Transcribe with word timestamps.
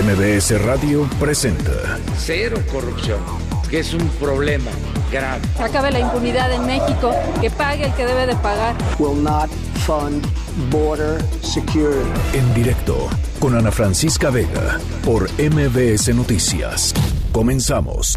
MBS 0.00 0.58
Radio 0.64 1.06
presenta 1.20 1.98
Cero 2.16 2.56
corrupción, 2.72 3.20
que 3.68 3.80
es 3.80 3.92
un 3.92 4.08
problema 4.18 4.70
grave. 5.10 5.42
Acabe 5.60 5.90
la 5.90 6.00
impunidad 6.00 6.50
en 6.50 6.64
México, 6.64 7.14
que 7.42 7.50
pague 7.50 7.84
el 7.84 7.92
que 7.92 8.06
debe 8.06 8.26
de 8.26 8.34
pagar. 8.36 8.74
will 8.98 9.22
not 9.22 9.50
fund 9.86 10.24
border 10.70 11.20
security. 11.42 12.08
en 12.32 12.54
directo 12.54 13.06
con 13.38 13.54
Ana 13.54 13.70
Francisca 13.70 14.30
Vega 14.30 14.78
por 15.04 15.28
MBS 15.38 16.14
Noticias. 16.14 16.94
Comenzamos. 17.30 18.16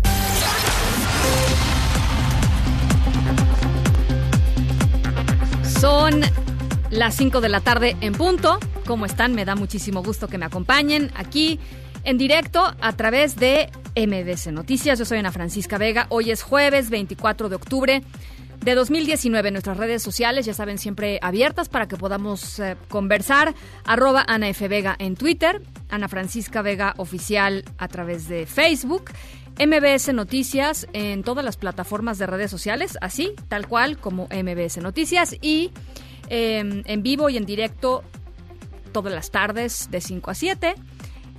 Son 5.82 6.22
las 6.90 7.16
5 7.16 7.42
de 7.42 7.50
la 7.50 7.60
tarde 7.60 7.98
en 8.00 8.14
punto. 8.14 8.60
¿Cómo 8.86 9.08
están? 9.08 9.34
Me 9.34 9.46
da 9.46 9.56
muchísimo 9.56 10.04
gusto 10.04 10.28
que 10.28 10.38
me 10.38 10.46
acompañen 10.46 11.12
aquí 11.16 11.60
en 12.04 12.20
directo 12.20 12.64
a 12.80 12.94
través 12.94 13.36
de 13.36 13.70
MBS 13.96 14.52
Noticias. 14.52 15.00
Yo 15.00 15.06
soy 15.06 15.18
Ana 15.18 15.32
Francisca 15.32 15.80
Vega. 15.80 16.06
Hoy 16.10 16.30
es 16.30 16.44
jueves 16.44 16.92
24 16.92 17.50
de 17.50 17.56
octubre 17.56 18.04
de 18.64 18.76
2019. 18.76 19.50
Nuestras 19.50 19.78
redes 19.78 20.04
sociales, 20.04 20.46
ya 20.46 20.54
saben, 20.54 20.78
siempre 20.78 21.18
abiertas 21.24 21.68
para 21.68 21.88
que 21.88 21.98
podamos 21.98 22.60
eh, 22.60 22.78
conversar. 22.88 23.56
Arroba 23.86 24.24
Ana 24.28 24.50
F. 24.50 24.68
Vega 24.68 24.96
en 25.00 25.16
Twitter, 25.16 25.64
Ana 25.90 26.08
Francisca 26.08 26.62
Vega 26.62 26.94
Oficial 26.98 27.66
a 27.80 27.88
través 27.88 28.28
de 28.28 28.46
Facebook. 28.46 29.06
MBS 29.58 30.14
Noticias 30.14 30.86
en 30.94 31.24
todas 31.24 31.44
las 31.44 31.58
plataformas 31.58 32.20
de 32.20 32.28
redes 32.28 32.52
sociales, 32.52 33.00
así, 33.02 33.34
tal 33.48 33.68
cual 33.68 33.98
como 33.98 34.28
MBS 34.28 34.78
Noticias 34.78 35.36
y 35.42 35.72
eh, 36.30 36.84
en 36.86 37.04
vivo 37.04 37.30
y 37.30 37.38
en 37.38 37.46
directo 37.46 38.04
todas 38.96 39.14
las 39.14 39.30
tardes 39.30 39.90
de 39.92 40.00
5 40.00 40.32
a 40.32 40.34
7. 40.34 40.74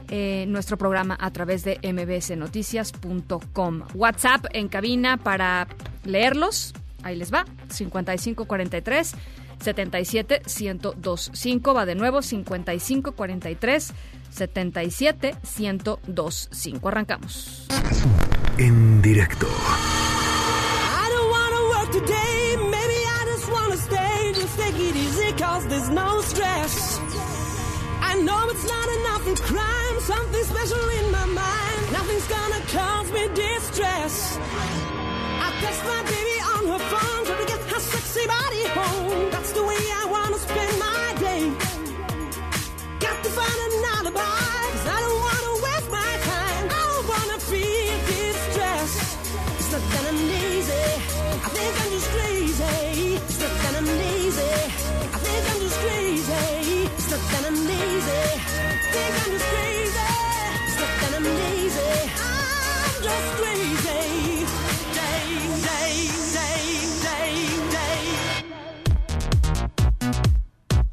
eh, 0.08 0.44
nuestro 0.46 0.76
programa 0.76 1.16
a 1.18 1.30
través 1.30 1.64
de 1.64 1.78
mbsnoticias.com. 1.82 3.82
WhatsApp 3.94 4.44
en 4.52 4.68
cabina 4.68 5.16
para 5.16 5.66
leerlos. 6.04 6.74
Ahí 7.02 7.16
les 7.16 7.32
va. 7.32 7.46
5543 7.70 9.14
77 9.58 10.42
1025 10.60 11.72
va 11.74 11.86
de 11.86 11.94
nuevo 11.94 12.20
5543 12.20 13.92
77 14.28 15.34
1025. 15.58 16.88
Arrancamos. 16.88 17.66
En 18.58 19.00
directo. 19.00 19.46
I 19.46 21.08
don't 21.08 21.30
wanna 21.30 21.68
work 21.70 21.90
today, 21.90 22.56
maybe 22.70 23.02
I 23.06 23.24
just 23.34 23.50
wanna 23.50 23.76
stay. 23.78 24.34
Just 24.34 24.58
take 24.58 24.76
it 24.78 24.94
easy, 24.94 25.32
cause 25.42 25.66
there's 25.68 25.88
no 25.88 26.20
stress. 26.20 27.00
I 28.10 28.14
know 28.26 28.40
it's 28.52 28.66
not 28.74 28.88
enough 28.98 29.24
in 29.26 29.36
crime, 29.50 29.96
something 30.00 30.44
special 30.44 30.84
in 31.00 31.10
my 31.10 31.26
mind. 31.26 31.82
Nothing's 31.92 32.28
gonna 32.36 32.62
cause 32.76 33.08
me 33.16 33.24
distress. 33.34 34.38
I 35.46 35.48
text 35.60 35.82
my 35.84 36.02
baby 36.14 36.36
on 36.54 36.62
her 36.72 36.82
phone, 36.92 37.20
try 37.26 37.36
to 37.42 37.46
get 37.52 37.60
her 37.72 37.80
sexy 37.80 38.24
body 38.26 38.62
home. 38.78 39.30
That's 39.34 39.52
the 39.58 39.64
way 39.70 39.82
I 40.00 40.04
wanna 40.14 40.38
spend 40.38 40.72
my 40.86 41.04
day. 41.26 41.42
Got 43.04 43.18
to 43.24 43.30
find 43.38 43.58
an 43.66 43.74
alibi, 43.96 44.50
cause 44.72 44.86
I 44.96 44.98
don't 45.04 45.20
wanna 45.26 45.52
waste 45.66 45.90
my 46.00 46.12
time. 46.30 46.64
I 46.78 46.82
don't 46.90 47.06
wanna 47.12 47.38
feel 47.50 47.94
distress. 48.14 48.90
It's 49.58 49.70
not 49.72 49.84
that 49.92 50.04
I'm 50.10 50.20
lazy. 50.34 50.86
I 51.46 51.48
think 51.56 51.72
I'm 51.82 51.90
just 51.96 52.08
crazy. 52.14 53.18
It's 53.28 53.40
not 53.42 53.54
that 53.62 53.74
I'm 53.78 53.88
lazy. 54.04 55.05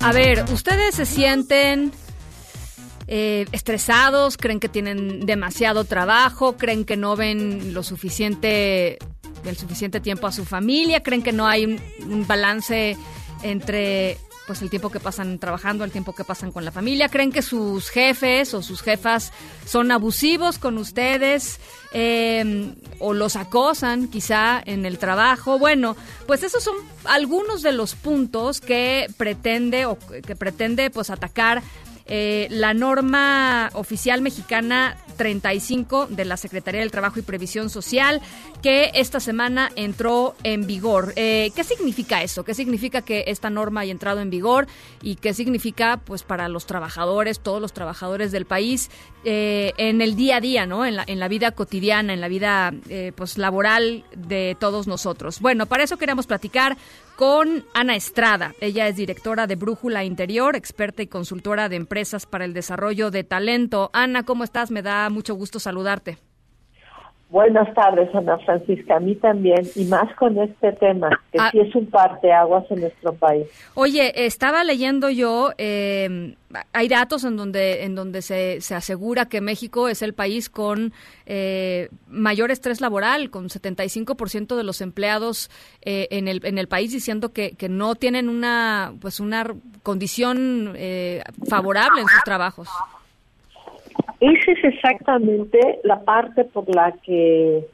A 0.03 0.11
ver, 0.11 0.43
¿ustedes 0.51 0.95
se 0.95 1.05
sienten 1.05 1.93
eh, 3.07 3.45
estresados? 3.53 4.35
¿Creen 4.35 4.59
que 4.59 4.67
tienen 4.67 5.25
demasiado 5.25 5.85
trabajo? 5.85 6.57
¿Creen 6.57 6.83
que 6.83 6.97
no 6.97 7.15
ven 7.15 7.73
lo 7.73 7.83
suficiente, 7.83 8.99
el 9.45 9.55
suficiente 9.55 10.01
tiempo 10.01 10.27
a 10.27 10.33
su 10.33 10.43
familia? 10.43 11.01
¿Creen 11.03 11.23
que 11.23 11.31
no 11.31 11.47
hay 11.47 11.63
un, 11.63 11.79
un 12.09 12.27
balance 12.27 12.97
entre 13.43 14.17
pues 14.45 14.61
el 14.61 14.69
tiempo 14.69 14.89
que 14.89 14.99
pasan 14.99 15.39
trabajando, 15.39 15.83
el 15.83 15.91
tiempo 15.91 16.13
que 16.13 16.23
pasan 16.23 16.51
con 16.51 16.65
la 16.65 16.71
familia? 16.71 17.09
¿Creen 17.09 17.31
que 17.31 17.41
sus 17.41 17.89
jefes 17.89 18.53
o 18.53 18.61
sus 18.61 18.81
jefas 18.81 19.31
son 19.65 19.91
abusivos 19.91 20.57
con 20.57 20.77
ustedes? 20.77 21.59
Eh, 21.93 22.73
o 22.99 23.13
los 23.13 23.35
acosan 23.35 24.07
quizá 24.07 24.61
en 24.65 24.85
el 24.85 24.97
trabajo. 24.97 25.59
Bueno, 25.59 25.95
pues 26.25 26.43
esos 26.43 26.63
son 26.63 26.75
algunos 27.05 27.61
de 27.61 27.71
los 27.71 27.95
puntos 27.95 28.61
que 28.61 29.07
pretende 29.17 29.85
o 29.85 29.97
que 29.99 30.35
pretende 30.35 30.89
pues 30.89 31.09
atacar 31.09 31.61
eh, 32.05 32.47
la 32.49 32.73
norma 32.73 33.69
oficial 33.73 34.21
mexicana 34.21 34.97
35 35.13 36.07
de 36.07 36.25
la 36.25 36.37
Secretaría 36.37 36.81
del 36.81 36.91
Trabajo 36.91 37.19
y 37.19 37.21
Previsión 37.21 37.69
Social, 37.69 38.21
que 38.61 38.91
esta 38.95 39.19
semana 39.19 39.71
entró 39.75 40.35
en 40.43 40.67
vigor. 40.67 41.13
Eh, 41.15 41.51
¿Qué 41.55 41.63
significa 41.63 42.21
eso? 42.21 42.43
¿Qué 42.43 42.53
significa 42.53 43.01
que 43.01 43.25
esta 43.27 43.49
norma 43.49 43.81
haya 43.81 43.91
entrado 43.91 44.19
en 44.19 44.29
vigor 44.29 44.67
y 45.01 45.15
qué 45.15 45.33
significa, 45.33 45.97
pues, 46.03 46.23
para 46.23 46.47
los 46.49 46.65
trabajadores, 46.65 47.39
todos 47.39 47.61
los 47.61 47.73
trabajadores 47.73 48.31
del 48.31 48.45
país, 48.45 48.89
eh, 49.25 49.73
en 49.77 50.01
el 50.01 50.15
día 50.15 50.37
a 50.37 50.41
día, 50.41 50.65
¿no? 50.65 50.85
En 50.85 50.95
la, 50.95 51.03
en 51.07 51.19
la 51.19 51.27
vida 51.27 51.51
cotidiana, 51.51 52.13
en 52.13 52.21
la 52.21 52.27
vida, 52.27 52.73
eh, 52.89 53.11
pues, 53.15 53.37
laboral 53.37 54.03
de 54.15 54.57
todos 54.59 54.87
nosotros. 54.87 55.39
Bueno, 55.39 55.65
para 55.65 55.83
eso 55.83 55.97
queremos 55.97 56.27
platicar 56.27 56.77
con 57.15 57.65
Ana 57.73 57.95
Estrada. 57.95 58.53
Ella 58.59 58.87
es 58.87 58.95
directora 58.95 59.47
de 59.47 59.55
Brújula 59.55 60.03
Interior, 60.03 60.55
experta 60.55 61.01
y 61.01 61.07
consultora 61.07 61.69
de 61.69 61.75
empresas 61.75 62.25
para 62.25 62.45
el 62.45 62.53
desarrollo 62.53 63.11
de 63.11 63.23
talento. 63.23 63.89
Ana, 63.93 64.23
¿cómo 64.23 64.43
estás? 64.43 64.71
Me 64.71 64.81
da 64.81 65.09
mucho 65.09 65.35
gusto 65.35 65.59
saludarte. 65.59 66.17
Buenas 67.33 67.73
tardes, 67.73 68.13
Ana 68.13 68.37
Francisca. 68.45 68.97
A 68.97 68.99
mí 68.99 69.15
también, 69.15 69.67
y 69.75 69.85
más 69.85 70.15
con 70.17 70.37
este 70.37 70.71
tema, 70.73 71.09
que 71.31 71.39
Ah. 71.41 71.49
sí 71.51 71.61
es 71.61 71.73
un 71.73 71.87
parteaguas 71.87 72.63
en 72.69 72.81
nuestro 72.81 73.11
país. 73.15 73.47
Oye, 73.73 74.27
estaba 74.27 74.63
leyendo 74.63 75.09
yo, 75.09 75.49
eh, 75.57 76.35
hay 76.73 76.87
datos 76.87 77.23
en 77.23 77.35
donde, 77.35 77.85
en 77.85 77.95
donde 77.95 78.21
se, 78.21 78.61
se 78.61 78.75
asegura 78.75 79.25
que 79.29 79.41
México 79.41 79.89
es 79.89 80.03
el 80.03 80.13
país 80.13 80.47
con 80.47 80.93
eh, 81.25 81.89
mayor 82.07 82.51
estrés 82.51 82.81
laboral, 82.81 83.31
con 83.31 83.49
75% 83.49 84.55
de 84.55 84.63
los 84.63 84.79
empleados 84.81 85.49
eh, 85.81 86.07
en, 86.11 86.27
el, 86.27 86.39
en 86.45 86.59
el 86.59 86.67
país 86.67 86.91
diciendo 86.91 87.33
que, 87.33 87.53
que 87.53 87.67
no 87.67 87.95
tienen 87.95 88.29
una, 88.29 88.93
pues 89.01 89.19
una 89.19 89.47
condición 89.81 90.73
eh, 90.75 91.23
favorable 91.49 92.01
en 92.01 92.07
sus 92.09 92.23
trabajos. 92.23 92.69
Esa 94.23 94.51
es 94.53 94.63
exactamente 94.63 95.81
la 95.83 95.99
parte 96.05 96.45
por 96.45 96.73
la 96.73 96.93
que 97.03 97.67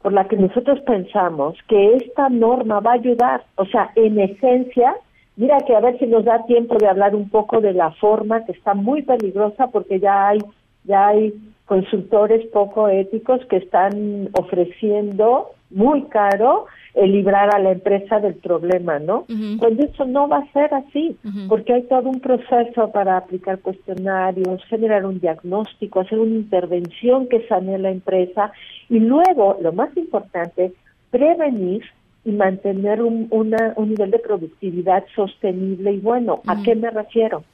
por 0.00 0.12
la 0.12 0.28
que 0.28 0.36
nosotros 0.36 0.78
pensamos 0.82 1.58
que 1.66 1.96
esta 1.96 2.28
norma 2.28 2.78
va 2.78 2.92
a 2.92 2.94
ayudar, 3.02 3.42
o 3.56 3.66
sea, 3.66 3.90
en 3.96 4.20
esencia, 4.20 4.94
mira 5.34 5.58
que 5.66 5.74
a 5.74 5.80
ver 5.80 5.98
si 5.98 6.06
nos 6.06 6.24
da 6.24 6.46
tiempo 6.46 6.78
de 6.78 6.86
hablar 6.86 7.16
un 7.16 7.28
poco 7.28 7.60
de 7.60 7.72
la 7.72 7.90
forma 7.90 8.44
que 8.44 8.52
está 8.52 8.74
muy 8.74 9.02
peligrosa 9.02 9.66
porque 9.72 9.98
ya 9.98 10.28
hay 10.28 10.38
ya 10.84 11.08
hay 11.08 11.34
consultores 11.66 12.46
poco 12.52 12.88
éticos 12.88 13.44
que 13.46 13.56
están 13.56 14.28
ofreciendo 14.34 15.50
muy 15.70 16.02
caro 16.04 16.66
el 16.94 17.12
librar 17.12 17.54
a 17.54 17.58
la 17.58 17.72
empresa 17.72 18.18
del 18.20 18.34
problema, 18.34 18.98
¿no? 18.98 19.18
Ujú. 19.28 19.58
Cuando 19.58 19.84
eso 19.84 20.04
no 20.06 20.26
va 20.28 20.38
a 20.38 20.52
ser 20.52 20.72
así, 20.74 21.16
porque 21.48 21.74
hay 21.74 21.82
todo 21.82 22.08
un 22.08 22.20
proceso 22.20 22.90
para 22.90 23.16
aplicar 23.18 23.58
cuestionarios, 23.60 24.64
generar 24.66 25.04
un 25.06 25.20
diagnóstico, 25.20 26.00
hacer 26.00 26.18
una 26.18 26.34
intervención 26.36 27.28
que 27.28 27.46
sane 27.46 27.78
la 27.78 27.90
empresa 27.90 28.50
y 28.88 28.98
luego, 29.00 29.58
lo 29.60 29.72
más 29.72 29.94
importante, 29.96 30.72
prevenir 31.10 31.82
y 32.24 32.32
mantener 32.32 33.00
un, 33.02 33.28
una- 33.30 33.72
un 33.76 33.90
nivel 33.90 34.10
de 34.10 34.18
productividad 34.18 35.04
sostenible 35.14 35.92
y 35.92 35.98
bueno. 36.00 36.42
¿A 36.46 36.62
qué 36.62 36.74
me 36.74 36.90
refiero? 36.90 37.44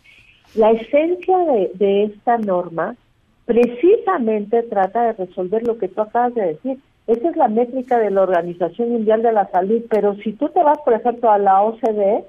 La 0.54 0.70
esencia 0.70 1.38
de, 1.38 1.70
de 1.74 2.04
esta 2.04 2.38
norma 2.38 2.94
precisamente 3.44 4.62
trata 4.64 5.06
de 5.06 5.12
resolver 5.26 5.66
lo 5.66 5.78
que 5.78 5.88
tú 5.88 6.00
acabas 6.00 6.34
de 6.34 6.46
decir. 6.46 6.78
Esa 7.06 7.28
es 7.28 7.36
la 7.36 7.48
métrica 7.48 7.98
de 7.98 8.10
la 8.10 8.22
Organización 8.22 8.90
Mundial 8.90 9.22
de 9.22 9.32
la 9.32 9.46
Salud, 9.50 9.82
pero 9.90 10.14
si 10.16 10.32
tú 10.32 10.48
te 10.48 10.62
vas, 10.62 10.78
por 10.84 10.94
ejemplo, 10.94 11.30
a 11.30 11.38
la 11.38 11.60
OCDE, 11.62 12.24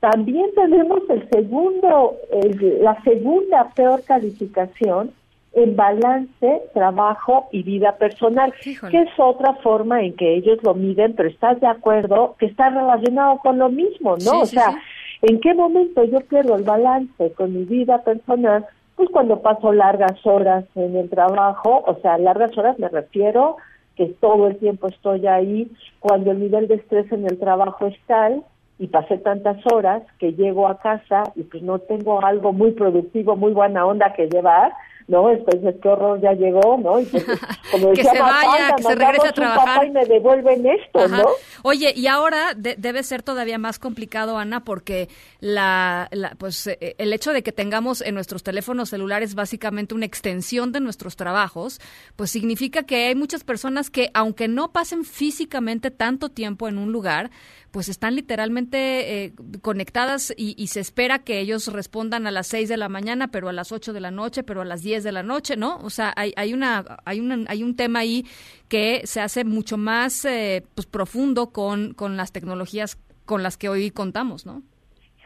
también 0.00 0.46
tenemos 0.54 1.00
el 1.08 1.28
segundo, 1.30 2.16
el- 2.30 2.82
la 2.82 3.02
segunda 3.02 3.70
peor 3.74 4.02
calificación 4.04 5.12
en 5.52 5.74
balance, 5.74 6.62
trabajo 6.74 7.48
y 7.50 7.62
vida 7.64 7.96
personal, 7.96 8.54
Híjole. 8.64 8.92
que 8.92 9.02
es 9.02 9.10
otra 9.18 9.54
forma 9.54 10.02
en 10.02 10.14
que 10.14 10.36
ellos 10.36 10.58
lo 10.62 10.74
miden, 10.74 11.14
pero 11.14 11.28
estás 11.28 11.58
de 11.60 11.66
acuerdo 11.66 12.36
que 12.38 12.46
está 12.46 12.70
relacionado 12.70 13.38
con 13.38 13.58
lo 13.58 13.68
mismo, 13.68 14.12
¿no? 14.12 14.18
Sí, 14.18 14.30
o 14.42 14.46
sí, 14.46 14.56
sea, 14.56 14.70
sí. 14.70 14.76
¿en 15.22 15.40
qué 15.40 15.52
momento 15.54 16.04
yo 16.04 16.20
pierdo 16.20 16.54
el 16.56 16.62
balance 16.62 17.32
con 17.32 17.52
mi 17.52 17.64
vida 17.64 17.98
personal? 18.04 18.64
Pues 18.96 19.08
cuando 19.10 19.40
paso 19.40 19.72
largas 19.72 20.24
horas 20.24 20.64
en 20.76 20.94
el 20.94 21.10
trabajo, 21.10 21.82
o 21.86 21.94
sea, 22.00 22.16
largas 22.18 22.56
horas 22.56 22.78
me 22.78 22.88
refiero 22.88 23.56
que 23.96 24.06
todo 24.20 24.48
el 24.48 24.56
tiempo 24.56 24.88
estoy 24.88 25.26
ahí, 25.26 25.70
cuando 25.98 26.30
el 26.30 26.40
nivel 26.40 26.68
de 26.68 26.76
estrés 26.76 27.10
en 27.12 27.26
el 27.26 27.38
trabajo 27.38 27.86
es 27.86 27.96
tal 28.06 28.44
y 28.78 28.86
pasé 28.86 29.18
tantas 29.18 29.58
horas 29.72 30.02
que 30.18 30.32
llego 30.32 30.66
a 30.66 30.78
casa 30.78 31.24
y 31.36 31.42
pues 31.42 31.62
no 31.62 31.78
tengo 31.80 32.24
algo 32.24 32.52
muy 32.52 32.72
productivo, 32.72 33.36
muy 33.36 33.52
buena 33.52 33.84
onda 33.84 34.14
que 34.14 34.28
llevar, 34.28 34.72
¿no? 35.10 35.30
Entonces, 35.30 35.74
qué 35.82 35.88
horror, 35.88 36.20
ya 36.20 36.32
llegó, 36.32 36.78
¿no? 36.78 37.00
Y 37.00 37.04
pues, 37.04 37.24
como 37.72 37.92
que 37.92 38.04
se 38.04 38.18
vaya, 38.18 38.74
que 38.76 38.82
se 38.82 38.94
regrese 38.94 39.28
a 39.28 39.32
trabajar. 39.32 39.86
Y 39.86 39.90
me 39.90 40.06
devuelven 40.06 40.64
esto, 40.66 41.08
¿no? 41.08 41.24
Oye, 41.62 41.92
y 41.94 42.06
ahora 42.06 42.54
debe 42.54 43.02
ser 43.02 43.22
todavía 43.22 43.58
más 43.58 43.78
complicado, 43.78 44.38
Ana, 44.38 44.64
porque 44.64 45.08
la, 45.40 46.08
la, 46.12 46.34
pues 46.38 46.66
eh, 46.68 46.94
el 46.96 47.12
hecho 47.12 47.32
de 47.32 47.42
que 47.42 47.52
tengamos 47.52 48.00
en 48.00 48.14
nuestros 48.14 48.42
teléfonos 48.42 48.90
celulares 48.90 49.34
básicamente 49.34 49.94
una 49.94 50.06
extensión 50.06 50.72
de 50.72 50.80
nuestros 50.80 51.16
trabajos, 51.16 51.80
pues 52.16 52.30
significa 52.30 52.84
que 52.84 53.06
hay 53.08 53.14
muchas 53.14 53.44
personas 53.44 53.90
que, 53.90 54.10
aunque 54.14 54.48
no 54.48 54.72
pasen 54.72 55.04
físicamente 55.04 55.90
tanto 55.90 56.28
tiempo 56.28 56.68
en 56.68 56.78
un 56.78 56.92
lugar, 56.92 57.30
pues 57.70 57.88
están 57.88 58.16
literalmente 58.16 59.24
eh, 59.24 59.32
conectadas 59.62 60.34
y, 60.36 60.66
se 60.66 60.80
espera 60.80 61.20
que 61.20 61.40
ellos 61.40 61.72
respondan 61.72 62.26
a 62.26 62.30
las 62.30 62.46
6 62.48 62.68
de 62.68 62.76
la 62.76 62.88
mañana, 62.88 63.28
pero 63.28 63.48
a 63.48 63.52
las 63.52 63.72
8 63.72 63.92
de 63.92 64.00
la 64.00 64.10
noche, 64.10 64.42
pero 64.42 64.62
a 64.62 64.64
las 64.64 64.82
10 64.82 65.04
de 65.04 65.12
la 65.12 65.22
noche, 65.22 65.56
¿no? 65.56 65.78
O 65.78 65.90
sea, 65.90 66.12
hay, 66.16 66.32
hay, 66.36 66.52
una, 66.52 66.84
hay, 67.04 67.20
una, 67.20 67.44
hay 67.48 67.62
un 67.62 67.76
tema 67.76 68.00
ahí 68.00 68.24
que 68.68 69.02
se 69.04 69.20
hace 69.20 69.44
mucho 69.44 69.76
más 69.76 70.24
eh, 70.24 70.64
pues, 70.74 70.86
profundo 70.86 71.50
con, 71.50 71.94
con 71.94 72.16
las 72.16 72.32
tecnologías 72.32 72.98
con 73.24 73.42
las 73.42 73.56
que 73.56 73.68
hoy 73.68 73.90
contamos, 73.90 74.46
¿no? 74.46 74.62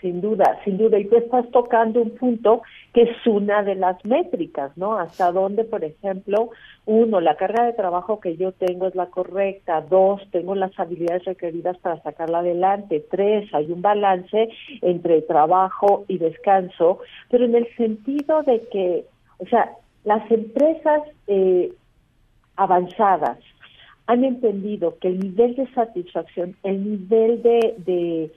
Sin 0.01 0.21
duda, 0.21 0.59
sin 0.65 0.77
duda. 0.77 0.99
Y 0.99 1.07
tú 1.07 1.17
estás 1.17 1.51
tocando 1.51 2.03
un 2.03 2.15
punto 2.17 2.63
que 2.95 3.03
es 3.03 3.27
una 3.27 3.65
de 3.65 3.75
las 3.75 4.03
métricas, 4.05 4.77
¿no? 4.77 4.97
Hasta 4.97 5.33
dónde, 5.33 5.65
por 5.65 5.83
ejemplo, 5.83 6.51
uno, 6.87 7.21
la 7.21 7.35
carga 7.35 7.65
de 7.65 7.73
trabajo 7.73 8.21
que 8.21 8.37
yo 8.37 8.53
tengo 8.53 8.87
es 8.87 8.95
la 8.95 9.07
correcta. 9.07 9.81
Dos, 9.81 10.23
tengo 10.31 10.55
las 10.55 10.79
habilidades 10.79 11.25
requeridas 11.25 11.77
para 11.79 12.01
sacarla 12.03 12.39
adelante. 12.39 13.05
Tres, 13.11 13.53
hay 13.53 13.73
un 13.73 13.83
balance 13.83 14.49
entre 14.81 15.23
trabajo 15.23 16.05
y 16.07 16.19
descanso, 16.19 17.01
pero 17.31 17.47
en 17.47 17.57
el 17.57 17.67
sentido 17.77 18.45
de 18.45 18.61
que, 18.71 19.05
o 19.39 19.47
sea, 19.47 19.73
las 20.05 20.31
empresas 20.31 21.03
eh, 21.27 21.73
avanzadas 22.55 23.39
han 24.07 24.23
entendido 24.23 24.99
que 25.01 25.09
el 25.09 25.19
nivel 25.19 25.57
de 25.57 25.67
satisfacción, 25.73 26.55
el 26.63 26.85
nivel 26.85 27.43
de 27.43 27.75
de 27.79 28.31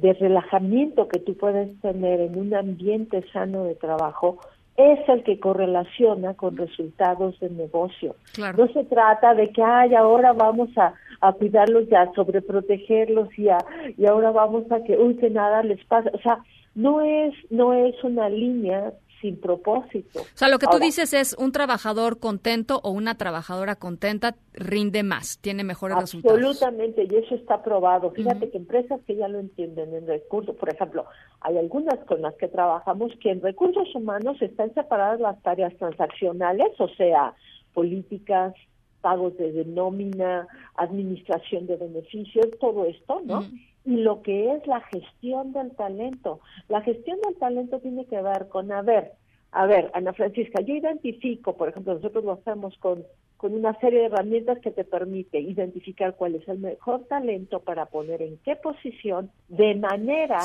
relajamiento 0.00 1.08
que 1.08 1.20
tú 1.20 1.36
puedes 1.36 1.80
tener 1.80 2.20
en 2.20 2.38
un 2.38 2.54
ambiente 2.54 3.24
sano 3.32 3.64
de 3.64 3.74
trabajo 3.74 4.38
es 4.76 5.08
el 5.08 5.22
que 5.22 5.40
correlaciona 5.40 6.34
con 6.34 6.56
resultados 6.56 7.38
de 7.40 7.48
negocio. 7.48 8.14
No 8.56 8.68
se 8.68 8.84
trata 8.84 9.34
de 9.34 9.48
que, 9.50 9.62
ay, 9.62 9.94
ahora 9.94 10.32
vamos 10.32 10.68
a, 10.76 10.92
a 11.20 11.32
cuidarlos 11.32 11.88
ya, 11.88 12.10
sobreprotegerlos 12.14 13.28
y, 13.38 13.48
a, 13.48 13.58
y 13.96 14.04
ahora 14.04 14.30
vamos 14.32 14.70
a 14.70 14.82
que, 14.84 14.98
uy, 14.98 15.16
que 15.16 15.30
nada 15.30 15.62
les 15.62 15.82
pasa. 15.86 16.10
O 16.12 16.18
sea, 16.18 16.40
no 16.74 17.00
es, 17.00 17.32
no 17.50 17.72
es 17.72 17.94
una 18.04 18.28
línea 18.28 18.92
sin 19.20 19.40
propósito. 19.40 20.20
O 20.20 20.24
sea, 20.34 20.48
lo 20.48 20.58
que 20.58 20.66
tú 20.66 20.78
dices 20.78 21.12
es 21.12 21.34
un 21.38 21.52
trabajador 21.52 22.18
contento 22.18 22.80
o 22.82 22.90
una 22.90 23.16
trabajadora 23.16 23.76
contenta 23.76 24.36
rinde 24.52 25.02
más, 25.02 25.38
tiene 25.38 25.64
mejores 25.64 25.96
resultados. 25.98 26.38
Absolutamente, 26.38 27.06
y 27.10 27.14
eso 27.16 27.34
está 27.34 27.62
probado. 27.62 28.10
Fíjate 28.10 28.50
que 28.50 28.58
empresas 28.58 29.00
que 29.06 29.16
ya 29.16 29.28
lo 29.28 29.38
entienden 29.38 29.94
en 29.94 30.06
recursos, 30.06 30.56
por 30.56 30.68
ejemplo, 30.68 31.06
hay 31.40 31.58
algunas 31.58 31.98
con 32.06 32.22
las 32.22 32.34
que 32.34 32.48
trabajamos 32.48 33.12
que 33.20 33.30
en 33.30 33.40
recursos 33.40 33.94
humanos 33.94 34.40
están 34.40 34.72
separadas 34.74 35.20
las 35.20 35.40
tareas 35.42 35.76
transaccionales, 35.76 36.68
o 36.78 36.88
sea, 36.88 37.34
políticas, 37.74 38.54
pagos 39.00 39.36
de 39.36 39.64
nómina, 39.66 40.48
administración 40.74 41.66
de 41.66 41.76
beneficios, 41.76 42.46
todo 42.60 42.84
esto, 42.86 43.20
¿no? 43.24 43.44
Y 43.86 43.96
lo 43.96 44.20
que 44.22 44.52
es 44.52 44.66
la 44.66 44.80
gestión 44.80 45.52
del 45.52 45.70
talento. 45.76 46.40
La 46.68 46.82
gestión 46.82 47.20
del 47.20 47.36
talento 47.36 47.78
tiene 47.78 48.04
que 48.06 48.20
ver 48.20 48.48
con, 48.48 48.72
a 48.72 48.82
ver, 48.82 49.12
a 49.52 49.64
ver, 49.64 49.90
Ana 49.94 50.12
Francisca, 50.12 50.60
yo 50.60 50.74
identifico, 50.74 51.56
por 51.56 51.68
ejemplo, 51.68 51.94
nosotros 51.94 52.24
lo 52.24 52.32
hacemos 52.32 52.76
con, 52.78 53.04
con 53.36 53.54
una 53.54 53.78
serie 53.78 54.00
de 54.00 54.06
herramientas 54.06 54.58
que 54.58 54.72
te 54.72 54.84
permite 54.84 55.38
identificar 55.38 56.16
cuál 56.16 56.34
es 56.34 56.46
el 56.48 56.58
mejor 56.58 57.04
talento 57.04 57.60
para 57.60 57.86
poner 57.86 58.22
en 58.22 58.38
qué 58.38 58.56
posición, 58.56 59.30
de 59.48 59.76
manera 59.76 60.40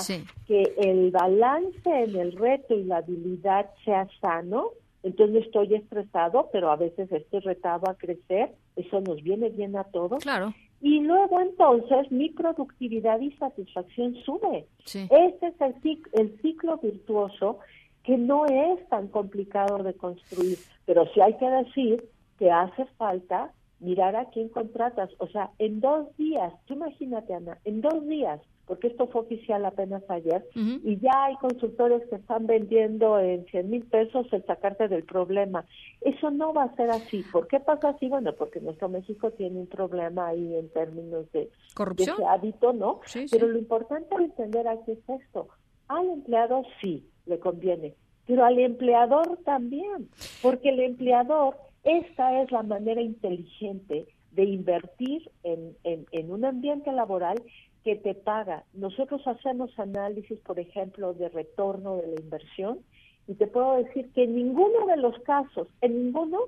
que 0.47 0.73
el 0.77 1.09
balance 1.09 1.89
en 1.89 2.15
el 2.15 2.33
reto 2.33 2.75
y 2.75 2.83
la 2.83 2.97
habilidad 2.97 3.71
sea 3.83 4.07
sano. 4.21 4.69
Entonces 5.03 5.45
estoy 5.45 5.73
estresado, 5.73 6.49
pero 6.53 6.69
a 6.69 6.75
veces 6.75 7.11
estoy 7.11 7.39
retado 7.39 7.89
a 7.89 7.95
crecer. 7.95 8.51
Eso 8.75 9.01
nos 9.01 9.23
viene 9.23 9.49
bien 9.49 9.75
a 9.75 9.83
todos. 9.83 10.21
Claro 10.21 10.53
y 10.81 10.99
luego 11.01 11.39
entonces 11.39 12.11
mi 12.11 12.29
productividad 12.29 13.19
y 13.19 13.31
satisfacción 13.33 14.15
sube. 14.25 14.67
Este 14.85 15.47
es 15.47 15.61
el 15.61 15.81
ciclo, 15.81 16.11
el 16.13 16.41
ciclo 16.41 16.77
virtuoso 16.77 17.59
que 18.03 18.17
no 18.17 18.45
es 18.47 18.87
tan 18.89 19.07
complicado 19.07 19.83
de 19.83 19.93
construir, 19.93 20.57
pero 20.85 21.05
sí 21.13 21.21
hay 21.21 21.37
que 21.37 21.49
decir 21.49 22.03
que 22.39 22.49
hace 22.49 22.85
falta 22.97 23.51
mirar 23.79 24.15
a 24.15 24.25
quién 24.25 24.49
contratas. 24.49 25.09
O 25.19 25.27
sea, 25.27 25.51
en 25.59 25.81
dos 25.81 26.15
días, 26.17 26.51
tú 26.65 26.73
imagínate, 26.73 27.33
Ana, 27.33 27.59
en 27.63 27.81
dos 27.81 28.07
días 28.07 28.41
porque 28.71 28.87
esto 28.87 29.05
fue 29.07 29.23
oficial 29.23 29.65
apenas 29.65 30.01
ayer, 30.09 30.47
y 30.55 30.97
ya 31.01 31.25
hay 31.25 31.35
consultores 31.41 32.07
que 32.09 32.15
están 32.15 32.47
vendiendo 32.47 33.19
en 33.19 33.43
100 33.47 33.69
mil 33.69 33.83
pesos 33.83 34.27
el 34.31 34.45
sacarte 34.45 34.87
del 34.87 35.03
problema. 35.03 35.65
Eso 35.99 36.31
no 36.31 36.53
va 36.53 36.63
a 36.63 36.75
ser 36.77 36.89
así. 36.89 37.21
¿Por 37.33 37.49
qué 37.49 37.59
pasa 37.59 37.89
así? 37.89 38.07
Bueno, 38.07 38.31
porque 38.31 38.61
nuestro 38.61 38.87
México 38.87 39.29
tiene 39.31 39.59
un 39.59 39.67
problema 39.67 40.27
ahí 40.27 40.55
en 40.55 40.69
términos 40.69 41.29
de, 41.33 41.49
¿Corrupción? 41.73 42.15
ese 42.15 42.25
hábito, 42.25 42.71
¿no? 42.71 43.01
Pero 43.29 43.47
lo 43.49 43.59
importante 43.59 44.15
es 44.15 44.21
entender 44.21 44.65
aquí 44.69 44.91
es 44.91 45.21
esto. 45.21 45.49
Al 45.89 46.07
empleado 46.07 46.63
sí 46.79 47.05
le 47.25 47.39
conviene, 47.39 47.95
pero 48.25 48.45
al 48.45 48.57
empleador 48.57 49.37
también, 49.43 50.07
porque 50.41 50.69
el 50.69 50.79
empleador, 50.79 51.57
esta 51.83 52.41
es 52.41 52.49
la 52.53 52.63
manera 52.63 53.01
inteligente 53.01 54.07
de 54.31 54.43
invertir 54.45 55.29
en, 55.43 55.75
en, 55.83 56.05
en 56.13 56.31
un 56.31 56.45
ambiente 56.45 56.89
laboral 56.93 57.35
que 57.83 57.95
te 57.95 58.13
paga. 58.13 58.63
Nosotros 58.73 59.25
hacemos 59.27 59.77
análisis, 59.79 60.39
por 60.39 60.59
ejemplo, 60.59 61.13
de 61.13 61.29
retorno 61.29 61.97
de 61.97 62.07
la 62.07 62.21
inversión 62.21 62.79
y 63.27 63.35
te 63.35 63.47
puedo 63.47 63.77
decir 63.77 64.11
que 64.13 64.23
en 64.23 64.35
ninguno 64.35 64.85
de 64.87 64.97
los 64.97 65.17
casos, 65.19 65.67
en 65.81 66.05
ninguno, 66.05 66.39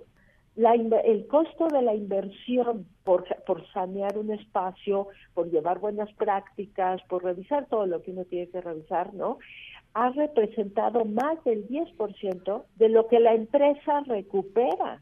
la, 0.56 0.73
el 0.73 1.28
costo 1.28 1.68
de 1.68 1.81
la 1.81 1.95
inversión 1.95 2.85
por, 3.04 3.25
por 3.45 3.66
sanear 3.71 4.18
un 4.18 4.31
espacio, 4.31 5.07
por 5.33 5.49
llevar 5.49 5.80
buenas 5.80 6.11
prácticas, 6.13 7.02
por 7.04 7.23
revisar 7.23 7.68
todo 7.68 7.85
lo 7.85 8.02
que 8.02 8.11
uno 8.11 8.25
tiene 8.25 8.47
que 8.49 8.61
revisar, 8.61 9.13
¿no? 9.13 9.40
Ha 9.95 10.09
representado 10.09 11.06
más 11.06 11.44
del 11.44 11.68
10% 11.68 12.63
de 12.75 12.90
lo 12.90 13.07
que 13.07 13.19
la 13.19 13.33
empresa 13.33 14.02
recupera. 14.02 15.02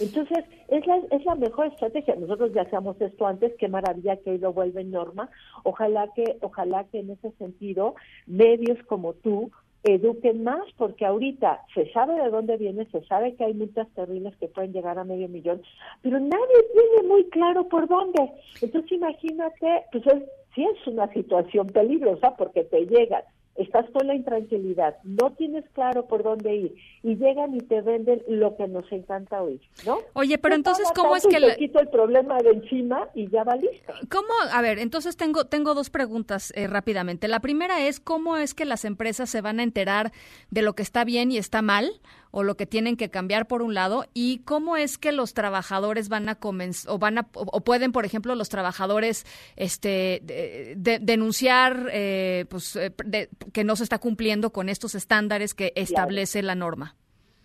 Entonces, 0.00 0.44
es 0.68 0.86
la, 0.86 0.96
es 1.10 1.24
la 1.24 1.34
mejor 1.34 1.66
estrategia. 1.66 2.14
Nosotros 2.16 2.52
ya 2.52 2.62
hacíamos 2.62 3.00
esto 3.00 3.26
antes, 3.26 3.54
qué 3.58 3.68
maravilla 3.68 4.16
que 4.16 4.32
hoy 4.32 4.38
lo 4.38 4.52
vuelve 4.52 4.84
norma. 4.84 5.30
Ojalá 5.64 6.08
que, 6.14 6.36
ojalá 6.42 6.84
que 6.84 7.00
en 7.00 7.10
ese 7.10 7.30
sentido, 7.32 7.94
medios 8.26 8.78
como 8.86 9.14
tú 9.14 9.50
eduquen 9.84 10.42
más, 10.42 10.64
porque 10.76 11.06
ahorita 11.06 11.62
se 11.74 11.90
sabe 11.92 12.20
de 12.20 12.30
dónde 12.30 12.56
viene, 12.56 12.86
se 12.86 13.04
sabe 13.04 13.34
que 13.36 13.44
hay 13.44 13.54
multas 13.54 13.88
terribles 13.94 14.36
que 14.36 14.48
pueden 14.48 14.72
llegar 14.72 14.98
a 14.98 15.04
medio 15.04 15.28
millón, 15.28 15.62
pero 16.02 16.18
nadie 16.18 16.64
tiene 16.72 17.08
muy 17.08 17.24
claro 17.26 17.68
por 17.68 17.86
dónde. 17.86 18.32
Entonces, 18.60 18.92
imagínate, 18.92 19.84
pues 19.92 20.06
es, 20.06 20.22
sí 20.54 20.64
es 20.64 20.86
una 20.86 21.06
situación 21.12 21.68
peligrosa 21.68 22.34
porque 22.36 22.64
te 22.64 22.84
llegan 22.86 23.22
estás 23.56 23.88
con 23.90 24.06
la 24.06 24.14
intranquilidad, 24.14 24.96
no 25.04 25.32
tienes 25.32 25.64
claro 25.70 26.06
por 26.06 26.22
dónde 26.22 26.54
ir 26.54 26.74
y 27.02 27.16
llegan 27.16 27.54
y 27.54 27.60
te 27.60 27.80
venden 27.80 28.22
lo 28.28 28.56
que 28.56 28.68
nos 28.68 28.90
encanta 28.92 29.42
oír, 29.42 29.60
¿no? 29.84 29.98
Oye, 30.12 30.38
pero 30.38 30.54
entonces 30.54 30.88
cómo 30.94 31.16
es 31.16 31.26
que 31.26 31.40
le 31.40 31.56
quito 31.56 31.80
el 31.80 31.88
problema 31.88 32.38
de 32.38 32.50
encima 32.50 33.08
y 33.14 33.28
ya 33.28 33.44
va 33.44 33.56
listo. 33.56 33.92
¿Cómo? 34.10 34.28
A 34.52 34.60
ver, 34.62 34.78
entonces 34.78 35.16
tengo 35.16 35.44
tengo 35.44 35.74
dos 35.74 35.90
preguntas 35.90 36.52
eh, 36.56 36.66
rápidamente. 36.66 37.28
La 37.28 37.40
primera 37.40 37.86
es 37.86 38.00
cómo 38.00 38.36
es 38.36 38.54
que 38.54 38.64
las 38.64 38.84
empresas 38.84 39.30
se 39.30 39.40
van 39.40 39.60
a 39.60 39.62
enterar 39.62 40.12
de 40.50 40.62
lo 40.62 40.74
que 40.74 40.82
está 40.82 41.04
bien 41.04 41.30
y 41.30 41.38
está 41.38 41.62
mal 41.62 41.90
o 42.36 42.42
lo 42.42 42.54
que 42.58 42.66
tienen 42.66 42.98
que 42.98 43.08
cambiar 43.08 43.48
por 43.48 43.62
un 43.62 43.72
lado 43.72 44.04
y 44.12 44.40
cómo 44.40 44.76
es 44.76 44.98
que 44.98 45.10
los 45.10 45.32
trabajadores 45.32 46.10
van 46.10 46.28
a 46.28 46.34
comenzar 46.34 46.92
o 46.92 46.98
van 46.98 47.16
a 47.16 47.28
o 47.32 47.62
pueden 47.62 47.92
por 47.92 48.04
ejemplo 48.04 48.34
los 48.34 48.50
trabajadores 48.50 49.24
este 49.56 50.20
denunciar 51.00 51.88
eh, 51.90 52.44
pues 52.50 52.76
eh, 52.76 52.92
que 53.54 53.64
no 53.64 53.74
se 53.74 53.84
está 53.84 53.98
cumpliendo 53.98 54.50
con 54.50 54.68
estos 54.68 54.94
estándares 54.94 55.54
que 55.54 55.72
establece 55.76 56.42
la 56.42 56.54
norma 56.54 56.94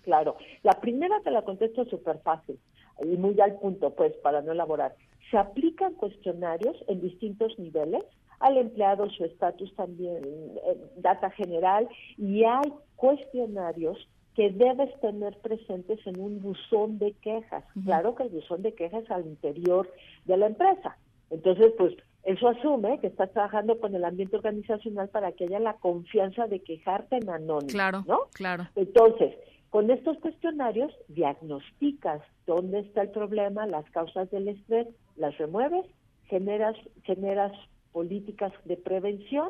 claro. 0.03 0.35
La 0.63 0.73
primera 0.81 1.21
te 1.23 1.31
la 1.31 1.43
contesto 1.43 1.85
súper 1.85 2.19
fácil 2.19 2.59
y 3.01 3.15
muy 3.15 3.39
al 3.39 3.57
punto 3.59 3.95
pues 3.95 4.13
para 4.17 4.41
no 4.41 4.51
elaborar. 4.51 4.93
Se 5.29 5.37
aplican 5.37 5.93
cuestionarios 5.93 6.75
en 6.89 6.99
distintos 6.99 7.57
niveles. 7.57 8.03
Al 8.39 8.57
empleado 8.57 9.07
su 9.11 9.23
estatus 9.23 9.73
también, 9.75 10.17
eh, 10.25 10.77
data 10.97 11.29
general, 11.29 11.87
y 12.17 12.43
hay 12.43 12.73
cuestionarios 12.95 13.97
que 14.35 14.49
debes 14.51 14.97
tener 15.01 15.37
presentes 15.39 15.99
en 16.05 16.19
un 16.19 16.41
buzón 16.41 16.99
de 16.99 17.13
quejas. 17.21 17.63
Claro 17.83 18.15
que 18.15 18.23
el 18.23 18.29
buzón 18.29 18.61
de 18.61 18.73
quejas 18.73 19.09
al 19.11 19.25
interior 19.25 19.89
de 20.25 20.37
la 20.37 20.47
empresa. 20.47 20.97
Entonces, 21.29 21.73
pues 21.77 21.95
eso 22.23 22.47
asume 22.47 22.99
que 22.99 23.07
estás 23.07 23.31
trabajando 23.31 23.79
con 23.79 23.95
el 23.95 24.05
ambiente 24.05 24.37
organizacional 24.37 25.09
para 25.09 25.31
que 25.31 25.45
haya 25.45 25.59
la 25.59 25.73
confianza 25.73 26.47
de 26.47 26.59
quejarte 26.59 27.17
en 27.17 27.29
anónimo. 27.29 27.71
Claro, 27.71 28.03
¿no? 28.07 28.19
claro. 28.33 28.67
Entonces, 28.75 29.35
con 29.69 29.89
estos 29.89 30.17
cuestionarios 30.19 30.93
diagnosticas 31.07 32.21
dónde 32.45 32.79
está 32.79 33.01
el 33.01 33.09
problema, 33.09 33.65
las 33.65 33.89
causas 33.91 34.29
del 34.29 34.49
estrés, 34.49 34.87
las 35.15 35.37
remueves, 35.37 35.85
generas, 36.25 36.75
generas 37.03 37.51
políticas 37.91 38.53
de 38.65 38.77
prevención 38.77 39.49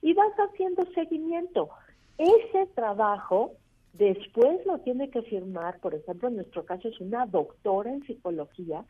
y 0.00 0.14
vas 0.14 0.32
haciendo 0.38 0.84
seguimiento. 0.94 1.70
Ese 2.18 2.66
trabajo 2.74 3.52
después 3.92 4.64
lo 4.66 4.78
tiene 4.78 5.10
que 5.10 5.22
firmar, 5.22 5.80
por 5.80 5.94
ejemplo, 5.94 6.28
en 6.28 6.36
nuestro 6.36 6.64
caso 6.64 6.88
es 6.88 7.00
una 7.00 7.26
doctora 7.26 7.92
en 7.92 8.02
psicología 8.04 8.84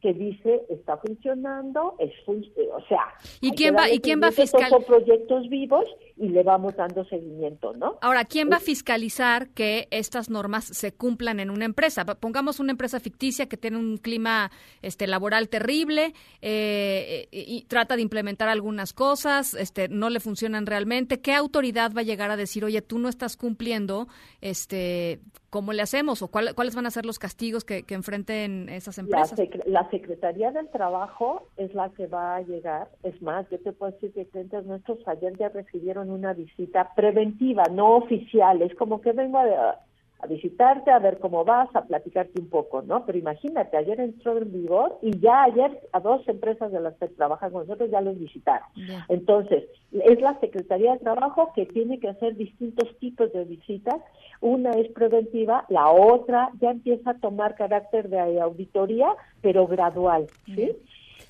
que 0.00 0.12
dice 0.14 0.62
está 0.68 0.96
funcionando, 0.98 1.96
es 1.98 2.12
o 2.28 2.80
sea, 2.88 3.14
¿y 3.40 3.50
quién 3.52 3.74
va 3.74 3.90
y 3.90 3.98
quién 3.98 4.20
va 4.22 4.28
a 4.28 4.32
fiscalizar? 4.32 4.84
Proyectos 4.84 5.48
vivos 5.48 5.84
y 6.18 6.28
le 6.28 6.42
vamos 6.42 6.76
dando 6.76 7.04
seguimiento, 7.04 7.72
¿no? 7.74 7.98
Ahora, 8.00 8.24
¿quién 8.24 8.50
va 8.50 8.56
a 8.56 8.60
fiscalizar 8.60 9.48
que 9.50 9.88
estas 9.90 10.30
normas 10.30 10.64
se 10.64 10.92
cumplan 10.92 11.40
en 11.40 11.50
una 11.50 11.64
empresa? 11.64 12.04
Pongamos 12.04 12.60
una 12.60 12.72
empresa 12.72 13.00
ficticia 13.00 13.48
que 13.48 13.56
tiene 13.56 13.78
un 13.78 13.98
clima 13.98 14.50
este 14.82 15.06
laboral 15.06 15.48
terrible 15.48 16.14
eh, 16.42 17.28
y, 17.30 17.62
trata 17.68 17.96
de 17.96 18.02
implementar 18.02 18.48
algunas 18.48 18.92
cosas, 18.92 19.54
este 19.54 19.88
no 19.88 20.10
le 20.10 20.20
funcionan 20.20 20.66
realmente. 20.66 21.20
¿Qué 21.20 21.34
autoridad 21.34 21.92
va 21.96 22.00
a 22.00 22.04
llegar 22.04 22.30
a 22.30 22.36
decir, 22.36 22.64
oye, 22.64 22.82
tú 22.82 22.98
no 22.98 23.08
estás 23.08 23.36
cumpliendo, 23.36 24.08
este, 24.40 25.20
cómo 25.50 25.72
le 25.72 25.82
hacemos 25.82 26.22
o 26.22 26.28
cuáles 26.28 26.74
van 26.74 26.86
a 26.86 26.90
ser 26.90 27.06
los 27.06 27.18
castigos 27.18 27.64
que, 27.64 27.84
enfrenten 27.88 28.68
esas 28.68 28.98
empresas? 28.98 29.38
La, 29.66 29.88
Secretaría 29.90 30.50
del 30.50 30.68
Trabajo 30.68 31.48
es 31.56 31.74
la 31.74 31.90
que 31.90 32.06
va 32.06 32.36
a 32.36 32.42
llegar. 32.42 32.88
Es 33.02 33.20
más, 33.22 33.48
yo 33.50 33.58
te 33.60 33.72
puedo 33.72 33.92
decir 33.92 34.12
que 34.12 34.26
clientes 34.26 34.64
nuestros 34.66 34.98
ayer 35.06 35.36
ya 35.38 35.48
recibieron 35.48 36.07
una 36.10 36.32
visita 36.32 36.92
preventiva, 36.94 37.64
no 37.70 37.96
oficial. 37.96 38.62
Es 38.62 38.74
como 38.74 39.00
que 39.00 39.12
vengo 39.12 39.38
a, 39.38 39.78
a 40.20 40.26
visitarte, 40.26 40.90
a 40.90 40.98
ver 40.98 41.18
cómo 41.18 41.44
vas, 41.44 41.68
a 41.74 41.84
platicarte 41.84 42.40
un 42.40 42.48
poco, 42.48 42.82
¿no? 42.82 43.06
Pero 43.06 43.18
imagínate, 43.18 43.76
ayer 43.76 44.00
entró 44.00 44.36
en 44.36 44.52
vigor 44.52 44.98
y 45.00 45.16
ya 45.20 45.44
ayer 45.44 45.80
a 45.92 46.00
dos 46.00 46.26
empresas 46.28 46.72
de 46.72 46.80
las 46.80 46.94
que 46.96 47.08
trabajan 47.08 47.52
con 47.52 47.62
nosotros 47.62 47.90
ya 47.90 48.00
los 48.00 48.18
visitaron. 48.18 48.66
Entonces, 49.08 49.64
es 49.92 50.20
la 50.20 50.38
Secretaría 50.40 50.92
de 50.92 50.98
Trabajo 50.98 51.52
que 51.54 51.66
tiene 51.66 52.00
que 52.00 52.08
hacer 52.08 52.36
distintos 52.36 52.88
tipos 52.98 53.32
de 53.32 53.44
visitas. 53.44 53.96
Una 54.40 54.70
es 54.72 54.90
preventiva, 54.92 55.64
la 55.68 55.90
otra 55.90 56.50
ya 56.60 56.70
empieza 56.70 57.10
a 57.10 57.18
tomar 57.18 57.54
carácter 57.54 58.08
de 58.08 58.40
auditoría, 58.40 59.14
pero 59.40 59.66
gradual, 59.68 60.26
¿sí? 60.46 60.76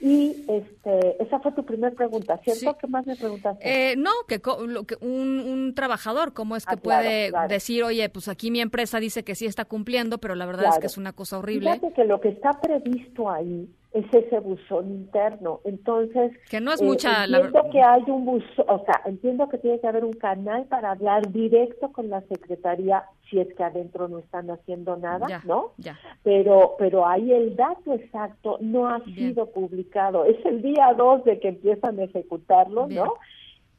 Y 0.00 0.44
este, 0.48 1.22
esa 1.22 1.40
fue 1.40 1.52
tu 1.52 1.64
primera 1.64 1.94
pregunta, 1.94 2.38
¿cierto? 2.38 2.76
¿Qué 2.78 2.86
más 2.86 3.04
me 3.04 3.16
preguntaste? 3.16 3.92
Eh, 3.92 3.96
no, 3.96 4.10
que, 4.28 4.40
lo, 4.66 4.84
que 4.84 4.96
un, 5.00 5.40
un, 5.40 5.74
trabajador, 5.74 6.32
¿cómo 6.32 6.54
es 6.54 6.66
que 6.66 6.74
ah, 6.74 6.80
puede 6.80 7.32
decir, 7.48 7.82
oye, 7.82 8.08
pues 8.08 8.28
aquí 8.28 8.50
mi 8.50 8.60
empresa 8.60 9.00
dice 9.00 9.24
que 9.24 9.34
sí 9.34 9.46
está 9.46 9.64
cumpliendo, 9.64 10.18
pero 10.18 10.36
la 10.36 10.46
verdad 10.46 10.66
es 10.72 10.78
que 10.78 10.86
es 10.86 10.98
una 10.98 11.12
cosa 11.12 11.38
horrible? 11.38 11.72
Fíjate 11.74 11.92
que 11.94 12.04
lo 12.04 12.20
que 12.20 12.28
está 12.28 12.60
previsto 12.60 13.28
ahí 13.28 13.68
es 13.98 14.14
ese 14.14 14.38
buzón 14.40 14.90
interno. 14.90 15.60
Entonces, 15.64 16.32
que 16.50 16.60
no 16.60 16.72
es 16.72 16.82
mucha 16.82 17.24
eh, 17.24 17.28
entiendo 17.28 17.70
que 17.70 17.80
hay 17.80 18.02
un 18.06 18.24
buzón, 18.24 18.64
o 18.68 18.84
sea, 18.84 19.02
entiendo 19.04 19.48
que 19.48 19.58
tiene 19.58 19.80
que 19.80 19.86
haber 19.86 20.04
un 20.04 20.12
canal 20.12 20.64
para 20.64 20.92
hablar 20.92 21.30
directo 21.32 21.92
con 21.92 22.08
la 22.08 22.20
secretaría 22.22 23.04
si 23.28 23.40
es 23.40 23.52
que 23.54 23.62
adentro 23.62 24.08
no 24.08 24.18
están 24.18 24.50
haciendo 24.50 24.96
nada, 24.96 25.42
¿no? 25.44 25.72
Ya. 25.78 25.98
Pero 26.22 26.76
pero 26.78 27.06
ahí 27.06 27.32
el 27.32 27.56
dato 27.56 27.92
exacto 27.92 28.58
no 28.60 28.88
ha 28.88 29.04
sido 29.04 29.46
publicado. 29.46 30.24
Es 30.24 30.44
el 30.46 30.62
día 30.62 30.94
2 30.96 31.24
de 31.24 31.40
que 31.40 31.48
empiezan 31.48 31.98
a 31.98 32.04
ejecutarlo, 32.04 32.86
¿no? 32.88 33.14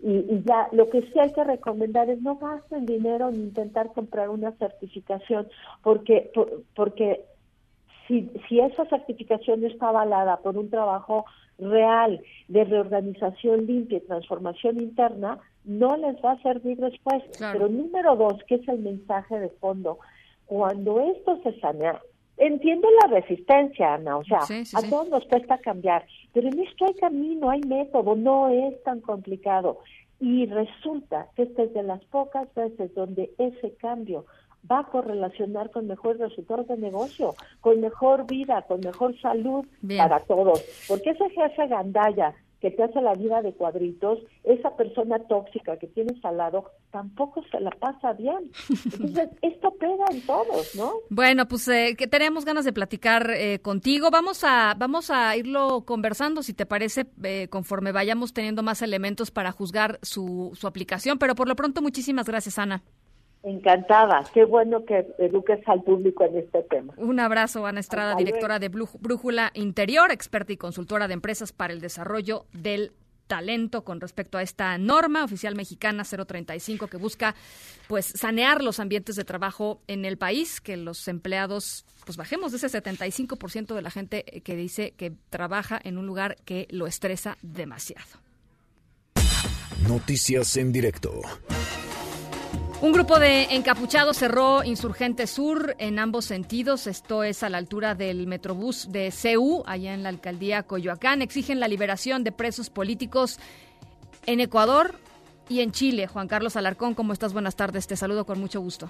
Y, 0.02 0.12
y, 0.12 0.44
ya 0.46 0.70
lo 0.72 0.90
que 0.90 1.02
sí 1.02 1.20
hay 1.20 1.34
que 1.34 1.44
recomendar 1.44 2.10
es 2.10 2.22
no 2.22 2.38
gasten 2.38 2.86
dinero 2.86 3.32
ni 3.32 3.40
intentar 3.40 3.92
comprar 3.92 4.30
una 4.30 4.54
certificación 4.54 5.50
porque 5.84 6.32
porque 6.74 7.26
si, 8.10 8.30
si 8.50 8.60
esa 8.60 8.86
certificación 8.88 9.64
está 9.64 9.90
avalada 9.90 10.38
por 10.38 10.58
un 10.58 10.70
trabajo 10.70 11.26
real 11.60 12.22
de 12.48 12.64
reorganización 12.64 13.68
limpia 13.68 14.00
y 14.00 14.02
transformación 14.02 14.82
interna, 14.82 15.38
no 15.64 15.96
les 15.98 16.16
va 16.24 16.32
a 16.32 16.42
servir 16.42 16.78
después. 16.78 17.24
Pero 17.40 17.70
número 17.70 18.16
dos, 18.16 18.44
que 18.48 18.56
es 18.56 18.68
el 18.68 18.80
mensaje 18.80 19.40
de 19.40 19.50
fondo, 19.50 20.00
cuando 20.48 21.00
esto 21.00 21.40
se 21.44 21.58
sanea, 21.60 22.02
entiendo 22.38 22.88
la 23.04 23.20
resistencia, 23.20 23.94
Ana, 23.94 24.18
o 24.18 24.24
sea, 24.24 24.40
a 24.40 24.90
todos 24.90 25.10
nos 25.10 25.26
cuesta 25.26 25.60
cambiar, 25.60 26.06
pero 26.34 26.48
en 26.48 26.60
esto 26.60 26.86
hay 26.86 26.94
camino, 26.96 27.52
hay 27.52 27.62
método, 27.62 28.16
no 28.16 28.50
es 28.50 28.82
tan 28.84 29.02
complicado. 29.02 29.80
Y 30.22 30.48
resulta 30.48 31.28
que 31.36 31.44
esta 31.44 31.64
es 31.64 31.74
de 31.74 31.84
las 31.84 32.04
pocas 32.06 32.54
veces 32.54 32.94
donde 32.94 33.32
ese 33.38 33.74
cambio 33.76 34.26
va 34.70 34.80
a 34.80 34.84
correlacionar 34.86 35.72
con 35.72 35.88
mejores 35.88 36.20
resultados 36.20 36.68
de 36.68 36.78
negocio, 36.78 37.36
con 37.62 37.82
mejor 37.82 38.26
vida, 38.28 38.64
con 38.68 38.80
mejor 38.82 39.20
salud 39.22 39.66
para 39.98 40.20
todos. 40.22 40.64
Porque 40.88 41.12
ese 41.12 41.30
jefe 41.30 41.68
gandalla 41.68 42.34
que 42.62 42.72
te 42.72 42.84
hace 42.84 43.02
la 43.02 43.14
vida 43.14 43.42
de 43.42 43.54
cuadritos, 43.54 44.20
esa 44.44 44.76
persona 44.76 45.18
tóxica 45.20 45.78
que 45.78 45.88
tienes 45.88 46.24
al 46.26 46.38
lado, 46.38 46.66
tampoco 46.92 47.44
se 47.50 47.60
la 47.60 47.72
pasa 47.72 48.14
bien. 48.14 48.52
Entonces, 48.86 49.30
esto 49.42 49.72
pega 49.80 50.06
en 50.12 50.22
todos, 50.26 50.76
¿no? 50.76 50.92
Bueno, 51.10 51.48
pues 51.48 51.68
eh, 51.70 51.96
que 51.98 52.08
tenemos 52.08 52.44
ganas 52.44 52.66
de 52.66 52.74
platicar 52.74 53.32
eh, 53.32 53.60
contigo. 53.60 54.12
Vamos 54.12 54.44
a, 54.44 54.76
vamos 54.78 55.10
a 55.10 55.38
irlo 55.38 55.86
conversando, 55.86 56.44
si 56.44 56.54
te 56.54 56.66
parece, 56.66 57.08
eh, 57.24 57.48
conforme 57.50 57.92
vayamos 57.92 58.34
teniendo 58.34 58.62
más 58.62 58.82
elementos 58.82 59.32
para 59.32 59.52
juzgar 59.52 60.00
su, 60.02 60.52
su 60.54 60.68
aplicación. 60.68 61.18
Pero 61.18 61.36
por 61.36 61.48
lo 61.48 61.56
pronto, 61.56 61.82
muchísimas 61.82 62.28
gracias, 62.28 62.60
Ana. 62.60 62.84
Encantada, 63.42 64.24
qué 64.34 64.44
bueno 64.44 64.84
que 64.86 65.08
eduques 65.18 65.60
al 65.68 65.82
público 65.84 66.26
en 66.26 66.38
este 66.40 66.62
tema. 66.64 66.94
Un 66.98 67.22
abrazo, 67.22 67.66
Ana 67.66 67.80
Estrada, 67.80 68.16
directora 68.16 68.60
de 68.60 68.68
Brújula 68.68 69.52
Interior, 69.54 70.12
experta 70.12 70.52
y 70.52 70.58
consultora 70.58 71.08
de 71.08 71.14
empresas 71.14 71.54
para 71.54 71.72
el 71.72 71.80
desarrollo 71.80 72.46
del 72.52 72.92
talento 73.28 73.86
con 73.86 74.02
respecto 74.02 74.38
a 74.38 74.42
esta 74.42 74.78
norma 74.78 75.24
oficial 75.24 75.56
mexicana 75.56 76.04
035 76.04 76.88
que 76.88 76.98
busca 76.98 77.36
pues 77.88 78.08
sanear 78.08 78.62
los 78.62 78.80
ambientes 78.80 79.16
de 79.16 79.24
trabajo 79.24 79.82
en 79.88 80.04
el 80.04 80.18
país, 80.18 80.60
que 80.60 80.76
los 80.76 81.08
empleados 81.08 81.86
pues 82.06 82.18
bajemos 82.18 82.52
de 82.52 82.58
ese 82.58 82.68
75% 82.68 83.76
de 83.76 83.82
la 83.82 83.92
gente 83.92 84.24
que 84.44 84.56
dice 84.56 84.92
que 84.98 85.14
trabaja 85.30 85.80
en 85.82 85.98
un 85.98 86.08
lugar 86.08 86.36
que 86.44 86.68
lo 86.72 86.88
estresa 86.88 87.38
demasiado. 87.42 88.20
Noticias 89.88 90.58
en 90.58 90.74
directo. 90.74 91.22
Un 92.82 92.94
grupo 92.94 93.20
de 93.20 93.44
encapuchados 93.56 94.16
cerró 94.16 94.64
Insurgente 94.64 95.28
Sur 95.28 95.76
en 95.80 96.00
ambos 96.00 96.24
sentidos. 96.24 96.88
Esto 96.88 97.26
es 97.26 97.44
a 97.44 97.50
la 97.50 97.58
altura 97.58 97.94
del 97.94 98.26
Metrobús 98.26 98.90
de 98.90 99.12
CEU, 99.12 99.64
allá 99.66 99.94
en 99.94 100.02
la 100.02 100.08
alcaldía 100.08 100.64
Coyoacán. 100.64 101.22
Exigen 101.22 101.60
la 101.60 101.68
liberación 101.68 102.24
de 102.24 102.32
presos 102.32 102.70
políticos 102.70 103.38
en 104.26 104.40
Ecuador 104.40 104.96
y 105.50 105.60
en 105.60 105.74
Chile. 105.74 106.08
Juan 106.08 106.30
Carlos 106.30 106.56
Alarcón, 106.56 106.94
¿cómo 106.94 107.12
estás? 107.12 107.34
Buenas 107.34 107.58
tardes. 107.58 107.86
Te 107.86 107.98
saludo 107.98 108.24
con 108.24 108.40
mucho 108.40 108.62
gusto. 108.62 108.90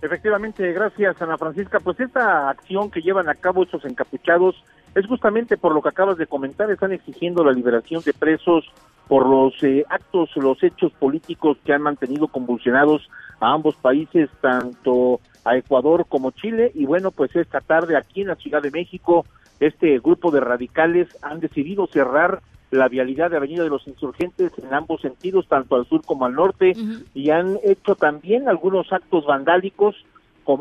Efectivamente, 0.00 0.72
gracias 0.72 1.20
Ana 1.20 1.36
Francisca. 1.36 1.78
Pues 1.78 2.00
esta 2.00 2.48
acción 2.48 2.90
que 2.90 3.02
llevan 3.02 3.28
a 3.28 3.34
cabo 3.34 3.64
estos 3.64 3.84
encapuchados 3.84 4.56
es 4.94 5.06
justamente 5.06 5.58
por 5.58 5.74
lo 5.74 5.82
que 5.82 5.90
acabas 5.90 6.16
de 6.16 6.26
comentar. 6.26 6.70
Están 6.70 6.92
exigiendo 6.92 7.44
la 7.44 7.52
liberación 7.52 8.02
de 8.02 8.14
presos 8.14 8.64
por 9.08 9.28
los 9.28 9.62
eh, 9.62 9.84
actos, 9.88 10.30
los 10.36 10.62
hechos 10.62 10.92
políticos 10.92 11.58
que 11.64 11.72
han 11.72 11.82
mantenido 11.82 12.28
convulsionados 12.28 13.08
a 13.40 13.52
ambos 13.52 13.76
países, 13.76 14.28
tanto 14.40 15.20
a 15.44 15.56
Ecuador 15.56 16.06
como 16.08 16.32
Chile. 16.32 16.72
Y 16.74 16.86
bueno, 16.86 17.10
pues 17.10 17.34
esta 17.36 17.60
tarde 17.60 17.96
aquí 17.96 18.22
en 18.22 18.28
la 18.28 18.36
Ciudad 18.36 18.62
de 18.62 18.70
México, 18.70 19.24
este 19.60 19.98
grupo 20.00 20.30
de 20.30 20.40
radicales 20.40 21.08
han 21.22 21.40
decidido 21.40 21.86
cerrar 21.86 22.42
la 22.70 22.88
vialidad 22.88 23.30
de 23.30 23.36
Avenida 23.36 23.62
de 23.62 23.70
los 23.70 23.86
Insurgentes 23.86 24.52
en 24.58 24.74
ambos 24.74 25.00
sentidos, 25.00 25.46
tanto 25.48 25.76
al 25.76 25.86
sur 25.86 26.04
como 26.04 26.26
al 26.26 26.34
norte, 26.34 26.72
y 27.14 27.30
han 27.30 27.58
hecho 27.62 27.94
también 27.94 28.48
algunos 28.48 28.92
actos 28.92 29.24
vandálicos. 29.24 29.94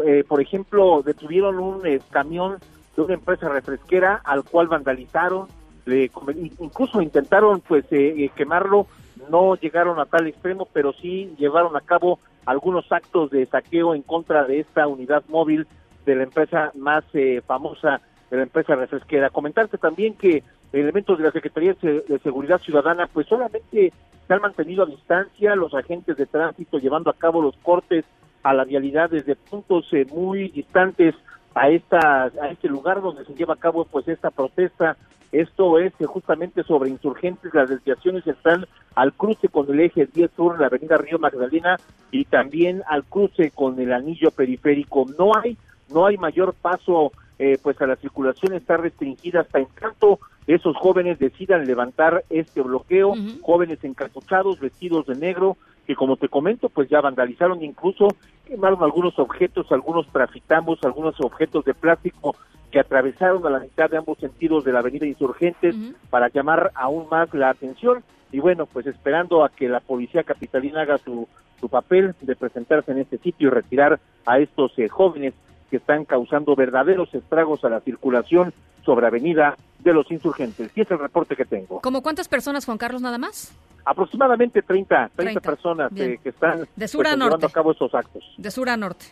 Eh, 0.05 0.23
por 0.27 0.41
ejemplo, 0.41 1.01
detuvieron 1.03 1.59
un 1.59 1.85
eh, 1.85 1.99
camión 2.11 2.57
de 2.95 3.01
una 3.01 3.15
empresa 3.15 3.49
refresquera 3.49 4.21
al 4.23 4.43
cual 4.43 4.67
vandalizaron, 4.67 5.47
le, 5.85 6.11
incluso 6.59 7.01
intentaron 7.01 7.61
pues 7.61 7.85
eh, 7.91 8.29
quemarlo, 8.35 8.87
no 9.29 9.55
llegaron 9.55 9.99
a 9.99 10.05
tal 10.05 10.27
extremo, 10.27 10.67
pero 10.71 10.93
sí 10.93 11.33
llevaron 11.37 11.75
a 11.75 11.81
cabo 11.81 12.19
algunos 12.45 12.91
actos 12.91 13.31
de 13.31 13.45
saqueo 13.45 13.95
en 13.95 14.01
contra 14.01 14.45
de 14.45 14.59
esta 14.59 14.87
unidad 14.87 15.23
móvil 15.29 15.67
de 16.05 16.15
la 16.15 16.23
empresa 16.23 16.71
más 16.75 17.03
eh, 17.13 17.41
famosa 17.45 18.01
de 18.29 18.37
la 18.37 18.43
empresa 18.43 18.75
refresquera. 18.75 19.29
Comentarte 19.29 19.77
también 19.77 20.13
que 20.15 20.43
elementos 20.73 21.17
de 21.17 21.23
la 21.23 21.31
Secretaría 21.31 21.75
de 21.81 22.19
Seguridad 22.23 22.59
Ciudadana 22.59 23.07
pues 23.07 23.27
solamente 23.27 23.93
se 24.27 24.33
han 24.33 24.41
mantenido 24.41 24.83
a 24.83 24.87
distancia 24.87 25.55
los 25.55 25.73
agentes 25.73 26.17
de 26.17 26.25
tránsito 26.25 26.79
llevando 26.79 27.09
a 27.09 27.13
cabo 27.13 27.41
los 27.41 27.55
cortes 27.57 28.05
a 28.43 28.53
la 28.53 28.65
vialidad 28.65 29.09
desde 29.09 29.35
puntos 29.35 29.87
eh, 29.93 30.05
muy 30.11 30.49
distantes 30.49 31.15
a 31.53 31.69
esta 31.69 32.25
a 32.25 32.49
este 32.51 32.67
lugar 32.67 33.01
donde 33.01 33.25
se 33.25 33.33
lleva 33.33 33.53
a 33.53 33.57
cabo 33.57 33.85
pues 33.85 34.07
esta 34.07 34.31
protesta 34.31 34.97
esto 35.41 35.79
es 35.79 35.93
justamente 36.05 36.63
sobre 36.63 36.89
insurgentes 36.89 37.53
las 37.53 37.69
desviaciones 37.69 38.25
están 38.27 38.65
al 38.95 39.13
cruce 39.13 39.49
con 39.49 39.69
el 39.71 39.79
eje 39.79 40.07
10 40.07 40.31
sur 40.35 40.59
la 40.59 40.67
avenida 40.67 40.97
Río 40.97 41.19
Magdalena 41.19 41.77
y 42.11 42.25
también 42.25 42.83
al 42.87 43.03
cruce 43.03 43.51
con 43.51 43.79
el 43.79 43.91
anillo 43.93 44.31
periférico. 44.31 45.05
No 45.17 45.31
hay 45.35 45.57
no 45.93 46.05
hay 46.05 46.17
mayor 46.17 46.53
paso 46.53 47.11
eh, 47.37 47.57
pues 47.61 47.79
a 47.81 47.87
la 47.87 47.97
circulación 47.97 48.53
está 48.53 48.77
restringida 48.77 49.41
hasta 49.41 49.59
en 49.59 49.67
tanto 49.79 50.19
esos 50.47 50.77
jóvenes 50.77 51.19
decidan 51.19 51.65
levantar 51.65 52.23
este 52.29 52.61
bloqueo, 52.61 53.13
jóvenes 53.41 53.83
encapuchados, 53.83 54.59
vestidos 54.59 55.05
de 55.07 55.15
negro, 55.15 55.57
que 55.85 55.95
como 55.95 56.17
te 56.17 56.29
comento, 56.29 56.69
pues 56.69 56.87
ya 56.87 57.01
vandalizaron, 57.01 57.63
incluso 57.63 58.07
quemaron 58.45 58.83
algunos 58.83 59.17
objetos, 59.19 59.71
algunos 59.71 60.07
traficamos, 60.07 60.79
algunos 60.83 61.19
objetos 61.19 61.65
de 61.65 61.73
plástico 61.73 62.35
que 62.71 62.79
atravesaron 62.79 63.45
a 63.45 63.49
la 63.49 63.59
mitad 63.59 63.89
de 63.89 63.97
ambos 63.97 64.17
sentidos 64.19 64.63
de 64.63 64.73
la 64.73 64.79
avenida 64.79 65.05
Insurgentes 65.05 65.75
para 66.09 66.29
llamar 66.29 66.71
aún 66.75 67.07
más 67.09 67.33
la 67.33 67.49
atención. 67.49 68.03
Y 68.31 68.39
bueno, 68.39 68.65
pues 68.65 68.85
esperando 68.87 69.43
a 69.43 69.49
que 69.49 69.69
la 69.69 69.79
policía 69.79 70.23
capitalina 70.23 70.81
haga 70.81 70.97
su, 70.97 71.27
su 71.59 71.69
papel 71.69 72.15
de 72.21 72.35
presentarse 72.35 72.91
en 72.91 72.99
este 72.99 73.17
sitio 73.17 73.47
y 73.47 73.51
retirar 73.51 73.99
a 74.25 74.39
estos 74.39 74.77
eh, 74.77 74.89
jóvenes 74.89 75.33
que 75.69 75.77
están 75.77 76.05
causando 76.05 76.55
verdaderos 76.55 77.13
estragos 77.13 77.63
a 77.63 77.69
la 77.69 77.79
circulación 77.79 78.53
sobre 78.83 79.07
Avenida 79.07 79.55
de 79.79 79.93
los 79.93 80.11
Insurgentes. 80.11 80.71
Y 80.75 80.81
es 80.81 80.91
el 80.91 80.99
reporte 80.99 81.35
que 81.35 81.45
tengo. 81.45 81.81
¿Cómo 81.81 82.01
cuántas 82.01 82.27
personas, 82.27 82.65
Juan 82.65 82.77
Carlos, 82.77 83.01
nada 83.01 83.17
más? 83.17 83.55
Aproximadamente 83.85 84.61
30, 84.63 85.11
30, 85.15 85.39
personas 85.41 85.91
eh, 85.95 86.19
que 86.21 86.29
están 86.29 86.61
de 86.61 86.65
pues, 86.75 86.93
llevando 86.93 87.35
a 87.45 87.49
cabo 87.51 87.71
estos 87.71 87.93
actos. 87.93 88.23
De 88.37 88.49
sur 88.49 88.67
a 88.69 88.75
norte. 88.75 89.05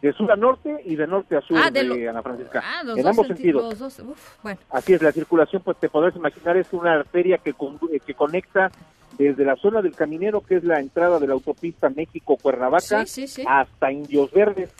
De 0.00 0.12
sur 0.12 0.30
a 0.30 0.36
norte 0.36 0.76
y 0.84 0.94
de 0.94 1.06
norte 1.06 1.36
a 1.36 1.40
sur 1.40 1.58
Ah, 1.60 1.70
de 1.70 1.82
de, 1.82 1.84
lo- 2.04 2.10
Ana 2.10 2.22
Francisca. 2.22 2.62
Ah, 2.64 2.82
los 2.84 2.96
en 2.98 3.02
dos 3.02 3.10
ambos 3.10 3.26
senti- 3.26 3.42
sentidos. 3.42 3.62
los 3.64 3.78
dos, 3.78 3.98
uf, 4.00 4.42
bueno. 4.42 4.60
Así 4.70 4.92
es, 4.92 5.02
la 5.02 5.10
circulación, 5.10 5.62
pues 5.62 5.76
te 5.78 5.88
podrás 5.88 6.14
imaginar, 6.14 6.56
es 6.56 6.72
una 6.72 6.92
arteria 6.94 7.38
que, 7.38 7.52
con- 7.54 7.80
eh, 7.92 7.98
que 7.98 8.14
conecta 8.14 8.70
desde 9.18 9.44
la 9.44 9.56
zona 9.56 9.82
del 9.82 9.96
Caminero, 9.96 10.40
que 10.42 10.56
es 10.56 10.64
la 10.64 10.78
entrada 10.78 11.18
de 11.18 11.26
la 11.26 11.32
autopista 11.32 11.88
México-Cuernavaca, 11.88 13.06
Sí, 13.06 13.26
sí, 13.26 13.26
sí. 13.26 13.44
hasta 13.48 13.90
Indios 13.90 14.30
Verdes. 14.30 14.72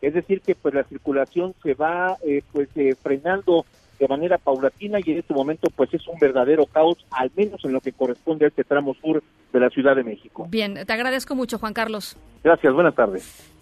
Es 0.00 0.14
decir, 0.14 0.40
que 0.40 0.56
pues 0.56 0.74
la 0.74 0.82
circulación 0.84 1.54
se 1.62 1.74
va 1.74 2.16
eh, 2.26 2.42
pues 2.50 2.68
eh, 2.74 2.96
frenando 3.00 3.64
de 3.98 4.08
manera 4.08 4.38
paulatina 4.38 4.98
y 5.04 5.12
en 5.12 5.18
este 5.18 5.34
momento 5.34 5.68
pues 5.74 5.92
es 5.94 6.06
un 6.08 6.18
verdadero 6.18 6.66
caos, 6.66 6.96
al 7.10 7.30
menos 7.36 7.64
en 7.64 7.72
lo 7.72 7.80
que 7.80 7.92
corresponde 7.92 8.46
a 8.46 8.48
este 8.48 8.64
tramo 8.64 8.94
sur 8.94 9.22
de 9.52 9.60
la 9.60 9.70
Ciudad 9.70 9.94
de 9.96 10.04
México. 10.04 10.46
Bien, 10.50 10.74
te 10.86 10.92
agradezco 10.92 11.34
mucho, 11.34 11.58
Juan 11.58 11.72
Carlos. 11.72 12.16
Gracias, 12.42 12.72
buenas 12.72 12.94
tardes. 12.94 13.52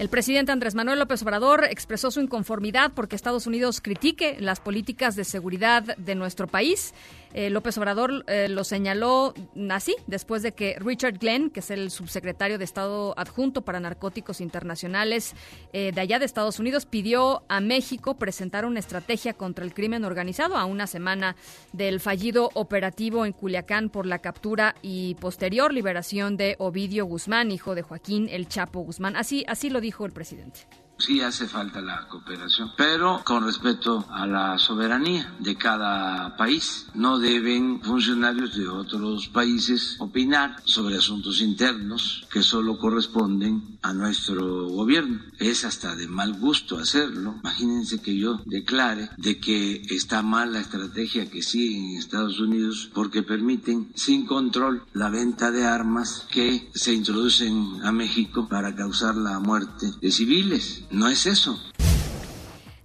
El 0.00 0.08
presidente 0.08 0.50
Andrés 0.50 0.74
Manuel 0.74 0.98
López 0.98 1.22
Obrador 1.22 1.64
expresó 1.70 2.10
su 2.10 2.20
inconformidad 2.20 2.90
porque 2.96 3.14
Estados 3.14 3.46
Unidos 3.46 3.80
critique 3.80 4.36
las 4.40 4.58
políticas 4.58 5.14
de 5.14 5.22
seguridad 5.22 5.96
de 5.96 6.16
nuestro 6.16 6.48
país. 6.48 6.94
Eh, 7.34 7.50
López 7.50 7.76
Obrador 7.78 8.24
eh, 8.28 8.48
lo 8.48 8.62
señaló 8.62 9.34
así, 9.70 9.96
después 10.06 10.42
de 10.42 10.52
que 10.52 10.76
Richard 10.78 11.18
Glenn, 11.18 11.50
que 11.50 11.60
es 11.60 11.70
el 11.70 11.90
subsecretario 11.90 12.58
de 12.58 12.64
Estado 12.64 13.12
adjunto 13.18 13.62
para 13.62 13.80
narcóticos 13.80 14.40
internacionales 14.40 15.34
eh, 15.72 15.90
de 15.92 16.00
allá 16.00 16.20
de 16.20 16.26
Estados 16.26 16.60
Unidos, 16.60 16.86
pidió 16.86 17.42
a 17.48 17.60
México 17.60 18.14
presentar 18.14 18.64
una 18.64 18.78
estrategia 18.78 19.34
contra 19.34 19.64
el 19.64 19.74
crimen 19.74 20.04
organizado 20.04 20.56
a 20.56 20.64
una 20.64 20.86
semana 20.86 21.34
del 21.72 21.98
fallido 21.98 22.50
operativo 22.54 23.26
en 23.26 23.32
Culiacán 23.32 23.90
por 23.90 24.06
la 24.06 24.20
captura 24.20 24.76
y 24.80 25.16
posterior 25.16 25.72
liberación 25.72 26.36
de 26.36 26.54
Ovidio 26.58 27.04
Guzmán, 27.04 27.50
hijo 27.50 27.74
de 27.74 27.82
Joaquín 27.82 28.28
El 28.30 28.46
Chapo 28.46 28.80
Guzmán. 28.80 29.16
Así, 29.16 29.44
así 29.48 29.70
lo 29.70 29.80
dijo 29.80 30.06
el 30.06 30.12
presidente. 30.12 30.60
Sí 31.04 31.20
hace 31.20 31.46
falta 31.46 31.82
la 31.82 32.08
cooperación, 32.08 32.72
pero 32.78 33.20
con 33.26 33.44
respeto 33.44 34.06
a 34.10 34.26
la 34.26 34.56
soberanía 34.56 35.34
de 35.38 35.54
cada 35.54 36.34
país. 36.38 36.86
No 36.94 37.18
deben 37.18 37.82
funcionarios 37.82 38.56
de 38.56 38.68
otros 38.68 39.28
países 39.28 39.96
opinar 39.98 40.62
sobre 40.64 40.96
asuntos 40.96 41.42
internos 41.42 42.26
que 42.32 42.42
solo 42.42 42.78
corresponden 42.78 43.78
a 43.82 43.92
nuestro 43.92 44.66
gobierno. 44.68 45.20
Es 45.38 45.66
hasta 45.66 45.94
de 45.94 46.08
mal 46.08 46.32
gusto 46.40 46.78
hacerlo. 46.78 47.34
Imagínense 47.42 48.00
que 48.00 48.16
yo 48.16 48.40
declare 48.46 49.10
de 49.18 49.38
que 49.38 49.82
está 49.90 50.22
mal 50.22 50.54
la 50.54 50.60
estrategia 50.60 51.28
que 51.28 51.42
siguen 51.42 51.90
en 51.90 51.98
Estados 51.98 52.40
Unidos 52.40 52.90
porque 52.94 53.22
permiten 53.22 53.92
sin 53.94 54.24
control 54.24 54.84
la 54.94 55.10
venta 55.10 55.50
de 55.50 55.66
armas 55.66 56.26
que 56.30 56.70
se 56.74 56.94
introducen 56.94 57.80
a 57.84 57.92
México 57.92 58.48
para 58.48 58.74
causar 58.74 59.16
la 59.16 59.38
muerte 59.38 59.90
de 60.00 60.10
civiles. 60.10 60.84
No 60.94 61.08
es 61.08 61.26
eso. 61.26 61.58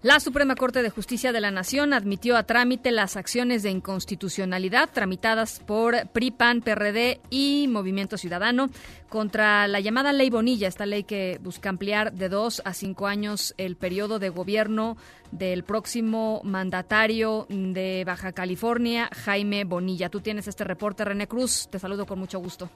La 0.01 0.19
Suprema 0.19 0.55
Corte 0.55 0.81
de 0.81 0.89
Justicia 0.89 1.31
de 1.31 1.41
la 1.41 1.51
Nación 1.51 1.93
admitió 1.93 2.37
a 2.37 2.43
trámite 2.43 2.89
las 2.89 3.17
acciones 3.17 3.61
de 3.61 3.69
inconstitucionalidad 3.69 4.89
tramitadas 4.91 5.59
por 5.59 6.07
PRI, 6.09 6.31
PAN, 6.31 6.61
PRD 6.61 7.19
y 7.29 7.67
Movimiento 7.67 8.17
Ciudadano 8.17 8.69
contra 9.09 9.67
la 9.67 9.79
llamada 9.79 10.11
Ley 10.11 10.29
Bonilla, 10.29 10.69
esta 10.69 10.85
ley 10.85 11.03
que 11.03 11.39
busca 11.43 11.69
ampliar 11.69 12.13
de 12.13 12.29
dos 12.29 12.63
a 12.65 12.73
cinco 12.73 13.07
años 13.07 13.53
el 13.57 13.75
periodo 13.75 14.17
de 14.17 14.29
gobierno 14.29 14.97
del 15.31 15.63
próximo 15.63 16.41
mandatario 16.43 17.45
de 17.49 18.05
Baja 18.07 18.31
California, 18.31 19.09
Jaime 19.25 19.65
Bonilla. 19.65 20.09
Tú 20.09 20.21
tienes 20.21 20.47
este 20.47 20.63
reporte, 20.63 21.05
René 21.05 21.27
Cruz. 21.27 21.67
Te 21.69 21.77
saludo 21.77 22.05
con 22.07 22.17
mucho 22.17 22.39
gusto. 22.39 22.71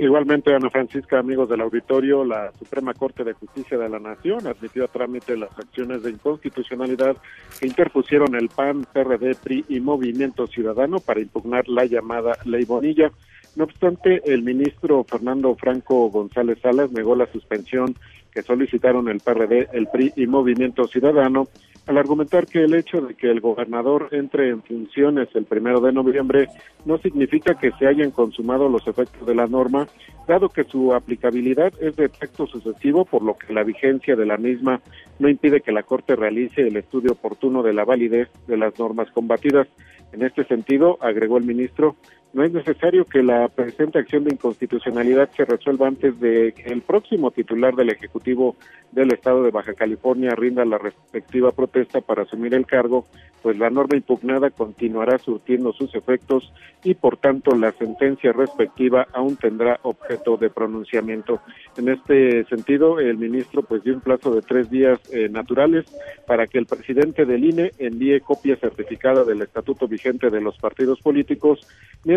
Igualmente, 0.00 0.54
Ana 0.54 0.70
Francisca, 0.70 1.18
amigos 1.18 1.50
del 1.50 1.60
auditorio, 1.60 2.24
la 2.24 2.52
Suprema 2.58 2.94
Corte 2.94 3.22
de 3.22 3.34
Justicia 3.34 3.76
de 3.76 3.86
la 3.86 3.98
Nación 3.98 4.46
admitió 4.46 4.84
a 4.84 4.88
trámite 4.88 5.36
las 5.36 5.50
acciones 5.58 6.02
de 6.02 6.12
inconstitucionalidad 6.12 7.18
que 7.60 7.66
interpusieron 7.66 8.34
el 8.34 8.48
PAN, 8.48 8.86
PRD, 8.94 9.34
PRI 9.34 9.66
y 9.68 9.78
Movimiento 9.78 10.46
Ciudadano 10.46 11.00
para 11.00 11.20
impugnar 11.20 11.68
la 11.68 11.84
llamada 11.84 12.32
Ley 12.46 12.64
Bonilla. 12.64 13.12
No 13.56 13.64
obstante, 13.64 14.22
el 14.24 14.42
ministro 14.42 15.04
Fernando 15.04 15.54
Franco 15.54 16.08
González 16.08 16.58
Salas 16.62 16.90
negó 16.92 17.14
la 17.14 17.30
suspensión 17.30 17.94
que 18.32 18.40
solicitaron 18.40 19.06
el 19.10 19.20
PRD, 19.20 19.68
el 19.74 19.86
PRI 19.88 20.14
y 20.16 20.26
Movimiento 20.26 20.86
Ciudadano 20.86 21.48
al 21.90 21.98
argumentar 21.98 22.46
que 22.46 22.62
el 22.62 22.74
hecho 22.74 23.00
de 23.00 23.14
que 23.14 23.28
el 23.28 23.40
gobernador 23.40 24.10
entre 24.12 24.50
en 24.50 24.62
funciones 24.62 25.28
el 25.34 25.44
primero 25.44 25.80
de 25.80 25.90
noviembre 25.90 26.46
no 26.84 26.98
significa 26.98 27.54
que 27.54 27.72
se 27.80 27.88
hayan 27.88 28.12
consumado 28.12 28.68
los 28.68 28.86
efectos 28.86 29.26
de 29.26 29.34
la 29.34 29.48
norma, 29.48 29.88
dado 30.28 30.50
que 30.50 30.62
su 30.62 30.94
aplicabilidad 30.94 31.72
es 31.80 31.96
de 31.96 32.04
efecto 32.04 32.46
sucesivo, 32.46 33.04
por 33.04 33.22
lo 33.22 33.36
que 33.36 33.52
la 33.52 33.64
vigencia 33.64 34.14
de 34.14 34.24
la 34.24 34.36
misma 34.36 34.80
no 35.18 35.28
impide 35.28 35.62
que 35.62 35.72
la 35.72 35.82
Corte 35.82 36.14
realice 36.14 36.62
el 36.62 36.76
estudio 36.76 37.10
oportuno 37.10 37.60
de 37.64 37.72
la 37.72 37.84
validez 37.84 38.28
de 38.46 38.56
las 38.56 38.78
normas 38.78 39.10
combatidas. 39.10 39.66
En 40.12 40.22
este 40.22 40.44
sentido, 40.44 40.96
agregó 41.00 41.38
el 41.38 41.44
ministro, 41.44 41.96
no 42.32 42.44
es 42.44 42.52
necesario 42.52 43.04
que 43.04 43.22
la 43.22 43.48
presente 43.48 43.98
acción 43.98 44.24
de 44.24 44.32
inconstitucionalidad 44.34 45.30
se 45.36 45.44
resuelva 45.44 45.88
antes 45.88 46.18
de 46.20 46.52
que 46.52 46.72
el 46.72 46.82
próximo 46.82 47.32
titular 47.32 47.74
del 47.74 47.90
Ejecutivo 47.90 48.56
del 48.92 49.12
Estado 49.12 49.42
de 49.42 49.50
Baja 49.50 49.74
California 49.74 50.30
rinda 50.36 50.64
la 50.64 50.78
respectiva 50.78 51.50
protesta 51.50 52.00
para 52.00 52.22
asumir 52.22 52.54
el 52.54 52.66
cargo, 52.66 53.06
pues 53.42 53.58
la 53.58 53.70
norma 53.70 53.96
impugnada 53.96 54.50
continuará 54.50 55.18
surtiendo 55.18 55.72
sus 55.72 55.94
efectos 55.94 56.52
y 56.84 56.94
por 56.94 57.16
tanto 57.16 57.54
la 57.56 57.72
sentencia 57.72 58.32
respectiva 58.32 59.06
aún 59.12 59.36
tendrá 59.36 59.80
objeto 59.82 60.36
de 60.36 60.50
pronunciamiento. 60.50 61.40
En 61.76 61.88
este 61.88 62.44
sentido, 62.44 63.00
el 63.00 63.16
ministro 63.16 63.62
pues 63.62 63.82
dio 63.82 63.94
un 63.94 64.00
plazo 64.00 64.34
de 64.34 64.42
tres 64.42 64.70
días 64.70 65.00
eh, 65.12 65.28
naturales 65.28 65.86
para 66.26 66.46
que 66.46 66.58
el 66.58 66.66
presidente 66.66 67.24
del 67.24 67.44
INE 67.44 67.72
envíe 67.78 68.20
copia 68.20 68.56
certificada 68.56 69.24
del 69.24 69.42
estatuto 69.42 69.88
vigente 69.88 70.30
de 70.30 70.40
los 70.40 70.58
partidos 70.58 71.00
políticos, 71.00 71.66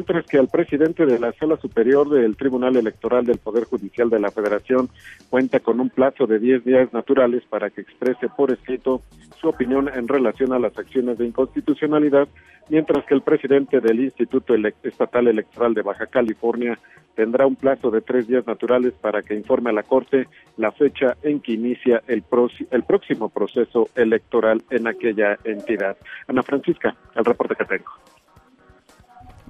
que 0.03 0.37
al 0.37 0.49
presidente 0.49 1.05
de 1.05 1.17
la 1.17 1.31
Sala 1.33 1.57
Superior 1.57 2.09
del 2.09 2.35
Tribunal 2.35 2.75
Electoral 2.75 3.25
del 3.25 3.37
Poder 3.37 3.63
Judicial 3.63 4.09
de 4.09 4.19
la 4.19 4.31
Federación 4.31 4.89
cuenta 5.29 5.59
con 5.61 5.79
un 5.79 5.89
plazo 5.89 6.27
de 6.27 6.39
10 6.39 6.65
días 6.65 6.93
naturales 6.93 7.43
para 7.49 7.69
que 7.69 7.81
exprese 7.81 8.27
por 8.29 8.51
escrito 8.51 9.01
su 9.39 9.47
opinión 9.47 9.89
en 9.93 10.07
relación 10.07 10.51
a 10.51 10.59
las 10.59 10.77
acciones 10.77 11.17
de 11.17 11.25
inconstitucionalidad, 11.25 12.27
mientras 12.69 13.05
que 13.05 13.13
el 13.13 13.21
presidente 13.21 13.79
del 13.79 14.01
Instituto 14.01 14.53
Ele 14.53 14.73
Estatal 14.83 15.27
Electoral 15.27 15.73
de 15.73 15.81
Baja 15.81 16.07
California 16.07 16.77
tendrá 17.15 17.47
un 17.47 17.55
plazo 17.55 17.89
de 17.89 18.01
tres 18.01 18.27
días 18.27 18.45
naturales 18.45 18.93
para 18.99 19.21
que 19.21 19.35
informe 19.35 19.69
a 19.69 19.73
la 19.73 19.83
Corte 19.83 20.27
la 20.57 20.71
fecha 20.71 21.15
en 21.23 21.39
que 21.39 21.53
inicia 21.53 22.01
el, 22.07 22.23
el 22.71 22.83
próximo 22.83 23.29
proceso 23.29 23.89
electoral 23.95 24.63
en 24.69 24.87
aquella 24.87 25.37
entidad. 25.43 25.95
Ana 26.27 26.43
Francisca, 26.43 26.95
el 27.15 27.25
reporte 27.25 27.55
que 27.55 27.65
tengo. 27.65 27.91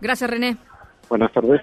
Gracias, 0.04 0.30
René. 0.30 0.58
Buenas 1.08 1.32
tardes. 1.32 1.62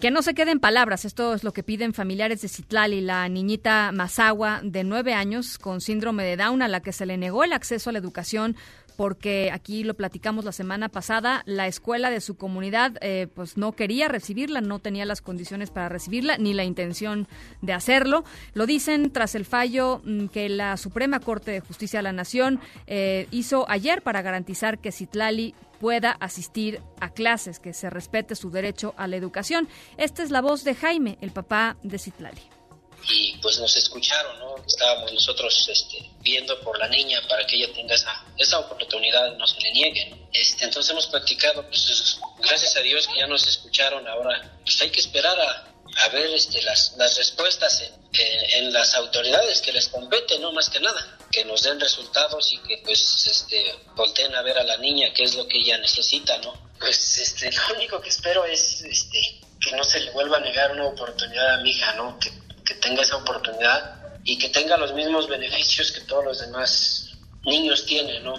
Que 0.00 0.10
no 0.10 0.22
se 0.22 0.32
queden 0.32 0.58
palabras, 0.58 1.04
esto 1.04 1.34
es 1.34 1.44
lo 1.44 1.52
que 1.52 1.62
piden 1.62 1.92
familiares 1.92 2.40
de 2.40 2.48
Citlali, 2.48 3.02
la 3.02 3.28
niñita 3.28 3.92
Mazagua 3.92 4.60
de 4.64 4.82
nueve 4.82 5.12
años 5.12 5.58
con 5.58 5.82
síndrome 5.82 6.24
de 6.24 6.38
Down 6.38 6.62
a 6.62 6.68
la 6.68 6.80
que 6.80 6.92
se 6.92 7.04
le 7.04 7.18
negó 7.18 7.44
el 7.44 7.52
acceso 7.52 7.90
a 7.90 7.92
la 7.92 7.98
educación 7.98 8.56
porque 9.00 9.50
aquí 9.50 9.82
lo 9.82 9.94
platicamos 9.94 10.44
la 10.44 10.52
semana 10.52 10.90
pasada, 10.90 11.42
la 11.46 11.66
escuela 11.66 12.10
de 12.10 12.20
su 12.20 12.36
comunidad 12.36 12.98
eh, 13.00 13.28
pues 13.34 13.56
no 13.56 13.72
quería 13.72 14.08
recibirla, 14.08 14.60
no 14.60 14.78
tenía 14.78 15.06
las 15.06 15.22
condiciones 15.22 15.70
para 15.70 15.88
recibirla 15.88 16.36
ni 16.36 16.52
la 16.52 16.64
intención 16.64 17.26
de 17.62 17.72
hacerlo. 17.72 18.24
Lo 18.52 18.66
dicen 18.66 19.10
tras 19.10 19.34
el 19.34 19.46
fallo 19.46 20.02
mm, 20.04 20.26
que 20.26 20.50
la 20.50 20.76
Suprema 20.76 21.18
Corte 21.18 21.50
de 21.50 21.60
Justicia 21.60 22.00
de 22.00 22.02
la 22.02 22.12
Nación 22.12 22.60
eh, 22.86 23.26
hizo 23.30 23.64
ayer 23.70 24.02
para 24.02 24.20
garantizar 24.20 24.80
que 24.80 24.92
Citlali 24.92 25.54
pueda 25.80 26.10
asistir 26.20 26.82
a 27.00 27.08
clases, 27.08 27.58
que 27.58 27.72
se 27.72 27.88
respete 27.88 28.34
su 28.34 28.50
derecho 28.50 28.92
a 28.98 29.06
la 29.06 29.16
educación. 29.16 29.66
Esta 29.96 30.22
es 30.22 30.30
la 30.30 30.42
voz 30.42 30.62
de 30.62 30.74
Jaime, 30.74 31.16
el 31.22 31.30
papá 31.30 31.78
de 31.82 31.98
Citlali 31.98 32.59
y 33.08 33.36
pues 33.38 33.58
nos 33.58 33.74
escucharon, 33.76 34.38
¿no? 34.38 34.56
Estábamos 34.66 35.12
nosotros 35.12 35.68
este, 35.68 36.10
viendo 36.20 36.58
por 36.60 36.78
la 36.78 36.88
niña 36.88 37.20
para 37.28 37.46
que 37.46 37.56
ella 37.56 37.72
tenga 37.72 37.94
esa, 37.94 38.24
esa 38.36 38.58
oportunidad, 38.58 39.36
no 39.36 39.46
se 39.46 39.60
le 39.60 39.72
niegue. 39.72 40.14
Este, 40.32 40.64
entonces 40.64 40.90
hemos 40.90 41.06
practicado, 41.06 41.66
pues 41.68 42.18
gracias 42.38 42.76
a 42.76 42.80
Dios 42.80 43.06
que 43.06 43.18
ya 43.18 43.26
nos 43.26 43.46
escucharon, 43.46 44.06
ahora 44.06 44.58
pues 44.64 44.80
hay 44.80 44.90
que 44.90 45.00
esperar 45.00 45.38
a, 45.40 45.70
a 45.96 46.08
ver 46.08 46.30
este, 46.30 46.62
las, 46.62 46.94
las 46.96 47.16
respuestas 47.16 47.80
en, 47.80 48.64
en, 48.64 48.72
las 48.72 48.94
autoridades 48.94 49.60
que 49.60 49.72
les 49.72 49.88
compete, 49.88 50.38
no 50.38 50.52
más 50.52 50.68
que 50.68 50.80
nada, 50.80 51.18
que 51.30 51.44
nos 51.44 51.62
den 51.62 51.80
resultados 51.80 52.52
y 52.52 52.58
que 52.58 52.78
pues 52.84 53.26
este, 53.26 53.74
volteen 53.94 54.34
a 54.34 54.42
ver 54.42 54.58
a 54.58 54.64
la 54.64 54.76
niña 54.76 55.12
qué 55.12 55.24
es 55.24 55.34
lo 55.34 55.46
que 55.46 55.58
ella 55.58 55.78
necesita, 55.78 56.38
¿no? 56.38 56.70
Pues 56.78 57.18
este, 57.18 57.50
lo 57.52 57.74
único 57.74 58.00
que 58.00 58.08
espero 58.08 58.44
es 58.44 58.80
este, 58.82 59.40
que 59.60 59.72
no 59.76 59.84
se 59.84 60.00
le 60.00 60.10
vuelva 60.12 60.38
a 60.38 60.40
negar 60.40 60.72
una 60.72 60.86
oportunidad 60.86 61.54
a 61.54 61.62
mi 61.62 61.70
hija, 61.70 61.94
¿no? 61.94 62.18
Que 62.18 62.30
que 62.70 62.76
tenga 62.76 63.02
esa 63.02 63.16
oportunidad 63.16 63.96
y 64.22 64.38
que 64.38 64.48
tenga 64.50 64.76
los 64.76 64.94
mismos 64.94 65.28
beneficios 65.28 65.90
que 65.90 66.02
todos 66.02 66.24
los 66.24 66.40
demás 66.40 67.18
niños 67.44 67.84
tienen, 67.84 68.22
¿no? 68.22 68.34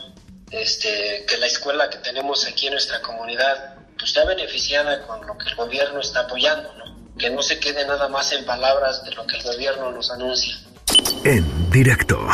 Este, 0.51 1.25
que 1.27 1.37
la 1.37 1.47
escuela 1.47 1.89
que 1.89 1.97
tenemos 1.97 2.47
aquí 2.47 2.67
en 2.67 2.73
nuestra 2.73 3.01
comunidad 3.01 3.75
pues, 3.97 4.11
está 4.11 4.25
beneficiada 4.25 5.05
con 5.05 5.25
lo 5.27 5.37
que 5.37 5.49
el 5.49 5.55
gobierno 5.55 5.99
está 5.99 6.21
apoyando, 6.21 6.69
¿no? 6.77 7.17
Que 7.17 7.29
no 7.29 7.41
se 7.41 7.59
quede 7.59 7.85
nada 7.85 8.07
más 8.07 8.31
en 8.31 8.45
palabras 8.45 9.03
de 9.03 9.11
lo 9.15 9.27
que 9.27 9.35
el 9.35 9.43
gobierno 9.43 9.91
nos 9.91 10.09
anuncia. 10.11 10.55
En 11.25 11.69
directo. 11.69 12.25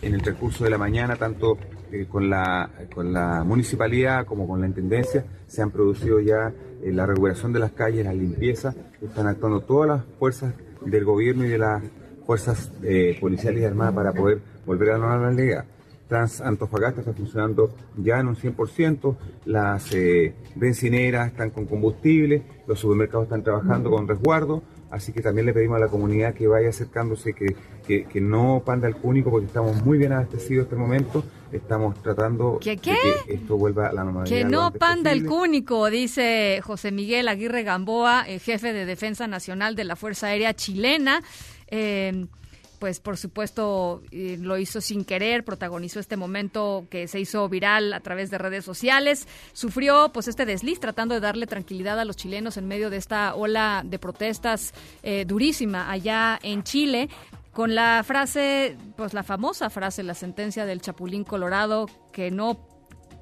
En 0.00 0.14
el 0.14 0.20
recurso 0.20 0.64
de 0.64 0.70
la 0.70 0.78
mañana, 0.78 1.16
tanto 1.16 1.58
eh, 1.92 2.06
con, 2.08 2.30
la, 2.30 2.70
con 2.94 3.12
la 3.12 3.44
municipalidad 3.44 4.24
como 4.24 4.48
con 4.48 4.62
la 4.62 4.66
intendencia, 4.66 5.26
se 5.46 5.60
han 5.60 5.70
producido 5.70 6.20
ya 6.20 6.52
eh, 6.82 6.90
la 6.90 7.04
regulación 7.04 7.52
de 7.52 7.60
las 7.60 7.72
calles, 7.72 8.06
la 8.06 8.14
limpieza, 8.14 8.74
están 9.02 9.26
actuando 9.26 9.60
todas 9.60 9.88
las 9.88 10.04
fuerzas 10.18 10.54
del 10.86 11.04
gobierno 11.04 11.44
y 11.44 11.48
de 11.48 11.58
las 11.58 11.82
fuerzas 12.26 12.72
eh, 12.82 13.16
policiales 13.20 13.62
y 13.62 13.64
armadas 13.64 13.94
para 13.94 14.12
poder 14.12 14.40
volver 14.64 14.90
a 14.90 14.98
la 14.98 15.08
normalidad. 15.08 15.64
Trans 16.08 16.40
Antofagasta 16.40 17.00
está 17.00 17.12
funcionando 17.12 17.74
ya 17.96 18.20
en 18.20 18.28
un 18.28 18.36
100%, 18.36 19.16
las 19.46 19.92
eh, 19.94 20.34
bencineras 20.54 21.28
están 21.28 21.50
con 21.50 21.66
combustible, 21.66 22.42
los 22.66 22.78
supermercados 22.78 23.24
están 23.24 23.42
trabajando 23.42 23.90
con 23.90 24.06
resguardo, 24.06 24.62
así 24.94 25.12
que 25.12 25.20
también 25.20 25.46
le 25.46 25.52
pedimos 25.52 25.76
a 25.76 25.80
la 25.80 25.88
comunidad 25.88 26.34
que 26.34 26.46
vaya 26.46 26.68
acercándose, 26.68 27.34
que, 27.34 27.56
que, 27.86 28.20
no 28.20 28.62
panda 28.64 28.86
el 28.86 28.96
cúnico, 28.96 29.30
porque 29.30 29.46
estamos 29.46 29.84
muy 29.84 29.98
bien 29.98 30.12
abastecidos 30.12 30.66
en 30.66 30.72
este 30.72 30.76
momento, 30.76 31.24
estamos 31.52 32.00
tratando 32.00 32.60
de 32.64 32.76
que 32.76 32.96
esto 33.28 33.56
vuelva 33.56 33.88
a 33.88 33.92
la 33.92 34.04
normalidad. 34.04 34.36
Que 34.36 34.44
no 34.44 34.70
panda 34.72 35.10
el 35.10 35.26
cúnico, 35.26 35.90
dice 35.90 36.60
José 36.62 36.92
Miguel 36.92 37.26
Aguirre 37.26 37.64
Gamboa, 37.64 38.24
el 38.28 38.38
jefe 38.38 38.72
de 38.72 38.86
Defensa 38.86 39.26
Nacional 39.26 39.74
de 39.74 39.84
la 39.84 39.96
Fuerza 39.96 40.28
Aérea 40.28 40.54
Chilena. 40.54 41.22
Eh, 41.66 42.26
pues 42.74 43.00
por 43.00 43.16
supuesto 43.16 44.02
lo 44.12 44.58
hizo 44.58 44.80
sin 44.80 45.04
querer, 45.04 45.44
protagonizó 45.44 46.00
este 46.00 46.16
momento 46.16 46.86
que 46.90 47.08
se 47.08 47.20
hizo 47.20 47.48
viral 47.48 47.92
a 47.92 48.00
través 48.00 48.30
de 48.30 48.38
redes 48.38 48.64
sociales, 48.64 49.26
sufrió 49.52 50.10
pues 50.12 50.28
este 50.28 50.46
desliz 50.46 50.80
tratando 50.80 51.14
de 51.14 51.20
darle 51.20 51.46
tranquilidad 51.46 51.98
a 51.98 52.04
los 52.04 52.16
chilenos 52.16 52.56
en 52.56 52.68
medio 52.68 52.90
de 52.90 52.96
esta 52.96 53.34
ola 53.34 53.82
de 53.84 53.98
protestas 53.98 54.74
eh, 55.02 55.24
durísima 55.26 55.90
allá 55.90 56.38
en 56.42 56.62
Chile 56.62 57.08
con 57.52 57.74
la 57.74 58.02
frase, 58.04 58.76
pues 58.96 59.14
la 59.14 59.22
famosa 59.22 59.70
frase, 59.70 60.02
la 60.02 60.14
sentencia 60.14 60.66
del 60.66 60.80
Chapulín 60.80 61.22
Colorado, 61.22 61.88
que 62.12 62.32
no 62.32 62.73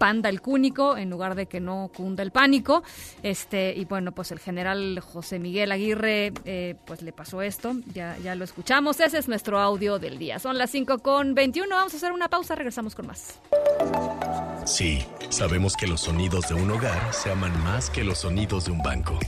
panda 0.03 0.29
el 0.29 0.41
cúnico 0.41 0.97
en 0.97 1.11
lugar 1.11 1.37
de 1.37 1.47
que 1.47 1.61
no 1.61 1.89
cunda 1.95 2.25
el 2.25 2.33
pánico. 2.33 2.83
Este, 3.23 3.73
y 3.77 3.85
bueno, 3.85 4.11
pues 4.11 4.33
el 4.33 4.41
general 4.41 4.99
José 4.99 5.39
Miguel 5.39 5.71
Aguirre, 5.71 6.33
eh, 6.45 6.75
pues 6.87 7.03
le 7.03 7.13
pasó 7.13 7.41
esto, 7.41 7.77
ya, 7.95 8.19
ya 8.19 8.35
lo 8.35 8.43
escuchamos. 8.43 8.99
Ese 8.99 9.19
es 9.19 9.29
nuestro 9.29 9.61
audio 9.61 10.01
del 10.01 10.19
día. 10.19 10.41
Son 10.41 10.59
las 10.59 10.71
5 10.71 10.99
con 10.99 11.37
21. 11.37 11.73
Vamos 11.73 11.95
a 11.95 11.99
hacer 11.99 12.11
una 12.11 12.29
pausa, 12.29 12.57
regresamos 12.57 12.97
con 12.97 13.07
más. 13.07 13.39
Sí, 14.65 15.05
sabemos 15.29 15.77
que 15.77 15.87
los 15.87 16.01
sonidos 16.01 16.49
de 16.49 16.55
un 16.55 16.73
hogar 16.73 17.15
se 17.15 17.31
aman 17.31 17.57
más 17.63 17.89
que 17.89 18.03
los 18.03 18.19
sonidos 18.19 18.65
de 18.65 18.73
un 18.73 18.83
banco. 18.83 19.21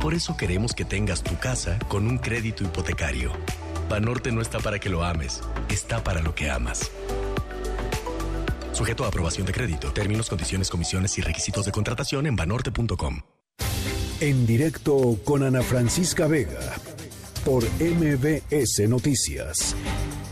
Por 0.00 0.14
eso 0.14 0.34
queremos 0.34 0.72
que 0.72 0.86
tengas 0.86 1.22
tu 1.22 1.38
casa 1.38 1.78
con 1.88 2.06
un 2.06 2.16
crédito 2.16 2.64
hipotecario. 2.64 3.32
Banorte 3.90 4.32
no 4.32 4.40
está 4.40 4.60
para 4.60 4.78
que 4.78 4.88
lo 4.88 5.04
ames, 5.04 5.42
está 5.68 6.02
para 6.02 6.22
lo 6.22 6.34
que 6.34 6.48
amas. 6.48 6.90
Sujeto 8.74 9.04
a 9.04 9.08
aprobación 9.08 9.46
de 9.46 9.52
crédito. 9.52 9.92
Términos, 9.92 10.28
condiciones, 10.28 10.68
comisiones 10.68 11.16
y 11.18 11.22
requisitos 11.22 11.64
de 11.64 11.72
contratación 11.72 12.26
en 12.26 12.34
banorte.com. 12.34 13.20
En 14.20 14.46
directo 14.46 15.18
con 15.24 15.42
Ana 15.42 15.62
Francisca 15.62 16.26
Vega 16.26 16.74
por 17.44 17.64
MBS 17.80 18.88
Noticias. 18.88 19.76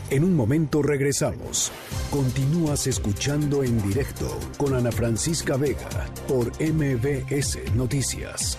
En 0.09 0.23
un 0.23 0.35
momento 0.35 0.81
regresamos. 0.81 1.71
Continúas 2.11 2.85
escuchando 2.87 3.63
en 3.63 3.81
directo 3.81 4.37
con 4.57 4.75
Ana 4.75 4.91
Francisca 4.91 5.55
Vega 5.57 6.07
por 6.27 6.51
MBS 6.61 7.73
Noticias. 7.75 8.57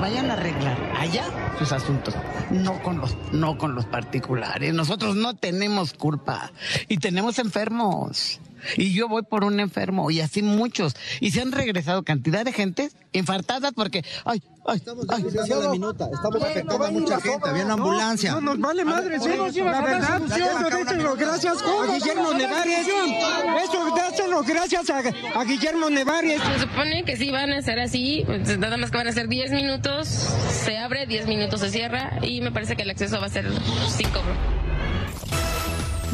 Vayan 0.00 0.30
a 0.30 0.34
arreglar 0.34 0.78
allá 0.98 1.24
sus 1.58 1.72
asuntos, 1.72 2.14
no 2.50 2.82
con 2.82 2.98
los, 2.98 3.16
no 3.32 3.58
con 3.58 3.74
los 3.74 3.86
particulares. 3.86 4.74
Nosotros 4.74 5.16
no 5.16 5.34
tenemos 5.34 5.92
culpa 5.92 6.52
y 6.88 6.98
tenemos 6.98 7.38
enfermos. 7.38 8.40
Y 8.76 8.92
yo 8.92 9.08
voy 9.08 9.22
por 9.22 9.44
un 9.44 9.60
enfermo 9.60 10.10
y 10.10 10.20
así 10.20 10.42
muchos. 10.42 10.94
Y 11.20 11.30
se 11.30 11.42
han 11.42 11.52
regresado 11.52 12.02
cantidad 12.02 12.44
de 12.44 12.52
gente 12.52 12.90
infartadas 13.12 13.72
porque, 13.72 14.04
ay, 14.24 14.42
ay, 14.66 14.76
estamos 14.76 15.06
ay, 15.08 15.22
de 15.22 15.68
minuta, 15.68 16.08
estamos 16.12 16.42
afectando 16.42 16.84
a 16.84 16.90
mucha 16.90 17.20
gente, 17.20 17.48
había 17.48 17.64
una 17.64 17.74
ambulancia. 17.74 18.32
No, 18.32 18.40
nos 18.40 18.60
vale 18.60 18.84
madre, 18.84 19.18
sí, 19.20 19.60
la 19.60 19.80
verdad, 19.80 20.20
déjenlo 20.20 21.16
gracias 21.16 21.56
a 21.62 21.92
Guillermo 21.92 22.32
Nevares. 22.34 22.86
Eso, 22.86 23.96
dáselo 23.96 24.42
gracias 24.42 24.90
a, 24.90 24.98
a 24.98 25.44
Guillermo 25.44 25.90
Nevares. 25.90 26.42
Se 26.42 26.60
supone 26.60 27.04
que 27.04 27.16
sí 27.16 27.30
van 27.30 27.52
a 27.52 27.62
ser 27.62 27.80
así, 27.80 28.22
pues, 28.26 28.58
nada 28.58 28.76
más 28.76 28.90
que 28.90 28.96
van 28.96 29.08
a 29.08 29.12
ser 29.12 29.28
10 29.28 29.52
minutos, 29.52 30.08
se 30.08 30.78
abre, 30.78 31.06
10 31.06 31.26
minutos 31.26 31.60
se 31.60 31.70
cierra 31.70 32.18
y 32.22 32.40
me 32.40 32.52
parece 32.52 32.76
que 32.76 32.82
el 32.82 32.90
acceso 32.90 33.20
va 33.20 33.26
a 33.26 33.30
ser 33.30 33.46
5. 33.88 34.20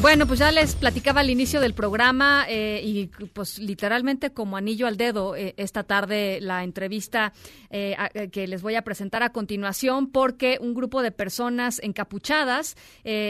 Bueno, 0.02 0.26
pues 0.26 0.40
ya 0.40 0.50
les 0.50 0.74
platicaba 0.74 1.20
al 1.20 1.30
inicio 1.30 1.60
del 1.60 1.74
programa 1.74 2.44
eh, 2.48 2.80
y 2.82 3.06
pues 3.06 3.60
literalmente 3.60 4.32
como 4.32 4.56
anillo 4.56 4.88
al 4.88 4.96
dedo 4.96 5.36
eh, 5.36 5.54
esta 5.56 5.84
tarde 5.84 6.40
la 6.40 6.64
entrevista 6.64 7.32
eh, 7.72 7.96
que 8.30 8.46
les 8.46 8.62
voy 8.62 8.76
a 8.76 8.82
presentar 8.82 9.22
a 9.22 9.30
continuación 9.30 10.10
porque 10.10 10.58
un 10.60 10.74
grupo 10.74 11.02
de 11.02 11.10
personas 11.10 11.80
encapuchadas 11.82 12.76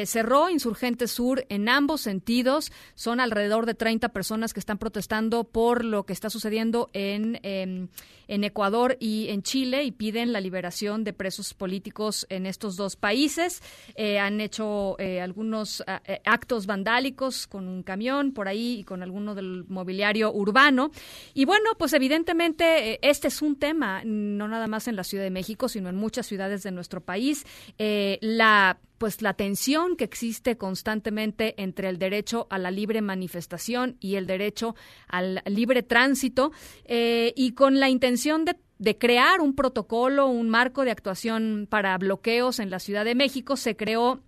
cerró 0.05 0.51
Insurgente 0.51 1.09
Sur 1.09 1.47
en 1.49 1.69
ambos 1.69 2.03
sentidos. 2.03 2.73
Son 2.95 3.21
alrededor 3.21 3.67
de 3.67 3.75
30 3.75 4.11
personas 4.11 4.53
que 4.53 4.61
están 4.61 4.79
protestando 4.79 5.45
por 5.45 5.85
lo 5.85 6.05
que 6.05 6.13
está 6.13 6.29
sucediendo 6.29 6.91
en, 6.93 7.39
en, 7.43 7.91
en 8.29 8.45
Ecuador 8.45 8.97
y 9.01 9.29
en 9.29 9.43
Chile 9.43 9.85
y 9.85 9.93
piden 9.93 10.33
la 10.33 10.41
liberación 10.41 11.05
de 11.05 11.13
presos 11.13 11.55
políticos 11.55 12.27
en 12.29 12.47
estos 12.47 12.77
dos 12.77 12.97
países. 12.97 13.63
han 13.97 14.41
hecho 14.41 14.97
algunos 14.99 15.83
actos 16.25 16.67
vandálicos 16.67 17.47
con 17.47 17.69
un 17.69 17.83
camión 17.83 18.33
por 18.33 18.49
ahí 18.49 18.81
y 18.81 18.85
con 18.85 19.03
alguno 19.03 19.35
del 19.35 19.65
mobiliario 19.69 20.33
urbano. 20.33 20.91
Y 21.35 21.45
bueno, 21.45 21.71
pues 21.79 21.93
evidentemente 21.93 22.93
eh, 22.93 22.99
este 23.03 23.29
es 23.29 23.43
un 23.43 23.57
tema, 23.57 24.03
no 24.39 24.49
nada 24.49 24.67
más 24.67 24.89
en 24.89 24.97
la 24.97 25.05
Ciudad 25.05 25.25
de 25.25 25.31
México, 25.31 25.69
sino 25.69 25.89
en 25.89 25.97
muchas 25.97 26.27
ciudades 26.27 26.63
de 26.63 26.73
nuestro 26.73 27.01
país. 27.01 27.45
Eh, 27.79 28.19
la 28.21 28.79
pues 28.99 29.21
la 29.21 29.35
tensión 29.35 29.97
que 29.97 30.05
existe 30.05 30.57
constantemente 30.57 31.61
entre 31.61 31.89
el 31.89 31.99
derecho 31.99 32.47
a 32.51 32.59
la 32.59 32.71
libre 32.71 33.03
manifestación 33.03 33.97
y 33.99 34.15
el 34.15 34.29
derecho 34.29 34.77
al 35.09 35.43
libre 35.45 35.83
tránsito 35.83 36.53
eh, 36.85 37.33
y 37.35 37.51
con 37.51 37.81
la 37.81 37.89
intención 37.89 38.45
de 38.45 38.57
de 38.83 38.99
crear 38.99 39.41
un 39.41 39.55
protocolo, 39.55 40.27
un 40.27 40.49
marco 40.49 40.85
de 40.85 40.91
actuación 40.91 41.69
para 41.71 41.97
bloqueos 41.99 42.59
en 42.59 42.69
la 42.69 42.81
Ciudad 42.81 43.05
de 43.05 43.15
México, 43.15 43.57
se 43.57 43.77
creó 43.77 44.25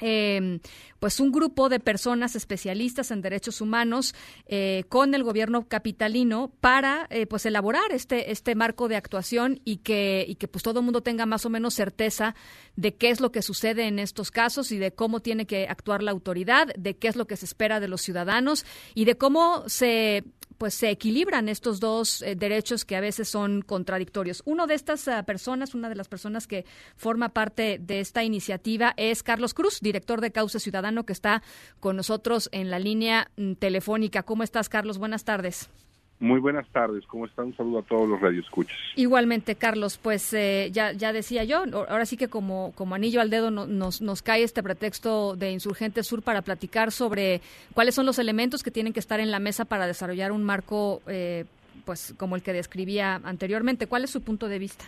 eh, 0.00 0.60
pues 0.98 1.20
un 1.20 1.32
grupo 1.32 1.68
de 1.68 1.80
personas 1.80 2.36
especialistas 2.36 3.10
en 3.10 3.22
derechos 3.22 3.60
humanos 3.60 4.14
eh, 4.46 4.84
con 4.88 5.14
el 5.14 5.22
gobierno 5.22 5.68
capitalino 5.68 6.52
para 6.60 7.06
eh, 7.10 7.26
pues 7.26 7.46
elaborar 7.46 7.92
este 7.92 8.32
este 8.32 8.54
marco 8.54 8.88
de 8.88 8.96
actuación 8.96 9.60
y 9.64 9.78
que 9.78 10.24
y 10.26 10.36
que 10.36 10.48
pues 10.48 10.62
todo 10.62 10.80
el 10.80 10.84
mundo 10.84 11.02
tenga 11.02 11.26
más 11.26 11.46
o 11.46 11.50
menos 11.50 11.74
certeza 11.74 12.34
de 12.76 12.94
qué 12.94 13.10
es 13.10 13.20
lo 13.20 13.32
que 13.32 13.42
sucede 13.42 13.86
en 13.86 13.98
estos 13.98 14.30
casos 14.30 14.72
y 14.72 14.78
de 14.78 14.92
cómo 14.92 15.20
tiene 15.20 15.46
que 15.46 15.68
actuar 15.68 16.02
la 16.02 16.10
autoridad 16.10 16.68
de 16.76 16.96
qué 16.96 17.08
es 17.08 17.16
lo 17.16 17.26
que 17.26 17.36
se 17.36 17.44
espera 17.44 17.80
de 17.80 17.88
los 17.88 18.00
ciudadanos 18.00 18.64
y 18.94 19.04
de 19.04 19.16
cómo 19.16 19.64
se 19.68 20.24
pues 20.58 20.74
se 20.74 20.90
equilibran 20.90 21.48
estos 21.48 21.80
dos 21.80 22.22
eh, 22.22 22.34
derechos 22.34 22.84
que 22.84 22.96
a 22.96 23.00
veces 23.00 23.28
son 23.28 23.62
contradictorios. 23.62 24.42
Uno 24.44 24.66
de 24.66 24.74
estas 24.74 25.06
uh, 25.06 25.24
personas, 25.24 25.74
una 25.74 25.88
de 25.88 25.94
las 25.94 26.08
personas 26.08 26.46
que 26.46 26.64
forma 26.96 27.30
parte 27.30 27.78
de 27.80 28.00
esta 28.00 28.24
iniciativa 28.24 28.94
es 28.96 29.22
Carlos 29.22 29.54
Cruz, 29.54 29.80
director 29.80 30.20
de 30.20 30.32
Causa 30.32 30.58
Ciudadano, 30.58 31.04
que 31.04 31.12
está 31.12 31.42
con 31.80 31.96
nosotros 31.96 32.48
en 32.52 32.70
la 32.70 32.78
línea 32.78 33.30
mm, 33.36 33.54
telefónica. 33.54 34.22
¿Cómo 34.22 34.42
estás, 34.42 34.68
Carlos? 34.68 34.98
Buenas 34.98 35.24
tardes. 35.24 35.68
Muy 36.18 36.40
buenas 36.40 36.66
tardes, 36.68 37.04
¿cómo 37.06 37.26
están? 37.26 37.46
Un 37.46 37.56
saludo 37.56 37.80
a 37.80 37.82
todos 37.82 38.08
los 38.08 38.20
radioescuchas. 38.20 38.76
Igualmente, 38.94 39.54
Carlos, 39.54 39.98
pues 40.02 40.32
eh, 40.32 40.70
ya, 40.72 40.92
ya 40.92 41.12
decía 41.12 41.44
yo, 41.44 41.62
ahora 41.88 42.06
sí 42.06 42.16
que 42.16 42.28
como, 42.28 42.72
como 42.74 42.94
anillo 42.94 43.20
al 43.20 43.28
dedo 43.28 43.50
no, 43.50 43.66
nos, 43.66 44.00
nos 44.00 44.22
cae 44.22 44.42
este 44.42 44.62
pretexto 44.62 45.36
de 45.36 45.50
Insurgente 45.50 46.02
Sur 46.02 46.22
para 46.22 46.40
platicar 46.40 46.90
sobre 46.90 47.42
cuáles 47.74 47.94
son 47.94 48.06
los 48.06 48.18
elementos 48.18 48.62
que 48.62 48.70
tienen 48.70 48.94
que 48.94 49.00
estar 49.00 49.20
en 49.20 49.30
la 49.30 49.40
mesa 49.40 49.66
para 49.66 49.86
desarrollar 49.86 50.32
un 50.32 50.42
marco 50.42 51.02
eh, 51.06 51.44
pues 51.84 52.14
como 52.16 52.34
el 52.34 52.42
que 52.42 52.54
describía 52.54 53.20
anteriormente. 53.22 53.86
¿Cuál 53.86 54.04
es 54.04 54.10
su 54.10 54.22
punto 54.22 54.48
de 54.48 54.58
vista? 54.58 54.86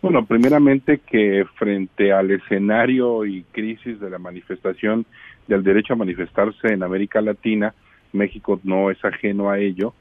Bueno, 0.00 0.24
primeramente 0.24 0.98
que 0.98 1.44
frente 1.56 2.12
al 2.12 2.30
escenario 2.30 3.26
y 3.26 3.42
crisis 3.50 4.00
de 4.00 4.08
la 4.08 4.18
manifestación 4.18 5.04
del 5.46 5.62
derecho 5.62 5.92
a 5.92 5.96
manifestarse 5.96 6.68
en 6.68 6.82
América 6.82 7.20
Latina, 7.20 7.74
México 8.12 8.60
no 8.64 8.90
es 8.90 9.04
ajeno 9.04 9.50
a 9.50 9.58
ello, 9.58 9.92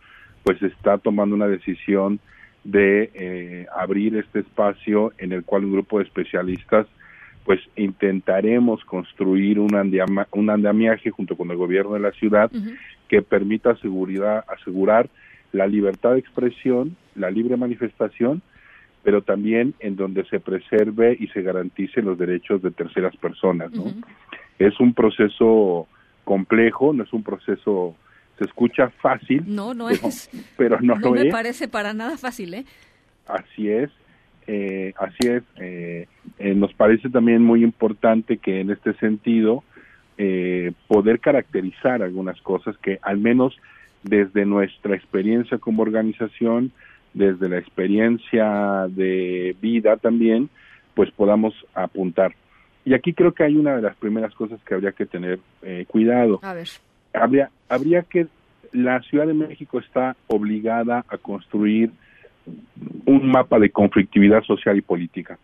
pues 0.44 0.62
está 0.62 0.98
tomando 0.98 1.36
una 1.36 1.48
decisión 1.48 2.20
de 2.64 3.10
eh, 3.14 3.66
abrir 3.76 4.16
este 4.18 4.40
espacio 4.40 5.14
en 5.18 5.32
el 5.32 5.44
cual 5.44 5.66
un 5.66 5.74
grupo 5.74 6.00
de 6.00 6.06
especialistas 6.06 6.88
pues 7.46 7.62
intentaremos 7.76 8.84
construir 8.86 9.60
un, 9.60 9.74
andama, 9.76 10.28
un 10.32 10.50
andamiaje 10.50 11.10
junto 11.10 11.36
con 11.36 11.50
el 11.50 11.58
gobierno 11.58 11.94
de 11.94 12.00
la 12.00 12.12
ciudad 12.12 12.52
uh 12.54 12.58
-huh. 12.58 12.78
que 13.08 13.22
permita 13.22 13.76
seguridad, 13.78 14.44
asegurar 14.48 15.10
la 15.52 15.66
libertad 15.66 16.12
de 16.12 16.20
expresión, 16.20 16.96
la 17.16 17.32
libre 17.32 17.58
manifestación, 17.58 18.42
pero 19.04 19.24
también 19.24 19.74
en 19.80 19.96
donde 19.96 20.26
se 20.26 20.40
preserve 20.40 21.18
y 21.20 21.28
se 21.28 21.42
garantice 21.42 22.02
los 22.02 22.18
derechos 22.18 22.62
de 22.62 22.72
terceras 22.72 23.16
personas. 23.18 23.72
¿no? 23.72 23.84
Uh 23.84 23.92
-huh. 23.94 24.06
Es 24.60 24.80
un 24.80 24.94
proceso 24.94 25.88
complejo, 26.26 26.94
no 26.94 27.04
es 27.04 27.14
un 27.14 27.24
proceso 27.24 27.96
se 28.40 28.46
escucha 28.46 28.90
fácil. 29.02 29.44
No, 29.46 29.74
no 29.74 29.88
pero, 29.88 30.08
es. 30.08 30.30
Pero 30.58 30.80
no, 30.82 30.96
no 30.96 31.10
lo 31.10 31.12
me 31.12 31.28
es. 31.28 31.32
parece 31.34 31.68
para 31.68 31.94
nada 31.94 32.18
fácil, 32.18 32.54
¿eh? 32.54 32.66
Así 33.28 33.70
es, 33.70 33.92
eh, 34.48 34.94
así 34.98 35.28
es. 35.28 35.44
Eh, 35.58 36.08
eh, 36.40 36.56
nos 36.56 36.74
parece 36.74 37.10
también 37.10 37.44
muy 37.44 37.64
importante 37.64 38.38
que 38.38 38.62
en 38.62 38.72
este 38.72 38.94
sentido 38.96 39.64
poder 40.90 41.22
caracterizar 41.22 42.04
algunas 42.04 42.42
cosas 42.42 42.78
que 42.80 43.00
al 43.04 43.20
menos 43.20 43.56
desde 44.04 44.46
nuestra 44.46 44.94
experiencia 44.94 45.60
como 45.60 45.82
organización, 45.82 46.74
desde 47.14 47.48
la 47.48 47.58
experiencia 47.58 48.88
de 48.90 49.56
vida 49.62 49.96
también, 49.96 50.50
pues 50.94 51.10
podamos 51.12 51.54
apuntar. 51.74 52.36
Y 52.84 52.94
aquí 52.94 53.14
creo 53.14 53.34
que 53.34 53.44
hay 53.44 53.56
una 53.56 53.78
de 53.78 53.82
las 53.82 53.96
primeras 53.96 54.34
cosas 54.34 54.60
que 54.64 54.74
habría 54.74 54.92
que 54.92 55.06
tener 55.06 55.40
eh, 55.62 55.86
cuidado. 55.88 56.40
A 56.44 56.54
ver 56.54 56.68
habría, 57.14 57.50
habría 57.68 58.04
que, 58.04 58.28
la 58.72 59.02
Ciudad 59.02 59.26
de 59.26 59.34
México 59.34 59.80
está 59.80 60.16
obligada 60.28 61.04
a 61.10 61.18
construir 61.18 61.92
un 63.06 63.32
mapa 63.32 63.58
de 63.60 63.72
conflictividad 63.72 64.44
social 64.44 64.78
y 64.78 64.82
política. 64.82 65.40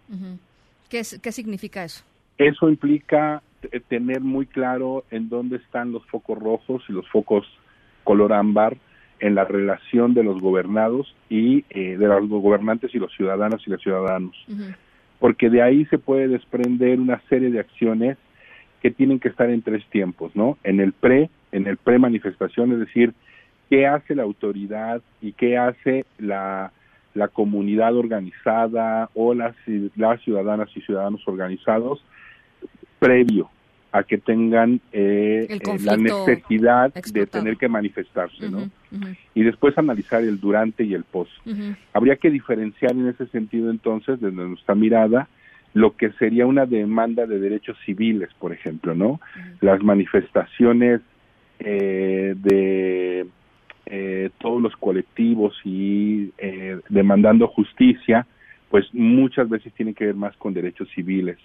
¿Qué, 0.89 0.99
es, 0.99 1.19
¿Qué 1.21 1.31
significa 1.31 1.83
eso? 1.83 2.03
Eso 2.37 2.69
implica 2.69 3.41
tener 3.87 4.21
muy 4.21 4.45
claro 4.45 5.05
en 5.11 5.29
dónde 5.29 5.57
están 5.57 5.91
los 5.91 6.05
focos 6.05 6.37
rojos 6.37 6.83
y 6.87 6.93
los 6.93 7.07
focos 7.09 7.47
color 8.03 8.33
ámbar 8.33 8.77
en 9.19 9.35
la 9.35 9.45
relación 9.45 10.13
de 10.13 10.23
los 10.23 10.41
gobernados 10.41 11.15
y 11.29 11.65
eh, 11.69 11.97
de 11.97 12.07
los 12.07 12.27
gobernantes 12.27 12.93
y 12.93 12.99
los 12.99 13.13
ciudadanos 13.15 13.65
y 13.65 13.71
los 13.71 13.81
ciudadanos. 13.81 14.35
Uh 14.47 14.53
-huh. 14.53 14.75
Porque 15.19 15.49
de 15.49 15.61
ahí 15.61 15.85
se 15.85 15.97
puede 15.97 16.27
desprender 16.27 16.99
una 16.99 17.21
serie 17.29 17.49
de 17.49 17.59
acciones 17.59 18.17
que 18.81 18.91
tienen 18.91 19.19
que 19.19 19.29
estar 19.29 19.49
en 19.49 19.61
tres 19.61 19.83
tiempos, 19.89 20.35
¿no? 20.35 20.57
En 20.63 20.79
el 20.79 20.91
pre, 20.91 21.29
en 21.55 21.67
el 21.67 21.77
pre-manifestación, 21.77 22.73
es 22.73 22.79
decir, 22.79 23.13
qué 23.69 23.87
hace 23.87 24.13
la 24.13 24.23
autoridad 24.23 25.01
y 25.21 25.31
qué 25.31 25.57
hace 25.57 26.05
la, 26.19 26.71
la 27.13 27.29
comunidad 27.29 27.95
organizada 27.95 29.09
o 29.13 29.33
las, 29.33 29.55
las 29.95 30.21
ciudadanas 30.21 30.69
y 30.75 30.81
ciudadanos 30.81 31.25
organizados 31.27 32.03
previo 32.99 33.49
a 33.93 34.03
que 34.03 34.17
tengan 34.17 34.81
eh, 34.91 35.47
eh, 35.49 35.59
la 35.81 35.95
necesidad 35.95 36.87
explotado. 36.87 37.13
de 37.13 37.27
tener 37.27 37.57
que 37.57 37.69
manifestarse, 37.69 38.45
uh 38.45 38.49
-huh, 38.49 38.51
¿no? 38.51 38.57
Uh 38.57 38.99
-huh. 38.99 39.17
Y 39.33 39.43
después 39.43 39.77
analizar 39.77 40.21
el 40.21 40.37
durante 40.41 40.83
y 40.83 40.93
el 40.93 41.05
post. 41.05 41.31
Uh 41.45 41.51
-huh. 41.51 41.75
Habría 41.93 42.17
que 42.17 42.29
diferenciar 42.29 42.91
en 42.91 43.07
ese 43.07 43.27
sentido 43.27 43.71
entonces, 43.71 44.19
desde 44.19 44.35
nuestra 44.35 44.75
mirada, 44.75 45.29
lo 45.73 45.95
que 45.95 46.11
sería 46.19 46.45
una 46.45 46.65
demanda 46.65 47.25
de 47.25 47.39
derechos 47.39 47.77
civiles, 47.85 48.29
por 48.39 48.51
ejemplo, 48.51 48.93
¿no? 48.95 49.21
Las 49.61 49.81
manifestaciones 49.81 51.01
eh, 51.59 52.33
de 52.37 53.27
eh, 53.85 54.29
todos 54.39 54.61
los 54.61 54.75
colectivos 54.75 55.55
y 55.63 56.31
eh, 56.37 56.79
demandando 56.89 57.47
justicia, 57.47 58.25
pues 58.69 58.85
muchas 58.93 59.49
veces 59.49 59.73
tienen 59.73 59.93
que 59.93 60.05
ver 60.05 60.15
más 60.15 60.35
con 60.37 60.53
derechos 60.53 60.89
civiles. 60.93 61.37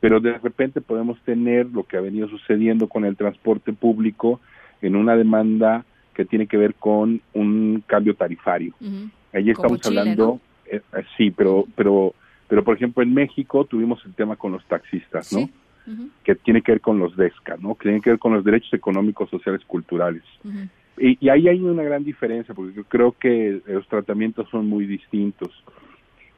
Pero 0.00 0.20
de 0.20 0.36
repente 0.38 0.80
podemos 0.80 1.18
tener 1.20 1.66
lo 1.66 1.84
que 1.84 1.96
ha 1.96 2.00
venido 2.00 2.28
sucediendo 2.28 2.88
con 2.88 3.04
el 3.04 3.16
transporte 3.16 3.72
público 3.72 4.40
en 4.82 4.96
una 4.96 5.16
demanda 5.16 5.84
que 6.14 6.24
tiene 6.24 6.46
que 6.46 6.56
ver 6.56 6.74
con 6.74 7.20
un 7.32 7.82
cambio 7.86 8.14
tarifario. 8.14 8.74
Uh 8.80 8.84
-huh. 8.84 9.10
Ahí 9.32 9.50
estamos 9.50 9.80
Chile, 9.80 10.00
hablando, 10.00 10.26
¿no? 10.26 10.40
eh, 10.70 10.80
sí, 11.16 11.30
pero, 11.30 11.64
pero 11.74 12.14
pero, 12.48 12.62
por 12.62 12.76
ejemplo, 12.76 13.02
en 13.02 13.14
México 13.14 13.64
tuvimos 13.64 14.04
el 14.04 14.14
tema 14.14 14.36
con 14.36 14.52
los 14.52 14.64
taxistas, 14.66 15.32
¿no? 15.32 15.40
Sí. 15.40 15.50
Uh 15.86 15.90
-huh. 15.90 16.10
Que 16.24 16.34
tiene 16.34 16.62
que 16.62 16.72
ver 16.72 16.80
con 16.80 16.98
los 16.98 17.16
DESCA, 17.16 17.56
¿no? 17.60 17.74
Que 17.74 17.88
tiene 17.88 18.00
que 18.00 18.10
ver 18.10 18.18
con 18.18 18.32
los 18.34 18.44
derechos 18.44 18.72
económicos, 18.72 19.28
sociales, 19.30 19.62
culturales. 19.66 20.22
Uh 20.44 20.48
-huh. 20.48 20.68
y, 20.98 21.18
y, 21.20 21.28
ahí 21.28 21.48
hay 21.48 21.60
una 21.60 21.82
gran 21.82 22.04
diferencia, 22.04 22.54
porque 22.54 22.74
yo 22.74 22.84
creo 22.84 23.12
que 23.12 23.60
los 23.66 23.86
tratamientos 23.88 24.48
son 24.50 24.66
muy 24.66 24.86
distintos. 24.86 25.50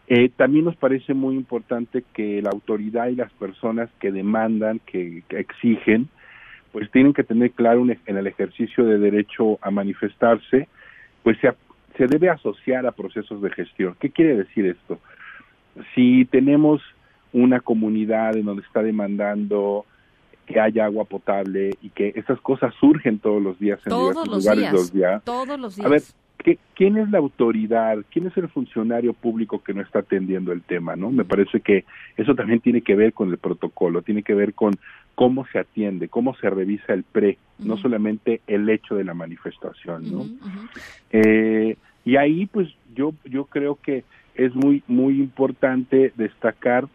Eh, 0.08 0.30
también 0.36 0.64
nos 0.64 0.76
parece 0.76 1.14
muy 1.14 1.34
importante 1.34 2.04
que 2.14 2.40
la 2.40 2.50
autoridad 2.50 3.08
y 3.08 3.16
las 3.16 3.32
personas 3.32 3.90
que 4.00 4.12
demandan, 4.12 4.80
que, 4.86 5.22
que 5.28 5.40
exigen, 5.40 6.08
pues 6.72 6.90
tienen 6.90 7.12
que 7.12 7.24
tener 7.24 7.50
claro 7.52 7.82
un, 7.82 7.90
en 7.90 8.16
el 8.16 8.26
ejercicio 8.26 8.84
de 8.84 8.98
derecho 8.98 9.58
a 9.62 9.70
manifestarse, 9.70 10.68
pues 11.22 11.36
se, 11.38 11.52
se 11.96 12.06
debe 12.06 12.30
asociar 12.30 12.86
a 12.86 12.92
procesos 12.92 13.42
de 13.42 13.50
gestión. 13.50 13.96
¿Qué 13.98 14.10
quiere 14.10 14.36
decir 14.36 14.66
esto? 14.66 15.00
si 15.94 16.24
tenemos 16.26 16.80
una 17.36 17.60
comunidad 17.60 18.34
en 18.36 18.46
donde 18.46 18.62
está 18.62 18.82
demandando 18.82 19.84
que 20.46 20.58
haya 20.58 20.86
agua 20.86 21.04
potable 21.04 21.72
y 21.82 21.90
que 21.90 22.12
esas 22.16 22.40
cosas 22.40 22.72
surgen 22.80 23.18
todos 23.18 23.42
los 23.42 23.58
días 23.58 23.78
en 23.84 23.90
todos 23.90 24.14
diversos 24.14 24.28
los 24.28 24.44
lugares 24.44 24.60
días, 24.60 24.72
los 24.72 24.92
días. 24.92 25.24
Todos 25.24 25.60
los 25.60 25.76
días. 25.76 25.86
A 25.86 25.90
ver, 25.90 26.02
¿qué, 26.38 26.58
¿quién 26.74 26.96
es 26.96 27.10
la 27.10 27.18
autoridad? 27.18 27.98
¿Quién 28.10 28.26
es 28.26 28.36
el 28.38 28.48
funcionario 28.48 29.12
público 29.12 29.62
que 29.62 29.74
no 29.74 29.82
está 29.82 29.98
atendiendo 29.98 30.50
el 30.52 30.62
tema? 30.62 30.96
no 30.96 31.10
Me 31.10 31.26
parece 31.26 31.60
que 31.60 31.84
eso 32.16 32.34
también 32.34 32.60
tiene 32.60 32.80
que 32.80 32.94
ver 32.94 33.12
con 33.12 33.28
el 33.30 33.36
protocolo, 33.36 34.00
tiene 34.00 34.22
que 34.22 34.34
ver 34.34 34.54
con 34.54 34.72
cómo 35.14 35.46
se 35.52 35.58
atiende, 35.58 36.08
cómo 36.08 36.34
se 36.36 36.48
revisa 36.48 36.94
el 36.94 37.02
pre, 37.02 37.36
uh 37.58 37.62
-huh. 37.62 37.66
no 37.66 37.76
solamente 37.76 38.40
el 38.46 38.66
hecho 38.70 38.94
de 38.94 39.04
la 39.04 39.12
manifestación. 39.12 40.10
¿no? 40.10 40.18
Uh 40.20 40.24
-huh. 40.24 40.68
eh, 41.10 41.76
y 42.06 42.16
ahí, 42.16 42.46
pues, 42.46 42.68
yo, 42.94 43.12
yo 43.24 43.44
creo 43.44 43.78
que 43.82 44.04
es 44.36 44.54
muy 44.54 44.82
muy 44.86 45.18
importante 45.18 46.12
destacar 46.16 46.86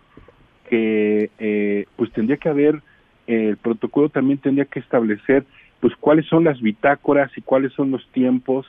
que 0.72 1.30
eh, 1.38 1.86
pues 1.98 2.14
tendría 2.14 2.38
que 2.38 2.48
haber 2.48 2.76
eh, 3.28 3.50
el 3.50 3.58
protocolo 3.58 4.08
también 4.08 4.40
tendría 4.40 4.64
que 4.64 4.80
establecer 4.80 5.44
pues 5.82 5.94
cuáles 6.00 6.26
son 6.28 6.46
las 6.46 6.62
bitácoras 6.62 7.30
y 7.36 7.42
cuáles 7.42 7.74
son 7.74 7.92
los 7.92 8.08
tiempos 8.12 8.66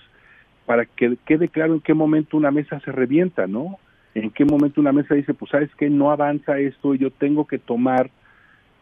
para 0.66 0.84
que 0.84 1.16
quede 1.24 1.48
claro 1.48 1.74
en 1.74 1.80
qué 1.80 1.94
momento 1.94 2.36
una 2.36 2.50
mesa 2.50 2.80
se 2.80 2.90
revienta, 2.90 3.46
¿no? 3.46 3.78
En 4.14 4.30
qué 4.30 4.44
momento 4.44 4.80
una 4.80 4.92
mesa 4.92 5.14
dice, 5.14 5.32
pues 5.32 5.52
sabes 5.52 5.72
que 5.76 5.88
no 5.90 6.10
avanza 6.10 6.58
esto 6.58 6.94
y 6.94 6.98
yo 6.98 7.10
tengo 7.10 7.46
que 7.46 7.58
tomar 7.58 8.10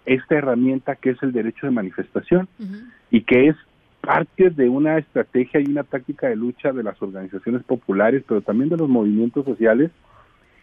esta 0.06 0.36
herramienta 0.36 0.96
que 0.96 1.10
es 1.10 1.22
el 1.22 1.32
derecho 1.32 1.66
de 1.66 1.72
manifestación 1.72 2.48
uh 2.58 2.62
-huh. 2.62 2.90
y 3.10 3.20
que 3.22 3.48
es 3.48 3.56
parte 4.00 4.48
de 4.48 4.68
una 4.68 4.96
estrategia 4.96 5.60
y 5.60 5.66
una 5.66 5.84
táctica 5.84 6.28
de 6.28 6.36
lucha 6.36 6.72
de 6.72 6.82
las 6.82 7.00
organizaciones 7.02 7.62
populares, 7.64 8.24
pero 8.26 8.40
también 8.40 8.70
de 8.70 8.78
los 8.78 8.88
movimientos 8.88 9.44
sociales, 9.44 9.90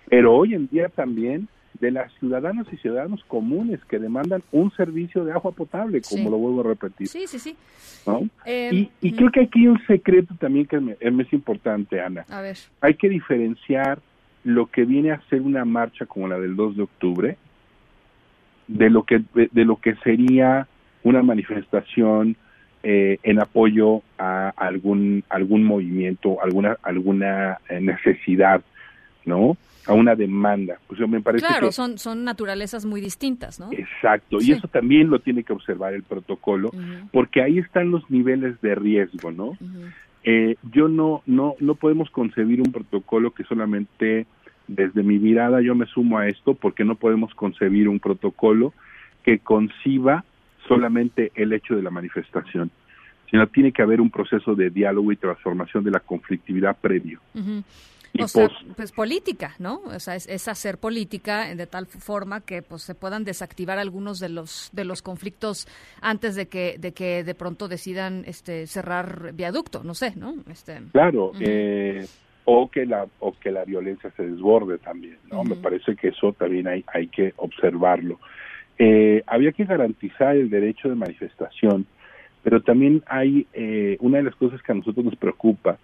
pero 0.09 0.35
hoy 0.35 0.55
en 0.55 0.67
día 0.67 0.89
también 0.89 1.47
de 1.79 1.91
las 1.91 2.11
ciudadanas 2.19 2.65
y 2.71 2.77
ciudadanos 2.77 3.23
comunes 3.25 3.79
que 3.85 3.99
demandan 3.99 4.41
un 4.51 4.71
servicio 4.71 5.23
de 5.25 5.31
agua 5.33 5.51
potable, 5.51 6.01
como 6.01 6.23
Sí. 6.23 6.29
lo 6.29 6.37
vuelvo 6.37 6.61
a 6.61 6.73
repetir. 6.73 7.07
Sí, 7.07 7.25
sí, 7.27 7.37
sí. 7.39 7.55
¿no? 8.05 8.27
Eh, 8.45 8.69
y 8.73 8.89
y 9.01 9.11
creo 9.13 9.31
que 9.31 9.41
aquí 9.41 9.59
hay 9.61 9.67
un 9.67 9.85
secreto 9.85 10.33
también 10.39 10.65
que 10.65 10.79
me, 10.79 10.95
me 11.11 11.23
es 11.23 11.33
importante, 11.33 12.01
Ana. 12.01 12.25
A 12.29 12.41
ver. 12.41 12.57
Hay 12.81 12.95
que 12.95 13.09
diferenciar 13.09 13.99
lo 14.43 14.67
que 14.67 14.85
viene 14.85 15.11
a 15.11 15.21
ser 15.29 15.41
una 15.41 15.65
marcha 15.65 16.05
como 16.05 16.27
la 16.27 16.39
del 16.39 16.55
2 16.55 16.77
de 16.77 16.83
octubre 16.83 17.37
de 18.67 18.89
lo 18.89 19.03
que 19.03 19.21
de, 19.33 19.49
de 19.51 19.65
lo 19.65 19.77
que 19.77 19.95
sería 20.03 20.67
una 21.03 21.21
manifestación 21.23 22.35
eh, 22.83 23.17
en 23.23 23.39
apoyo 23.39 24.01
a 24.17 24.49
algún 24.55 25.23
algún 25.29 25.63
movimiento, 25.63 26.41
alguna 26.43 26.77
alguna 26.83 27.57
eh, 27.69 27.79
necesidad, 27.81 28.61
¿no? 29.27 29.57
A 29.85 29.93
una 29.93 30.15
demanda. 30.15 30.79
Pues 30.87 30.99
yo 30.99 31.07
me 31.07 31.21
parece 31.21 31.45
Claro, 31.45 31.67
que 31.67 31.73
son, 31.73 31.97
son 31.97 32.23
naturalezas 32.23 32.85
muy 32.85 32.99
distintas, 32.99 33.59
¿no? 33.59 33.69
Exacto, 33.71 34.39
Sí. 34.39 34.49
y 34.49 34.53
eso 34.53 34.67
también 34.67 35.09
lo 35.09 35.19
tiene 35.19 35.43
que 35.43 35.53
observar 35.53 35.93
el 35.93 36.03
protocolo, 36.03 36.71
porque 37.11 37.41
ahí 37.43 37.59
están 37.59 37.91
los 37.91 38.09
niveles 38.09 38.59
de 38.61 38.75
riesgo, 38.75 39.31
¿no? 39.31 39.51
Eh, 40.23 40.55
yo 40.73 40.87
no, 40.89 41.21
no, 41.25 41.55
no 41.59 41.75
podemos 41.75 42.09
concebir 42.09 42.59
un 42.61 42.71
protocolo 42.71 43.31
que 43.31 43.43
solamente 43.43 44.25
desde 44.67 45.03
mi 45.03 45.19
mirada 45.19 45.61
yo 45.61 45.75
me 45.75 45.85
sumo 45.85 46.17
a 46.17 46.27
esto, 46.27 46.53
porque 46.53 46.83
no 46.83 46.95
podemos 46.95 47.33
concebir 47.33 47.87
un 47.87 47.99
protocolo 47.99 48.73
que 49.23 49.39
conciba 49.39 50.25
solamente 50.67 51.31
el 51.35 51.53
hecho 51.53 51.75
de 51.77 51.83
la 51.83 51.89
manifestación, 51.91 52.71
sino 53.29 53.47
tiene 53.47 53.71
que 53.71 53.81
haber 53.81 54.01
un 54.01 54.09
proceso 54.09 54.53
de 54.55 54.69
diálogo 54.69 55.13
y 55.13 55.15
transformación 55.15 55.85
de 55.85 55.91
la 55.91 56.01
conflictividad 56.01 56.75
previo. 56.75 57.21
Ujú. 57.33 57.63
O 58.23 58.27
sea, 58.27 58.49
pues 58.75 58.91
política, 58.91 59.55
¿no? 59.59 59.81
O 59.85 59.99
sea, 59.99 60.15
es, 60.15 60.27
es 60.27 60.47
hacer 60.47 60.77
política 60.77 61.53
de 61.55 61.67
tal 61.67 61.85
forma 61.85 62.41
que 62.41 62.61
pues 62.61 62.83
se 62.83 62.95
puedan 62.95 63.23
desactivar 63.23 63.79
algunos 63.79 64.19
de 64.19 64.29
los 64.29 64.69
de 64.73 64.85
los 64.85 65.01
conflictos 65.01 65.67
antes 66.01 66.35
de 66.35 66.47
que 66.47 66.77
de 66.77 66.93
que 66.93 67.23
de 67.23 67.35
pronto 67.35 67.67
decidan 67.67 68.23
este 68.25 68.67
cerrar 68.67 69.33
viaducto, 69.33 69.83
no 69.83 69.93
sé, 69.93 70.13
¿no? 70.15 70.35
Este 70.49 70.81
Claro, 70.91 71.31
eh, 71.39 72.05
o 72.45 72.69
que 72.69 72.85
la 72.85 73.07
o 73.19 73.33
que 73.33 73.51
la 73.51 73.65
violencia 73.65 74.11
se 74.15 74.23
desborde 74.23 74.77
también, 74.77 75.17
¿no? 75.31 75.43
Me 75.43 75.55
parece 75.55 75.95
que 75.95 76.09
eso 76.09 76.33
también 76.33 76.67
hay 76.67 76.83
hay 76.93 77.07
que 77.07 77.33
observarlo. 77.37 78.19
Eh, 78.79 79.23
había 79.25 79.51
que 79.51 79.65
garantizar 79.65 80.35
el 80.35 80.49
derecho 80.49 80.87
de 80.87 80.95
manifestación, 80.95 81.87
pero 82.43 82.61
también 82.61 83.03
hay 83.07 83.47
eh, 83.53 83.97
una 83.99 84.17
de 84.19 84.23
las 84.23 84.35
cosas 84.35 84.61
que 84.61 84.71
a 84.71 84.75
nosotros 84.75 85.03
nos 85.03 85.15
preocupa 85.15 85.79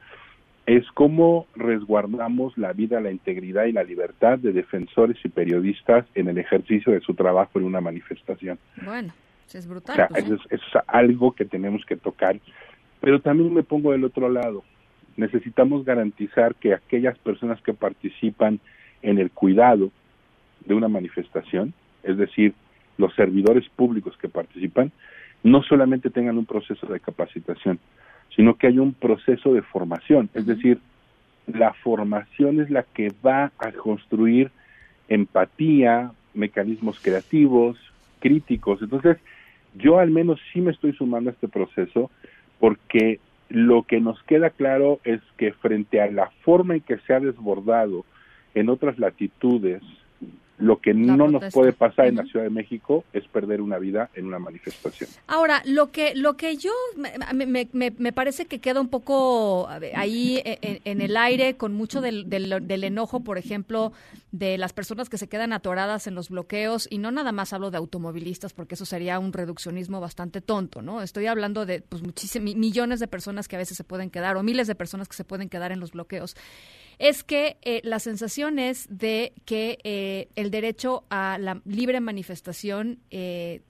es 0.65 0.85
cómo 0.93 1.47
resguardamos 1.55 2.57
la 2.57 2.71
vida, 2.73 3.01
la 3.01 3.11
integridad 3.11 3.65
y 3.65 3.73
la 3.73 3.83
libertad 3.83 4.39
de 4.39 4.53
defensores 4.53 5.17
y 5.23 5.29
periodistas 5.29 6.05
en 6.15 6.29
el 6.29 6.37
ejercicio 6.37 6.93
de 6.93 7.01
su 7.01 7.13
trabajo 7.15 7.59
en 7.59 7.65
una 7.65 7.81
manifestación. 7.81 8.57
bueno, 8.83 9.13
sí 9.45 9.57
es 9.57 9.65
O 9.65 9.69
brutal. 9.69 9.95
sea, 9.95 10.07
pues, 10.07 10.23
eso, 10.25 10.35
es, 10.35 10.41
eso 10.51 10.65
es 10.79 10.83
algo 10.87 11.33
que 11.33 11.45
tenemos 11.45 11.85
que 11.85 11.97
tocar. 11.97 12.39
Pero 13.01 13.19
también 13.19 13.53
me 13.53 13.63
pongo 13.63 13.91
del 13.91 14.05
otro 14.05 14.29
lado. 14.29 14.63
Necesitamos 15.17 15.83
garantizar 15.83 16.55
que 16.55 16.73
aquellas 16.73 17.17
personas 17.19 17.61
que 17.61 17.73
participan 17.73 18.59
en 19.01 19.19
el 19.19 19.29
cuidado 19.31 19.91
de 20.65 20.73
una 20.73 20.87
manifestación, 20.87 21.73
es 22.03 22.17
decir, 22.17 22.53
los 22.97 23.13
servidores 23.15 23.67
públicos 23.75 24.15
que 24.17 24.29
participan, 24.29 24.91
no 25.43 25.61
solamente 25.63 26.09
tengan 26.09 26.37
un 26.37 26.45
proceso 26.45 26.87
de 26.87 27.01
capacitación, 27.01 27.79
sino 28.35 28.55
que 28.55 28.67
haya 28.67 28.81
un 28.81 28.93
proceso 28.93 29.53
de 29.53 29.61
formación. 29.61 30.29
Es 30.33 30.45
decir, 30.45 30.79
la 31.47 31.73
formación 31.73 32.61
es 32.61 32.69
la 32.69 32.83
que 32.83 33.11
va 33.25 33.51
a 33.57 33.71
construir 33.71 34.51
empatía, 35.07 36.11
mecanismos 36.33 36.99
creativos, 36.99 37.77
críticos. 38.19 38.81
Entonces, 38.81 39.17
yo 39.75 39.99
al 39.99 40.11
menos 40.11 40.39
sí 40.51 40.61
me 40.61 40.71
estoy 40.71 40.93
sumando 40.93 41.29
a 41.29 41.33
este 41.33 41.47
proceso 41.47 42.09
porque 42.59 43.19
lo 43.49 43.83
que 43.83 43.99
nos 43.99 44.21
queda 44.23 44.49
claro 44.49 44.99
es 45.03 45.21
que 45.37 45.51
frente 45.51 46.01
a 46.01 46.09
la 46.09 46.29
forma 46.43 46.75
en 46.75 46.81
que 46.81 46.97
se 46.99 47.13
ha 47.13 47.19
desbordado 47.19 48.05
en 48.55 48.69
otras 48.69 48.97
latitudes, 48.97 49.81
lo 50.63 50.79
que 50.79 50.93
no 50.93 51.27
nos 51.27 51.53
puede 51.53 51.73
pasar 51.73 52.07
en 52.07 52.15
la 52.15 52.23
Ciudad 52.23 52.45
de 52.45 52.49
México 52.49 53.03
es 53.13 53.27
perder 53.27 53.61
una 53.61 53.77
vida 53.79 54.09
en 54.15 54.25
una 54.27 54.39
manifestación. 54.39 55.09
Ahora, 55.27 55.61
lo 55.65 55.91
que 55.91 56.15
lo 56.15 56.37
que 56.37 56.55
yo 56.57 56.71
me, 56.95 57.45
me- 57.45 57.67
me- 57.73 57.91
me 57.97 58.13
parece 58.13 58.45
que 58.45 58.59
queda 58.59 58.79
un 58.79 58.87
poco 58.87 59.67
a 59.67 59.79
ver, 59.79 59.95
ahí 59.95 60.41
en, 60.45 60.79
en 60.85 61.01
el 61.01 61.17
aire 61.17 61.55
con 61.57 61.73
mucho 61.73 61.99
del, 62.01 62.29
del, 62.29 62.65
del 62.67 62.83
enojo, 62.83 63.19
por 63.21 63.37
ejemplo, 63.37 63.91
de 64.31 64.57
las 64.57 64.73
personas 64.73 65.09
que 65.09 65.17
se 65.17 65.27
quedan 65.27 65.53
atoradas 65.53 66.07
en 66.07 66.15
los 66.15 66.29
bloqueos 66.29 66.87
y 66.89 66.97
no 66.97 67.11
nada 67.11 67.31
más 67.31 67.53
hablo 67.53 67.69
de 67.69 67.77
automovilistas 67.77 68.53
porque 68.53 68.75
eso 68.75 68.85
sería 68.85 69.19
un 69.19 69.33
reduccionismo 69.33 69.99
bastante 69.99 70.41
tonto, 70.41 70.81
¿no? 70.81 71.01
Estoy 71.01 71.27
hablando 71.27 71.65
de 71.65 71.81
pues 71.81 72.01
millones 72.41 72.99
de 72.99 73.07
personas 73.07 73.47
que 73.47 73.55
a 73.55 73.59
veces 73.59 73.75
se 73.77 73.83
pueden 73.83 74.09
quedar 74.09 74.37
o 74.37 74.43
miles 74.43 74.67
de 74.67 74.75
personas 74.75 75.07
que 75.07 75.15
se 75.15 75.23
pueden 75.25 75.49
quedar 75.49 75.71
en 75.71 75.79
los 75.79 75.91
bloqueos 75.91 76.35
es 76.99 77.23
que 77.23 77.57
eh, 77.61 77.81
la 77.83 77.99
sensación 77.99 78.59
es 78.59 78.87
de 78.89 79.33
que 79.45 79.79
eh, 79.83 80.29
el 80.35 80.51
derecho 80.51 81.05
a 81.09 81.37
la 81.39 81.61
libre 81.65 81.99
manifestación 81.99 82.99
eh, 83.09 83.61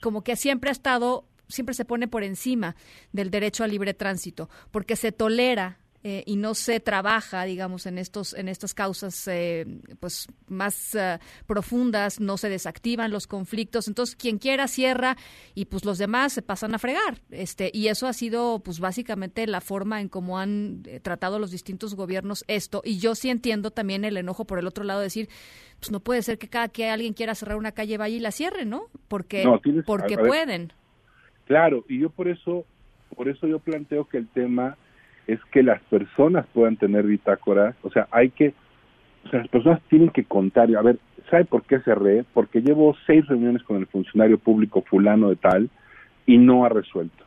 como 0.00 0.22
que 0.22 0.36
siempre 0.36 0.70
ha 0.70 0.72
estado, 0.72 1.26
siempre 1.48 1.74
se 1.74 1.84
pone 1.84 2.08
por 2.08 2.22
encima 2.22 2.76
del 3.12 3.30
derecho 3.30 3.64
al 3.64 3.70
libre 3.70 3.94
tránsito, 3.94 4.48
porque 4.70 4.96
se 4.96 5.12
tolera 5.12 5.78
eh, 6.04 6.22
y 6.26 6.36
no 6.36 6.54
se 6.54 6.78
trabaja, 6.78 7.44
digamos, 7.44 7.86
en 7.86 7.98
estos 7.98 8.32
en 8.34 8.48
estas 8.48 8.72
causas 8.72 9.26
eh, 9.26 9.66
pues 9.98 10.28
más 10.46 10.94
eh, 10.94 11.18
profundas, 11.46 12.20
no 12.20 12.36
se 12.36 12.48
desactivan 12.48 13.10
los 13.10 13.26
conflictos, 13.26 13.88
entonces 13.88 14.14
quien 14.14 14.38
quiera 14.38 14.68
cierra 14.68 15.16
y 15.54 15.64
pues 15.64 15.84
los 15.84 15.98
demás 15.98 16.32
se 16.32 16.42
pasan 16.42 16.74
a 16.74 16.78
fregar, 16.78 17.20
este 17.30 17.70
y 17.74 17.88
eso 17.88 18.06
ha 18.06 18.12
sido 18.12 18.60
pues 18.60 18.78
básicamente 18.78 19.46
la 19.46 19.60
forma 19.60 20.00
en 20.00 20.08
cómo 20.08 20.38
han 20.38 20.82
eh, 20.86 21.00
tratado 21.00 21.38
los 21.38 21.50
distintos 21.50 21.94
gobiernos 21.96 22.44
esto 22.46 22.80
y 22.84 22.98
yo 22.98 23.14
sí 23.16 23.28
entiendo 23.28 23.70
también 23.72 24.04
el 24.04 24.16
enojo 24.16 24.44
por 24.44 24.58
el 24.60 24.66
otro 24.68 24.84
lado 24.84 25.00
de 25.00 25.06
decir 25.06 25.28
pues 25.80 25.90
no 25.90 26.00
puede 26.00 26.22
ser 26.22 26.38
que 26.38 26.48
cada 26.48 26.68
que 26.68 26.88
alguien 26.88 27.12
quiera 27.12 27.34
cerrar 27.34 27.56
una 27.56 27.72
calle 27.72 27.98
vaya 27.98 28.16
y 28.16 28.20
la 28.20 28.30
cierre, 28.32 28.64
¿no? 28.64 28.84
Porque 29.08 29.44
No, 29.44 29.60
tienes- 29.60 29.84
porque 29.84 30.16
pueden. 30.18 30.72
Claro, 31.46 31.84
y 31.88 31.98
yo 32.00 32.10
por 32.10 32.28
eso, 32.28 32.64
por 33.16 33.28
eso 33.28 33.46
yo 33.46 33.58
planteo 33.58 34.06
que 34.08 34.18
el 34.18 34.28
tema 34.28 34.76
es 35.28 35.38
que 35.52 35.62
las 35.62 35.80
personas 35.84 36.46
puedan 36.52 36.76
tener 36.76 37.04
bitácoras, 37.06 37.76
o 37.82 37.90
sea, 37.90 38.08
hay 38.10 38.30
que, 38.30 38.54
o 39.26 39.28
sea, 39.28 39.40
las 39.40 39.48
personas 39.48 39.80
tienen 39.88 40.08
que 40.08 40.24
contar, 40.24 40.74
a 40.74 40.82
ver, 40.82 40.98
¿sabe 41.30 41.44
por 41.44 41.62
qué 41.64 41.78
cerré? 41.80 42.24
Porque 42.32 42.62
llevo 42.62 42.96
seis 43.06 43.26
reuniones 43.26 43.62
con 43.62 43.76
el 43.76 43.86
funcionario 43.86 44.38
público 44.38 44.82
fulano 44.82 45.28
de 45.28 45.36
tal 45.36 45.68
y 46.26 46.38
no 46.38 46.64
ha 46.64 46.70
resuelto, 46.70 47.24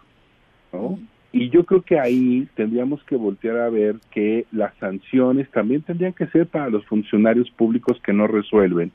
¿no? 0.74 1.00
Y 1.34 1.50
yo 1.50 1.64
creo 1.64 1.82
que 1.84 1.98
ahí 1.98 2.46
tendríamos 2.56 3.02
que 3.06 3.16
voltear 3.16 3.58
a 3.60 3.70
ver 3.70 3.96
que 4.10 4.46
las 4.52 4.76
sanciones 4.80 5.50
también 5.52 5.82
tendrían 5.82 6.12
que 6.12 6.28
ser 6.28 6.48
para 6.48 6.70
los 6.70 6.86
funcionarios 6.88 7.50
públicos 7.52 8.02
que 8.04 8.12
no 8.12 8.28
resuelven, 8.28 8.92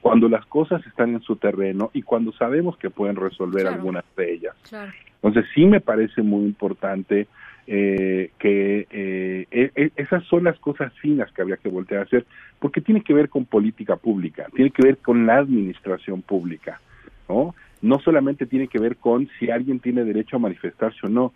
cuando 0.00 0.28
las 0.28 0.46
cosas 0.46 0.86
están 0.86 1.10
en 1.14 1.20
su 1.22 1.36
terreno 1.36 1.90
y 1.92 2.02
cuando 2.02 2.32
sabemos 2.32 2.78
que 2.78 2.88
pueden 2.88 3.16
resolver 3.16 3.62
Claro. 3.62 3.76
algunas 3.76 4.04
de 4.16 4.32
ellas. 4.32 4.54
Claro. 4.68 4.92
Entonces 5.22 5.44
sí 5.54 5.66
me 5.66 5.80
parece 5.80 6.22
muy 6.22 6.44
importante 6.44 7.26
eh, 7.66 8.30
que 8.38 8.86
eh, 8.90 9.46
e- 9.50 9.70
e- 9.74 9.92
esas 9.96 10.24
son 10.24 10.44
las 10.44 10.58
cosas 10.58 10.92
finas 11.00 11.32
que 11.32 11.42
habría 11.42 11.56
que 11.56 11.68
voltear 11.68 12.00
a 12.00 12.04
hacer, 12.04 12.26
porque 12.58 12.80
tiene 12.80 13.02
que 13.02 13.14
ver 13.14 13.28
con 13.28 13.44
política 13.44 13.96
pública, 13.96 14.46
tiene 14.54 14.70
que 14.70 14.82
ver 14.82 14.98
con 14.98 15.26
la 15.26 15.38
administración 15.38 16.22
pública, 16.22 16.80
¿no? 17.28 17.54
No 17.82 17.98
solamente 18.00 18.46
tiene 18.46 18.68
que 18.68 18.78
ver 18.78 18.96
con 18.96 19.28
si 19.38 19.50
alguien 19.50 19.80
tiene 19.80 20.04
derecho 20.04 20.36
a 20.36 20.40
manifestarse 20.40 21.06
o 21.06 21.08
no, 21.08 21.32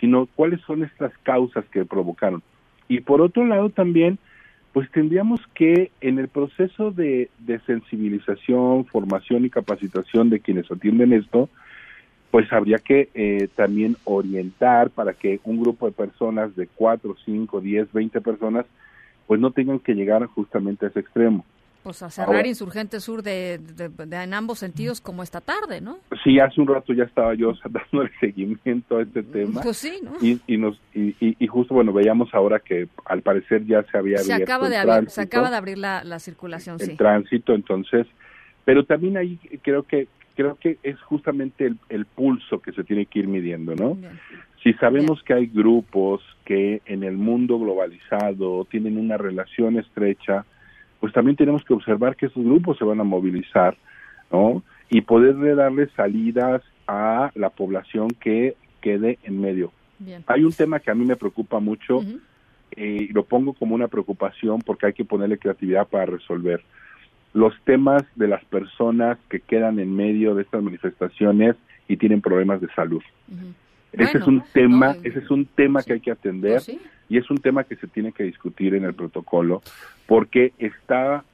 sino 0.00 0.26
cuáles 0.26 0.60
son 0.62 0.82
estas 0.82 1.16
causas 1.18 1.64
que 1.66 1.84
provocaron. 1.84 2.42
Y 2.88 3.00
por 3.00 3.20
otro 3.20 3.46
lado 3.46 3.70
también, 3.70 4.18
pues 4.72 4.90
tendríamos 4.90 5.40
que 5.54 5.90
en 6.00 6.18
el 6.18 6.28
proceso 6.28 6.90
de, 6.90 7.30
de 7.38 7.60
sensibilización, 7.60 8.86
formación 8.86 9.44
y 9.44 9.50
capacitación 9.50 10.30
de 10.30 10.40
quienes 10.40 10.70
atienden 10.70 11.12
esto, 11.12 11.48
pues 12.32 12.52
habría 12.52 12.78
que 12.78 13.08
eh, 13.14 13.46
también 13.54 13.96
orientar 14.04 14.90
para 14.90 15.12
que 15.12 15.38
un 15.44 15.60
grupo 15.60 15.86
de 15.86 15.92
personas 15.92 16.56
de 16.56 16.66
4, 16.66 17.14
5, 17.24 17.60
10, 17.60 17.92
20 17.92 18.20
personas, 18.20 18.66
pues 19.28 19.38
no 19.38 19.52
tengan 19.52 19.78
que 19.78 19.94
llegar 19.94 20.26
justamente 20.26 20.86
a 20.86 20.88
ese 20.88 20.98
extremo. 21.00 21.44
Pues 21.82 22.02
a 22.02 22.10
cerrar 22.10 22.36
Ahora- 22.36 22.48
Insurgente 22.48 23.00
Sur 23.00 23.22
de, 23.22 23.58
de- 23.58 23.88
de- 23.88 24.16
en 24.22 24.32
ambos 24.34 24.60
sentidos 24.60 25.00
como 25.00 25.22
esta 25.22 25.40
tarde, 25.42 25.80
¿no? 25.80 25.98
Sí, 26.24 26.38
hace 26.40 26.60
un 26.60 26.68
rato 26.68 26.92
ya 26.94 27.04
estaba 27.04 27.34
yo 27.34 27.52
dando 27.68 28.02
el 28.02 28.10
seguimiento 28.20 28.96
a 28.98 29.02
este 29.02 29.22
tema. 29.24 29.60
Pues 29.62 29.76
sí, 29.76 29.98
¿no? 30.02 30.12
Y, 30.22 30.40
y, 30.46 30.56
nos, 30.56 30.80
y, 30.94 31.08
y- 31.20 31.36
y 31.38 31.46
justo, 31.48 31.74
bueno, 31.74 31.92
veíamos 31.92 32.32
ahora 32.34 32.60
que 32.60 32.88
al 33.04 33.20
parecer 33.22 33.66
ya 33.66 33.82
se 33.90 33.98
había 33.98 34.18
Se 34.18 34.32
acaba, 34.32 34.66
el 34.66 34.72
de 34.72 34.78
abrir, 34.78 35.10
se 35.10 35.20
acaba 35.20 35.50
de 35.50 35.56
abrir 35.56 35.76
la, 35.76 36.02
la 36.04 36.18
circulación, 36.18 36.76
el 36.80 36.86
sí. 36.86 36.96
tránsito, 36.96 37.52
entonces, 37.54 38.06
pero 38.64 38.84
también 38.86 39.18
ahí 39.18 39.38
creo 39.62 39.82
que 39.82 40.06
creo 40.34 40.56
que 40.56 40.78
es 40.82 41.00
justamente 41.02 41.66
el, 41.66 41.78
el 41.88 42.06
pulso 42.06 42.60
que 42.60 42.72
se 42.72 42.84
tiene 42.84 43.06
que 43.06 43.20
ir 43.20 43.28
midiendo, 43.28 43.74
¿no? 43.74 43.96
Si 44.62 44.72
sabemos 44.74 45.22
que 45.22 45.34
hay 45.34 45.46
grupos 45.46 46.22
que 46.44 46.82
en 46.86 47.02
el 47.02 47.16
mundo 47.16 47.58
globalizado 47.58 48.64
tienen 48.66 48.96
una 48.96 49.16
relación 49.16 49.78
estrecha 49.78 50.44
pues 51.02 51.12
también 51.12 51.36
tenemos 51.36 51.64
que 51.64 51.74
observar 51.74 52.14
que 52.14 52.26
esos 52.26 52.44
grupos 52.44 52.78
se 52.78 52.84
van 52.84 53.00
a 53.00 53.02
movilizar, 53.02 53.76
¿no? 54.30 54.62
Y 54.88 55.00
poder 55.00 55.56
darle 55.56 55.88
salidas 55.96 56.62
a 56.86 57.32
la 57.34 57.50
población 57.50 58.06
que 58.20 58.54
quede 58.80 59.18
en 59.24 59.40
medio. 59.40 59.72
Hay 60.28 60.44
un 60.44 60.52
tema 60.52 60.78
que 60.78 60.92
a 60.92 60.94
mí 60.94 61.04
me 61.04 61.16
preocupa 61.16 61.58
mucho 61.58 62.02
eh, 62.76 62.98
y 63.00 63.12
lo 63.12 63.24
pongo 63.24 63.52
como 63.52 63.74
una 63.74 63.88
preocupación 63.88 64.60
porque 64.60 64.86
hay 64.86 64.92
que 64.92 65.04
ponerle 65.04 65.38
creatividad 65.38 65.88
para 65.88 66.06
resolver. 66.06 66.62
Los 67.34 67.54
temas 67.64 68.02
de 68.14 68.28
las 68.28 68.44
personas 68.44 69.18
que 69.28 69.40
quedan 69.40 69.78
en 69.78 69.94
medio 69.94 70.34
de 70.34 70.42
estas 70.42 70.62
manifestaciones 70.62 71.56
y 71.88 71.96
tienen 71.96 72.20
problemas 72.20 72.60
de 72.60 72.68
salud. 72.74 73.02
Ese 73.92 74.18
es 74.18 74.26
un 74.26 74.42
tema, 74.52 74.96
ese 75.02 75.18
es 75.18 75.30
un 75.30 75.46
tema 75.46 75.82
que 75.82 75.94
hay 75.94 76.00
que 76.00 76.10
atender 76.10 76.62
pues 76.64 76.78
y 77.08 77.18
es 77.18 77.30
un 77.30 77.38
tema 77.38 77.64
que 77.64 77.76
se 77.76 77.86
tiene 77.86 78.12
que 78.12 78.24
discutir 78.24 78.74
en 78.74 78.84
el 78.84 78.94
protocolo 78.94 79.62
porque 80.06 80.52
está, 80.58 81.24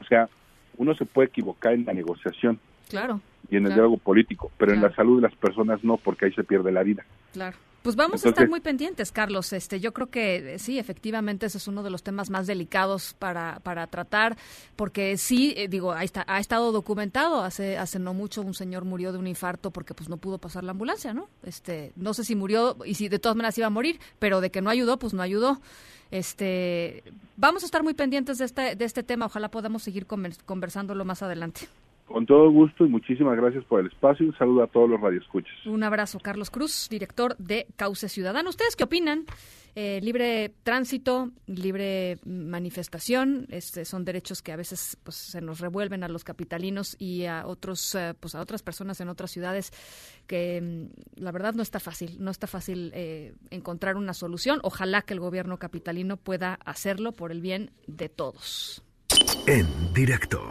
o 0.00 0.04
sea, 0.04 0.28
uno 0.76 0.94
se 0.94 1.06
puede 1.06 1.28
equivocar 1.28 1.72
en 1.72 1.84
la 1.86 1.92
negociación. 1.92 2.58
Claro. 2.88 3.20
Y 3.50 3.56
en 3.56 3.66
el 3.66 3.72
diálogo 3.72 3.96
político, 3.96 4.50
pero 4.58 4.72
en 4.72 4.82
la 4.82 4.94
salud 4.94 5.16
de 5.16 5.28
las 5.28 5.36
personas 5.36 5.82
no, 5.82 5.96
porque 5.96 6.26
ahí 6.26 6.32
se 6.32 6.44
pierde 6.44 6.72
la 6.72 6.82
vida. 6.82 7.04
Claro. 7.32 7.56
Pues 7.82 7.96
vamos 7.96 8.24
a 8.24 8.28
estar 8.28 8.48
muy 8.48 8.60
pendientes, 8.60 9.10
Carlos. 9.10 9.52
Este, 9.52 9.80
yo 9.80 9.92
creo 9.92 10.08
que 10.08 10.54
eh, 10.54 10.58
sí, 10.60 10.78
efectivamente, 10.78 11.46
ese 11.46 11.58
es 11.58 11.66
uno 11.66 11.82
de 11.82 11.90
los 11.90 12.04
temas 12.04 12.30
más 12.30 12.46
delicados 12.46 13.14
para, 13.18 13.58
para 13.60 13.88
tratar, 13.88 14.36
porque 14.76 15.18
sí, 15.18 15.52
eh, 15.56 15.66
digo, 15.66 15.92
ahí 15.92 16.04
está, 16.04 16.24
ha 16.28 16.38
estado 16.38 16.70
documentado. 16.70 17.42
Hace, 17.42 17.78
hace 17.78 17.98
no 17.98 18.14
mucho 18.14 18.42
un 18.42 18.54
señor 18.54 18.84
murió 18.84 19.10
de 19.10 19.18
un 19.18 19.26
infarto 19.26 19.72
porque 19.72 19.94
pues 19.94 20.08
no 20.08 20.16
pudo 20.16 20.38
pasar 20.38 20.62
la 20.62 20.70
ambulancia, 20.70 21.12
¿no? 21.12 21.28
Este, 21.42 21.92
no 21.96 22.14
sé 22.14 22.22
si 22.24 22.36
murió 22.36 22.76
y 22.84 22.94
si 22.94 23.08
de 23.08 23.18
todas 23.18 23.34
maneras 23.34 23.58
iba 23.58 23.66
a 23.66 23.70
morir, 23.70 23.98
pero 24.20 24.40
de 24.40 24.50
que 24.50 24.62
no 24.62 24.70
ayudó, 24.70 24.98
pues 25.00 25.12
no 25.12 25.22
ayudó. 25.22 25.60
Este, 26.12 27.02
vamos 27.36 27.64
a 27.64 27.66
estar 27.66 27.82
muy 27.82 27.94
pendientes 27.94 28.38
de 28.38 28.44
este, 28.44 28.76
de 28.76 28.84
este 28.84 29.02
tema. 29.02 29.26
Ojalá 29.26 29.50
podamos 29.50 29.82
seguir 29.82 30.06
conversándolo 30.06 31.04
más 31.04 31.22
adelante. 31.22 31.68
Con 32.06 32.26
todo 32.26 32.50
gusto 32.50 32.84
y 32.84 32.88
muchísimas 32.88 33.36
gracias 33.36 33.64
por 33.64 33.80
el 33.80 33.86
espacio. 33.86 34.26
Un 34.26 34.36
saludo 34.36 34.64
a 34.64 34.66
todos 34.66 34.90
los 34.90 35.00
radioescuchas. 35.00 35.54
Un 35.66 35.82
abrazo, 35.82 36.18
Carlos 36.20 36.50
Cruz, 36.50 36.88
director 36.90 37.36
de 37.38 37.66
Cauce 37.76 38.08
Ciudadano. 38.08 38.50
¿Ustedes 38.50 38.76
qué 38.76 38.84
opinan? 38.84 39.24
Eh, 39.74 40.00
libre 40.02 40.52
tránsito, 40.64 41.30
libre 41.46 42.18
manifestación, 42.26 43.46
este, 43.48 43.86
son 43.86 44.04
derechos 44.04 44.42
que 44.42 44.52
a 44.52 44.56
veces 44.56 44.98
pues, 45.02 45.16
se 45.16 45.40
nos 45.40 45.60
revuelven 45.60 46.04
a 46.04 46.08
los 46.08 46.24
capitalinos 46.24 46.94
y 46.98 47.24
a 47.24 47.46
otros, 47.46 47.94
eh, 47.94 48.12
pues 48.20 48.34
a 48.34 48.42
otras 48.42 48.62
personas 48.62 49.00
en 49.00 49.08
otras 49.08 49.30
ciudades 49.30 49.72
que 50.26 50.60
mm, 50.60 51.22
la 51.22 51.32
verdad 51.32 51.54
no 51.54 51.62
está 51.62 51.80
fácil, 51.80 52.22
no 52.22 52.30
está 52.30 52.46
fácil 52.46 52.92
eh, 52.94 53.32
encontrar 53.48 53.96
una 53.96 54.12
solución. 54.12 54.60
Ojalá 54.62 55.00
que 55.00 55.14
el 55.14 55.20
gobierno 55.20 55.58
capitalino 55.58 56.18
pueda 56.18 56.58
hacerlo 56.66 57.12
por 57.12 57.32
el 57.32 57.40
bien 57.40 57.70
de 57.86 58.10
todos. 58.10 58.84
En 59.46 59.66
directo. 59.94 60.50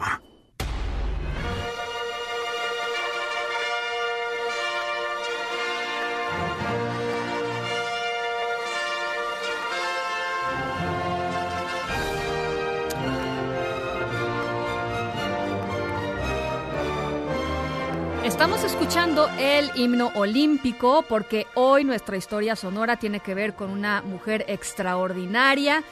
Estamos 18.42 18.64
escuchando 18.64 19.28
el 19.38 19.70
himno 19.76 20.10
olímpico 20.16 21.04
porque 21.08 21.46
hoy 21.54 21.84
nuestra 21.84 22.16
historia 22.16 22.56
sonora 22.56 22.96
tiene 22.96 23.20
que 23.20 23.36
ver 23.36 23.54
con 23.54 23.70
una 23.70 24.02
mujer 24.02 24.44
extraordinaria, 24.48 25.84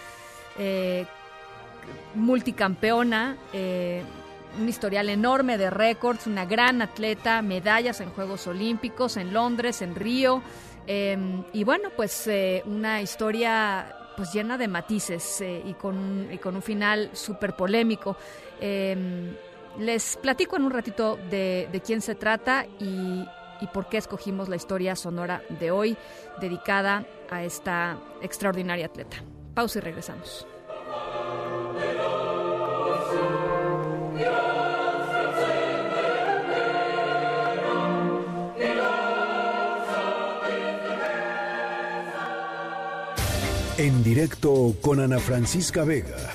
eh, 0.58 1.06
multicampeona, 2.16 3.36
eh, 3.52 4.02
un 4.60 4.68
historial 4.68 5.10
enorme 5.10 5.58
de 5.58 5.70
récords, 5.70 6.26
una 6.26 6.44
gran 6.44 6.82
atleta, 6.82 7.40
medallas 7.40 8.00
en 8.00 8.10
Juegos 8.10 8.48
Olímpicos, 8.48 9.16
en 9.16 9.32
Londres, 9.32 9.80
en 9.80 9.94
Río, 9.94 10.42
em, 10.88 11.44
y 11.52 11.62
bueno, 11.62 11.90
pues 11.94 12.26
eh, 12.26 12.64
una 12.66 13.00
historia 13.00 13.94
pues 14.16 14.32
llena 14.32 14.58
de 14.58 14.66
matices 14.66 15.40
y, 15.64 15.72
con, 15.74 16.28
y 16.32 16.38
con 16.38 16.56
un 16.56 16.62
final 16.62 17.10
súper 17.12 17.54
polémico. 17.54 18.16
Les 19.80 20.18
platico 20.18 20.56
en 20.56 20.64
un 20.64 20.70
ratito 20.72 21.18
de, 21.30 21.82
quién 21.84 22.02
se 22.02 22.14
trata 22.14 22.66
y, 22.78 23.24
y 23.62 23.66
por 23.72 23.88
qué 23.88 23.96
escogimos 23.96 24.50
la 24.50 24.56
historia 24.56 24.94
sonora 24.94 25.42
de 25.58 25.70
hoy 25.70 25.96
dedicada 26.38 27.06
a 27.30 27.42
esta 27.44 27.98
extraordinaria 28.20 28.86
atleta. 28.86 29.16
Pausa 29.54 29.78
y 29.78 29.80
regresamos. 29.80 30.46
En 43.78 44.04
directo 44.04 44.74
con 44.82 45.00
Ana 45.00 45.18
Francisca 45.18 45.84
Vega 45.84 46.34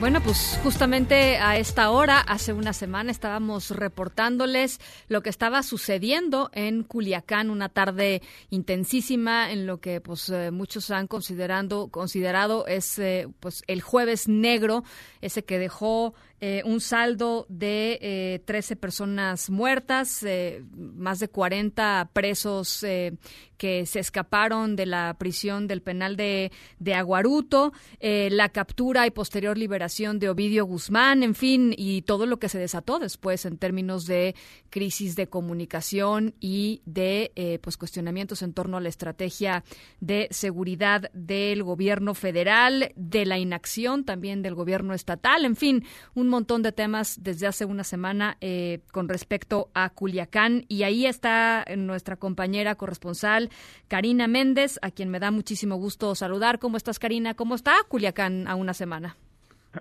Bueno, 0.00 0.22
pues 0.22 0.58
justamente 0.62 1.36
a 1.36 1.58
esta 1.58 1.90
hora, 1.90 2.20
hace 2.20 2.54
una 2.54 2.72
semana, 2.72 3.10
estábamos 3.10 3.68
reportándoles 3.68 4.80
lo 5.08 5.20
que 5.20 5.28
estaba 5.28 5.62
sucediendo 5.62 6.48
en 6.54 6.84
Culiacán, 6.84 7.50
una 7.50 7.68
tarde 7.68 8.22
intensísima 8.48 9.52
en 9.52 9.66
lo 9.66 9.78
que 9.82 10.00
pues 10.00 10.30
eh, 10.30 10.52
muchos 10.52 10.90
han 10.90 11.06
considerando, 11.06 11.88
considerado 11.88 12.66
es 12.66 12.98
eh, 12.98 13.28
pues 13.40 13.62
el 13.66 13.82
jueves 13.82 14.26
negro, 14.26 14.84
ese 15.20 15.44
que 15.44 15.58
dejó 15.58 16.14
eh, 16.42 16.62
un 16.64 16.80
saldo 16.80 17.44
de 17.50 17.98
eh, 18.00 18.42
13 18.46 18.76
personas 18.76 19.50
muertas, 19.50 20.22
eh, 20.22 20.64
más 20.74 21.18
de 21.18 21.28
40 21.28 22.10
presos 22.14 22.82
eh, 22.82 23.12
que 23.58 23.84
se 23.84 24.00
escaparon 24.00 24.74
de 24.74 24.86
la 24.86 25.14
prisión 25.18 25.66
del 25.66 25.82
penal 25.82 26.16
de, 26.16 26.50
de 26.78 26.94
Aguaruto, 26.94 27.74
la 28.00 28.48
captura 28.48 29.06
y 29.06 29.10
posterior 29.10 29.58
liberación 29.58 30.18
de 30.18 30.30
Ovidio 30.30 30.64
Guzmán, 30.64 31.22
en 31.22 31.34
fin, 31.34 31.74
y 31.76 32.00
todo 32.00 32.24
lo 32.24 32.38
que 32.38 32.48
se 32.48 32.58
desató 32.58 32.98
después 32.98 33.44
en 33.44 33.58
términos 33.58 34.06
de 34.06 34.34
crisis 34.70 35.14
de 35.14 35.26
comunicación 35.26 36.34
y 36.40 36.80
de 36.86 37.60
pues 37.62 37.76
cuestionamientos 37.76 38.40
en 38.40 38.54
torno 38.54 38.78
a 38.78 38.80
la 38.80 38.88
estrategia 38.88 39.62
de 40.00 40.28
seguridad 40.30 41.10
del 41.12 41.62
gobierno 41.62 42.14
federal, 42.14 42.92
de 42.96 43.26
la 43.26 43.38
inacción 43.38 44.04
también 44.04 44.40
del 44.40 44.54
gobierno 44.54 44.94
estatal, 44.94 45.44
en 45.44 45.56
fin, 45.56 45.84
un 46.14 46.29
montón 46.30 46.62
de 46.62 46.72
temas 46.72 47.22
desde 47.22 47.46
hace 47.46 47.64
una 47.64 47.84
semana 47.84 48.36
eh, 48.40 48.80
con 48.92 49.08
respecto 49.08 49.70
a 49.74 49.90
Culiacán 49.90 50.64
y 50.68 50.84
ahí 50.84 51.06
está 51.06 51.64
nuestra 51.76 52.16
compañera 52.16 52.74
corresponsal 52.74 53.50
Karina 53.88 54.26
Méndez, 54.26 54.78
a 54.82 54.90
quien 54.90 55.10
me 55.10 55.20
da 55.20 55.30
muchísimo 55.30 55.76
gusto 55.76 56.14
saludar. 56.14 56.58
¿Cómo 56.58 56.76
estás, 56.76 56.98
Karina? 56.98 57.34
¿Cómo 57.34 57.54
está 57.54 57.74
Culiacán 57.88 58.48
a 58.48 58.54
una 58.54 58.74
semana? 58.74 59.16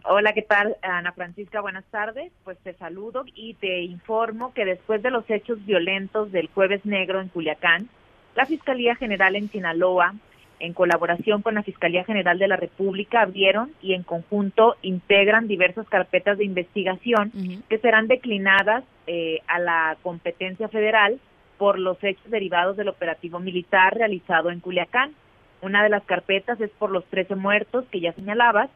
Hola, 0.05 0.33
¿qué 0.33 0.43
tal? 0.43 0.77
Ana 0.83 1.13
Francisca, 1.13 1.61
buenas 1.61 1.85
tardes. 1.85 2.31
Pues 2.43 2.59
te 2.59 2.73
saludo 2.73 3.23
y 3.33 3.55
te 3.55 3.81
informo 3.81 4.53
que 4.53 4.65
después 4.65 5.01
de 5.01 5.09
los 5.09 5.27
hechos 5.29 5.65
violentos 5.65 6.31
del 6.31 6.47
jueves 6.47 6.85
negro 6.85 7.21
en 7.21 7.29
Culiacán, 7.29 7.89
la 8.35 8.45
Fiscalía 8.45 8.95
General 8.95 9.35
en 9.35 9.49
Sinaloa 9.49 10.13
en 10.59 10.73
colaboración 10.73 11.41
con 11.41 11.55
la 11.55 11.63
Fiscalía 11.63 12.03
General 12.03 12.37
de 12.37 12.47
la 12.47 12.57
República, 12.57 13.21
abrieron 13.21 13.71
y 13.81 13.93
en 13.93 14.03
conjunto 14.03 14.75
integran 14.81 15.47
diversas 15.47 15.87
carpetas 15.87 16.37
de 16.37 16.45
investigación 16.45 17.31
que 17.69 17.77
serán 17.79 18.07
declinadas 18.07 18.83
eh, 19.07 19.39
a 19.47 19.59
la 19.59 19.97
competencia 20.01 20.67
federal 20.67 21.19
por 21.57 21.79
los 21.79 22.01
hechos 22.03 22.29
derivados 22.29 22.77
del 22.77 22.89
operativo 22.89 23.39
militar 23.39 23.95
realizado 23.95 24.49
en 24.49 24.59
Culiacán. 24.59 25.13
Una 25.61 25.83
de 25.83 25.89
las 25.89 26.03
carpetas 26.03 26.59
es 26.61 26.69
por 26.71 26.91
los 26.91 27.05
13 27.05 27.35
muertos 27.35 27.85
que 27.91 27.99
ya 27.99 28.13
señalabas. 28.13 28.69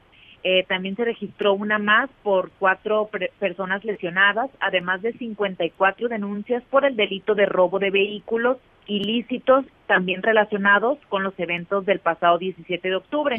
Eh, 0.45 0.65
también 0.67 0.97
se 0.97 1.05
registró 1.05 1.53
una 1.53 1.79
más 1.79 2.09
por 2.21 2.51
cuatro 2.59 3.09
personas 3.39 3.85
lesionadas, 3.85 4.49
además 4.59 5.01
de 5.01 5.13
54 5.13 6.09
denuncias 6.09 6.61
por 6.69 6.83
el 6.83 6.97
delito 6.97 7.33
de 7.33 7.45
robo 7.45 7.79
de 7.79 7.91
vehículos 7.91 8.57
ilícitos 8.87 9.65
también 9.87 10.21
relacionados 10.23 10.97
con 11.09 11.23
los 11.23 11.37
eventos 11.39 11.85
del 11.85 11.99
pasado 11.99 12.37
17 12.37 12.87
de 12.87 12.95
octubre. 12.95 13.37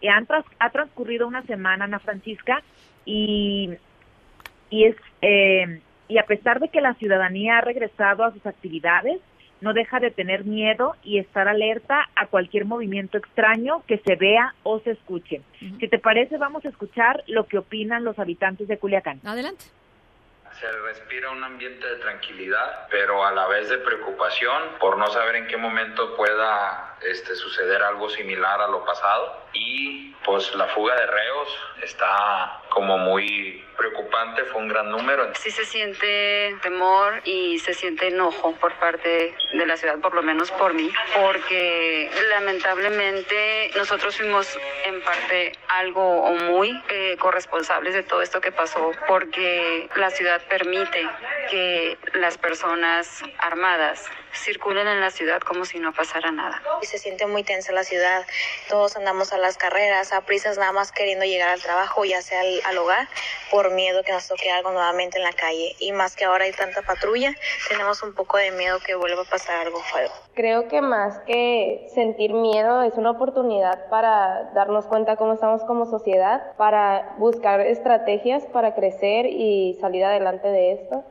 y 0.00 0.08
han 0.08 0.26
ha 0.58 0.70
transcurrido 0.70 1.26
una 1.26 1.42
semana, 1.42 1.86
Ana 1.86 1.98
Francisca, 1.98 2.62
y, 3.04 3.70
y, 4.70 4.84
es, 4.84 4.96
eh, 5.22 5.80
y 6.08 6.18
a 6.18 6.24
pesar 6.24 6.60
de 6.60 6.68
que 6.68 6.80
la 6.80 6.94
ciudadanía 6.94 7.58
ha 7.58 7.60
regresado 7.62 8.24
a 8.24 8.32
sus 8.32 8.44
actividades, 8.46 9.20
no 9.60 9.72
deja 9.72 10.00
de 10.00 10.10
tener 10.10 10.44
miedo 10.44 10.94
y 11.02 11.18
estar 11.18 11.48
alerta 11.48 12.08
a 12.14 12.26
cualquier 12.26 12.66
movimiento 12.66 13.16
extraño 13.16 13.82
que 13.86 13.98
se 13.98 14.14
vea 14.16 14.54
o 14.62 14.80
se 14.80 14.90
escuche. 14.90 15.40
Si 15.58 15.88
te 15.88 15.98
parece, 15.98 16.36
vamos 16.36 16.64
a 16.64 16.68
escuchar 16.68 17.24
lo 17.26 17.46
que 17.46 17.58
opinan 17.58 18.04
los 18.04 18.18
habitantes 18.18 18.68
de 18.68 18.76
Culiacán. 18.78 19.20
Adelante. 19.24 19.64
Se 20.60 20.72
respira 20.72 21.30
un 21.30 21.44
ambiente 21.44 21.86
de 21.86 21.96
tranquilidad, 21.96 22.86
pero 22.90 23.26
a 23.26 23.32
la 23.32 23.46
vez 23.46 23.68
de 23.68 23.78
preocupación 23.78 24.78
por 24.80 24.96
no 24.96 25.06
saber 25.08 25.36
en 25.36 25.46
qué 25.46 25.56
momento 25.56 26.16
pueda 26.16 26.96
este, 27.02 27.34
suceder 27.34 27.82
algo 27.82 28.08
similar 28.08 28.60
a 28.60 28.68
lo 28.68 28.84
pasado. 28.84 29.44
Y 29.52 30.12
pues 30.24 30.54
la 30.54 30.66
fuga 30.68 30.94
de 30.94 31.06
reos 31.06 31.48
está 31.82 32.62
como 32.70 32.98
muy 32.98 33.64
preocupante, 33.76 34.44
fue 34.44 34.62
un 34.62 34.68
gran 34.68 34.90
número. 34.90 35.30
Sí 35.34 35.50
se 35.50 35.64
siente 35.64 36.56
temor 36.62 37.20
y 37.24 37.58
se 37.58 37.74
siente 37.74 38.08
enojo 38.08 38.52
por 38.56 38.72
parte 38.74 39.34
de 39.52 39.66
la 39.66 39.76
ciudad, 39.76 39.98
por 40.00 40.14
lo 40.14 40.22
menos 40.22 40.50
por 40.52 40.74
mí, 40.74 40.90
porque 41.20 42.10
lamentablemente 42.30 43.70
nosotros 43.76 44.16
fuimos 44.16 44.58
en 44.84 45.00
parte 45.02 45.52
algo 45.68 46.22
o 46.22 46.32
muy 46.32 46.82
eh, 46.88 47.16
corresponsables 47.18 47.94
de 47.94 48.02
todo 48.02 48.22
esto 48.22 48.40
que 48.40 48.52
pasó, 48.52 48.92
porque 49.06 49.88
la 49.96 50.10
ciudad 50.10 50.42
permite 50.48 51.02
que 51.50 51.98
las 52.14 52.38
personas 52.38 53.22
armadas 53.38 54.04
circulen 54.32 54.86
en 54.86 55.00
la 55.00 55.10
ciudad 55.10 55.40
como 55.40 55.64
si 55.64 55.78
no 55.78 55.92
pasara 55.92 56.30
nada. 56.30 56.62
Y 56.82 56.86
se 56.86 56.98
siente 56.98 57.26
muy 57.26 57.42
tensa 57.42 57.72
la 57.72 57.84
ciudad, 57.84 58.24
todos 58.68 58.96
andamos 58.96 59.32
a 59.32 59.38
las 59.38 59.56
carreras, 59.56 60.12
a 60.12 60.20
prisas 60.22 60.58
nada 60.58 60.72
más 60.72 60.92
queriendo 60.92 61.24
llegar 61.24 61.48
al 61.48 61.62
trabajo, 61.62 62.04
ya 62.04 62.20
sea 62.22 62.40
al, 62.40 62.60
al 62.64 62.78
hogar, 62.78 63.08
por 63.50 63.70
miedo 63.72 64.02
que 64.02 64.12
nos 64.12 64.28
toque 64.28 64.50
algo 64.50 64.72
nuevamente 64.72 65.18
en 65.18 65.24
la 65.24 65.32
calle. 65.32 65.74
Y 65.78 65.92
más 65.92 66.16
que 66.16 66.24
ahora 66.24 66.44
hay 66.44 66.52
tanta 66.52 66.82
patrulla, 66.82 67.34
tenemos 67.68 68.02
un 68.02 68.14
poco 68.14 68.36
de 68.36 68.50
miedo 68.50 68.78
que 68.84 68.94
vuelva 68.94 69.22
a 69.22 69.24
pasar 69.24 69.66
algo 69.66 69.80
feo. 69.80 70.10
Creo 70.34 70.68
que 70.68 70.82
más 70.82 71.18
que 71.20 71.86
sentir 71.94 72.34
miedo 72.34 72.82
es 72.82 72.94
una 72.94 73.12
oportunidad 73.12 73.88
para 73.88 74.50
darnos 74.54 74.86
cuenta 74.86 75.16
cómo 75.16 75.32
estamos 75.32 75.64
como 75.64 75.86
sociedad, 75.86 76.54
para 76.58 77.14
buscar 77.18 77.60
estrategias 77.60 78.44
para 78.52 78.74
crecer 78.74 79.26
y 79.26 79.78
salir 79.80 80.04
adelante 80.04 80.35
de 80.42 80.72
esto. 80.72 81.04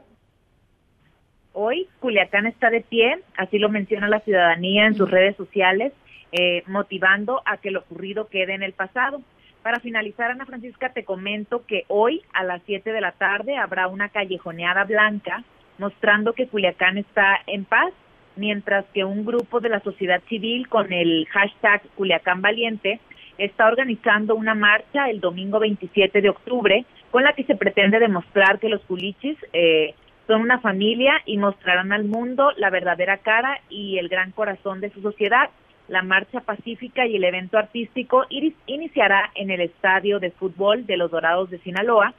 Hoy 1.53 1.87
Culiacán 1.99 2.47
está 2.47 2.69
de 2.69 2.81
pie, 2.81 3.19
así 3.37 3.59
lo 3.59 3.69
menciona 3.69 4.09
la 4.09 4.19
ciudadanía 4.19 4.87
en 4.87 4.95
sus 4.95 5.09
redes 5.09 5.37
sociales, 5.37 5.93
eh, 6.31 6.63
motivando 6.67 7.41
a 7.45 7.57
que 7.57 7.71
lo 7.71 7.79
ocurrido 7.79 8.27
quede 8.27 8.53
en 8.53 8.63
el 8.63 8.73
pasado. 8.73 9.21
Para 9.63 9.79
finalizar, 9.79 10.31
Ana 10.31 10.45
Francisca, 10.45 10.89
te 10.89 11.05
comento 11.05 11.65
que 11.65 11.85
hoy 11.87 12.21
a 12.33 12.43
las 12.43 12.61
7 12.65 12.91
de 12.91 13.01
la 13.01 13.13
tarde 13.13 13.57
habrá 13.57 13.87
una 13.87 14.09
callejoneada 14.09 14.83
blanca 14.83 15.43
mostrando 15.77 16.33
que 16.33 16.47
Culiacán 16.47 16.97
está 16.97 17.39
en 17.47 17.65
paz, 17.65 17.93
mientras 18.35 18.85
que 18.93 19.05
un 19.05 19.25
grupo 19.25 19.59
de 19.59 19.69
la 19.69 19.79
sociedad 19.79 20.21
civil 20.27 20.67
con 20.67 20.91
el 20.91 21.25
hashtag 21.31 21.81
Culiacán 21.95 22.41
Valiente 22.41 22.99
está 23.37 23.67
organizando 23.67 24.35
una 24.35 24.55
marcha 24.55 25.09
el 25.09 25.19
domingo 25.19 25.59
27 25.59 26.21
de 26.21 26.29
octubre 26.29 26.85
con 27.15 27.23
la 27.23 27.31
que 27.31 27.45
se 27.45 27.55
pretende 27.55 27.97
demostrar 27.97 28.59
que 28.59 28.67
los 28.67 28.81
culichis 28.81 29.37
eh, 29.53 29.95
son 30.27 30.41
una 30.41 30.59
familia 30.59 31.13
y 31.25 31.37
mostrarán 31.37 31.93
al 31.93 32.03
mundo 32.03 32.51
la 32.57 32.69
verdadera 32.69 33.19
cara 33.19 33.61
y 33.69 33.99
el 33.99 34.09
gran 34.09 34.33
corazón 34.33 34.81
de 34.81 34.89
su 34.89 35.01
sociedad. 35.01 35.49
La 35.87 36.01
marcha 36.01 36.41
pacífica 36.41 37.05
y 37.05 37.15
el 37.15 37.23
evento 37.23 37.57
artístico 37.57 38.25
iniciará 38.65 39.31
en 39.35 39.49
el 39.49 39.61
estadio 39.61 40.19
de 40.19 40.31
fútbol 40.31 40.85
de 40.85 40.97
los 40.97 41.09
Dorados 41.09 41.49
de 41.49 41.59
Sinaloa 41.59 42.13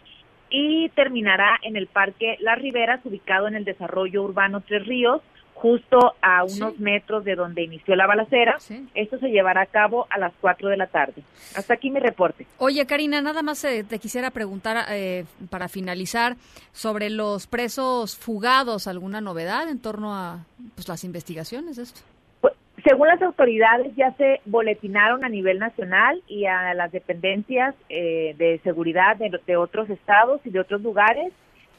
y 0.49 0.88
terminará 0.94 1.59
en 1.61 1.76
el 1.76 1.88
Parque 1.88 2.38
Las 2.40 2.59
Riberas, 2.59 3.05
ubicado 3.05 3.49
en 3.49 3.55
el 3.55 3.66
desarrollo 3.66 4.22
urbano 4.22 4.62
Tres 4.62 4.86
Ríos, 4.86 5.20
justo 5.57 6.14
a 6.20 6.44
unos 6.44 6.74
sí. 6.74 6.82
metros 6.82 7.24
de 7.24 7.34
donde 7.34 7.62
inició 7.62 7.96
la 7.96 8.07
balacera. 8.07 8.57
Sí. 8.59 8.86
Esto 8.94 9.18
se 9.18 9.28
llevará 9.28 9.62
a 9.62 9.66
cabo 9.66 10.07
a 10.11 10.18
las 10.18 10.32
4 10.40 10.68
de 10.68 10.76
la 10.76 10.86
tarde. 10.86 11.22
Hasta 11.57 11.74
aquí 11.74 11.90
mi 11.90 11.98
reporte. 11.98 12.46
Oye, 12.59 12.86
Karina, 12.86 13.22
nada 13.22 13.42
más 13.42 13.64
eh, 13.64 13.84
te 13.88 13.98
quisiera 13.98 14.30
preguntar 14.30 14.84
eh, 14.90 15.24
para 15.48 15.68
finalizar 15.68 16.36
sobre 16.72 17.09
los 17.09 17.46
presos 17.46 18.16
fugados. 18.16 18.86
¿Alguna 18.86 19.20
novedad 19.22 19.68
en 19.68 19.80
torno 19.80 20.14
a 20.14 20.44
pues, 20.74 20.88
las 20.88 21.04
investigaciones 21.04 21.76
de 21.76 21.84
esto? 21.84 22.00
Pues, 22.42 22.52
según 22.84 23.09
las 23.09 23.22
autoridades, 23.22 23.96
ya 23.96 24.12
se 24.12 24.40
boletinaron 24.44 25.24
a 25.24 25.30
nivel 25.30 25.59
nacional 25.59 26.22
y 26.28 26.44
a 26.44 26.74
las 26.74 26.92
dependencias 26.92 27.74
eh, 27.88 28.34
de 28.36 28.61
seguridad 28.62 29.16
de, 29.16 29.40
de 29.46 29.57
otros 29.57 29.88
estados 29.88 30.42
y 30.44 30.50
de 30.50 30.61
otros 30.61 30.82
lugares. 30.82 31.32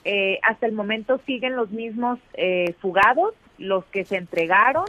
Eh, 0.10 0.40
hasta 0.42 0.66
el 0.66 0.72
momento 0.72 1.20
siguen 1.26 1.58
los 1.58 1.70
mismos 1.72 2.18
eh, 2.34 2.74
fugados, 2.80 3.34
los 3.58 3.86
que 3.86 4.06
se 4.06 4.18
entregaron 4.18 4.86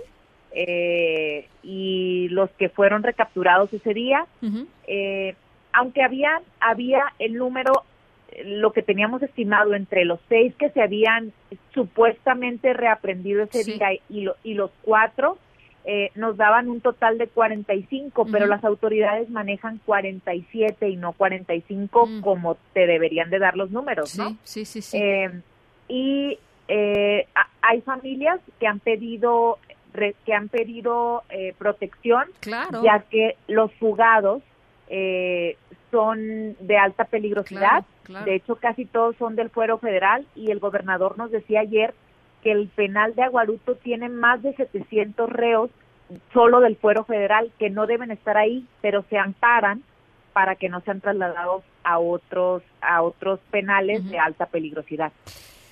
eh, 0.53 1.47
y 1.63 2.29
los 2.31 2.51
que 2.51 2.69
fueron 2.69 3.03
recapturados 3.03 3.73
ese 3.73 3.95
día. 3.95 4.27
Uh 4.43 4.47
-huh. 4.47 5.35
aunque 5.73 6.03
había, 6.03 6.41
había 6.61 7.13
el 7.19 7.35
número, 7.35 7.85
lo 8.45 8.73
que 8.73 8.83
teníamos 8.83 9.23
estimado 9.23 9.75
entre 9.75 10.05
los 10.05 10.21
seis 10.29 10.55
que 10.57 10.71
se 10.71 10.83
habían 10.83 11.33
supuestamente 11.75 12.73
reaprendido 12.73 13.43
ese 13.43 13.65
sí. 13.65 13.73
día 13.73 13.89
y, 14.09 14.23
lo, 14.23 14.37
y 14.43 14.55
los 14.55 14.71
cuatro, 14.83 15.39
eh, 15.91 16.11
nos 16.17 16.37
daban 16.37 16.69
un 16.69 16.83
total 16.83 17.17
de 17.17 17.29
45, 17.29 18.21
uh 18.21 18.25
-huh. 18.27 18.31
pero 18.31 18.47
las 18.47 18.63
autoridades 18.63 19.31
manejan 19.31 19.81
47 19.87 20.89
y 20.89 20.97
no 20.97 21.13
45 21.13 22.03
uh 22.03 22.07
-huh. 22.07 22.21
como 22.21 22.57
te 22.75 22.87
deberían 22.87 23.31
de 23.31 23.39
dar 23.39 23.57
los 23.57 23.71
números, 23.71 24.11
sí, 24.11 24.19
¿no? 24.19 24.37
Sí, 24.45 24.67
sí, 24.67 24.83
sí. 24.83 24.99
Eh, 24.99 25.31
y 25.89 26.39
eh, 26.69 27.27
hay 27.63 27.81
familias 27.81 28.41
que 28.61 28.67
han 28.67 28.79
pedido 28.81 29.59
que 30.25 30.33
han 30.33 30.49
pedido 30.49 31.25
eh, 31.31 31.55
protección, 31.59 32.25
claro. 32.41 32.83
ya 32.85 33.01
que 33.11 33.37
los 33.49 33.73
fugados 33.75 34.43
eh, 34.89 35.57
son 35.91 36.57
de 36.61 36.77
alta 36.77 37.05
peligrosidad. 37.05 37.69
Claro, 37.69 37.87
claro. 38.05 38.25
De 38.27 38.35
hecho, 38.37 38.57
casi 38.57 38.85
todos 38.85 39.17
son 39.17 39.35
del 39.35 39.51
fuero 39.51 39.79
federal 39.79 40.27
y 40.37 40.51
el 40.51 40.61
gobernador 40.61 41.19
nos 41.19 41.31
decía 41.33 41.61
ayer 41.61 41.95
que 42.45 42.53
el 42.53 42.69
penal 42.69 43.15
de 43.17 43.23
Aguaruto 43.23 43.75
tiene 43.75 44.09
más 44.09 44.43
de 44.43 44.55
700 44.55 45.29
reos 45.31 45.71
solo 46.33 46.61
del 46.61 46.77
fuero 46.77 47.05
federal 47.05 47.51
que 47.59 47.71
no 47.71 47.87
deben 47.87 48.11
estar 48.11 48.37
ahí, 48.37 48.67
pero 48.81 49.05
se 49.11 49.19
amparan 49.19 49.83
para 50.33 50.55
que 50.55 50.69
no 50.69 50.81
sean 50.83 51.01
trasladados 51.01 51.65
a 51.83 51.99
otros 51.99 52.63
a 52.81 53.03
otros 53.03 53.41
penales 53.51 54.01
uh 54.01 54.05
-huh. 54.05 54.11
de 54.11 54.19
alta 54.19 54.47
peligrosidad. 54.47 55.13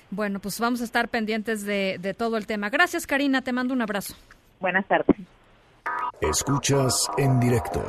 Bueno, 0.09 0.39
pues 0.39 0.59
vamos 0.59 0.81
a 0.81 0.83
estar 0.83 1.09
pendientes 1.09 1.63
de, 1.63 1.97
de 1.99 2.13
todo 2.13 2.37
el 2.37 2.47
tema. 2.47 2.69
Gracias, 2.69 3.05
Karina. 3.05 3.41
Te 3.41 3.51
mando 3.51 3.73
un 3.73 3.81
abrazo. 3.81 4.15
Buenas 4.59 4.87
tardes. 4.87 5.15
Escuchas 6.21 7.07
en 7.17 7.39
directo 7.39 7.83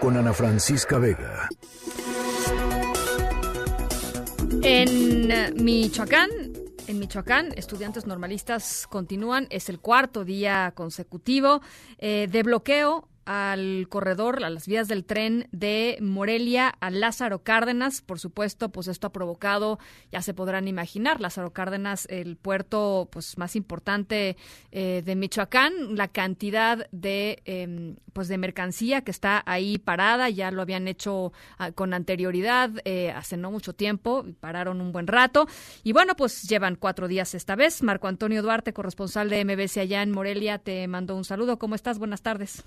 con 0.00 0.16
Ana 0.16 0.32
Francisca 0.32 0.98
Vega. 0.98 1.48
En 4.62 5.64
Michoacán, 5.64 6.28
en 6.88 6.98
Michoacán, 6.98 7.52
estudiantes 7.56 8.06
normalistas 8.06 8.86
continúan, 8.88 9.46
es 9.50 9.68
el 9.68 9.78
cuarto 9.78 10.24
día 10.24 10.72
consecutivo 10.74 11.60
eh, 11.98 12.26
de 12.30 12.42
bloqueo 12.42 13.08
al 13.26 13.86
corredor, 13.90 14.42
a 14.44 14.50
las 14.50 14.66
vías 14.66 14.88
del 14.88 15.04
tren 15.04 15.48
de 15.52 15.98
Morelia 16.00 16.68
a 16.68 16.90
Lázaro 16.90 17.42
Cárdenas. 17.42 18.00
Por 18.00 18.18
supuesto, 18.18 18.70
pues 18.70 18.88
esto 18.88 19.08
ha 19.08 19.12
provocado, 19.12 19.78
ya 20.10 20.22
se 20.22 20.32
podrán 20.32 20.68
imaginar, 20.68 21.20
Lázaro 21.20 21.52
Cárdenas, 21.52 22.06
el 22.08 22.36
puerto 22.36 23.08
pues 23.10 23.36
más 23.36 23.56
importante 23.56 24.36
eh, 24.72 25.02
de 25.04 25.16
Michoacán, 25.16 25.96
la 25.96 26.08
cantidad 26.08 26.88
de 26.92 27.42
eh, 27.44 27.96
pues 28.16 28.28
de 28.28 28.38
mercancía 28.38 29.02
que 29.02 29.10
está 29.10 29.42
ahí 29.44 29.76
parada, 29.76 30.30
ya 30.30 30.50
lo 30.50 30.62
habían 30.62 30.88
hecho 30.88 31.32
uh, 31.60 31.72
con 31.74 31.92
anterioridad, 31.92 32.70
eh, 32.86 33.10
hace 33.10 33.36
no 33.36 33.50
mucho 33.50 33.74
tiempo, 33.74 34.24
pararon 34.40 34.80
un 34.80 34.90
buen 34.90 35.06
rato. 35.06 35.46
Y 35.82 35.92
bueno, 35.92 36.14
pues 36.16 36.48
llevan 36.48 36.76
cuatro 36.76 37.08
días 37.08 37.34
esta 37.34 37.56
vez. 37.56 37.82
Marco 37.82 38.08
Antonio 38.08 38.42
Duarte, 38.42 38.72
corresponsal 38.72 39.28
de 39.28 39.44
MBC 39.44 39.78
allá 39.78 40.02
en 40.02 40.12
Morelia, 40.12 40.58
te 40.58 40.88
mando 40.88 41.14
un 41.14 41.24
saludo. 41.24 41.58
¿Cómo 41.58 41.74
estás? 41.74 41.98
Buenas 41.98 42.22
tardes. 42.22 42.64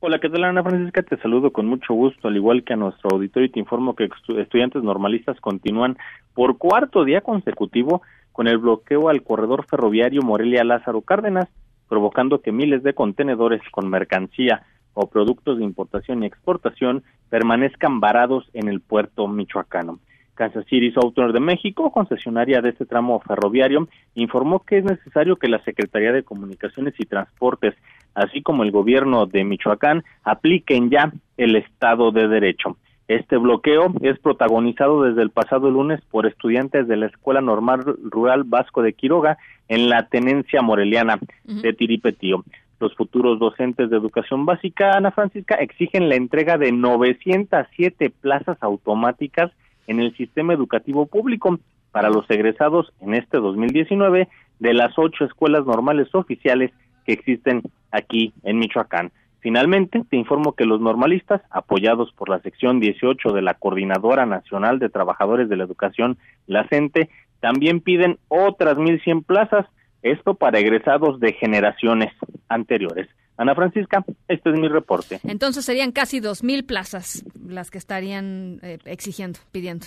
Hola, 0.00 0.20
¿qué 0.20 0.30
tal 0.30 0.44
Ana 0.44 0.62
Francisca? 0.62 1.02
Te 1.02 1.16
saludo 1.16 1.50
con 1.50 1.66
mucho 1.66 1.92
gusto, 1.92 2.28
al 2.28 2.36
igual 2.36 2.62
que 2.62 2.72
a 2.72 2.76
nuestro 2.76 3.10
auditorio 3.10 3.46
y 3.48 3.50
te 3.50 3.58
informo 3.58 3.96
que 3.96 4.08
estudiantes 4.38 4.84
normalistas 4.84 5.40
continúan 5.40 5.98
por 6.34 6.56
cuarto 6.56 7.04
día 7.04 7.20
consecutivo 7.20 8.02
con 8.30 8.46
el 8.46 8.58
bloqueo 8.58 9.08
al 9.08 9.24
corredor 9.24 9.66
ferroviario 9.66 10.22
Morelia 10.22 10.62
Lázaro 10.62 11.00
Cárdenas, 11.00 11.48
provocando 11.88 12.42
que 12.42 12.52
miles 12.52 12.84
de 12.84 12.94
contenedores 12.94 13.60
con 13.72 13.90
mercancía 13.90 14.62
o 14.94 15.08
productos 15.08 15.58
de 15.58 15.64
importación 15.64 16.22
y 16.22 16.26
exportación 16.26 17.02
permanezcan 17.28 17.98
varados 17.98 18.48
en 18.52 18.68
el 18.68 18.80
puerto 18.80 19.26
michoacano. 19.26 19.98
Kansas 20.38 20.64
City 20.66 20.92
Southern 20.92 21.32
de 21.32 21.40
México, 21.40 21.90
concesionaria 21.90 22.60
de 22.60 22.68
este 22.68 22.86
tramo 22.86 23.18
ferroviario, 23.18 23.88
informó 24.14 24.60
que 24.60 24.78
es 24.78 24.84
necesario 24.84 25.34
que 25.34 25.48
la 25.48 25.58
Secretaría 25.64 26.12
de 26.12 26.22
Comunicaciones 26.22 26.94
y 26.98 27.06
Transportes, 27.06 27.74
así 28.18 28.42
como 28.42 28.64
el 28.64 28.70
gobierno 28.70 29.26
de 29.26 29.44
Michoacán, 29.44 30.04
apliquen 30.24 30.90
ya 30.90 31.12
el 31.36 31.56
Estado 31.56 32.10
de 32.10 32.28
Derecho. 32.28 32.76
Este 33.06 33.38
bloqueo 33.38 33.94
es 34.02 34.18
protagonizado 34.18 35.04
desde 35.04 35.22
el 35.22 35.30
pasado 35.30 35.70
lunes 35.70 36.00
por 36.10 36.26
estudiantes 36.26 36.86
de 36.88 36.96
la 36.96 37.06
Escuela 37.06 37.40
Normal 37.40 37.82
Rural 38.02 38.44
Vasco 38.44 38.82
de 38.82 38.92
Quiroga 38.92 39.38
en 39.68 39.88
la 39.88 40.08
tenencia 40.08 40.60
moreliana 40.60 41.18
de 41.44 41.72
Tiripetío. 41.72 42.44
Los 42.80 42.94
futuros 42.94 43.38
docentes 43.38 43.88
de 43.88 43.96
educación 43.96 44.44
básica, 44.44 44.92
Ana 44.92 45.10
Francisca, 45.10 45.54
exigen 45.54 46.08
la 46.08 46.16
entrega 46.16 46.58
de 46.58 46.70
907 46.70 48.10
plazas 48.20 48.58
automáticas 48.60 49.52
en 49.86 50.00
el 50.00 50.14
sistema 50.16 50.52
educativo 50.52 51.06
público 51.06 51.58
para 51.92 52.10
los 52.10 52.28
egresados 52.30 52.92
en 53.00 53.14
este 53.14 53.38
2019 53.38 54.28
de 54.58 54.74
las 54.74 54.98
ocho 54.98 55.24
escuelas 55.24 55.64
normales 55.64 56.14
oficiales 56.14 56.72
que 57.08 57.14
existen 57.14 57.62
aquí 57.90 58.34
en 58.42 58.58
Michoacán. 58.58 59.12
Finalmente, 59.40 60.04
te 60.10 60.16
informo 60.16 60.52
que 60.52 60.66
los 60.66 60.78
normalistas, 60.78 61.40
apoyados 61.48 62.12
por 62.12 62.28
la 62.28 62.40
sección 62.40 62.80
18 62.80 63.32
de 63.32 63.40
la 63.40 63.54
Coordinadora 63.54 64.26
Nacional 64.26 64.78
de 64.78 64.90
Trabajadores 64.90 65.48
de 65.48 65.56
la 65.56 65.64
Educación, 65.64 66.18
la 66.46 66.68
CENTE, 66.68 67.08
también 67.40 67.80
piden 67.80 68.18
otras 68.28 68.76
1.100 68.76 69.24
plazas, 69.24 69.64
esto 70.02 70.34
para 70.34 70.58
egresados 70.58 71.18
de 71.18 71.32
generaciones 71.32 72.12
anteriores. 72.50 73.08
Ana 73.38 73.54
Francisca, 73.54 74.04
este 74.26 74.50
es 74.50 74.58
mi 74.58 74.68
reporte. 74.68 75.20
Entonces 75.24 75.64
serían 75.64 75.92
casi 75.92 76.20
2.000 76.20 76.66
plazas 76.66 77.24
las 77.42 77.70
que 77.70 77.78
estarían 77.78 78.58
eh, 78.62 78.78
exigiendo, 78.84 79.38
pidiendo. 79.50 79.86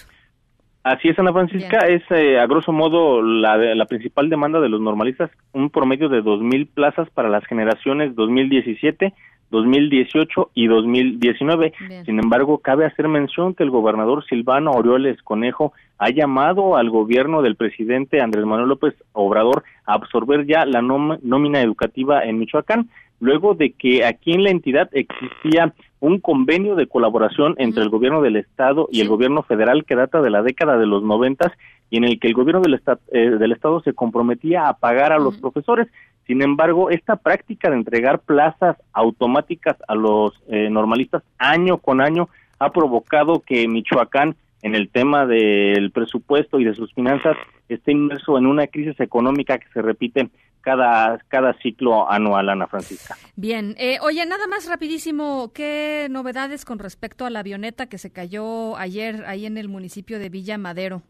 Así 0.84 1.10
es, 1.10 1.20
Ana 1.20 1.32
Francisca, 1.32 1.78
es 1.88 2.02
eh, 2.10 2.40
a 2.40 2.48
grosso 2.48 2.72
modo 2.72 3.22
la, 3.22 3.56
la 3.56 3.86
principal 3.86 4.30
demanda 4.30 4.60
de 4.60 4.70
los 4.70 4.82
normalistas, 4.82 5.30
un 5.54 5.70
promedio 5.70 6.10
de 6.10 6.24
2.000 6.24 6.68
plazas 6.74 7.08
para 7.12 7.30
las 7.30 7.46
generaciones 7.46 8.16
2017, 8.16 9.14
2018 9.52 10.50
y 10.56 10.66
2019. 10.66 11.74
Sin 12.06 12.20
embargo, 12.20 12.58
cabe 12.58 12.86
hacer 12.86 13.08
mención 13.08 13.54
que 13.54 13.64
el 13.64 13.70
gobernador 13.70 14.26
Silvano 14.26 14.72
Aureoles 14.72 15.22
Conejo 15.22 15.74
ha 16.00 16.10
llamado 16.10 16.78
al 16.78 16.90
gobierno 16.90 17.44
del 17.44 17.56
presidente 17.56 18.22
Andrés 18.22 18.46
Manuel 18.46 18.70
López 18.70 18.96
Obrador 19.12 19.64
a 19.86 19.94
absorber 19.94 20.48
ya 20.48 20.66
la 20.66 20.82
nómina 20.82 21.62
educativa 21.62 22.24
en 22.24 22.40
Michoacán, 22.40 22.90
luego 23.20 23.54
de 23.54 23.74
que 23.74 24.04
aquí 24.04 24.32
en 24.32 24.44
la 24.44 24.50
entidad 24.50 24.90
existía 24.94 25.74
un 26.02 26.20
convenio 26.20 26.76
de 26.76 26.88
colaboración 26.88 27.56
entre 27.58 27.84
el 27.84 27.90
gobierno 27.90 28.22
del 28.22 28.36
estado 28.36 28.90
y 28.92 29.02
el 29.02 29.08
gobierno 29.08 29.44
federal 29.44 29.86
que 29.86 29.96
data 29.96 30.22
de 30.22 30.32
la 30.32 30.42
década 30.42 30.78
de 30.78 30.88
los 30.88 31.04
noventas 31.04 31.52
y 31.92 31.98
en 31.98 32.04
el 32.04 32.20
que 32.20 32.28
el 32.28 32.34
gobierno 32.34 32.62
del, 32.62 32.82
eh, 33.12 33.30
del 33.30 33.52
estado 33.52 33.82
se 33.82 33.94
comprometía 33.94 34.68
a 34.68 34.74
pagar 34.78 35.14
a 35.14 35.20
los 35.20 35.38
profesores. 35.38 35.88
Sin 36.26 36.42
embargo, 36.42 36.90
esta 36.90 37.18
práctica 37.18 37.70
de 37.70 37.76
entregar 37.76 38.20
plazas 38.20 38.78
automáticas 38.94 39.78
a 39.88 39.94
los 39.94 40.34
eh, 40.50 40.70
normalistas 40.72 41.24
año 41.38 41.78
con 41.78 42.02
año 42.02 42.30
ha 42.58 42.72
provocado 42.72 43.42
que 43.42 43.68
Michoacán 43.68 44.36
en 44.64 44.76
el 44.76 44.90
tema 44.90 45.26
del 45.28 45.92
presupuesto 45.92 46.60
y 46.60 46.64
de 46.64 46.74
sus 46.74 46.94
finanzas 46.94 47.38
esté 47.70 47.92
inmerso 47.92 48.38
en 48.38 48.48
una 48.48 48.68
crisis 48.68 49.00
económica 49.00 49.60
que 49.60 49.68
se 49.74 49.82
repite 49.82 50.30
cada, 50.62 51.20
cada 51.28 51.54
ciclo 51.62 52.10
anual, 52.10 52.50
Ana 52.50 52.68
Francisca. 52.68 53.16
Bien, 53.36 53.76
eh, 53.78 53.98
oye, 54.02 54.26
nada 54.26 54.48
más 54.48 54.68
rapidísimo, 54.70 55.52
¿qué 55.54 56.08
novedades 56.10 56.66
con 56.66 56.80
respecto 56.80 57.26
a 57.26 57.30
la 57.30 57.40
avioneta 57.40 57.88
que 57.88 57.98
se 57.98 58.12
cayó 58.12 58.78
ayer 58.78 59.24
ahí 59.28 59.46
en 59.46 59.58
el 59.58 59.68
municipio 59.68 60.20
de 60.20 60.30
Villa 60.30 60.58
Madero? 60.58 61.04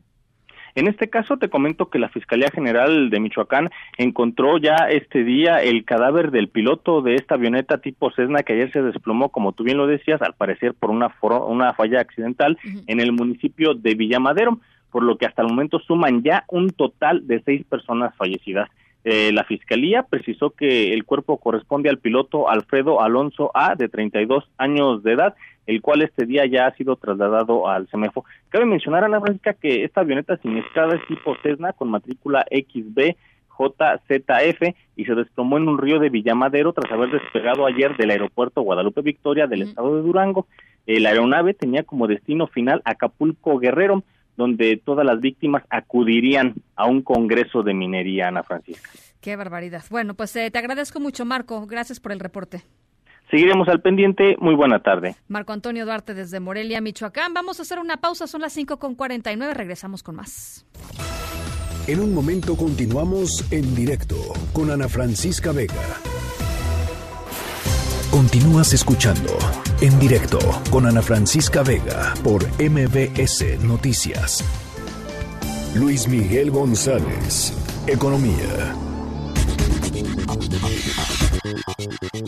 En 0.76 0.88
este 0.88 1.10
caso 1.10 1.38
te 1.38 1.50
comento 1.50 1.90
que 1.90 2.00
la 2.00 2.10
Fiscalía 2.10 2.50
General 2.50 3.10
de 3.10 3.20
Michoacán 3.20 3.70
encontró 3.98 4.58
ya 4.58 4.88
este 4.90 5.24
día 5.24 5.62
el 5.62 5.84
cadáver 5.84 6.32
del 6.32 6.48
piloto 6.48 7.02
de 7.02 7.16
esta 7.16 7.36
avioneta 7.36 7.80
tipo 7.80 8.12
Cessna 8.12 8.44
que 8.44 8.54
ayer 8.54 8.72
se 8.72 8.82
desplomó, 8.82 9.30
como 9.30 9.52
tú 9.52 9.64
bien 9.64 9.78
lo 9.78 9.88
decías, 9.88 10.22
al 10.22 10.34
parecer 10.34 10.74
por 10.74 10.90
una, 10.90 11.14
una 11.22 11.74
falla 11.74 12.00
accidental 12.00 12.58
en 12.88 13.00
el 13.00 13.12
municipio 13.12 13.74
de 13.74 13.96
Villamadero, 13.96 14.60
por 14.92 15.04
lo 15.04 15.18
que 15.18 15.26
hasta 15.26 15.42
el 15.42 15.50
momento 15.50 15.80
suman 15.80 16.24
ya 16.24 16.46
un 16.50 16.70
total 16.70 17.28
de 17.28 17.42
seis 17.44 17.66
personas 17.66 18.16
fallecidas. 18.16 18.70
Eh, 19.04 19.32
la 19.32 19.44
fiscalía 19.44 20.04
precisó 20.04 20.52
que 20.52 20.94
el 20.94 21.06
cuerpo 21.06 21.38
corresponde 21.38 21.90
al 21.90 21.98
piloto 21.98 22.50
Alfredo 22.50 23.02
Alonso 23.02 23.52
A, 23.54 23.76
de 23.76 23.90
32 23.90 24.48
años 24.58 25.02
de 25.04 25.14
edad, 25.14 25.36
el 25.66 25.82
cual 25.82 26.02
este 26.04 26.26
día 26.26 26.46
ya 26.46 26.68
ha 26.68 26.76
sido 26.76 26.96
trasladado 26.96 27.68
al 27.68 27.88
CEMEFO. 27.88 28.26
Cabe 28.50 28.66
mencionar, 28.66 29.04
Ana 29.04 29.20
Francisca, 29.20 29.54
que 29.54 29.84
esta 29.84 30.02
avioneta 30.02 30.38
siniestrada 30.38 30.96
es 30.96 31.08
tipo 31.08 31.36
Cessna 31.42 31.74
con 31.74 31.90
matrícula 31.90 32.46
XB 32.52 33.16
JZF 33.58 34.76
y 34.96 35.06
se 35.06 35.16
desplomó 35.16 35.58
en 35.58 35.68
un 35.68 35.78
río 35.78 36.00
de 36.00 36.10
Villamadero 36.10 36.74
tras 36.74 36.92
haber 36.92 37.12
despegado 37.12 37.66
ayer 37.66 37.96
del 37.98 38.12
aeropuerto 38.12 38.62
Guadalupe 38.62 39.02
Victoria 39.02 39.48
del 39.48 39.64
estado 39.64 39.96
de 39.96 40.02
Durango. 40.02 40.48
La 40.88 41.10
aeronave 41.10 41.54
tenía 41.54 41.84
como 41.84 42.08
destino 42.08 42.48
final 42.48 42.82
Acapulco 42.86 43.60
Guerrero, 43.60 44.04
donde 44.38 44.82
todas 44.84 45.06
las 45.06 45.20
víctimas 45.20 45.64
acudirían 45.70 46.56
a 46.76 46.88
un 46.88 47.02
congreso 47.02 47.64
de 47.64 47.74
minería, 47.74 48.28
Ana 48.28 48.44
Francisca. 48.44 48.90
Qué 49.22 49.36
barbaridad. 49.36 49.84
Bueno, 49.90 50.16
pues 50.16 50.36
eh, 50.36 50.50
te 50.52 50.58
agradezco 50.58 51.00
mucho, 51.00 51.26
Marco. 51.26 51.66
Gracias 51.68 52.00
por 52.00 52.12
el 52.12 52.20
reporte. 52.20 52.64
Seguiremos 53.30 53.68
al 53.70 53.82
pendiente. 53.82 54.36
Muy 54.40 54.56
buena 54.56 54.80
tarde. 54.80 55.16
Marco 55.28 55.54
Antonio 55.54 55.86
Duarte 55.86 56.14
desde 56.14 56.40
Morelia, 56.40 56.82
Michoacán. 56.82 57.34
Vamos 57.34 57.60
a 57.60 57.62
hacer 57.62 57.80
una 57.80 57.98
pausa. 57.98 58.28
Son 58.28 58.42
las 58.42 58.58
5.49. 58.58 59.54
Regresamos 59.54 60.04
con 60.04 60.16
más. 60.16 60.66
En 61.88 62.00
un 62.00 62.14
momento 62.14 62.56
continuamos 62.56 63.52
en 63.52 63.74
directo 63.74 64.16
con 64.54 64.70
Ana 64.70 64.88
Francisca 64.88 65.52
Vega. 65.52 66.11
Continúas 68.12 68.74
escuchando 68.74 69.32
en 69.80 69.98
directo 69.98 70.38
con 70.70 70.86
Ana 70.86 71.02
Francisca 71.02 71.64
Vega 71.64 72.14
por 72.26 72.44
MBS 72.60 73.64
Noticias. 73.64 74.44
Luis 75.76 76.10
Miguel 76.10 76.52
González, 76.52 77.54
Economía. 77.88 78.76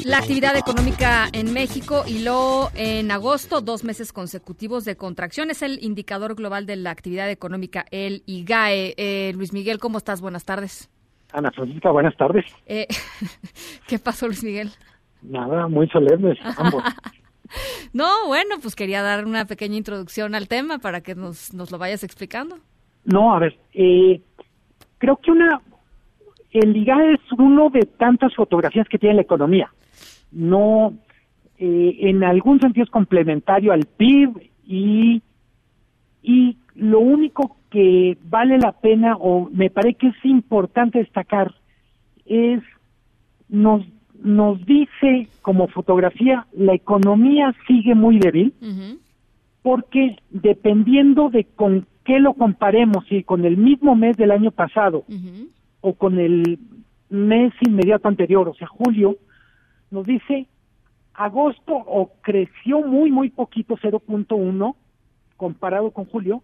La 0.05 0.19
actividad 0.19 0.55
económica 0.55 1.27
en 1.33 1.51
México 1.51 2.05
hiló 2.07 2.69
en 2.75 3.11
agosto 3.11 3.59
dos 3.59 3.83
meses 3.83 4.13
consecutivos 4.13 4.85
de 4.85 4.95
contracción. 4.95 5.51
Es 5.51 5.61
el 5.63 5.83
indicador 5.83 6.35
global 6.35 6.65
de 6.65 6.77
la 6.77 6.91
actividad 6.91 7.29
económica, 7.29 7.85
el 7.91 8.23
IGAE. 8.25 8.93
Eh, 8.95 9.33
Luis 9.35 9.51
Miguel, 9.51 9.79
¿cómo 9.79 9.97
estás? 9.97 10.21
Buenas 10.21 10.45
tardes. 10.45 10.89
Ana 11.33 11.51
Francisca, 11.51 11.91
buenas 11.91 12.15
tardes. 12.15 12.45
Eh, 12.67 12.87
¿Qué 13.87 13.99
pasó, 13.99 14.27
Luis 14.27 14.45
Miguel? 14.45 14.71
Nada, 15.23 15.67
muy 15.67 15.87
solemnes 15.89 16.37
ambos. 16.57 16.83
no, 17.93 18.27
bueno, 18.27 18.55
pues 18.61 18.75
quería 18.75 19.01
dar 19.01 19.25
una 19.25 19.45
pequeña 19.45 19.77
introducción 19.77 20.35
al 20.35 20.47
tema 20.47 20.79
para 20.79 21.01
que 21.01 21.15
nos, 21.15 21.53
nos 21.53 21.71
lo 21.71 21.77
vayas 21.77 22.03
explicando. 22.03 22.57
No, 23.05 23.35
a 23.35 23.39
ver, 23.39 23.57
eh, 23.73 24.21
creo 24.97 25.17
que 25.17 25.31
una 25.31 25.61
el 26.51 26.77
IGA 26.77 27.13
es 27.13 27.19
uno 27.37 27.69
de 27.69 27.81
tantas 27.81 28.33
fotografías 28.35 28.87
que 28.87 28.99
tiene 28.99 29.15
la 29.15 29.21
economía. 29.23 29.73
No, 30.31 30.93
eh, 31.57 31.97
en 32.01 32.23
algún 32.23 32.59
sentido 32.59 32.83
es 32.83 32.91
complementario 32.91 33.71
al 33.73 33.85
PIB 33.97 34.51
y, 34.67 35.21
y 36.21 36.57
lo 36.75 36.99
único 36.99 37.57
que 37.71 38.17
vale 38.23 38.59
la 38.59 38.71
pena 38.71 39.15
o 39.17 39.49
me 39.51 39.71
parece 39.71 39.95
que 39.95 40.07
es 40.07 40.25
importante 40.25 40.99
destacar 40.99 41.53
es 42.25 42.61
nos 43.49 43.83
nos 44.21 44.63
dice 44.65 45.27
como 45.41 45.67
fotografía 45.67 46.47
la 46.53 46.73
economía 46.73 47.53
sigue 47.67 47.95
muy 47.95 48.19
débil 48.19 48.53
porque 49.61 50.17
dependiendo 50.29 51.29
de 51.29 51.45
con 51.45 51.87
qué 52.03 52.19
lo 52.19 52.33
comparemos, 52.33 53.05
si 53.07 53.23
con 53.23 53.45
el 53.45 53.57
mismo 53.57 53.95
mes 53.95 54.17
del 54.17 54.31
año 54.31 54.51
pasado 54.51 55.05
o 55.81 55.93
con 55.93 56.19
el 56.19 56.59
mes 57.09 57.53
inmediato 57.61 58.07
anterior, 58.07 58.49
o 58.49 58.53
sea, 58.53 58.67
julio, 58.67 59.17
nos 59.89 60.05
dice 60.05 60.47
agosto 61.13 61.73
o 61.73 62.11
creció 62.21 62.81
muy, 62.81 63.11
muy 63.11 63.29
poquito, 63.29 63.77
0.1 63.77 64.75
comparado 65.37 65.91
con 65.91 66.05
julio, 66.05 66.41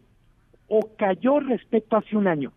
o 0.68 0.80
cayó 0.98 1.40
respecto 1.40 1.96
a 1.96 2.00
hace 2.00 2.16
un 2.16 2.28
año 2.28 2.54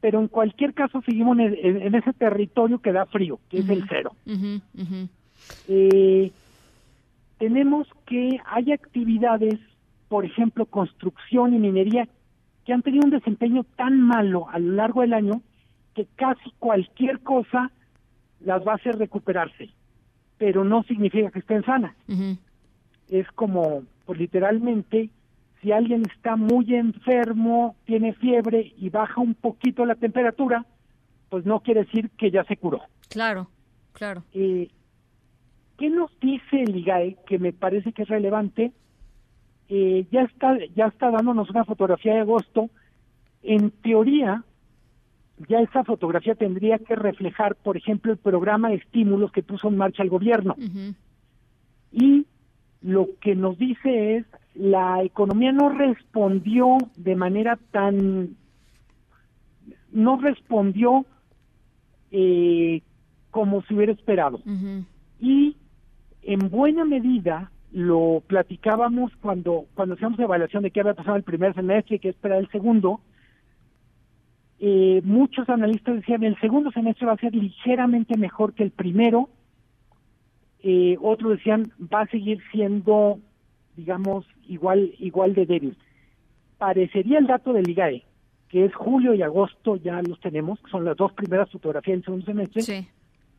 pero 0.00 0.20
en 0.20 0.28
cualquier 0.28 0.74
caso 0.74 1.02
seguimos 1.02 1.38
en, 1.38 1.94
ese 1.94 2.12
territorio 2.12 2.80
que 2.80 2.92
da 2.92 3.06
frío, 3.06 3.40
que 3.48 3.58
es 3.58 3.68
el 3.68 3.84
cero. 3.88 4.12
Eh, 5.66 6.32
tenemos 7.38 7.88
que 8.06 8.40
hay 8.46 8.72
actividades, 8.72 9.58
por 10.08 10.24
ejemplo, 10.24 10.66
construcción 10.66 11.54
y 11.54 11.58
minería, 11.58 12.08
que 12.64 12.72
han 12.72 12.82
tenido 12.82 13.04
un 13.04 13.10
desempeño 13.10 13.64
tan 13.76 14.00
malo 14.00 14.48
a 14.50 14.58
lo 14.58 14.72
largo 14.74 15.00
del 15.00 15.14
año 15.14 15.42
que 15.94 16.06
casi 16.16 16.50
cualquier 16.58 17.20
cosa 17.20 17.70
las 18.40 18.66
va 18.66 18.72
a 18.72 18.76
hacer 18.76 18.98
recuperarse, 18.98 19.70
pero 20.36 20.64
no 20.64 20.82
significa 20.84 21.30
que 21.30 21.40
estén 21.40 21.64
sanas. 21.64 21.94
Es 23.08 23.26
como, 23.32 23.82
pues 24.04 24.18
literalmente, 24.18 25.10
si 25.60 25.72
alguien 25.72 26.02
está 26.14 26.36
muy 26.36 26.74
enfermo, 26.74 27.76
tiene 27.84 28.12
fiebre 28.14 28.72
y 28.76 28.90
baja 28.90 29.20
un 29.20 29.34
poquito 29.34 29.84
la 29.84 29.94
temperatura, 29.94 30.64
pues 31.28 31.44
no 31.44 31.60
quiere 31.60 31.84
decir 31.84 32.10
que 32.10 32.30
ya 32.30 32.44
se 32.44 32.56
curó. 32.56 32.80
Claro, 33.08 33.48
claro. 33.92 34.24
Eh, 34.32 34.68
¿Qué 35.76 35.90
nos 35.90 36.10
dice 36.20 36.62
el 36.62 36.76
IGAE 36.76 37.16
que 37.26 37.38
me 37.38 37.52
parece 37.52 37.92
que 37.92 38.02
es 38.02 38.08
relevante? 38.08 38.72
eh, 39.68 40.06
ya 40.10 40.22
está 40.22 40.56
ya 40.74 40.86
está 40.86 41.10
dándonos 41.10 41.50
una 41.50 41.64
fotografía 41.64 42.14
de 42.14 42.20
agosto. 42.20 42.70
En 43.42 43.70
teoría, 43.70 44.42
ya 45.48 45.60
esa 45.60 45.84
fotografía 45.84 46.34
tendría 46.34 46.78
que 46.78 46.96
reflejar, 46.96 47.54
por 47.54 47.76
ejemplo, 47.76 48.12
el 48.12 48.18
programa 48.18 48.70
de 48.70 48.76
estímulos 48.76 49.30
que 49.30 49.42
puso 49.42 49.68
en 49.68 49.76
marcha 49.76 50.02
el 50.02 50.10
gobierno. 50.10 50.56
Y 51.92 52.26
lo 52.82 53.08
que 53.20 53.34
nos 53.34 53.58
dice 53.58 54.16
es 54.16 54.26
la 54.54 55.02
economía 55.02 55.52
no 55.52 55.68
respondió 55.68 56.78
de 56.96 57.16
manera 57.16 57.58
tan 57.70 58.36
no 59.92 60.20
respondió 60.20 61.06
eh, 62.10 62.82
como 63.30 63.62
se 63.62 63.74
hubiera 63.74 63.92
esperado. 63.92 64.40
Y 65.20 65.56
en 66.22 66.50
buena 66.50 66.84
medida 66.84 67.50
lo 67.72 68.22
platicábamos 68.26 69.12
cuando 69.20 69.66
cuando 69.74 69.94
hacíamos 69.94 70.18
evaluación 70.18 70.62
de 70.62 70.70
qué 70.70 70.80
había 70.80 70.94
pasado 70.94 71.16
el 71.16 71.22
primer 71.22 71.54
semestre 71.54 71.96
y 71.96 71.98
qué 71.98 72.08
esperaba 72.08 72.40
el 72.40 72.50
segundo 72.50 73.00
eh, 74.60 75.02
muchos 75.04 75.48
analistas 75.48 75.96
decían 75.96 76.24
el 76.24 76.38
segundo 76.40 76.72
semestre 76.72 77.06
va 77.06 77.12
a 77.12 77.18
ser 77.18 77.34
ligeramente 77.34 78.16
mejor 78.16 78.54
que 78.54 78.64
el 78.64 78.70
primero 78.70 79.28
eh, 80.62 80.96
otros 81.00 81.32
decían 81.32 81.72
va 81.92 82.02
a 82.02 82.06
seguir 82.06 82.40
siendo 82.50 83.18
digamos 83.76 84.26
igual 84.46 84.92
igual 84.98 85.34
de 85.34 85.46
débil. 85.46 85.76
Parecería 86.58 87.18
el 87.18 87.26
dato 87.26 87.52
del 87.52 87.68
IGAE 87.68 88.04
que 88.48 88.64
es 88.64 88.74
julio 88.74 89.14
y 89.14 89.22
agosto 89.22 89.76
ya 89.76 90.00
los 90.02 90.18
tenemos 90.20 90.58
que 90.60 90.70
son 90.70 90.84
las 90.84 90.96
dos 90.96 91.12
primeras 91.12 91.50
fotografías 91.50 91.96
del 91.96 92.04
segundo 92.04 92.26
semestre 92.26 92.88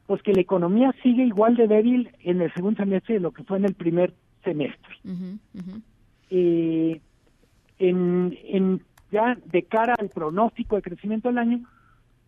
pues 0.08 0.24
que 0.24 0.34
la 0.34 0.42
economía 0.42 0.94
sigue 1.04 1.24
igual 1.24 1.56
de 1.56 1.68
débil 1.68 2.10
en 2.24 2.42
el 2.42 2.52
segundo 2.54 2.84
semestre 2.84 3.16
de 3.16 3.20
lo 3.20 3.32
que 3.32 3.44
fue 3.44 3.58
en 3.58 3.66
el 3.66 3.76
primer 3.76 4.14
semestre. 4.44 4.96
Eh, 6.32 7.02
en, 7.80 8.38
en 8.44 8.82
ya 9.12 9.38
de 9.46 9.64
cara 9.64 9.96
al 9.98 10.10
pronóstico 10.10 10.76
de 10.76 10.82
crecimiento 10.82 11.28
del 11.28 11.38
año 11.38 11.66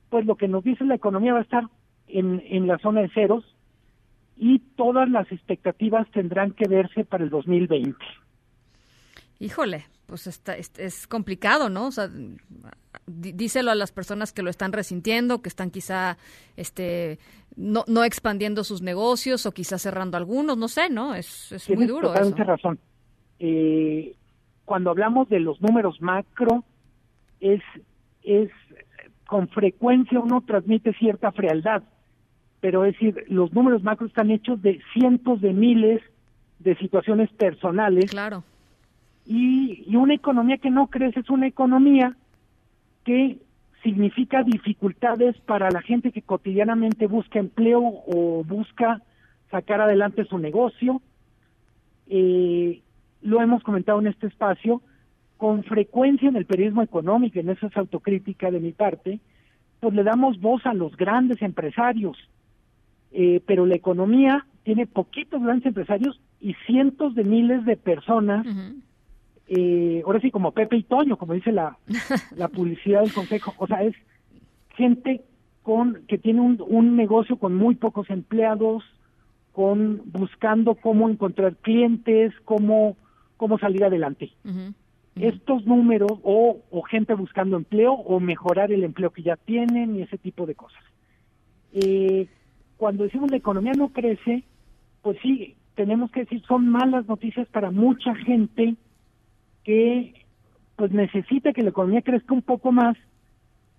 pues 0.09 0.25
lo 0.25 0.35
que 0.35 0.47
nos 0.47 0.63
dice 0.63 0.83
la 0.83 0.95
economía 0.95 1.33
va 1.33 1.39
a 1.39 1.43
estar 1.43 1.63
en, 2.07 2.43
en 2.45 2.67
la 2.67 2.77
zona 2.79 3.01
de 3.01 3.09
ceros 3.09 3.45
y 4.41 4.57
todas 4.75 5.07
las 5.07 5.31
expectativas 5.31 6.09
tendrán 6.09 6.53
que 6.53 6.67
verse 6.67 7.05
para 7.05 7.23
el 7.23 7.29
2020. 7.29 7.95
Híjole, 9.37 9.85
pues 10.07 10.25
está, 10.25 10.55
es, 10.57 11.05
complicado, 11.05 11.69
¿no? 11.69 11.85
O 11.85 11.91
sea, 11.91 12.09
díselo 13.05 13.69
a 13.69 13.75
las 13.75 13.91
personas 13.91 14.33
que 14.33 14.41
lo 14.41 14.49
están 14.49 14.73
resintiendo, 14.73 15.43
que 15.43 15.49
están 15.49 15.69
quizá 15.69 16.17
este 16.57 17.19
no, 17.55 17.83
no 17.87 18.03
expandiendo 18.03 18.63
sus 18.63 18.81
negocios 18.81 19.45
o 19.45 19.51
quizá 19.51 19.77
cerrando 19.77 20.17
algunos, 20.17 20.57
no 20.57 20.69
sé, 20.69 20.89
¿no? 20.89 21.13
Es, 21.13 21.51
es 21.51 21.69
muy 21.69 21.85
duro. 21.85 22.07
Totalmente 22.07 22.43
razón. 22.43 22.79
Eh, 23.37 24.15
cuando 24.65 24.89
hablamos 24.89 25.29
de 25.29 25.39
los 25.39 25.61
números 25.61 26.01
macro, 26.01 26.63
es, 27.39 27.61
es 28.23 28.49
con 29.27 29.49
frecuencia 29.49 30.19
uno 30.19 30.41
transmite 30.41 30.93
cierta 30.93 31.31
frialdad 31.31 31.83
pero 32.61 32.85
es 32.85 32.93
decir, 32.93 33.25
los 33.27 33.51
números 33.53 33.83
macro 33.83 34.07
están 34.07 34.31
hechos 34.31 34.61
de 34.61 34.79
cientos 34.93 35.41
de 35.41 35.51
miles 35.51 36.01
de 36.59 36.75
situaciones 36.77 37.29
personales. 37.31 38.11
Claro. 38.11 38.43
Y, 39.25 39.83
y 39.87 39.95
una 39.95 40.13
economía 40.13 40.57
que 40.57 40.69
no 40.69 40.87
crece 40.87 41.19
es 41.19 41.29
una 41.29 41.47
economía 41.47 42.15
que 43.03 43.39
significa 43.83 44.43
dificultades 44.43 45.35
para 45.41 45.69
la 45.71 45.81
gente 45.81 46.11
que 46.11 46.21
cotidianamente 46.21 47.07
busca 47.07 47.39
empleo 47.39 47.81
o 47.81 48.43
busca 48.43 49.01
sacar 49.49 49.81
adelante 49.81 50.25
su 50.25 50.37
negocio. 50.37 51.01
Eh, 52.07 52.81
lo 53.21 53.41
hemos 53.41 53.63
comentado 53.63 53.99
en 53.99 54.07
este 54.07 54.27
espacio, 54.27 54.81
con 55.37 55.63
frecuencia 55.63 56.29
en 56.29 56.35
el 56.35 56.45
periodismo 56.45 56.83
económico, 56.83 57.39
en 57.39 57.49
esa 57.49 57.67
es 57.67 57.77
autocrítica 57.77 58.51
de 58.51 58.59
mi 58.59 58.71
parte, 58.71 59.19
pues 59.79 59.93
le 59.95 60.03
damos 60.03 60.39
voz 60.39 60.65
a 60.65 60.73
los 60.73 60.95
grandes 60.95 61.41
empresarios, 61.41 62.17
eh, 63.11 63.41
pero 63.45 63.65
la 63.65 63.75
economía 63.75 64.45
tiene 64.63 64.87
poquitos 64.87 65.41
grandes 65.41 65.65
empresarios 65.65 66.19
y 66.39 66.53
cientos 66.65 67.15
de 67.15 67.23
miles 67.23 67.65
de 67.65 67.77
personas, 67.77 68.45
eh, 69.47 70.01
ahora 70.05 70.19
sí 70.21 70.31
como 70.31 70.51
Pepe 70.51 70.77
y 70.77 70.83
Toño, 70.83 71.17
como 71.17 71.33
dice 71.33 71.51
la, 71.51 71.77
la 72.35 72.47
publicidad 72.47 73.01
del 73.01 73.13
Consejo, 73.13 73.53
o 73.57 73.67
sea, 73.67 73.83
es 73.83 73.95
gente 74.75 75.21
con 75.61 76.03
que 76.07 76.17
tiene 76.17 76.41
un, 76.41 76.63
un 76.67 76.95
negocio 76.95 77.37
con 77.37 77.55
muy 77.55 77.75
pocos 77.75 78.09
empleados, 78.09 78.83
con 79.51 80.01
buscando 80.05 80.75
cómo 80.75 81.09
encontrar 81.09 81.57
clientes, 81.57 82.33
cómo, 82.45 82.97
cómo 83.37 83.59
salir 83.59 83.83
adelante. 83.83 84.31
Estos 85.15 85.65
números, 85.65 86.13
o, 86.23 86.61
o 86.71 86.81
gente 86.83 87.13
buscando 87.13 87.57
empleo, 87.57 87.93
o 87.93 88.19
mejorar 88.19 88.71
el 88.71 88.83
empleo 88.83 89.11
que 89.11 89.23
ya 89.23 89.35
tienen, 89.35 89.97
y 89.97 90.01
ese 90.03 90.17
tipo 90.17 90.45
de 90.45 90.55
cosas. 90.55 90.81
Eh, 91.73 92.27
cuando 92.81 93.03
decimos 93.03 93.29
la 93.29 93.37
economía 93.37 93.73
no 93.73 93.89
crece, 93.89 94.43
pues 95.03 95.15
sí, 95.21 95.55
tenemos 95.75 96.09
que 96.09 96.21
decir, 96.21 96.41
son 96.47 96.67
malas 96.67 97.05
noticias 97.05 97.47
para 97.49 97.69
mucha 97.69 98.15
gente 98.15 98.75
que 99.63 100.15
pues 100.77 100.91
necesita 100.91 101.53
que 101.53 101.61
la 101.61 101.69
economía 101.69 102.01
crezca 102.01 102.33
un 102.33 102.41
poco 102.41 102.71
más 102.71 102.97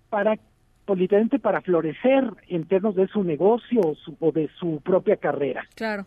para, 0.09 0.39
pues 0.85 0.97
literalmente 0.97 1.37
para 1.37 1.59
florecer 1.59 2.31
en 2.47 2.63
términos 2.63 2.95
de 2.95 3.09
su 3.09 3.25
negocio 3.25 3.81
o, 4.21 4.31
de 4.31 4.49
su 4.57 4.79
propia 4.79 5.17
carrera. 5.17 5.67
Claro. 5.75 6.05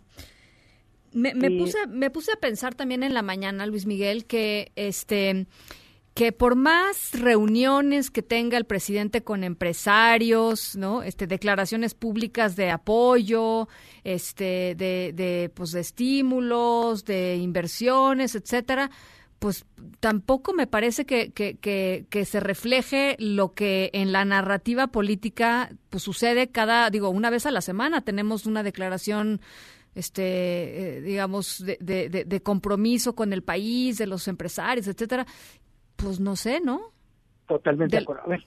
Me, 1.13 1.35
me, 1.35 1.51
puse, 1.51 1.77
me 1.89 2.09
puse 2.09 2.33
a 2.33 2.41
pensar 2.41 2.75
también 2.75 3.03
en 3.03 3.13
la 3.13 3.21
mañana, 3.21 3.67
Luis 3.67 3.85
Miguel, 3.85 4.25
que 4.25 4.73
este 4.75 5.45
que 6.17 6.33
por 6.33 6.57
más 6.57 7.13
reuniones 7.13 8.11
que 8.11 8.23
tenga 8.23 8.57
el 8.57 8.65
presidente 8.65 9.23
con 9.23 9.45
empresarios, 9.45 10.75
¿no? 10.75 11.03
Este, 11.03 11.27
declaraciones 11.27 11.93
públicas 11.93 12.57
de 12.57 12.71
apoyo, 12.71 13.69
este, 14.03 14.75
de, 14.77 15.13
de, 15.15 15.53
pues, 15.55 15.73
de 15.73 15.81
estímulos, 15.81 17.05
de 17.05 17.37
inversiones, 17.37 18.35
etcétera, 18.35 18.91
pues 19.39 19.67
tampoco 20.01 20.55
me 20.55 20.67
parece 20.67 21.05
que, 21.05 21.33
que, 21.33 21.59
que, 21.59 22.25
se 22.25 22.41
refleje 22.41 23.17
lo 23.19 23.53
que 23.53 23.91
en 23.93 24.11
la 24.11 24.25
narrativa 24.25 24.87
política 24.87 25.71
pues 25.91 26.03
sucede 26.03 26.49
cada, 26.49 26.89
digo, 26.89 27.11
una 27.11 27.29
vez 27.29 27.45
a 27.45 27.51
la 27.51 27.61
semana 27.61 28.01
tenemos 28.01 28.47
una 28.47 28.63
declaración 28.63 29.43
este, 29.95 30.99
eh, 30.99 31.01
digamos, 31.01 31.65
de, 31.65 31.79
de, 31.81 32.25
de, 32.25 32.43
compromiso 32.43 33.15
con 33.15 33.33
el 33.33 33.43
país, 33.43 33.97
de 33.97 34.07
los 34.07 34.29
empresarios, 34.29 34.87
etcétera, 34.89 35.27
pues 35.97 36.21
no 36.21 36.37
sé, 36.37 36.61
¿no? 36.61 36.81
Totalmente 37.47 37.97
de 37.97 38.03
acuerdo. 38.03 38.23
A 38.25 38.29
ver, 38.29 38.45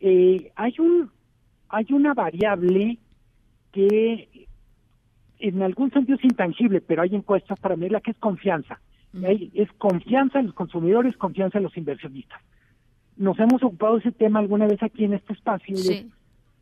eh, 0.00 0.52
hay 0.54 0.74
un 0.78 1.10
hay 1.68 1.86
una 1.90 2.14
variable 2.14 2.98
que 3.72 4.46
en 5.38 5.62
algún 5.62 5.90
sentido 5.90 6.16
es 6.16 6.24
intangible, 6.24 6.80
pero 6.80 7.02
hay 7.02 7.14
encuestas 7.14 7.58
para 7.58 7.76
medirla 7.76 8.00
que 8.00 8.12
es 8.12 8.18
confianza. 8.18 8.80
es 9.54 9.72
confianza 9.78 10.40
en 10.40 10.46
los 10.46 10.54
consumidores, 10.54 11.16
confianza 11.16 11.58
en 11.58 11.64
los 11.64 11.76
inversionistas. 11.76 12.40
Nos 13.16 13.38
hemos 13.38 13.62
ocupado 13.62 13.94
de 13.94 14.00
ese 14.00 14.12
tema 14.12 14.40
alguna 14.40 14.66
vez 14.66 14.82
aquí 14.82 15.04
en 15.04 15.14
este 15.14 15.32
espacio. 15.32 15.76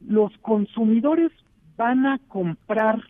los 0.00 0.36
consumidores 0.38 1.30
van 1.76 2.06
a 2.06 2.18
comprar 2.28 3.02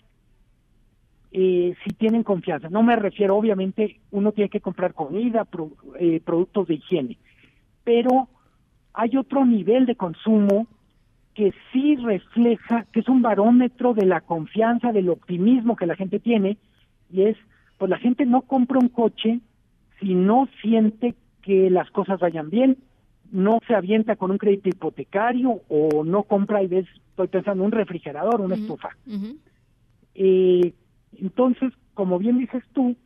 eh, 1.32 1.74
si 1.82 1.90
tienen 1.94 2.22
confianza. 2.22 2.68
No 2.68 2.82
me 2.82 2.94
refiero, 2.96 3.36
obviamente, 3.36 4.00
uno 4.10 4.32
tiene 4.32 4.50
que 4.50 4.60
comprar 4.60 4.92
comida, 4.92 5.46
eh, 5.98 6.20
productos 6.24 6.68
de 6.68 6.74
higiene, 6.74 7.18
pero 7.84 8.28
hay 8.94 9.16
otro 9.16 9.46
nivel 9.46 9.86
de 9.86 9.96
consumo 9.96 10.66
que 11.34 11.54
sí 11.72 11.96
refleja, 11.96 12.84
que 12.92 13.00
es 13.00 13.08
un 13.08 13.22
barómetro 13.22 13.94
de 13.94 14.04
la 14.04 14.20
confianza, 14.20 14.92
del 14.92 15.08
optimismo 15.08 15.76
que 15.76 15.86
la 15.86 15.96
gente 15.96 16.20
tiene, 16.20 16.58
y 17.10 17.22
es, 17.22 17.38
pues 17.78 17.90
la 17.90 17.98
gente 17.98 18.26
no 18.26 18.42
compra 18.42 18.78
un 18.78 18.88
coche 18.88 19.40
si 20.00 20.14
no 20.14 20.48
siente 20.60 21.14
que 21.40 21.70
las 21.70 21.90
cosas 21.90 22.20
vayan 22.20 22.50
bien, 22.50 22.76
no 23.30 23.58
se 23.66 23.74
avienta 23.74 24.16
con 24.16 24.30
un 24.30 24.36
crédito 24.36 24.68
hipotecario 24.68 25.62
o 25.68 26.04
no 26.04 26.24
compra 26.24 26.62
y 26.62 26.66
ves, 26.66 26.86
estoy 27.08 27.28
pensando, 27.28 27.64
un 27.64 27.72
refrigerador, 27.72 28.42
una 28.42 28.56
estufa. 28.56 28.90
eh, 30.14 30.74
entonces, 31.18 31.72
como 31.94 32.18
bien 32.18 32.38
dices 32.38 32.62
tú, 32.72 32.96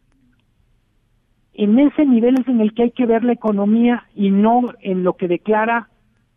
en 1.55 1.79
ese 1.79 2.05
nivel 2.05 2.39
es 2.41 2.49
en 2.49 2.61
el 2.61 2.75
que 2.75 2.85
hay 2.85 2.91
que 2.91 3.07
ver 3.07 3.25
la 3.25 3.33
economía 3.33 4.05
y 4.15 4.31
no 4.31 4.63
en 4.81 5.05
lo 5.05 5.15
que 5.15 5.29
declara 5.29 5.89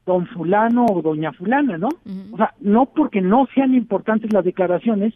don 0.05 0.25
fulano 0.27 0.85
o 0.85 1.01
doña 1.01 1.33
fulana, 1.33 1.77
¿no? 1.77 1.89
O 2.31 2.37
sea, 2.37 2.53
no 2.59 2.87
porque 2.87 3.21
no 3.21 3.47
sean 3.53 3.75
importantes 3.75 4.33
las 4.33 4.45
declaraciones, 4.45 5.13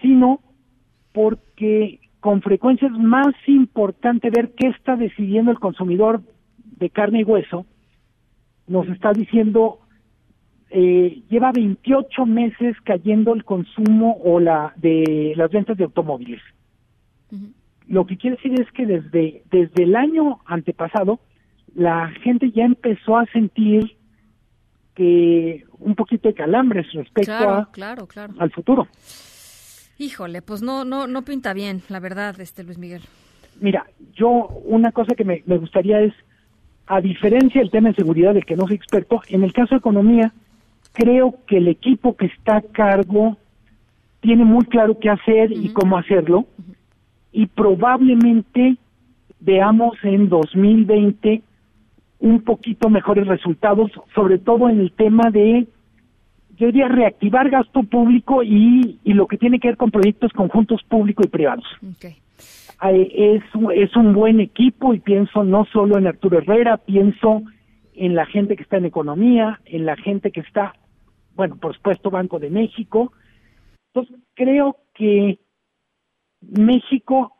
sino 0.00 0.40
porque 1.12 2.00
con 2.20 2.40
frecuencia 2.42 2.88
es 2.88 2.94
más 2.98 3.34
importante 3.46 4.30
ver 4.30 4.52
qué 4.56 4.68
está 4.68 4.96
decidiendo 4.96 5.50
el 5.50 5.58
consumidor 5.58 6.22
de 6.78 6.90
carne 6.90 7.20
y 7.20 7.24
hueso. 7.24 7.66
Nos 8.68 8.86
está 8.88 9.12
diciendo 9.12 9.78
eh, 10.74 11.22
lleva 11.28 11.52
28 11.52 12.24
meses 12.24 12.76
cayendo 12.82 13.34
el 13.34 13.44
consumo 13.44 14.18
o 14.24 14.40
la 14.40 14.72
de 14.76 15.34
las 15.36 15.50
ventas 15.50 15.76
de 15.76 15.84
automóviles. 15.84 16.40
lo 17.88 18.06
que 18.06 18.16
quiere 18.16 18.36
decir 18.36 18.58
es 18.58 18.70
que 18.72 18.86
desde, 18.86 19.42
desde 19.50 19.82
el 19.82 19.96
año 19.96 20.40
antepasado 20.46 21.20
la 21.74 22.08
gente 22.22 22.50
ya 22.52 22.64
empezó 22.64 23.18
a 23.18 23.26
sentir 23.26 23.96
que 24.94 25.64
un 25.78 25.94
poquito 25.94 26.28
de 26.28 26.34
calambres 26.34 26.90
respecto 26.92 27.32
a, 27.32 27.70
claro, 27.70 28.06
claro. 28.06 28.34
al 28.38 28.50
futuro. 28.50 28.88
Híjole, 29.98 30.40
pues 30.40 30.62
no, 30.62 30.84
no, 30.84 31.06
no 31.06 31.22
pinta 31.22 31.52
bien, 31.52 31.82
la 31.88 32.00
verdad, 32.00 32.40
este 32.40 32.64
Luis 32.64 32.78
Miguel. 32.78 33.02
Mira, 33.60 33.86
yo 34.14 34.28
una 34.64 34.90
cosa 34.92 35.14
que 35.14 35.24
me, 35.24 35.42
me 35.46 35.58
gustaría 35.58 36.00
es, 36.00 36.14
a 36.86 37.00
diferencia 37.00 37.60
del 37.60 37.70
tema 37.70 37.90
de 37.90 37.96
seguridad 37.96 38.34
del 38.34 38.44
que 38.44 38.56
no 38.56 38.66
soy 38.66 38.76
experto, 38.76 39.20
en 39.28 39.44
el 39.44 39.52
caso 39.52 39.74
de 39.74 39.78
economía, 39.78 40.32
creo 40.92 41.34
que 41.46 41.58
el 41.58 41.68
equipo 41.68 42.16
que 42.16 42.26
está 42.26 42.56
a 42.56 42.62
cargo 42.62 43.36
tiene 44.20 44.44
muy 44.44 44.64
claro 44.66 44.98
qué 44.98 45.10
hacer 45.10 45.52
y 45.52 45.70
cómo 45.70 45.98
hacerlo, 45.98 46.46
y 47.32 47.46
probablemente 47.46 48.76
veamos 49.40 49.96
en 50.04 50.28
2020 50.28 51.42
un 52.20 52.42
poquito 52.42 52.88
mejores 52.88 53.26
resultados, 53.26 53.90
sobre 54.14 54.38
todo 54.38 54.68
en 54.68 54.78
el 54.80 54.92
tema 54.92 55.30
de, 55.30 55.66
yo 56.56 56.66
diría, 56.66 56.86
reactivar 56.86 57.50
gasto 57.50 57.82
público 57.82 58.44
y, 58.44 59.00
y 59.02 59.14
lo 59.14 59.26
que 59.26 59.38
tiene 59.38 59.58
que 59.58 59.68
ver 59.68 59.76
con 59.76 59.90
proyectos 59.90 60.32
conjuntos 60.32 60.82
público 60.84 61.22
y 61.24 61.28
privados. 61.28 61.64
Es, 62.80 63.42
es 63.74 63.96
un 63.96 64.12
buen 64.12 64.40
equipo 64.40 64.94
y 64.94 65.00
pienso 65.00 65.42
no 65.42 65.64
solo 65.72 65.98
en 65.98 66.06
Arturo 66.06 66.38
Herrera, 66.38 66.76
pienso 66.76 67.42
en 67.94 68.14
la 68.14 68.26
gente 68.26 68.56
que 68.56 68.62
está 68.62 68.76
en 68.76 68.86
economía, 68.86 69.60
en 69.64 69.86
la 69.86 69.96
gente 69.96 70.30
que 70.30 70.40
está, 70.40 70.74
bueno, 71.34 71.56
por 71.56 71.74
supuesto, 71.74 72.10
Banco 72.10 72.38
de 72.38 72.50
México. 72.50 73.12
Entonces, 73.92 74.20
creo 74.34 74.76
que 74.94 75.38
México 76.40 77.34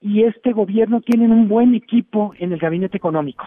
y 0.00 0.24
este 0.24 0.52
gobierno 0.52 1.00
tienen 1.00 1.32
un 1.32 1.48
buen 1.48 1.74
equipo 1.74 2.32
en 2.38 2.52
el 2.52 2.58
gabinete 2.58 2.96
económico. 2.96 3.44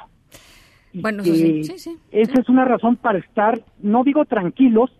bueno, 0.94 1.24
sí, 1.24 1.64
sí, 1.64 1.80
sí, 1.80 1.98
Esa 2.12 2.42
es 2.42 2.50
una 2.50 2.66
razón 2.66 2.98
para 2.98 3.20
estar, 3.20 3.64
no 3.80 4.04
digo 4.04 4.26
tranquilos, 4.26 4.92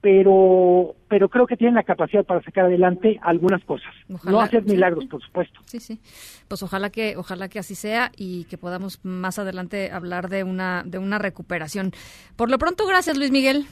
pero 0.00 0.94
pero 1.08 1.28
creo 1.28 1.46
que 1.46 1.56
tienen 1.56 1.74
la 1.74 1.82
capacidad 1.82 2.24
para 2.24 2.42
sacar 2.42 2.66
adelante 2.66 3.18
algunas 3.22 3.64
cosas. 3.64 3.92
no 4.24 4.40
hacer 4.40 4.64
milagros, 4.64 5.06
por 5.06 5.22
supuesto. 5.22 5.60
Sí, 5.64 5.80
sí. 5.80 6.00
Pues 6.48 6.62
ojalá 6.62 6.90
que 6.90 7.16
ojalá 7.16 7.48
que 7.48 7.58
así 7.58 7.74
sea 7.74 8.10
y 8.16 8.44
que 8.44 8.58
podamos 8.58 9.04
más 9.04 9.38
adelante 9.38 9.90
hablar 9.90 10.28
de 10.28 10.44
una 10.44 10.82
de 10.84 10.98
una 10.98 11.18
recuperación. 11.18 11.92
Por 12.36 12.50
lo 12.50 12.58
pronto, 12.58 12.86
gracias 12.86 13.16
Luis 13.16 13.30
Miguel. 13.30 13.66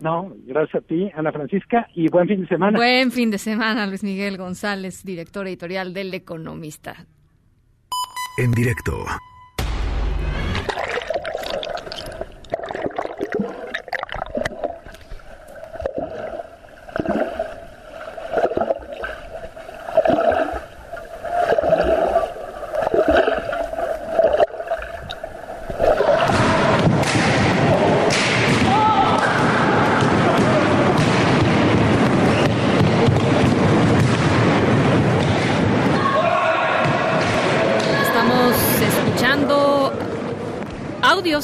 No, 0.00 0.34
gracias 0.46 0.82
a 0.82 0.86
ti, 0.86 1.10
Ana 1.14 1.30
Francisca, 1.30 1.86
y 1.94 2.08
buen 2.08 2.26
fin 2.26 2.40
de 2.40 2.48
semana. 2.48 2.78
Buen 2.78 3.12
fin 3.12 3.30
de 3.30 3.36
semana, 3.36 3.86
Luis 3.86 4.02
Miguel 4.02 4.38
González, 4.38 5.04
director 5.04 5.46
editorial 5.46 5.92
del 5.92 6.14
Economista. 6.14 7.04
En 8.38 8.52
directo. 8.52 9.04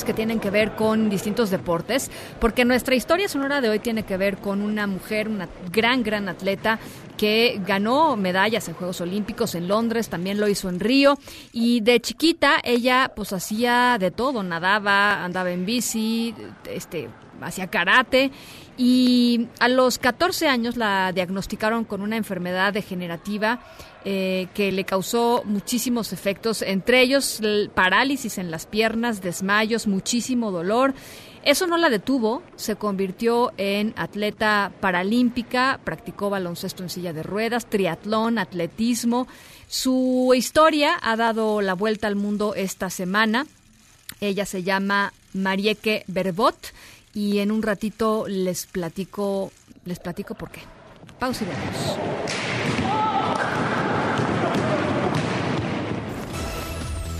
Que 0.06 0.14
tienen 0.14 0.40
que 0.40 0.50
ver 0.50 0.74
con 0.74 1.10
distintos 1.10 1.50
deportes, 1.50 2.10
porque 2.40 2.64
nuestra 2.64 2.94
historia 2.94 3.28
sonora 3.28 3.60
de 3.60 3.68
hoy 3.68 3.80
tiene 3.80 4.04
que 4.04 4.16
ver 4.16 4.38
con 4.38 4.62
una 4.62 4.86
mujer, 4.86 5.28
una 5.28 5.48
gran, 5.70 6.02
gran 6.02 6.30
atleta 6.30 6.78
que 7.18 7.60
ganó 7.66 8.16
medallas 8.16 8.68
en 8.68 8.74
Juegos 8.74 9.00
Olímpicos 9.00 9.54
en 9.54 9.68
Londres, 9.68 10.08
también 10.08 10.38
lo 10.40 10.48
hizo 10.48 10.68
en 10.68 10.80
Río 10.80 11.18
y 11.52 11.80
de 11.80 12.00
chiquita 12.00 12.56
ella 12.62 13.12
pues 13.14 13.32
hacía 13.32 13.96
de 13.98 14.10
todo, 14.10 14.42
nadaba, 14.42 15.24
andaba 15.24 15.50
en 15.50 15.66
bici, 15.66 16.34
este 16.70 17.08
hacía 17.40 17.66
karate 17.66 18.30
y 18.78 19.48
a 19.58 19.68
los 19.68 19.98
14 19.98 20.48
años 20.48 20.76
la 20.76 21.12
diagnosticaron 21.12 21.84
con 21.84 22.02
una 22.02 22.16
enfermedad 22.16 22.72
degenerativa 22.72 23.60
eh, 24.08 24.46
que 24.54 24.70
le 24.70 24.84
causó 24.84 25.42
muchísimos 25.44 26.12
efectos, 26.12 26.62
entre 26.62 27.02
ellos 27.02 27.40
parálisis 27.74 28.38
en 28.38 28.52
las 28.52 28.64
piernas, 28.64 29.20
desmayos, 29.20 29.88
muchísimo 29.88 30.52
dolor. 30.52 30.94
Eso 31.42 31.66
no 31.66 31.76
la 31.76 31.90
detuvo, 31.90 32.44
se 32.54 32.76
convirtió 32.76 33.52
en 33.56 33.94
atleta 33.96 34.70
paralímpica, 34.78 35.80
practicó 35.82 36.30
baloncesto 36.30 36.84
en 36.84 36.88
silla 36.88 37.12
de 37.12 37.24
ruedas, 37.24 37.66
triatlón, 37.66 38.38
atletismo. 38.38 39.26
Su 39.66 40.32
historia 40.36 40.96
ha 41.02 41.16
dado 41.16 41.60
la 41.60 41.74
vuelta 41.74 42.06
al 42.06 42.14
mundo 42.14 42.54
esta 42.54 42.90
semana. 42.90 43.48
Ella 44.20 44.46
se 44.46 44.62
llama 44.62 45.14
Marieke 45.34 46.04
Berbot 46.06 46.72
y 47.12 47.40
en 47.40 47.50
un 47.50 47.60
ratito 47.60 48.26
les 48.28 48.66
platico, 48.66 49.50
les 49.84 49.98
platico 49.98 50.36
por 50.36 50.52
qué. 50.52 50.60
Pausa 51.18 51.42
y 51.42 51.48
vemos. 51.48 52.45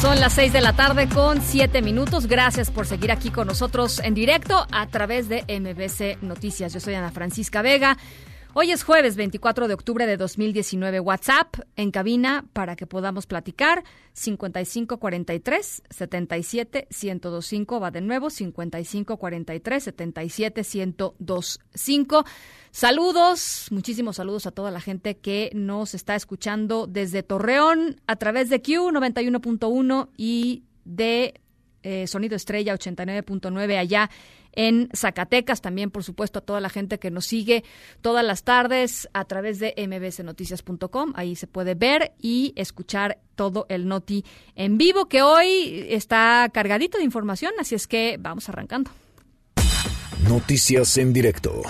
Son 0.00 0.20
las 0.20 0.34
6 0.34 0.52
de 0.52 0.60
la 0.60 0.74
tarde 0.74 1.08
con 1.08 1.42
7 1.42 1.82
minutos. 1.82 2.28
Gracias 2.28 2.70
por 2.70 2.86
seguir 2.86 3.10
aquí 3.10 3.30
con 3.30 3.48
nosotros 3.48 3.98
en 3.98 4.14
directo 4.14 4.64
a 4.70 4.86
través 4.86 5.28
de 5.28 5.42
MBC 5.42 6.22
Noticias. 6.22 6.72
Yo 6.72 6.78
soy 6.78 6.94
Ana 6.94 7.10
Francisca 7.10 7.62
Vega. 7.62 7.98
Hoy 8.54 8.70
es 8.70 8.84
jueves 8.84 9.16
24 9.16 9.66
de 9.66 9.74
octubre 9.74 10.06
de 10.06 10.16
2019. 10.16 11.00
WhatsApp 11.00 11.56
en 11.74 11.90
cabina 11.90 12.44
para 12.52 12.76
que 12.76 12.86
podamos 12.86 13.26
platicar. 13.26 13.82
5543 14.12 15.82
77 15.90 16.88
1025 16.90 17.80
va 17.80 17.90
de 17.90 18.00
nuevo 18.00 18.30
5543 18.30 19.82
77 19.82 20.62
1025. 20.62 22.24
Saludos, 22.70 23.68
muchísimos 23.70 24.16
saludos 24.16 24.46
a 24.46 24.50
toda 24.50 24.70
la 24.70 24.80
gente 24.80 25.16
que 25.16 25.50
nos 25.54 25.94
está 25.94 26.14
escuchando 26.14 26.86
desde 26.86 27.22
Torreón 27.22 28.00
a 28.06 28.16
través 28.16 28.50
de 28.50 28.60
Q 28.60 28.90
91.1 28.92 30.08
y 30.16 30.64
de 30.84 31.40
eh, 31.82 32.06
Sonido 32.06 32.36
Estrella 32.36 32.74
89.9 32.74 33.78
allá 33.78 34.10
en 34.52 34.88
Zacatecas, 34.94 35.60
también 35.60 35.90
por 35.90 36.02
supuesto 36.02 36.40
a 36.40 36.42
toda 36.42 36.60
la 36.60 36.68
gente 36.68 36.98
que 36.98 37.10
nos 37.10 37.26
sigue 37.26 37.64
todas 38.02 38.24
las 38.24 38.42
tardes 38.42 39.08
a 39.12 39.24
través 39.24 39.60
de 39.60 39.74
mbsnoticias.com, 39.76 41.12
ahí 41.14 41.36
se 41.36 41.46
puede 41.46 41.74
ver 41.74 42.12
y 42.20 42.52
escuchar 42.56 43.18
todo 43.36 43.66
el 43.68 43.86
noti 43.86 44.24
en 44.56 44.76
vivo 44.76 45.08
que 45.08 45.22
hoy 45.22 45.86
está 45.88 46.50
cargadito 46.52 46.98
de 46.98 47.04
información, 47.04 47.52
así 47.60 47.74
es 47.74 47.86
que 47.86 48.16
vamos 48.18 48.48
arrancando. 48.48 48.90
Noticias 50.28 50.98
en 50.98 51.12
directo. 51.12 51.62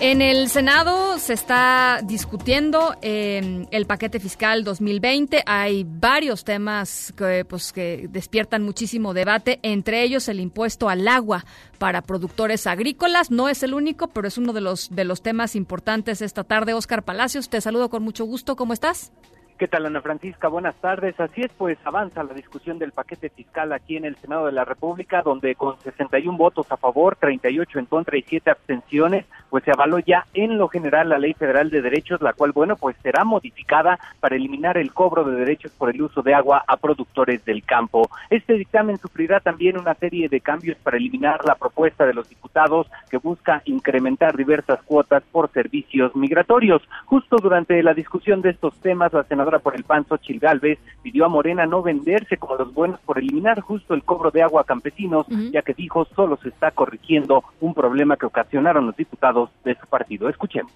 En 0.00 0.22
el 0.22 0.46
Senado 0.48 1.18
se 1.18 1.32
está 1.32 1.98
discutiendo 2.04 2.94
eh, 3.02 3.66
el 3.72 3.86
paquete 3.86 4.20
fiscal 4.20 4.62
2020. 4.62 5.42
Hay 5.44 5.84
varios 5.84 6.44
temas 6.44 7.12
que, 7.16 7.44
pues, 7.44 7.72
que 7.72 8.06
despiertan 8.08 8.62
muchísimo 8.62 9.12
debate, 9.12 9.58
entre 9.64 10.04
ellos 10.04 10.28
el 10.28 10.38
impuesto 10.38 10.88
al 10.88 11.08
agua 11.08 11.44
para 11.78 12.02
productores 12.02 12.68
agrícolas. 12.68 13.32
No 13.32 13.48
es 13.48 13.64
el 13.64 13.74
único, 13.74 14.06
pero 14.06 14.28
es 14.28 14.38
uno 14.38 14.52
de 14.52 14.60
los, 14.60 14.94
de 14.94 15.04
los 15.04 15.20
temas 15.20 15.56
importantes 15.56 16.22
esta 16.22 16.44
tarde. 16.44 16.74
Oscar 16.74 17.02
Palacios, 17.02 17.48
te 17.48 17.60
saludo 17.60 17.90
con 17.90 18.04
mucho 18.04 18.24
gusto. 18.24 18.54
¿Cómo 18.54 18.74
estás? 18.74 19.10
¿Qué 19.58 19.66
tal, 19.66 19.86
Ana 19.86 20.00
Francisca? 20.00 20.46
Buenas 20.46 20.76
tardes. 20.76 21.18
Así 21.18 21.40
es, 21.40 21.50
pues 21.58 21.76
avanza 21.82 22.22
la 22.22 22.32
discusión 22.32 22.78
del 22.78 22.92
paquete 22.92 23.28
fiscal 23.28 23.72
aquí 23.72 23.96
en 23.96 24.04
el 24.04 24.14
Senado 24.14 24.46
de 24.46 24.52
la 24.52 24.64
República, 24.64 25.22
donde 25.22 25.56
con 25.56 25.76
61 25.80 26.38
votos 26.38 26.70
a 26.70 26.76
favor, 26.76 27.16
38 27.16 27.80
en 27.80 27.86
contra 27.86 28.16
y 28.16 28.22
7 28.22 28.52
abstenciones, 28.52 29.26
pues 29.50 29.64
se 29.64 29.70
avaló 29.70 29.98
ya 29.98 30.26
en 30.34 30.58
lo 30.58 30.68
general 30.68 31.08
la 31.08 31.18
Ley 31.18 31.34
Federal 31.34 31.70
de 31.70 31.82
Derechos, 31.82 32.20
la 32.20 32.32
cual, 32.32 32.52
bueno, 32.52 32.76
pues 32.76 32.96
será 33.02 33.24
modificada 33.24 33.98
para 34.20 34.36
eliminar 34.36 34.76
el 34.76 34.92
cobro 34.92 35.24
de 35.24 35.36
derechos 35.36 35.72
por 35.72 35.90
el 35.90 36.02
uso 36.02 36.22
de 36.22 36.34
agua 36.34 36.64
a 36.66 36.76
productores 36.76 37.44
del 37.44 37.62
campo. 37.64 38.08
Este 38.30 38.54
dictamen 38.54 38.98
sufrirá 38.98 39.40
también 39.40 39.78
una 39.78 39.94
serie 39.94 40.28
de 40.28 40.40
cambios 40.40 40.76
para 40.78 40.96
eliminar 40.96 41.44
la 41.44 41.54
propuesta 41.54 42.06
de 42.06 42.14
los 42.14 42.28
diputados 42.28 42.90
que 43.10 43.18
busca 43.18 43.62
incrementar 43.64 44.36
diversas 44.36 44.82
cuotas 44.82 45.22
por 45.30 45.50
servicios 45.52 46.14
migratorios. 46.14 46.82
Justo 47.06 47.36
durante 47.36 47.82
la 47.82 47.94
discusión 47.94 48.42
de 48.42 48.50
estos 48.50 48.74
temas, 48.80 49.12
la 49.12 49.24
senadora 49.24 49.58
por 49.58 49.74
el 49.74 49.84
PAN, 49.84 50.06
Xochil 50.06 50.40
Gálvez, 50.40 50.78
pidió 51.02 51.24
a 51.24 51.28
Morena 51.28 51.66
no 51.66 51.82
venderse 51.82 52.36
como 52.36 52.56
los 52.56 52.72
buenos 52.72 53.00
por 53.00 53.18
eliminar 53.18 53.60
justo 53.60 53.94
el 53.94 54.02
cobro 54.02 54.30
de 54.30 54.42
agua 54.42 54.62
a 54.62 54.64
campesinos, 54.64 55.26
ya 55.52 55.62
que 55.62 55.74
dijo 55.74 56.04
solo 56.16 56.36
se 56.42 56.48
está 56.48 56.70
corrigiendo 56.70 57.44
un 57.60 57.74
problema 57.74 58.16
que 58.16 58.26
ocasionaron 58.26 58.86
los 58.86 58.96
diputados 58.96 59.37
de 59.64 59.76
su 59.78 59.86
partido. 59.86 60.28
Escuchemos. 60.28 60.72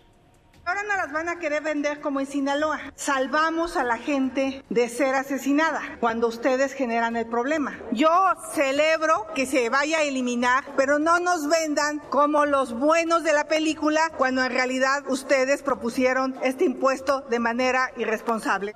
Ahora 0.64 0.84
no 0.84 0.96
las 0.96 1.12
van 1.12 1.28
a 1.28 1.40
querer 1.40 1.62
vender 1.62 2.00
como 2.00 2.20
en 2.20 2.26
Sinaloa. 2.26 2.78
Salvamos 2.94 3.76
a 3.76 3.82
la 3.82 3.98
gente 3.98 4.62
de 4.70 4.88
ser 4.88 5.16
asesinada 5.16 5.80
cuando 5.98 6.28
ustedes 6.28 6.72
generan 6.72 7.16
el 7.16 7.26
problema. 7.26 7.76
Yo 7.90 8.10
celebro 8.54 9.26
que 9.34 9.46
se 9.46 9.70
vaya 9.70 9.98
a 9.98 10.02
eliminar, 10.02 10.62
pero 10.76 11.00
no 11.00 11.18
nos 11.18 11.48
vendan 11.48 11.98
como 12.10 12.46
los 12.46 12.78
buenos 12.78 13.24
de 13.24 13.32
la 13.32 13.48
película 13.48 14.12
cuando 14.16 14.44
en 14.44 14.52
realidad 14.52 15.02
ustedes 15.08 15.62
propusieron 15.62 16.36
este 16.44 16.64
impuesto 16.64 17.22
de 17.22 17.40
manera 17.40 17.90
irresponsable. 17.96 18.74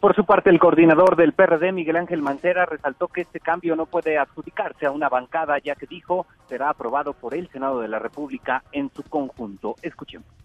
Por 0.00 0.16
su 0.16 0.24
parte, 0.24 0.48
el 0.48 0.58
coordinador 0.58 1.14
del 1.14 1.34
PRD, 1.34 1.72
Miguel 1.72 1.96
Ángel 1.96 2.22
Mancera, 2.22 2.64
resaltó 2.64 3.08
que 3.08 3.20
este 3.20 3.38
cambio 3.38 3.76
no 3.76 3.84
puede 3.84 4.16
adjudicarse 4.16 4.86
a 4.86 4.92
una 4.92 5.10
bancada, 5.10 5.58
ya 5.58 5.74
que 5.74 5.86
dijo 5.86 6.26
será 6.48 6.70
aprobado 6.70 7.12
por 7.12 7.34
el 7.34 7.50
Senado 7.50 7.80
de 7.80 7.88
la 7.88 7.98
República 7.98 8.62
en 8.72 8.90
su 8.94 9.02
conjunto. 9.02 9.76
Escuchemos. 9.82 10.39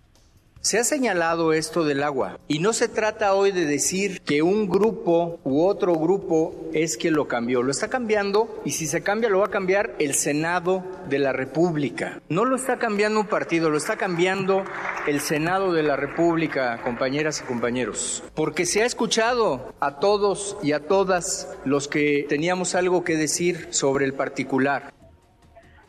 Se 0.66 0.80
ha 0.80 0.84
señalado 0.84 1.54
esto 1.54 1.84
del 1.84 2.02
agua 2.02 2.40
y 2.48 2.58
no 2.58 2.74
se 2.74 2.88
trata 2.88 3.36
hoy 3.36 3.52
de 3.52 3.68
decir 3.68 4.22
que 4.22 4.42
un 4.42 4.68
grupo 4.68 5.40
u 5.44 5.64
otro 5.64 5.94
grupo 5.94 6.72
es 6.74 6.98
quien 6.98 7.14
lo 7.14 7.28
cambió. 7.28 7.62
Lo 7.62 7.70
está 7.70 7.88
cambiando 7.88 8.64
y 8.66 8.72
si 8.72 8.88
se 8.88 9.04
cambia 9.04 9.30
lo 9.30 9.42
va 9.42 9.46
a 9.46 9.52
cambiar 9.52 9.94
el 10.00 10.16
Senado 10.16 10.84
de 11.08 11.20
la 11.20 11.34
República. 11.34 12.20
No 12.30 12.46
lo 12.46 12.56
está 12.56 12.80
cambiando 12.80 13.20
un 13.20 13.28
partido, 13.28 13.70
lo 13.70 13.78
está 13.78 13.96
cambiando 13.98 14.64
el 15.06 15.22
Senado 15.22 15.72
de 15.72 15.84
la 15.84 15.98
República, 15.98 16.82
compañeras 16.82 17.42
y 17.42 17.48
compañeros. 17.48 18.24
Porque 18.34 18.66
se 18.66 18.82
ha 18.82 18.88
escuchado 18.88 19.76
a 19.80 20.00
todos 20.00 20.58
y 20.64 20.72
a 20.72 20.80
todas 20.80 21.48
los 21.64 21.88
que 21.88 22.26
teníamos 22.28 22.74
algo 22.74 23.04
que 23.04 23.18
decir 23.18 23.68
sobre 23.70 24.06
el 24.06 24.16
particular. 24.16 24.96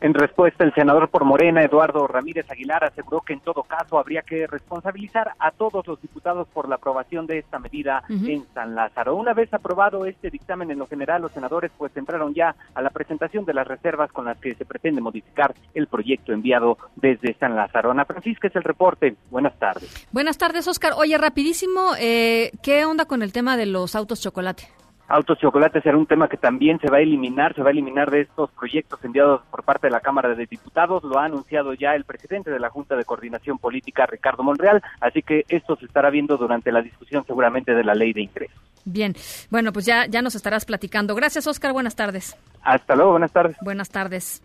En 0.07 0.15
respuesta, 0.15 0.63
el 0.63 0.73
senador 0.73 1.09
por 1.09 1.25
Morena, 1.25 1.65
Eduardo 1.65 2.07
Ramírez 2.07 2.49
Aguilar, 2.49 2.85
aseguró 2.85 3.23
que 3.23 3.33
en 3.33 3.41
todo 3.41 3.65
caso 3.65 3.99
habría 3.99 4.23
que 4.23 4.47
responsabilizar 4.47 5.33
a 5.41 5.51
todos 5.51 5.85
los 5.85 6.01
diputados 6.01 6.47
por 6.47 6.69
la 6.69 6.77
aprobación 6.77 7.27
de 7.27 7.39
esta 7.39 7.59
medida 7.59 8.05
en 8.09 8.47
San 8.55 8.77
Lázaro. 8.77 9.17
Una 9.17 9.35
vez 9.35 9.53
aprobado 9.53 10.07
este 10.07 10.31
dictamen 10.31 10.71
en 10.71 10.79
lo 10.79 10.87
general, 10.87 11.23
los 11.23 11.33
senadores 11.33 11.73
pues 11.77 11.91
entraron 11.97 12.35
ya 12.35 12.55
a 12.77 12.83
la 12.83 12.91
presentación 12.91 13.45
de 13.47 13.55
las 13.55 13.67
reservas 13.67 14.13
con 14.13 14.27
las 14.27 14.39
que 14.39 14.55
se 14.55 14.65
pretende 14.65 15.01
modificar 15.01 15.53
el 15.75 15.89
proyecto 15.89 16.33
enviado 16.33 16.79
desde 16.95 17.35
San 17.35 17.57
Lázaro. 17.57 17.91
Ana 17.91 18.05
Francisca 18.05 18.47
es 18.47 18.55
el 18.55 18.63
reporte. 18.63 19.17
Buenas 19.33 19.59
tardes. 19.59 20.07
Buenas 20.13 20.39
tardes, 20.39 20.69
Oscar. 20.69 20.93
Oye, 20.97 21.19
rapidísimo, 21.19 21.95
eh, 21.99 22.53
¿qué 22.63 22.85
onda 22.85 23.07
con 23.07 23.23
el 23.23 23.33
tema 23.33 23.57
de 23.57 23.67
los 23.67 23.97
autos 23.97 24.21
chocolate? 24.21 24.69
Autos 25.09 25.39
Chocolate 25.39 25.81
será 25.83 25.97
un 25.97 26.07
tema 26.07 26.29
que 26.29 26.37
también 26.37 26.81
se 26.81 26.91
va 26.91 26.97
a 26.97 27.01
eliminar, 27.01 27.55
se 27.55 27.63
va 27.63 27.69
a 27.69 27.73
eliminar 27.73 28.11
de 28.11 28.23
estos 28.23 28.51
proyectos 28.51 28.99
enviados 29.05 29.43
por 29.51 29.63
parte 29.63 29.87
de 29.87 29.93
la 29.93 30.01
Cámara 30.01 30.35
de 30.35 30.47
Diputados, 30.47 31.05
lo 31.05 31.19
ha 31.19 31.27
anunciado 31.27 31.75
ya 31.75 31.95
el 31.95 32.05
presidente 32.05 32.51
de 32.51 32.59
la 32.59 32.71
Junta 32.71 32.97
de 32.97 33.05
Coordinación 33.05 33.59
Política, 33.59 34.07
Ricardo 34.07 34.43
Monreal, 34.43 34.83
así 35.01 35.23
que 35.23 35.45
esto 35.49 35.77
se 35.77 35.87
estará 35.87 36.11
viendo 36.11 36.37
durante 36.37 36.73
la 36.73 36.83
discusión 36.83 37.25
seguramente 37.25 37.73
de 37.73 37.85
la 37.85 37.95
ley 37.95 38.13
de 38.13 38.23
ingresos. 38.23 38.57
Bien, 38.85 39.15
bueno, 39.51 39.73
pues 39.73 39.87
ya, 39.87 40.07
ya 40.07 40.23
nos 40.23 40.35
estarás 40.35 40.65
platicando. 40.65 41.15
Gracias, 41.15 41.47
Oscar, 41.47 41.73
buenas 41.73 41.95
tardes. 41.95 42.37
Hasta 42.63 42.97
luego, 42.97 43.13
buenas 43.13 43.33
tardes. 43.33 43.57
Buenas 43.61 43.91
tardes. 43.91 44.43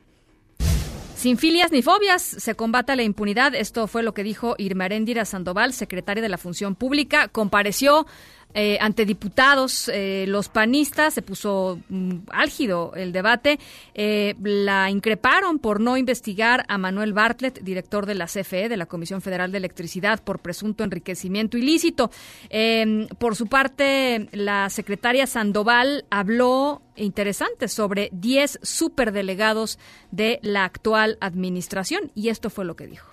Sin 1.21 1.37
filias 1.37 1.71
ni 1.71 1.83
fobias 1.83 2.23
se 2.23 2.55
combata 2.55 2.95
la 2.95 3.03
impunidad. 3.03 3.53
Esto 3.53 3.85
fue 3.85 4.01
lo 4.01 4.15
que 4.15 4.23
dijo 4.23 4.55
Irma 4.57 4.85
Aréndira 4.85 5.23
Sandoval, 5.23 5.71
secretaria 5.71 6.23
de 6.23 6.29
la 6.29 6.39
Función 6.39 6.73
Pública. 6.73 7.27
Compareció 7.27 8.07
eh, 8.53 8.77
ante 8.81 9.05
diputados, 9.05 9.89
eh, 9.93 10.25
los 10.27 10.49
panistas, 10.49 11.13
se 11.13 11.21
puso 11.21 11.79
mm, 11.89 12.17
álgido 12.31 12.93
el 12.95 13.11
debate, 13.11 13.59
eh, 13.93 14.35
la 14.41 14.89
increparon 14.89 15.59
por 15.59 15.79
no 15.79 15.97
investigar 15.97 16.65
a 16.67 16.77
Manuel 16.77 17.13
Bartlett, 17.13 17.61
director 17.61 18.05
de 18.05 18.15
la 18.15 18.25
CFE, 18.25 18.69
de 18.69 18.77
la 18.77 18.85
Comisión 18.85 19.21
Federal 19.21 19.51
de 19.51 19.57
Electricidad, 19.57 20.23
por 20.23 20.39
presunto 20.39 20.83
enriquecimiento 20.83 21.57
ilícito. 21.57 22.11
Em, 22.49 23.07
por 23.07 23.35
su 23.35 23.47
parte, 23.47 24.27
la 24.31 24.69
secretaria 24.69 25.27
Sandoval 25.27 26.05
habló 26.09 26.81
interesante 26.95 27.67
sobre 27.67 28.09
10 28.11 28.59
superdelegados 28.61 29.79
de 30.11 30.39
la 30.41 30.65
actual 30.65 31.17
administración 31.21 32.11
y 32.15 32.29
esto 32.29 32.49
fue 32.49 32.65
lo 32.65 32.75
que 32.75 32.87
dijo. 32.87 33.10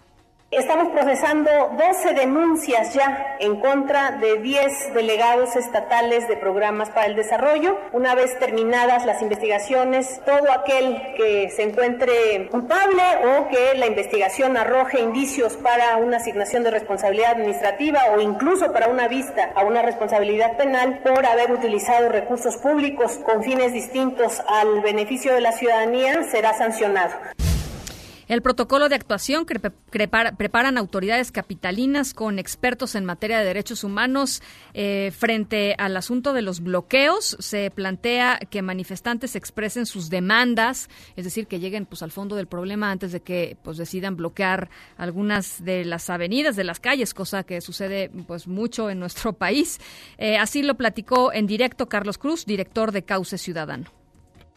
Estamos 0.51 0.89
procesando 0.95 1.51
12 1.77 2.15
denuncias 2.15 2.95
ya 2.95 3.37
en 3.39 3.61
contra 3.61 4.13
de 4.13 4.39
10 4.39 4.95
delegados 4.95 5.55
estatales 5.57 6.27
de 6.27 6.39
programas 6.39 6.89
para 6.89 7.07
el 7.07 7.17
desarrollo. 7.17 7.79
Una 7.93 8.15
vez 8.15 8.39
terminadas 8.39 9.05
las 9.05 9.21
investigaciones, 9.21 10.23
todo 10.25 10.51
aquel 10.51 11.03
que 11.19 11.51
se 11.51 11.65
encuentre 11.65 12.49
culpable 12.51 13.03
o 13.27 13.49
que 13.49 13.75
la 13.77 13.89
investigación 13.89 14.57
arroje 14.57 15.01
indicios 15.01 15.55
para 15.59 15.99
una 15.99 16.17
asignación 16.17 16.65
de 16.65 16.71
responsabilidad 16.71 17.33
administrativa 17.33 18.01
o 18.17 18.19
incluso 18.19 18.73
para 18.73 18.89
una 18.89 19.07
vista 19.07 19.53
a 19.55 19.65
una 19.65 19.83
responsabilidad 19.83 20.57
penal 20.57 21.01
por 21.05 21.27
haber 21.27 21.53
utilizado 21.53 22.09
recursos 22.09 22.57
públicos 22.57 23.19
con 23.19 23.45
fines 23.45 23.75
distintos 23.75 24.41
al 24.49 24.81
beneficio 24.81 25.35
de 25.35 25.43
la 25.43 25.53
ciudadanía 25.53 26.23
será 26.23 26.55
sancionado. 26.55 27.13
El 28.29 28.43
protocolo 28.43 28.91
de 28.91 28.95
actuación 28.95 29.47
que 29.47 29.59
preparan 29.59 30.77
autoridades 30.77 31.33
capitalinas 31.33 32.13
con 32.13 32.39
expertos 32.39 32.95
en 32.95 33.07
materia 33.07 33.39
de 33.39 33.47
derechos 33.47 33.85
humanos 33.85 34.43
eh, 34.75 35.13
frente 35.17 35.75
al 35.79 35.97
asunto 35.97 36.35
de 36.35 36.43
los 36.43 36.61
bloqueos 36.61 37.39
se 37.41 37.71
plantea 37.71 38.39
que 38.51 38.61
manifestantes 38.61 39.35
expresen 39.35 39.87
sus 39.87 40.11
demandas, 40.11 40.91
es 41.17 41.25
decir, 41.25 41.47
que 41.47 41.59
lleguen 41.59 41.87
pues 41.87 42.03
al 42.03 42.11
fondo 42.11 42.37
del 42.37 42.47
problema 42.47 42.91
antes 42.91 43.13
de 43.13 43.21
que 43.21 43.57
pues 43.63 43.79
decidan 43.79 44.15
bloquear 44.15 44.69
algunas 44.99 45.65
de 45.65 45.87
las 45.87 46.11
avenidas 46.11 46.55
de 46.55 46.65
las 46.65 46.81
calles, 46.81 47.15
cosa 47.15 47.45
que 47.45 47.63
sucede 47.63 48.11
pues 48.27 48.47
mucho 48.47 48.91
en 48.91 49.01
nuestro 49.01 49.33
país. 49.33 49.81
Eh, 50.19 50.37
así 50.37 50.63
lo 50.63 50.77
platicó 50.77 51.33
en 51.33 51.47
directo 51.47 51.89
Carlos 51.89 52.19
Cruz, 52.19 52.45
director 52.45 52.93
de 52.93 53.05
Cauce 53.05 53.39
Ciudadano 53.39 53.98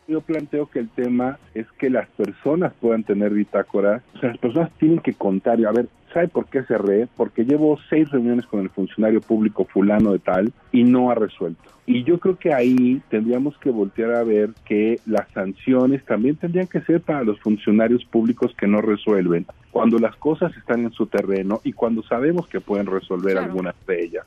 yo 0.08 0.22
planteo 0.22 0.68
que 0.68 0.80
el 0.80 0.90
tema 0.90 1.40
es 1.54 1.66
que 1.80 1.90
las 1.90 2.08
personas 2.10 2.74
puedan 2.80 3.04
tener 3.04 3.34
bitácora, 3.34 4.04
o 4.16 4.20
sea, 4.20 4.30
las 4.30 4.38
personas 4.38 4.72
tienen 4.78 5.00
que 5.00 5.14
contar, 5.14 5.60
y 5.60 5.66
a 5.66 5.72
ver, 5.72 5.88
¿sabe 6.14 6.28
por 6.28 6.48
qué 6.48 6.64
cerré? 6.64 7.08
Porque 7.16 7.46
llevo 7.46 7.78
seis 7.90 8.10
reuniones 8.10 8.46
con 8.46 8.60
el 8.60 8.70
funcionario 8.70 9.22
público 9.22 9.66
fulano 9.66 10.12
de 10.12 10.20
tal 10.20 10.52
y 10.72 10.84
no 10.84 11.12
ha 11.12 11.16
resuelto. 11.16 11.62
Y 11.86 12.04
yo 12.04 12.20
creo 12.20 12.38
que 12.38 12.54
ahí 12.54 13.02
tendríamos 13.10 13.58
que 13.58 13.72
voltear 13.72 14.14
a 14.14 14.24
ver 14.24 14.52
que 14.66 15.00
las 15.06 15.30
sanciones 15.34 16.04
también 16.06 16.36
tendrían 16.36 16.68
que 16.68 16.82
ser 16.82 17.02
para 17.02 17.24
los 17.24 17.40
funcionarios 17.40 18.06
públicos 18.06 18.54
que 18.58 18.68
no 18.68 18.82
resuelven, 18.82 19.46
cuando 19.72 19.98
las 19.98 20.16
cosas 20.18 20.56
están 20.58 20.82
en 20.82 20.92
su 20.92 21.08
terreno 21.08 21.62
y 21.64 21.74
cuando 21.74 22.04
sabemos 22.04 22.48
que 22.48 22.62
pueden 22.62 22.86
resolver 22.86 23.38
algunas 23.38 23.76
de 23.88 24.04
ellas. 24.04 24.26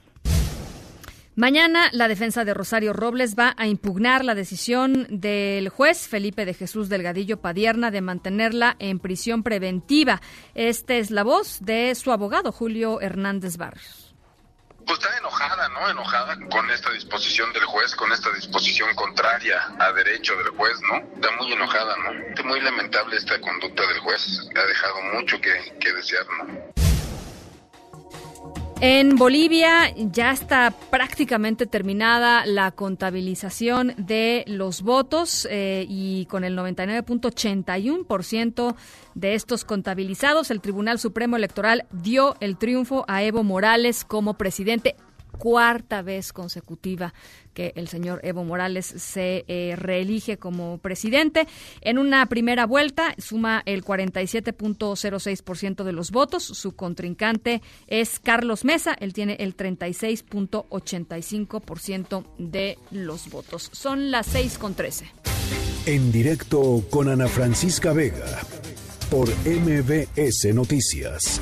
Mañana 1.36 1.88
la 1.90 2.06
defensa 2.06 2.44
de 2.44 2.54
Rosario 2.54 2.92
Robles 2.92 3.34
va 3.36 3.54
a 3.56 3.66
impugnar 3.66 4.24
la 4.24 4.36
decisión 4.36 5.08
del 5.10 5.68
juez 5.68 6.06
Felipe 6.06 6.44
de 6.44 6.54
Jesús 6.54 6.88
Delgadillo 6.88 7.40
Padierna 7.40 7.90
de 7.90 8.00
mantenerla 8.00 8.76
en 8.78 9.00
prisión 9.00 9.42
preventiva. 9.42 10.20
Esta 10.54 10.94
es 10.94 11.10
la 11.10 11.24
voz 11.24 11.58
de 11.60 11.92
su 11.96 12.12
abogado 12.12 12.52
Julio 12.52 13.00
Hernández 13.00 13.56
Barrios. 13.56 14.14
Pues 14.86 15.00
está 15.00 15.18
enojada, 15.18 15.68
¿no? 15.70 15.90
Enojada 15.90 16.38
con 16.50 16.70
esta 16.70 16.92
disposición 16.92 17.52
del 17.52 17.64
juez, 17.64 17.96
con 17.96 18.12
esta 18.12 18.30
disposición 18.30 18.94
contraria 18.94 19.60
a 19.80 19.90
derecho 19.92 20.36
del 20.36 20.50
juez, 20.50 20.78
¿no? 20.82 20.98
Está 21.16 21.32
muy 21.36 21.52
enojada, 21.52 21.96
¿no? 21.96 22.12
Es 22.32 22.44
muy 22.44 22.60
lamentable 22.60 23.16
esta 23.16 23.40
conducta 23.40 23.84
del 23.88 23.98
juez. 24.00 24.40
Ha 24.54 24.66
dejado 24.66 25.02
mucho 25.14 25.40
que, 25.40 25.76
que 25.80 25.92
desear, 25.94 26.26
¿no? 26.38 26.83
En 28.80 29.16
Bolivia 29.16 29.94
ya 29.96 30.32
está 30.32 30.74
prácticamente 30.90 31.66
terminada 31.66 32.44
la 32.44 32.72
contabilización 32.72 33.94
de 33.96 34.44
los 34.46 34.82
votos 34.82 35.48
eh, 35.50 35.86
y 35.88 36.26
con 36.26 36.44
el 36.44 36.58
99.81% 36.58 38.74
de 39.14 39.34
estos 39.34 39.64
contabilizados, 39.64 40.50
el 40.50 40.60
Tribunal 40.60 40.98
Supremo 40.98 41.36
Electoral 41.36 41.86
dio 41.92 42.36
el 42.40 42.58
triunfo 42.58 43.06
a 43.08 43.22
Evo 43.22 43.42
Morales 43.44 44.04
como 44.04 44.34
presidente 44.34 44.96
cuarta 45.38 46.02
vez 46.02 46.32
consecutiva 46.32 47.14
que 47.52 47.72
el 47.76 47.86
señor 47.88 48.20
Evo 48.22 48.44
Morales 48.44 48.86
se 48.86 49.44
eh, 49.48 49.74
reelige 49.76 50.36
como 50.36 50.78
presidente. 50.78 51.48
En 51.80 51.98
una 51.98 52.26
primera 52.26 52.66
vuelta 52.66 53.16
suma 53.18 53.62
el 53.64 53.82
47.06% 53.84 55.84
de 55.84 55.92
los 55.92 56.10
votos. 56.10 56.42
Su 56.42 56.76
contrincante 56.76 57.62
es 57.86 58.18
Carlos 58.18 58.64
Mesa. 58.64 58.96
Él 58.98 59.12
tiene 59.12 59.36
el 59.40 59.56
36.85% 59.56 62.24
de 62.38 62.76
los 62.90 63.30
votos. 63.30 63.70
Son 63.72 64.10
las 64.10 64.26
6 64.26 64.58
con 64.58 64.74
13. 64.74 65.06
En 65.86 66.10
directo 66.10 66.82
con 66.90 67.08
Ana 67.08 67.28
Francisca 67.28 67.92
Vega 67.92 68.40
por 69.10 69.28
MBS 69.46 70.52
Noticias. 70.54 71.40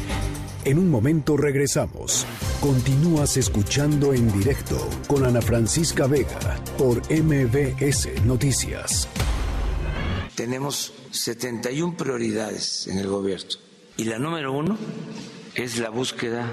En 0.64 0.78
un 0.78 0.88
momento 0.90 1.36
regresamos. 1.36 2.24
Continúas 2.60 3.36
escuchando 3.36 4.14
en 4.14 4.32
directo 4.32 4.88
con 5.08 5.26
Ana 5.26 5.42
Francisca 5.42 6.06
Vega 6.06 6.62
por 6.78 7.02
MBS 7.10 8.24
Noticias. 8.24 9.08
Tenemos 10.36 10.94
71 11.10 11.96
prioridades 11.96 12.86
en 12.86 12.98
el 12.98 13.08
gobierno 13.08 13.58
y 13.96 14.04
la 14.04 14.20
número 14.20 14.52
uno 14.52 14.78
es 15.56 15.78
la 15.78 15.90
búsqueda 15.90 16.48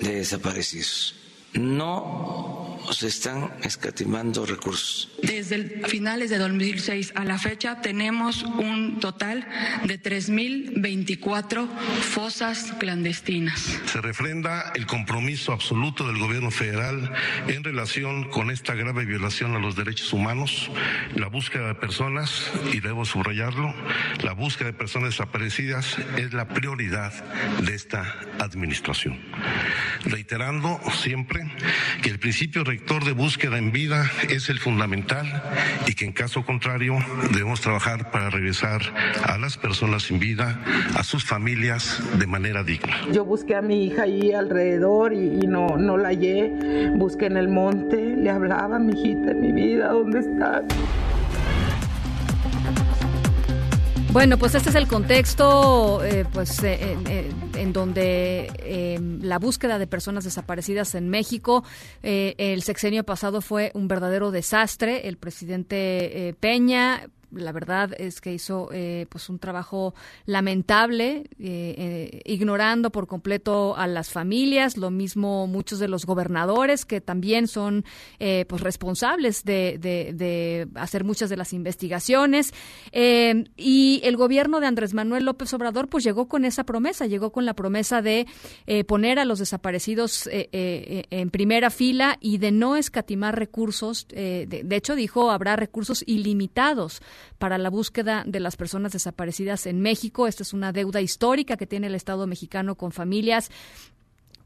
de 0.00 0.16
desaparecidos. 0.16 1.21
No 1.54 2.62
se 2.90 3.06
están 3.06 3.50
escatimando 3.62 4.44
recursos. 4.44 5.10
Desde 5.22 5.54
el 5.54 5.86
finales 5.86 6.30
de 6.30 6.38
2006 6.38 7.12
a 7.14 7.24
la 7.24 7.38
fecha 7.38 7.80
tenemos 7.80 8.42
un 8.42 8.98
total 9.00 9.46
de 9.84 10.00
3.024 10.00 11.68
fosas 12.00 12.72
clandestinas. 12.78 13.80
Se 13.86 14.00
refrenda 14.00 14.72
el 14.74 14.86
compromiso 14.86 15.52
absoluto 15.52 16.06
del 16.06 16.18
gobierno 16.18 16.50
federal 16.50 17.12
en 17.46 17.62
relación 17.64 18.28
con 18.30 18.50
esta 18.50 18.74
grave 18.74 19.04
violación 19.04 19.54
a 19.54 19.58
los 19.58 19.76
derechos 19.76 20.12
humanos, 20.12 20.70
la 21.14 21.28
búsqueda 21.28 21.68
de 21.68 21.74
personas, 21.74 22.50
y 22.72 22.80
debo 22.80 23.04
subrayarlo, 23.04 23.74
la 24.22 24.32
búsqueda 24.32 24.68
de 24.68 24.74
personas 24.74 25.10
desaparecidas 25.10 25.96
es 26.16 26.32
la 26.32 26.48
prioridad 26.48 27.12
de 27.60 27.74
esta 27.74 28.16
administración. 28.38 29.18
Reiterando 30.04 30.80
siempre 31.00 31.41
que 32.02 32.10
el 32.10 32.18
principio 32.18 32.64
rector 32.64 33.04
de 33.04 33.12
búsqueda 33.12 33.58
en 33.58 33.72
vida 33.72 34.10
es 34.28 34.48
el 34.48 34.58
fundamental 34.58 35.42
y 35.86 35.94
que 35.94 36.04
en 36.04 36.12
caso 36.12 36.44
contrario 36.44 36.98
debemos 37.32 37.60
trabajar 37.60 38.10
para 38.10 38.30
regresar 38.30 38.82
a 39.24 39.38
las 39.38 39.56
personas 39.56 40.04
sin 40.04 40.18
vida, 40.18 40.60
a 40.96 41.02
sus 41.02 41.24
familias 41.24 42.02
de 42.18 42.26
manera 42.26 42.62
digna. 42.62 42.96
Yo 43.12 43.24
busqué 43.24 43.54
a 43.54 43.62
mi 43.62 43.86
hija 43.86 44.02
ahí 44.02 44.32
alrededor 44.32 45.12
y, 45.12 45.46
no, 45.46 45.76
no 45.76 45.96
la 45.96 46.08
hallé, 46.08 46.50
busqué 46.94 47.26
en 47.26 47.36
el 47.36 47.48
monte, 47.48 47.96
le 47.96 48.30
hablaba, 48.30 48.78
mi 48.78 48.92
hijita, 48.92 49.34
mi 49.34 49.52
vida, 49.52 49.88
¿dónde 49.88 50.20
estás? 50.20 50.64
Bueno, 54.12 54.36
pues 54.36 54.54
este 54.54 54.68
es 54.68 54.74
el 54.74 54.88
contexto, 54.88 56.04
eh, 56.04 56.26
pues 56.30 56.62
eh, 56.62 56.98
eh, 57.08 57.32
en 57.56 57.72
donde 57.72 58.52
eh, 58.58 58.98
la 59.22 59.38
búsqueda 59.38 59.78
de 59.78 59.86
personas 59.86 60.24
desaparecidas 60.24 60.94
en 60.94 61.08
México, 61.08 61.64
eh, 62.02 62.34
el 62.36 62.62
sexenio 62.62 63.04
pasado 63.04 63.40
fue 63.40 63.70
un 63.72 63.88
verdadero 63.88 64.30
desastre. 64.30 65.08
El 65.08 65.16
presidente 65.16 66.28
eh, 66.28 66.34
Peña 66.34 67.08
la 67.34 67.52
verdad 67.52 67.90
es 67.98 68.20
que 68.20 68.32
hizo 68.32 68.68
eh, 68.72 69.06
pues 69.08 69.28
un 69.28 69.38
trabajo 69.38 69.94
lamentable, 70.26 71.24
eh, 71.38 71.74
eh, 71.78 72.20
ignorando 72.24 72.90
por 72.90 73.06
completo 73.06 73.76
a 73.76 73.86
las 73.86 74.10
familias, 74.10 74.76
lo 74.76 74.90
mismo 74.90 75.46
muchos 75.46 75.78
de 75.78 75.88
los 75.88 76.06
gobernadores 76.06 76.84
que 76.84 77.00
también 77.00 77.46
son 77.46 77.84
eh, 78.18 78.44
pues 78.48 78.62
responsables 78.62 79.44
de, 79.44 79.78
de, 79.78 80.68
hacer 80.74 81.04
muchas 81.04 81.30
de 81.30 81.36
las 81.36 81.52
investigaciones. 81.52 82.52
Eh, 82.92 83.44
y 83.56 84.00
el 84.04 84.16
gobierno 84.16 84.60
de 84.60 84.66
Andrés 84.66 84.94
Manuel 84.94 85.24
López 85.24 85.52
Obrador 85.54 85.88
pues 85.88 86.04
llegó 86.04 86.28
con 86.28 86.44
esa 86.44 86.64
promesa, 86.64 87.06
llegó 87.06 87.32
con 87.32 87.46
la 87.46 87.54
promesa 87.54 88.02
de 88.02 88.26
eh, 88.66 88.84
poner 88.84 89.18
a 89.18 89.24
los 89.24 89.38
desaparecidos 89.38 90.28
en 90.32 91.30
primera 91.30 91.70
fila 91.70 92.18
y 92.20 92.38
de 92.38 92.50
no 92.52 92.76
escatimar 92.76 93.38
recursos. 93.38 94.06
de, 94.08 94.62
de 94.64 94.76
hecho 94.76 94.94
dijo 94.94 95.30
habrá 95.30 95.56
recursos 95.56 96.04
ilimitados 96.06 97.00
para 97.38 97.58
la 97.58 97.70
búsqueda 97.70 98.24
de 98.26 98.40
las 98.40 98.56
personas 98.56 98.92
desaparecidas 98.92 99.66
en 99.66 99.80
México. 99.80 100.26
Esta 100.26 100.42
es 100.42 100.52
una 100.52 100.72
deuda 100.72 101.00
histórica 101.00 101.56
que 101.56 101.66
tiene 101.66 101.86
el 101.88 101.94
Estado 101.94 102.26
mexicano 102.26 102.74
con 102.74 102.92
familias 102.92 103.50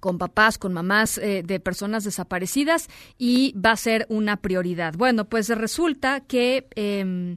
con 0.01 0.19
papás, 0.19 0.59
con 0.59 0.73
mamás 0.73 1.19
eh, 1.19 1.43
de 1.45 1.59
personas 1.59 2.05
desaparecidas 2.05 2.89
y 3.19 3.59
va 3.59 3.73
a 3.73 3.77
ser 3.77 4.07
una 4.09 4.37
prioridad. 4.37 4.95
Bueno, 4.95 5.25
pues 5.25 5.49
resulta 5.49 6.21
que 6.21 6.69
eh, 6.77 7.37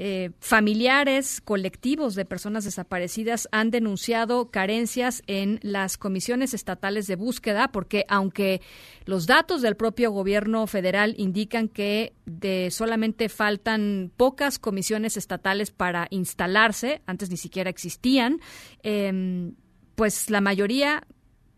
eh, 0.00 0.30
familiares, 0.38 1.40
colectivos 1.40 2.14
de 2.14 2.24
personas 2.24 2.62
desaparecidas 2.64 3.48
han 3.50 3.72
denunciado 3.72 4.48
carencias 4.52 5.24
en 5.26 5.58
las 5.62 5.98
comisiones 5.98 6.54
estatales 6.54 7.08
de 7.08 7.16
búsqueda, 7.16 7.72
porque 7.72 8.04
aunque 8.08 8.60
los 9.06 9.26
datos 9.26 9.60
del 9.60 9.74
propio 9.74 10.12
gobierno 10.12 10.68
federal 10.68 11.16
indican 11.18 11.66
que 11.66 12.12
de 12.26 12.70
solamente 12.70 13.28
faltan 13.28 14.12
pocas 14.16 14.60
comisiones 14.60 15.16
estatales 15.16 15.72
para 15.72 16.06
instalarse, 16.10 17.02
antes 17.06 17.28
ni 17.28 17.36
siquiera 17.36 17.68
existían, 17.68 18.38
eh, 18.84 19.50
pues 19.96 20.30
la 20.30 20.40
mayoría 20.40 21.08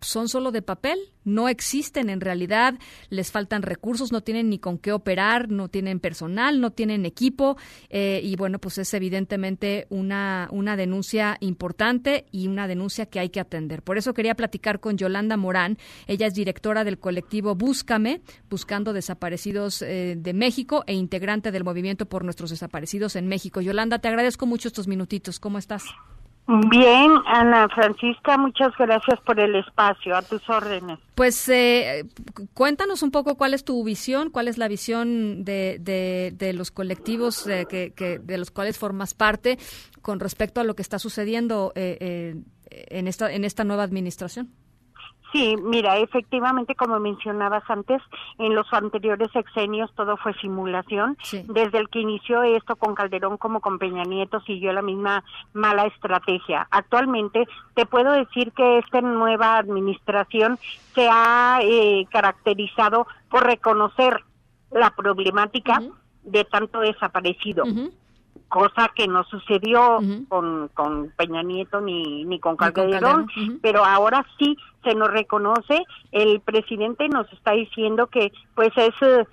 son 0.00 0.28
solo 0.28 0.50
de 0.50 0.62
papel, 0.62 0.98
no 1.24 1.48
existen 1.48 2.08
en 2.08 2.20
realidad, 2.20 2.78
les 3.10 3.30
faltan 3.30 3.62
recursos, 3.62 4.12
no 4.12 4.22
tienen 4.22 4.48
ni 4.48 4.58
con 4.58 4.78
qué 4.78 4.92
operar, 4.92 5.50
no 5.50 5.68
tienen 5.68 6.00
personal, 6.00 6.60
no 6.60 6.70
tienen 6.70 7.04
equipo 7.04 7.56
eh, 7.90 8.20
y 8.22 8.36
bueno, 8.36 8.58
pues 8.58 8.78
es 8.78 8.92
evidentemente 8.94 9.86
una, 9.90 10.48
una 10.50 10.76
denuncia 10.76 11.36
importante 11.40 12.26
y 12.32 12.48
una 12.48 12.66
denuncia 12.66 13.06
que 13.06 13.20
hay 13.20 13.28
que 13.28 13.40
atender. 13.40 13.82
Por 13.82 13.98
eso 13.98 14.14
quería 14.14 14.34
platicar 14.34 14.80
con 14.80 14.96
Yolanda 14.96 15.36
Morán, 15.36 15.78
ella 16.06 16.26
es 16.26 16.34
directora 16.34 16.84
del 16.84 16.98
colectivo 16.98 17.54
Búscame, 17.54 18.22
Buscando 18.48 18.92
Desaparecidos 18.92 19.82
eh, 19.82 20.16
de 20.18 20.32
México 20.32 20.84
e 20.86 20.94
integrante 20.94 21.52
del 21.52 21.64
movimiento 21.64 22.06
por 22.06 22.24
nuestros 22.24 22.50
desaparecidos 22.50 23.16
en 23.16 23.28
México. 23.28 23.60
Yolanda, 23.60 23.98
te 23.98 24.08
agradezco 24.08 24.46
mucho 24.46 24.68
estos 24.68 24.88
minutitos, 24.88 25.38
¿cómo 25.38 25.58
estás? 25.58 25.84
Bien, 26.68 27.12
Ana 27.26 27.68
Francisca, 27.68 28.36
muchas 28.36 28.72
gracias 28.76 29.20
por 29.20 29.38
el 29.38 29.54
espacio, 29.54 30.16
a 30.16 30.22
tus 30.22 30.48
órdenes. 30.50 30.98
Pues 31.14 31.48
eh, 31.48 32.04
cuéntanos 32.54 33.04
un 33.04 33.12
poco 33.12 33.36
cuál 33.36 33.54
es 33.54 33.64
tu 33.64 33.84
visión, 33.84 34.30
cuál 34.30 34.48
es 34.48 34.58
la 34.58 34.66
visión 34.66 35.44
de, 35.44 35.78
de, 36.36 36.52
los 36.52 36.72
colectivos 36.72 37.46
eh, 37.46 37.66
que, 37.68 38.18
de 38.20 38.38
los 38.38 38.50
cuales 38.50 38.78
formas 38.78 39.14
parte 39.14 39.60
con 40.02 40.18
respecto 40.18 40.60
a 40.60 40.64
lo 40.64 40.74
que 40.74 40.82
está 40.82 40.98
sucediendo 40.98 41.72
eh, 41.76 41.96
eh 42.00 42.34
en, 42.70 43.08
esta, 43.08 43.32
en 43.32 43.44
esta 43.44 43.64
nueva 43.64 43.82
administración. 43.82 44.48
Sí, 45.32 45.56
mira, 45.62 45.96
efectivamente, 45.98 46.74
como 46.74 46.98
mencionabas 46.98 47.62
antes, 47.68 48.02
en 48.38 48.54
los 48.54 48.72
anteriores 48.72 49.30
sexenios 49.32 49.92
todo 49.94 50.16
fue 50.16 50.34
simulación. 50.34 51.16
Sí. 51.22 51.44
Desde 51.48 51.78
el 51.78 51.88
que 51.88 52.00
inició 52.00 52.42
esto 52.42 52.76
con 52.76 52.94
Calderón 52.94 53.36
como 53.36 53.60
con 53.60 53.78
Peña 53.78 54.02
Nieto 54.04 54.40
siguió 54.40 54.72
la 54.72 54.82
misma 54.82 55.22
mala 55.52 55.86
estrategia. 55.86 56.66
Actualmente 56.70 57.46
te 57.74 57.86
puedo 57.86 58.12
decir 58.12 58.52
que 58.52 58.78
esta 58.78 59.00
nueva 59.00 59.58
administración 59.58 60.58
se 60.94 61.08
ha 61.08 61.60
eh, 61.62 62.06
caracterizado 62.10 63.06
por 63.28 63.44
reconocer 63.44 64.24
la 64.72 64.90
problemática 64.90 65.78
uh 65.80 65.84
-huh. 65.84 65.94
de 66.24 66.44
tanto 66.44 66.80
desaparecido. 66.80 67.64
Uh 67.64 67.68
-huh 67.68 67.92
cosa 68.50 68.90
que 68.94 69.06
no 69.06 69.22
sucedió 69.24 69.98
uh 69.98 70.02
-huh. 70.02 70.28
con, 70.28 70.68
con 70.74 71.12
Peña 71.16 71.42
Nieto 71.42 71.80
ni, 71.80 72.24
ni 72.24 72.40
con 72.40 72.56
Calderón, 72.56 73.22
uh 73.22 73.26
-huh. 73.26 73.58
pero 73.62 73.84
ahora 73.84 74.26
sí 74.38 74.56
se 74.82 74.94
nos 74.94 75.10
reconoce, 75.10 75.84
el 76.12 76.40
presidente 76.40 77.08
nos 77.08 77.30
está 77.32 77.52
diciendo 77.52 78.06
que 78.06 78.32
pues 78.54 78.70
es 78.76 78.94
eh, 79.02 79.26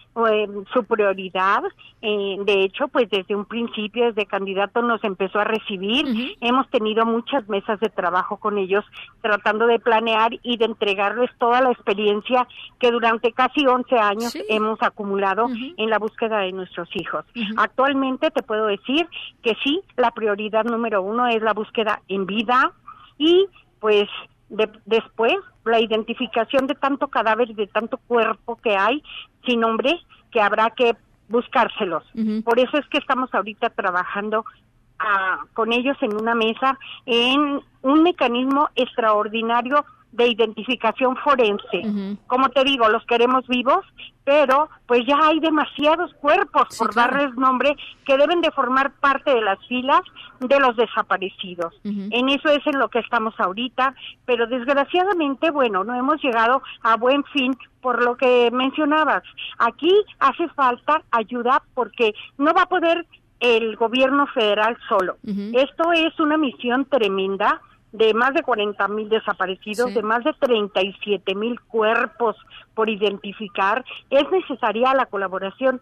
su 0.74 0.84
prioridad, 0.84 1.64
eh, 2.02 2.36
de 2.39 2.64
hecho 2.64 2.88
pues 2.88 3.10
desde 3.10 3.36
un 3.36 3.45
principio, 3.45 4.06
desde 4.06 4.26
candidato 4.26 4.82
nos 4.82 5.04
empezó 5.04 5.39
a 5.39 5.43
recibir, 5.43 6.06
uh 6.06 6.10
-huh. 6.10 6.38
hemos 6.41 6.70
tenido 6.70 7.06
muchas 7.06 7.48
mesas 7.50 7.80
de 7.80 7.89
trabajo 7.89 8.38
con 8.38 8.58
ellos 8.58 8.84
tratando 9.22 9.68
de 9.68 9.80
planear 9.80 10.32
y 10.44 10.57
de 10.57 10.65
entregarles 10.65 11.30
toda 11.38 11.61
la 11.61 11.72
experiencia 11.72 12.48
que 12.80 12.91
durante 12.91 13.32
casi 13.32 13.65
11 13.65 13.95
años 13.98 14.32
sí. 14.32 14.44
hemos 14.49 14.82
acumulado 14.82 15.45
uh 15.45 15.49
-huh. 15.49 15.74
en 15.78 15.90
la 15.90 15.99
búsqueda 15.99 16.40
de 16.40 16.52
nuestros 16.52 16.90
hijos. 16.95 17.26
Actualmente 17.57 18.32
te 18.32 18.44
puedo 18.44 18.68
decir 18.68 19.07
que 19.41 19.56
sí, 19.64 19.82
la 19.95 20.11
prioridad 20.11 20.65
número 20.65 21.02
uno 21.02 21.28
es 21.28 21.41
la 21.41 21.53
búsqueda 21.53 22.02
en 22.07 22.26
vida 22.26 22.72
y 23.18 23.48
pues 23.80 24.07
de, 24.49 24.69
después 24.86 25.36
la 25.65 25.80
identificación 25.80 26.68
de 26.68 26.76
tanto 26.76 27.07
cadáver 27.07 27.49
y 27.49 27.53
de 27.53 27.68
tanto 27.68 27.98
cuerpo 28.07 28.56
que 28.57 28.76
hay 28.76 29.03
sin 29.45 29.60
nombre 29.61 29.99
que 30.32 30.41
habrá 30.41 30.69
que 30.72 30.95
buscárselos. 31.30 32.03
Uh 32.14 32.19
-huh. 32.19 32.44
Por 32.44 32.60
eso 32.60 32.78
es 32.78 32.88
que 32.88 32.98
estamos 32.98 33.34
ahorita 33.34 33.69
trabajando 33.69 34.40
uh, 34.40 35.45
con 35.53 35.74
ellos 35.74 35.98
en 36.02 36.15
una 36.15 36.36
mesa 36.36 36.78
en 37.06 37.61
un 37.82 38.03
mecanismo 38.03 38.69
extraordinario 38.76 39.86
de 40.18 40.27
identificación 40.27 41.15
forense. 41.18 42.18
Como 42.27 42.49
te 42.49 42.64
digo, 42.64 42.89
los 42.89 43.06
queremos 43.06 43.48
vivos, 43.48 43.85
pero 44.23 44.69
pues 44.88 45.06
ya 45.07 45.18
hay 45.22 45.39
demasiados 45.39 46.14
cuerpos, 46.15 46.77
por 46.77 46.94
darles 46.94 47.34
nombre, 47.35 47.77
que 48.06 48.18
deben 48.18 48.41
de 48.41 48.52
formar 48.52 48.91
parte 48.99 49.34
de 49.34 49.41
las 49.41 49.57
filas 49.68 50.02
de 50.39 50.60
los 50.60 50.76
desaparecidos. 50.76 51.73
En 51.84 52.30
eso 52.30 52.49
es 52.49 52.65
en 52.68 52.80
lo 52.80 52.89
que 52.89 52.99
estamos 52.99 53.34
ahorita, 53.39 53.95
pero 54.26 54.48
desgraciadamente, 54.48 55.52
bueno, 55.52 55.84
no 55.84 55.95
hemos 55.95 56.22
llegado 56.22 56.61
a 56.81 56.98
buen 56.98 57.23
fin 57.26 57.56
por 57.81 58.03
lo 58.03 58.18
que 58.18 58.49
mencionabas. 58.52 59.23
Aquí 59.60 59.94
hace 60.19 60.49
falta 60.49 61.03
ayuda 61.11 61.61
porque 61.73 62.14
no 62.38 62.53
va 62.53 62.64
a 62.64 62.69
poder 62.69 63.06
el 63.39 63.76
gobierno 63.76 64.26
federal 64.27 64.76
solo. 64.89 65.18
Esto 65.53 65.94
es 65.94 66.19
una 66.19 66.38
misión 66.38 66.85
tremenda 66.85 67.61
de 67.91 68.14
más 68.14 68.34
de 68.34 68.43
40 68.43 68.88
mil 68.89 69.09
desaparecidos, 69.09 69.93
de 69.93 70.03
más 70.03 70.23
de 70.23 70.34
37 70.34 71.35
mil 71.35 71.59
cuerpos 71.61 72.35
por 72.73 72.89
identificar, 72.89 73.84
es 74.09 74.30
necesaria 74.31 74.93
la 74.93 75.05
colaboración 75.05 75.81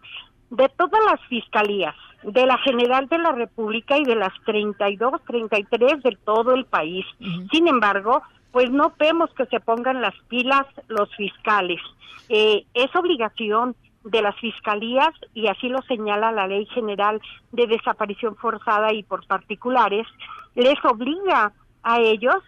de 0.50 0.70
todas 0.70 1.02
las 1.10 1.20
fiscalías, 1.28 1.96
de 2.24 2.46
la 2.46 2.58
General 2.60 3.08
de 3.08 3.18
la 3.18 3.32
República 3.32 3.98
y 3.98 4.04
de 4.04 4.16
las 4.16 4.34
32, 4.46 5.22
33 5.26 6.04
de 6.04 6.18
todo 6.24 6.54
el 6.54 6.66
país. 6.66 7.06
Sin 7.52 7.68
embargo, 7.68 8.22
pues 8.52 8.72
no 8.72 8.94
vemos 8.98 9.30
que 9.34 9.46
se 9.48 9.60
pongan 9.60 10.02
las 10.02 10.16
pilas 10.30 10.66
los 10.88 11.14
fiscales. 11.16 11.82
Eh, 12.30 12.66
es 12.74 12.96
obligación 12.96 13.76
de 14.06 14.22
las 14.22 14.36
fiscalías, 14.40 15.10
y 15.34 15.48
así 15.48 15.68
lo 15.68 15.82
señala 15.82 16.32
la 16.32 16.48
Ley 16.48 16.66
General 16.68 17.20
de 17.52 17.68
Desaparición 17.68 18.36
Forzada 18.36 18.94
y 18.94 19.02
por 19.04 19.26
particulares, 19.26 20.06
les 20.54 20.78
obliga 20.86 21.52
a 21.86 22.00
ellos 22.00 22.44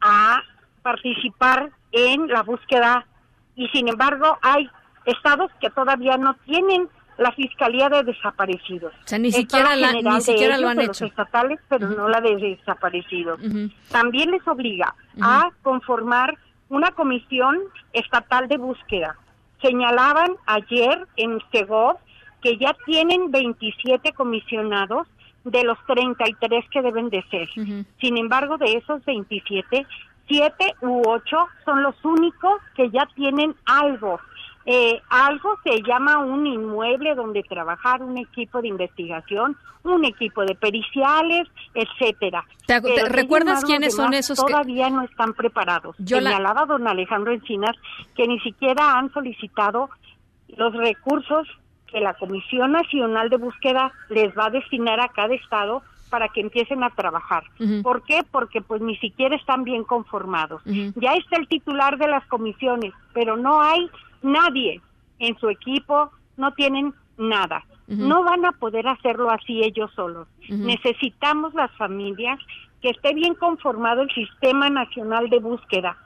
a 0.00 0.42
participar 0.82 1.70
en 1.92 2.28
la 2.28 2.42
búsqueda 2.42 3.06
y 3.54 3.68
sin 3.68 3.88
embargo 3.88 4.36
hay 4.42 4.68
estados 5.06 5.50
que 5.60 5.70
todavía 5.70 6.18
no 6.18 6.34
tienen 6.44 6.88
la 7.16 7.32
Fiscalía 7.32 7.88
de 7.88 8.04
Desaparecidos. 8.04 8.92
O 8.94 9.08
sea, 9.08 9.18
ni 9.18 9.32
siquiera, 9.32 9.74
la, 9.74 9.92
ni 9.92 10.20
siquiera 10.20 10.58
lo 10.58 10.68
han 10.68 10.78
hecho. 10.80 11.04
Los 11.04 11.10
estatales, 11.10 11.58
pero 11.68 11.88
no 11.88 12.08
la 12.08 12.20
de 12.20 12.36
desaparecidos. 12.36 13.40
También 13.90 14.30
les 14.30 14.46
obliga 14.46 14.94
a 15.20 15.50
conformar 15.62 16.36
una 16.68 16.90
comisión 16.92 17.58
estatal 17.92 18.46
de 18.46 18.58
búsqueda. 18.58 19.16
Señalaban 19.62 20.32
ayer 20.46 21.06
en 21.16 21.40
Segov 21.50 21.96
que 22.40 22.56
ya 22.56 22.76
tienen 22.86 23.32
27 23.32 24.12
comisionados 24.12 25.08
de 25.50 25.64
los 25.64 25.78
33 25.86 26.64
que 26.70 26.82
deben 26.82 27.10
de 27.10 27.22
ser. 27.30 27.48
Sin 28.00 28.16
embargo, 28.16 28.56
de 28.58 28.74
esos 28.74 29.04
27, 29.04 29.86
7 30.28 30.74
u 30.82 31.02
8 31.06 31.36
son 31.64 31.82
los 31.82 31.94
únicos 32.04 32.60
que 32.74 32.90
ya 32.90 33.08
tienen 33.14 33.54
algo. 33.66 34.20
Eh, 34.70 35.00
algo 35.08 35.56
se 35.64 35.82
llama 35.82 36.18
un 36.18 36.46
inmueble 36.46 37.14
donde 37.14 37.42
trabajar, 37.42 38.02
un 38.02 38.18
equipo 38.18 38.60
de 38.60 38.68
investigación, 38.68 39.56
un 39.82 40.04
equipo 40.04 40.44
de 40.44 40.54
periciales, 40.54 41.48
etcétera. 41.72 42.44
¿Te, 42.66 42.80
recuerdas 43.08 43.64
quiénes 43.64 43.96
son 43.96 44.12
esos? 44.12 44.36
Todavía 44.36 44.90
no 44.90 45.04
están 45.04 45.32
preparados. 45.32 45.96
Yo 45.98 46.18
Señalaba 46.18 46.66
don 46.66 46.86
Alejandro 46.86 47.32
Encinas 47.32 47.76
que 48.14 48.26
ni 48.28 48.38
siquiera 48.40 48.98
han 48.98 49.10
solicitado 49.10 49.88
los 50.48 50.74
recursos 50.74 51.48
que 51.90 52.00
la 52.00 52.14
Comisión 52.14 52.72
Nacional 52.72 53.30
de 53.30 53.36
Búsqueda 53.36 53.92
les 54.08 54.36
va 54.36 54.46
a 54.46 54.50
destinar 54.50 55.00
a 55.00 55.08
cada 55.08 55.34
estado 55.34 55.82
para 56.10 56.28
que 56.28 56.40
empiecen 56.40 56.82
a 56.82 56.90
trabajar. 56.90 57.44
¿Por 57.82 58.02
qué? 58.02 58.22
Porque 58.30 58.60
pues 58.60 58.80
ni 58.80 58.96
siquiera 58.96 59.36
están 59.36 59.64
bien 59.64 59.84
conformados. 59.84 60.62
Ya 60.64 61.14
está 61.14 61.36
el 61.36 61.48
titular 61.48 61.98
de 61.98 62.08
las 62.08 62.24
comisiones, 62.26 62.92
pero 63.12 63.36
no 63.36 63.60
hay 63.60 63.88
nadie 64.22 64.80
en 65.18 65.38
su 65.38 65.48
equipo, 65.48 66.10
no 66.36 66.52
tienen 66.52 66.94
nada. 67.16 67.64
No 67.86 68.22
van 68.22 68.44
a 68.44 68.52
poder 68.52 68.86
hacerlo 68.86 69.30
así 69.30 69.62
ellos 69.62 69.90
solos. 69.94 70.28
Necesitamos 70.48 71.54
las 71.54 71.70
familias 71.72 72.38
que 72.82 72.90
esté 72.90 73.14
bien 73.14 73.34
conformado 73.34 74.02
el 74.02 74.10
Sistema 74.10 74.68
Nacional 74.70 75.28
de 75.30 75.40
Búsqueda, 75.40 75.96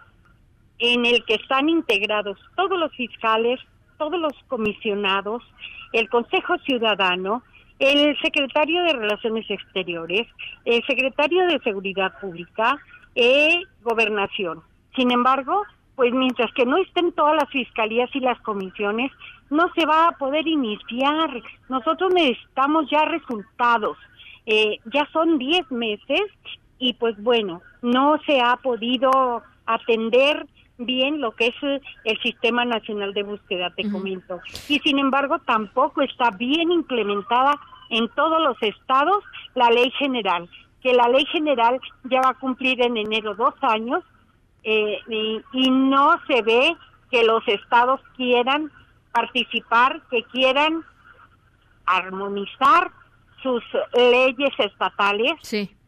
en 0.78 1.04
el 1.06 1.24
que 1.24 1.34
están 1.34 1.68
integrados 1.68 2.38
todos 2.56 2.78
los 2.78 2.92
fiscales, 2.92 3.60
todos 4.03 4.20
los 4.20 4.33
comisionados, 4.49 5.45
el 5.93 6.09
Consejo 6.09 6.59
Ciudadano, 6.66 7.45
el 7.79 8.19
secretario 8.20 8.83
de 8.83 8.95
Relaciones 8.95 9.49
Exteriores, 9.49 10.27
el 10.65 10.85
secretario 10.87 11.47
de 11.47 11.61
Seguridad 11.61 12.12
Pública, 12.20 12.79
e 13.15 13.62
Gobernación. 13.85 14.62
Sin 14.97 15.12
embargo, 15.12 15.62
pues 15.95 16.12
mientras 16.12 16.53
que 16.55 16.66
no 16.66 16.79
estén 16.79 17.12
todas 17.12 17.37
las 17.37 17.49
fiscalías 17.51 18.11
y 18.15 18.20
las 18.20 18.41
comisiones, 18.41 19.12
no 19.51 19.70
se 19.74 19.87
va 19.87 20.09
a 20.09 20.19
poder 20.19 20.49
iniciar. 20.49 21.31
Nosotros 21.69 22.12
necesitamos 22.12 22.91
ya 22.91 23.05
resultados. 23.05 23.97
Eh, 24.47 24.79
ya 24.87 25.07
son 25.12 25.39
10 25.39 25.70
meses 25.70 26.23
y 26.81 26.95
pues 26.95 27.15
bueno, 27.23 27.62
no 27.83 28.19
se 28.27 28.41
ha 28.41 28.57
podido 28.57 29.43
atender 29.66 30.47
bien 30.86 31.20
lo 31.20 31.32
que 31.32 31.48
es 31.48 31.54
eh, 31.62 31.80
el 32.04 32.18
Sistema 32.20 32.64
Nacional 32.64 33.14
de 33.14 33.22
Búsqueda, 33.22 33.70
te 33.70 33.90
comento. 33.90 34.40
Y 34.68 34.78
sin 34.80 34.98
embargo, 34.98 35.38
tampoco 35.40 36.02
está 36.02 36.30
bien 36.30 36.70
implementada 36.70 37.59
en 37.90 38.09
todos 38.10 38.40
los 38.42 38.56
estados 38.62 39.22
la 39.54 39.70
ley 39.70 39.90
general, 39.98 40.48
que 40.82 40.94
la 40.94 41.09
ley 41.09 41.24
general 41.26 41.80
ya 42.04 42.20
va 42.22 42.30
a 42.30 42.38
cumplir 42.38 42.82
en 42.82 42.96
enero 42.96 43.34
dos 43.34 43.54
años 43.60 44.02
eh, 44.64 44.98
y, 45.09 45.70
no 45.70 46.14
se 46.26 46.40
ve 46.42 46.76
que 47.10 47.24
los 47.24 47.46
estados 47.48 48.00
quieran 48.16 48.70
participar, 49.12 50.00
que 50.10 50.22
quieran 50.24 50.84
armonizar 51.84 52.90
sus 53.42 53.62
leyes 53.92 54.50
estatales 54.59 55.32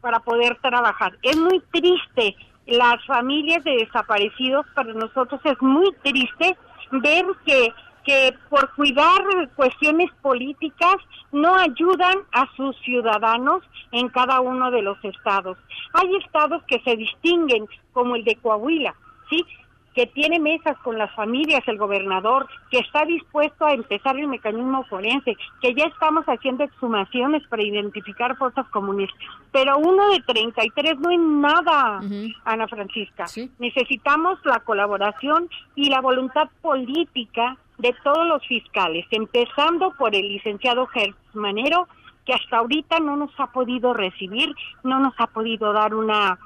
para 0.01 0.19
poder 0.19 0.57
trabajar. 0.61 1.17
Es 1.23 1.37
muy 1.37 1.61
triste 1.71 2.35
las 2.67 3.03
familias 3.05 3.63
de 3.63 3.77
desaparecidos, 3.77 4.65
para 4.73 4.93
nosotros 4.93 5.39
es 5.43 5.61
muy 5.61 5.91
triste 6.03 6.57
ver 6.91 7.25
que, 7.45 7.73
que 8.03 8.33
por 8.49 8.73
cuidar 8.75 9.21
cuestiones 9.55 10.11
políticas 10.21 10.95
no 11.31 11.55
ayudan 11.55 12.17
a 12.31 12.47
sus 12.55 12.75
ciudadanos 12.81 13.63
en 13.91 14.09
cada 14.09 14.39
uno 14.39 14.71
de 14.71 14.81
los 14.81 14.97
estados. 15.03 15.57
Hay 15.93 16.15
estados 16.15 16.63
que 16.63 16.79
se 16.79 16.95
distinguen, 16.95 17.67
como 17.93 18.15
el 18.15 18.23
de 18.23 18.35
Coahuila, 18.35 18.95
¿sí? 19.29 19.45
Que 19.95 20.07
tiene 20.07 20.39
mesas 20.39 20.77
con 20.79 20.97
las 20.97 21.13
familias, 21.15 21.63
el 21.67 21.77
gobernador, 21.77 22.47
que 22.69 22.79
está 22.79 23.05
dispuesto 23.05 23.65
a 23.65 23.73
empezar 23.73 24.17
el 24.17 24.27
mecanismo 24.27 24.83
forense, 24.83 25.37
que 25.61 25.73
ya 25.73 25.85
estamos 25.85 26.25
haciendo 26.25 26.65
exhumaciones 26.65 27.47
para 27.47 27.63
identificar 27.63 28.35
fosas 28.35 28.67
comunes. 28.67 29.09
Pero 29.53 29.77
uno 29.77 30.09
de 30.09 30.19
33 30.21 30.99
no 30.99 31.09
es 31.11 31.19
nada, 31.19 32.01
Ana 32.43 32.67
Francisca. 32.67 33.25
Necesitamos 33.57 34.37
la 34.43 34.59
colaboración 34.59 35.49
y 35.75 35.89
la 35.89 36.01
voluntad 36.01 36.49
política 36.61 37.57
de 37.77 37.95
todos 38.03 38.27
los 38.27 38.45
fiscales, 38.45 39.05
empezando 39.11 39.91
por 39.97 40.13
el 40.13 40.27
licenciado 40.27 40.87
Gertz 40.87 41.17
Manero, 41.33 41.87
que 42.25 42.33
hasta 42.33 42.57
ahorita 42.57 42.99
no 42.99 43.15
nos 43.15 43.31
ha 43.37 43.47
podido 43.47 43.93
recibir, 43.93 44.53
no 44.83 44.99
nos 44.99 45.13
ha 45.19 45.27
podido 45.27 45.71
dar 45.71 45.93
una 45.93 46.37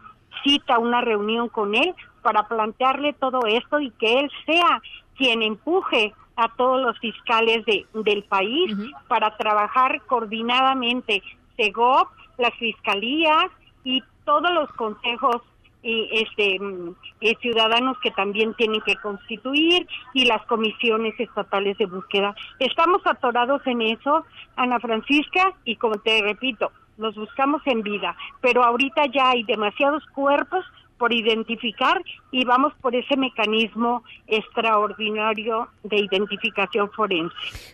cita, 0.44 0.80
una 0.80 1.02
reunión 1.02 1.50
con 1.50 1.76
él 1.76 1.94
para 2.22 2.48
plantearle 2.48 3.14
todo 3.14 3.46
esto 3.48 3.80
y 3.80 3.92
que 3.92 4.20
él 4.20 4.32
sea 4.46 4.82
quien 5.18 5.42
empuje 5.42 6.14
a 6.36 6.48
todos 6.56 6.82
los 6.82 6.98
fiscales 7.00 7.66
de, 7.66 7.86
del 7.94 8.24
país 8.24 8.74
para 9.08 9.36
trabajar 9.36 10.02
coordinadamente, 10.08 11.22
SEGOP, 11.58 12.08
las 12.38 12.54
fiscalías 12.56 13.52
y 13.84 14.02
todos 14.24 14.52
los 14.54 14.70
consejos 14.74 15.42
y 15.82 16.10
este 16.12 16.60
mm, 16.60 16.96
ciudadanos 17.42 17.98
que 18.02 18.12
también 18.12 18.54
tienen 18.56 18.82
que 18.82 18.96
constituir 18.98 19.88
y 20.14 20.26
las 20.26 20.46
comisiones 20.46 21.18
estatales 21.20 21.78
de 21.78 21.86
búsqueda. 21.86 22.36
Estamos 22.60 23.02
atorados 23.06 23.66
en 23.66 23.82
eso, 23.82 24.26
Ana 24.56 24.80
Francisca, 24.80 25.54
y 25.64 25.76
como 25.78 25.96
te 26.00 26.22
repito, 26.22 26.72
los 27.00 27.16
buscamos 27.16 27.62
en 27.66 27.82
vida, 27.82 28.16
pero 28.42 28.64
ahorita 28.64 29.06
ya 29.08 29.32
hay 29.32 29.44
demasiados 29.44 30.06
cuerpos 30.14 30.64
por 31.00 31.14
identificar 31.14 32.04
y 32.32 32.46
vamos 32.46 32.74
por 32.82 32.96
ese 32.96 33.18
mecanismo 33.18 34.04
extraordinario 34.28 35.68
de 35.84 35.98
identificación 35.98 36.92
forense. 36.92 37.34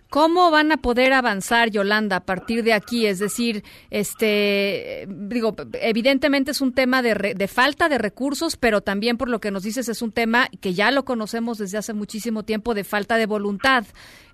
¿Cómo 0.10 0.52
van 0.52 0.72
a 0.72 0.78
poder 0.78 1.12
avanzar, 1.12 1.72
Yolanda, 1.72 2.18
a 2.18 2.26
partir 2.26 2.64
de 2.64 2.72
aquí? 2.72 3.06
Es 3.06 3.20
decir, 3.20 3.64
este, 3.90 5.08
digo, 5.10 5.56
evidentemente 5.82 6.52
es 6.52 6.62
un 6.62 6.74
tema 6.74 7.02
de, 7.02 7.34
de 7.36 7.48
falta 7.50 7.90
de 7.90 7.98
recursos, 7.98 8.56
pero 8.56 8.80
también 8.80 9.18
por 9.18 9.28
lo 9.28 9.40
que 9.40 9.52
nos 9.52 9.64
dices 9.64 9.90
es 9.90 10.02
un 10.02 10.14
tema 10.14 10.48
que 10.62 10.74
ya 10.74 10.92
lo 10.92 11.04
conocemos 11.04 11.58
desde 11.58 11.78
hace 11.78 11.94
muchísimo 11.94 12.44
tiempo 12.44 12.74
de 12.74 12.86
falta 12.86 13.18
de 13.18 13.26
voluntad 13.26 13.86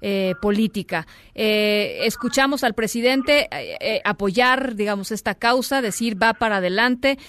eh, 0.04 0.34
política. 0.42 1.06
Eh, 1.36 2.00
escuchamos 2.06 2.64
al 2.64 2.74
presidente 2.74 3.48
eh, 3.52 4.02
apoyar, 4.04 4.74
digamos, 4.74 5.12
esta 5.12 5.36
causa, 5.36 5.84
decir 5.84 6.22
va 6.22 6.34
para 6.34 6.58
adelante. 6.58 7.20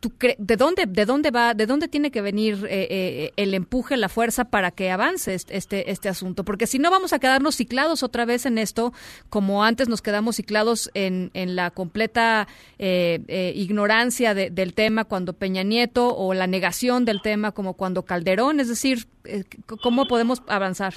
¿tú 0.00 0.10
¿De 0.38 0.56
dónde, 0.64 0.86
de 0.86 1.04
dónde 1.04 1.30
va, 1.30 1.52
de 1.52 1.66
dónde 1.66 1.88
tiene 1.88 2.10
que 2.10 2.22
venir 2.22 2.64
eh, 2.64 2.88
eh, 2.90 3.32
el 3.36 3.52
empuje, 3.52 3.96
la 3.96 4.08
fuerza 4.08 4.46
para 4.46 4.70
que 4.70 4.90
avance 4.90 5.34
este, 5.34 5.90
este 5.90 6.08
asunto, 6.08 6.44
porque 6.44 6.66
si 6.66 6.78
no 6.78 6.90
vamos 6.90 7.12
a 7.12 7.18
quedarnos 7.18 7.56
ciclados 7.56 8.02
otra 8.02 8.24
vez 8.24 8.46
en 8.46 8.56
esto, 8.56 8.92
como 9.28 9.62
antes 9.62 9.88
nos 9.88 10.00
quedamos 10.00 10.36
ciclados 10.36 10.90
en, 10.94 11.30
en 11.34 11.54
la 11.54 11.70
completa 11.70 12.48
eh, 12.78 13.52
ignorancia 13.54 14.34
del 14.34 14.74
tema 14.74 15.04
cuando 15.04 15.34
Peña 15.34 15.62
Nieto 15.62 16.16
o 16.16 16.32
la 16.32 16.46
negación 16.46 17.04
del 17.04 17.20
tema 17.20 17.52
como 17.52 17.74
cuando 17.74 18.04
Calderón, 18.04 18.58
es 18.58 18.68
decir, 18.68 19.06
¿cómo 19.82 20.06
podemos 20.06 20.42
avanzar? 20.48 20.94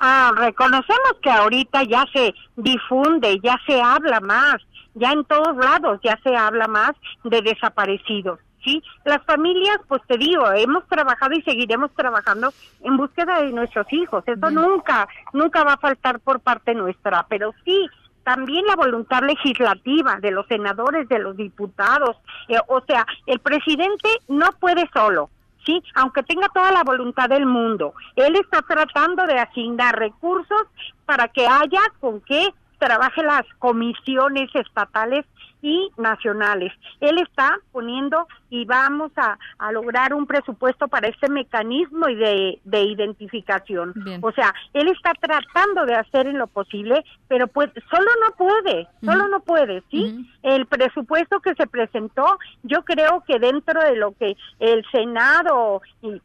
Ah, 0.00 0.32
reconocemos 0.36 1.14
que 1.22 1.30
ahorita 1.30 1.84
ya 1.84 2.04
se 2.12 2.34
difunde, 2.56 3.38
ya 3.42 3.56
se 3.66 3.80
habla 3.80 4.20
más, 4.20 4.56
ya 4.94 5.12
en 5.12 5.24
todos 5.24 5.56
lados 5.56 6.00
ya 6.02 6.18
se 6.24 6.34
habla 6.34 6.66
más 6.66 6.92
de 7.22 7.40
desaparecidos. 7.42 8.40
¿Sí? 8.64 8.82
Las 9.04 9.22
familias, 9.24 9.78
pues 9.88 10.02
te 10.06 10.16
digo, 10.18 10.50
hemos 10.52 10.86
trabajado 10.88 11.34
y 11.34 11.42
seguiremos 11.42 11.90
trabajando 11.92 12.52
en 12.82 12.96
búsqueda 12.96 13.42
de 13.42 13.52
nuestros 13.52 13.86
hijos. 13.92 14.24
Eso 14.26 14.50
nunca, 14.50 15.08
nunca 15.32 15.64
va 15.64 15.74
a 15.74 15.78
faltar 15.78 16.20
por 16.20 16.40
parte 16.40 16.74
nuestra, 16.74 17.26
pero 17.28 17.52
sí, 17.64 17.88
también 18.24 18.64
la 18.66 18.76
voluntad 18.76 19.22
legislativa 19.22 20.16
de 20.20 20.30
los 20.30 20.46
senadores, 20.46 21.08
de 21.08 21.18
los 21.18 21.36
diputados. 21.36 22.16
Eh, 22.48 22.58
o 22.68 22.80
sea, 22.82 23.06
el 23.26 23.40
presidente 23.40 24.08
no 24.28 24.48
puede 24.60 24.88
solo. 24.92 25.30
¿sí? 25.64 25.82
Aunque 25.94 26.22
tenga 26.22 26.48
toda 26.48 26.72
la 26.72 26.84
voluntad 26.84 27.28
del 27.28 27.46
mundo, 27.46 27.94
él 28.16 28.36
está 28.36 28.62
tratando 28.62 29.26
de 29.26 29.38
asignar 29.38 29.98
recursos 29.98 30.62
para 31.06 31.28
que 31.28 31.46
haya 31.46 31.80
con 32.00 32.20
qué 32.20 32.48
trabaje 32.78 33.22
las 33.22 33.44
comisiones 33.58 34.50
estatales 34.54 35.24
y 35.62 35.90
nacionales. 35.96 36.72
Él 37.00 37.18
está 37.18 37.56
poniendo 37.70 38.26
y 38.50 38.64
vamos 38.64 39.12
a, 39.16 39.38
lograr 39.72 40.12
un 40.12 40.26
presupuesto 40.26 40.88
para 40.88 41.08
este 41.08 41.30
mecanismo 41.30 42.06
de, 42.06 42.60
de 42.64 42.82
identificación. 42.82 43.94
O 44.20 44.32
sea, 44.32 44.52
él 44.74 44.88
está 44.88 45.14
tratando 45.14 45.86
de 45.86 45.94
hacer 45.94 46.26
en 46.26 46.36
lo 46.36 46.48
posible, 46.48 47.04
pero 47.28 47.46
pues 47.46 47.70
solo 47.90 48.10
no 48.20 48.36
puede, 48.36 48.88
solo 49.02 49.28
no 49.28 49.40
puede, 49.40 49.82
¿sí? 49.90 50.28
El 50.42 50.66
presupuesto 50.66 51.40
que 51.40 51.54
se 51.54 51.66
presentó, 51.66 52.38
yo 52.64 52.84
creo 52.84 53.22
que 53.26 53.38
dentro 53.38 53.80
de 53.80 53.96
lo 53.96 54.12
que 54.12 54.36
el 54.58 54.84
Senado 54.90 55.80
y 56.02 56.20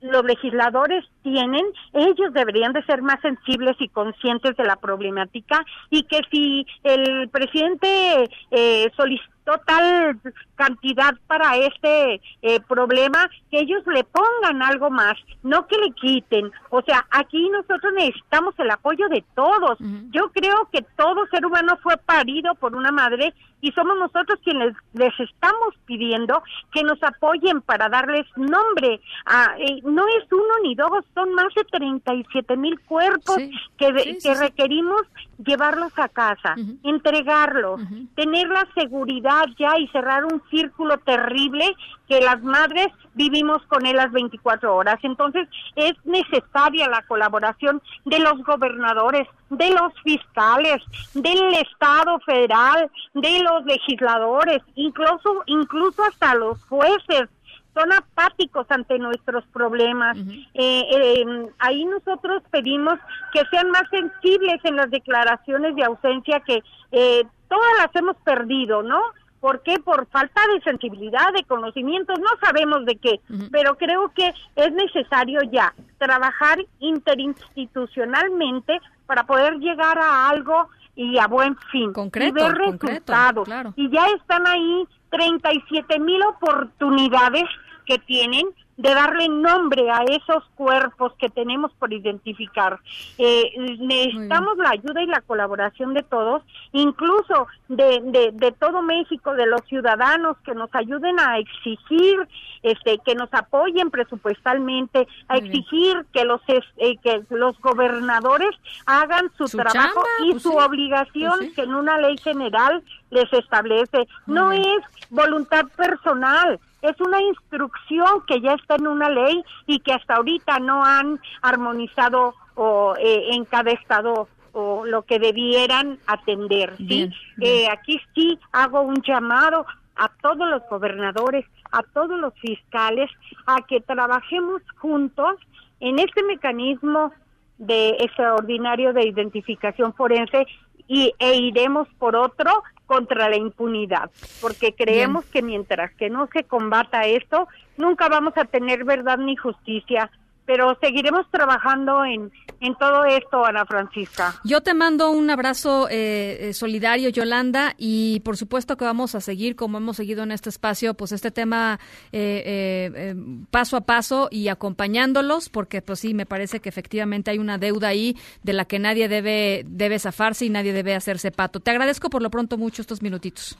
los 0.00 0.24
legisladores 0.24 1.04
tienen, 1.22 1.64
ellos 1.92 2.32
deberían 2.32 2.72
de 2.72 2.84
ser 2.84 3.02
más 3.02 3.20
sensibles 3.20 3.76
y 3.80 3.88
conscientes 3.88 4.56
de 4.56 4.64
la 4.64 4.76
problemática 4.76 5.64
y 5.90 6.04
que 6.04 6.20
si 6.30 6.66
el 6.84 7.28
presidente 7.30 8.28
eh, 8.50 8.90
solicitó 8.96 9.38
tal 9.66 10.18
cantidad 10.56 11.14
para 11.26 11.56
este 11.56 12.20
eh, 12.42 12.60
problema, 12.68 13.30
que 13.50 13.60
ellos 13.60 13.82
le 13.86 14.04
pongan 14.04 14.62
algo 14.62 14.90
más, 14.90 15.14
no 15.42 15.66
que 15.66 15.78
le 15.78 15.92
quiten. 15.92 16.50
O 16.70 16.82
sea, 16.82 17.06
aquí 17.10 17.48
nosotros 17.48 17.92
necesitamos 17.94 18.54
el 18.58 18.70
apoyo 18.70 19.08
de 19.08 19.24
todos. 19.34 19.78
Yo 20.10 20.30
creo 20.32 20.68
que 20.70 20.82
todo 20.96 21.26
ser 21.28 21.46
humano 21.46 21.78
fue 21.82 21.96
parido 21.96 22.54
por 22.56 22.74
una 22.74 22.92
madre 22.92 23.32
y 23.60 23.72
somos 23.72 23.98
nosotros 23.98 24.38
quienes 24.42 24.74
les 24.92 25.18
estamos 25.18 25.74
pidiendo 25.86 26.42
que 26.72 26.82
nos 26.82 27.02
apoyen 27.02 27.60
para 27.62 27.88
darles 27.88 28.26
nombre. 28.36 29.00
A, 29.26 29.56
eh, 29.58 29.80
no 29.84 30.06
es 30.08 30.30
uno 30.30 30.54
ni 30.62 30.74
dos, 30.74 31.04
son 31.14 31.34
más 31.34 31.52
de 31.54 31.64
37 31.64 32.56
mil 32.56 32.78
cuerpos 32.80 33.36
que, 33.76 34.18
que 34.22 34.34
requerimos 34.34 35.02
llevarlos 35.44 35.92
a 35.96 36.08
casa, 36.08 36.54
entregarlos, 36.82 37.80
tener 38.14 38.48
la 38.48 38.66
seguridad 38.74 39.44
ya 39.58 39.78
y 39.78 39.86
cerrar 39.88 40.24
un 40.24 40.42
círculo 40.50 40.98
terrible 40.98 41.74
que 42.08 42.20
las 42.20 42.42
madres 42.42 42.88
vivimos 43.18 43.60
con 43.66 43.84
él 43.84 43.96
las 43.96 44.12
24 44.12 44.74
horas. 44.74 44.98
Entonces 45.02 45.48
es 45.76 45.92
necesaria 46.04 46.88
la 46.88 47.02
colaboración 47.02 47.82
de 48.04 48.20
los 48.20 48.42
gobernadores, 48.44 49.26
de 49.50 49.70
los 49.70 49.92
fiscales, 50.02 50.80
del 51.12 51.54
Estado 51.54 52.18
federal, 52.20 52.90
de 53.14 53.40
los 53.40 53.64
legisladores, 53.66 54.62
incluso 54.76 55.42
incluso 55.46 56.02
hasta 56.04 56.34
los 56.36 56.62
jueces 56.64 57.28
son 57.74 57.92
apáticos 57.92 58.66
ante 58.70 58.98
nuestros 58.98 59.44
problemas. 59.52 60.16
Eh, 60.54 60.84
em, 60.90 61.46
ahí 61.58 61.84
nosotros 61.84 62.42
pedimos 62.50 62.98
que 63.32 63.42
sean 63.50 63.70
más 63.70 63.84
sensibles 63.90 64.64
en 64.64 64.76
las 64.76 64.90
declaraciones 64.90 65.76
de 65.76 65.84
ausencia 65.84 66.40
que 66.40 66.60
eh, 66.90 67.24
todas 67.48 67.70
las 67.78 67.94
hemos 67.94 68.16
perdido, 68.24 68.82
¿no? 68.82 69.00
¿Por 69.40 69.62
qué? 69.62 69.78
Por 69.78 70.06
falta 70.08 70.40
de 70.54 70.60
sensibilidad, 70.62 71.32
de 71.32 71.44
conocimientos, 71.44 72.18
no 72.18 72.28
sabemos 72.40 72.84
de 72.84 72.96
qué, 72.96 73.20
pero 73.50 73.76
creo 73.76 74.12
que 74.14 74.34
es 74.56 74.72
necesario 74.72 75.40
ya 75.50 75.74
trabajar 75.98 76.58
interinstitucionalmente 76.80 78.80
para 79.06 79.24
poder 79.24 79.54
llegar 79.58 79.98
a 79.98 80.28
algo 80.28 80.68
y 80.96 81.18
a 81.18 81.28
buen 81.28 81.56
fin. 81.70 81.92
Concreto, 81.92 82.38
y 82.38 82.42
ver 82.42 82.54
resultados. 82.54 83.48
Y 83.76 83.88
ya 83.90 84.06
están 84.16 84.46
ahí 84.46 84.86
37 85.10 85.98
mil 86.00 86.20
oportunidades 86.24 87.44
que 87.88 87.98
tienen 87.98 88.46
de 88.76 88.94
darle 88.94 89.28
nombre 89.28 89.90
a 89.90 90.04
esos 90.04 90.44
cuerpos 90.54 91.12
que 91.18 91.28
tenemos 91.30 91.72
por 91.80 91.92
identificar. 91.92 92.78
Eh, 93.16 93.50
necesitamos 93.80 94.56
la 94.58 94.70
ayuda 94.70 95.02
y 95.02 95.06
la 95.06 95.20
colaboración 95.22 95.94
de 95.94 96.04
todos, 96.04 96.42
incluso 96.72 97.48
de, 97.66 98.30
de, 98.32 98.52
todo 98.52 98.82
México, 98.82 99.34
de 99.34 99.46
los 99.46 99.62
ciudadanos 99.62 100.36
que 100.44 100.54
nos 100.54 100.72
ayuden 100.74 101.18
a 101.18 101.38
exigir, 101.38 102.28
este, 102.62 102.98
que 103.04 103.16
nos 103.16 103.32
apoyen 103.34 103.90
presupuestalmente, 103.90 105.08
a 105.26 105.38
exigir 105.38 106.06
que 106.12 106.24
los 106.24 106.40
eh, 106.48 106.98
que 107.02 107.22
los 107.30 107.58
gobernadores 107.60 108.50
hagan 108.86 109.28
su, 109.36 109.46
trabajo 109.46 110.04
y 110.24 110.32
pues 110.32 110.42
su 110.44 110.52
obligación 110.52 111.34
pues 111.38 111.54
que 111.54 111.62
en 111.62 111.74
una 111.74 111.98
ley 111.98 112.16
general 112.18 112.84
les 113.10 113.32
establece. 113.32 114.06
no 114.26 114.52
es 114.52 114.84
voluntad 115.10 115.64
personal, 115.76 116.60
es 116.82 117.00
una 117.00 117.20
instrucción 117.20 118.22
que 118.26 118.40
ya 118.40 118.52
está 118.52 118.76
en 118.76 118.86
una 118.86 119.08
ley 119.08 119.42
y 119.66 119.80
que 119.80 119.92
hasta 119.92 120.16
ahorita 120.16 120.58
no 120.60 120.84
han 120.84 121.20
armonizado 121.42 122.34
o 122.54 122.94
eh, 122.98 123.34
en 123.34 123.44
cada 123.44 123.70
estado 123.70 124.28
o 124.52 124.84
lo 124.84 125.02
que 125.02 125.18
debieran 125.18 125.98
atender. 126.06 126.76
¿sí? 126.76 127.10
Eh, 127.40 127.68
aquí 127.70 128.00
sí 128.14 128.38
hago 128.52 128.80
un 128.82 129.00
llamado 129.02 129.66
a 129.96 130.08
todos 130.22 130.48
los 130.48 130.62
gobernadores, 130.68 131.44
a 131.72 131.82
todos 131.82 132.18
los 132.18 132.32
fiscales, 132.34 133.10
a 133.46 133.58
que 133.66 133.80
trabajemos 133.80 134.62
juntos 134.78 135.36
en 135.80 135.98
este 135.98 136.22
mecanismo 136.22 137.12
de 137.58 137.90
extraordinario 138.00 138.92
de 138.92 139.06
identificación 139.06 139.92
forense 139.94 140.46
y, 140.86 141.12
e 141.18 141.36
iremos 141.36 141.88
por 141.98 142.16
otro 142.16 142.62
contra 142.88 143.28
la 143.28 143.36
impunidad, 143.36 144.10
porque 144.40 144.74
creemos 144.74 145.26
que 145.26 145.42
mientras 145.42 145.92
que 145.92 146.08
no 146.08 146.26
se 146.32 146.44
combata 146.44 147.04
esto, 147.04 147.46
nunca 147.76 148.08
vamos 148.08 148.32
a 148.38 148.46
tener 148.46 148.84
verdad 148.84 149.18
ni 149.18 149.36
justicia 149.36 150.10
pero 150.48 150.78
seguiremos 150.80 151.30
trabajando 151.30 152.06
en, 152.06 152.32
en 152.60 152.74
todo 152.76 153.04
esto, 153.04 153.44
Ana 153.44 153.66
Francisca. 153.66 154.34
Yo 154.44 154.62
te 154.62 154.72
mando 154.72 155.10
un 155.10 155.28
abrazo 155.28 155.88
eh, 155.90 156.38
eh, 156.48 156.54
solidario, 156.54 157.10
Yolanda, 157.10 157.74
y 157.76 158.20
por 158.20 158.38
supuesto 158.38 158.78
que 158.78 158.86
vamos 158.86 159.14
a 159.14 159.20
seguir, 159.20 159.56
como 159.56 159.76
hemos 159.76 159.98
seguido 159.98 160.22
en 160.22 160.32
este 160.32 160.48
espacio, 160.48 160.94
pues 160.94 161.12
este 161.12 161.30
tema 161.30 161.78
eh, 162.12 163.14
paso 163.50 163.76
a 163.76 163.82
paso 163.82 164.28
y 164.30 164.48
acompañándolos, 164.48 165.50
porque 165.50 165.82
pues 165.82 166.00
sí, 166.00 166.14
me 166.14 166.24
parece 166.24 166.60
que 166.60 166.70
efectivamente 166.70 167.30
hay 167.30 167.38
una 167.38 167.58
deuda 167.58 167.88
ahí 167.88 168.16
de 168.42 168.54
la 168.54 168.64
que 168.64 168.78
nadie 168.78 169.06
debe, 169.06 169.66
debe 169.66 169.98
zafarse 169.98 170.46
y 170.46 170.48
nadie 170.48 170.72
debe 170.72 170.94
hacerse 170.94 171.30
pato. 171.30 171.60
Te 171.60 171.72
agradezco 171.72 172.08
por 172.08 172.22
lo 172.22 172.30
pronto 172.30 172.56
mucho 172.56 172.80
estos 172.80 173.02
minutitos. 173.02 173.58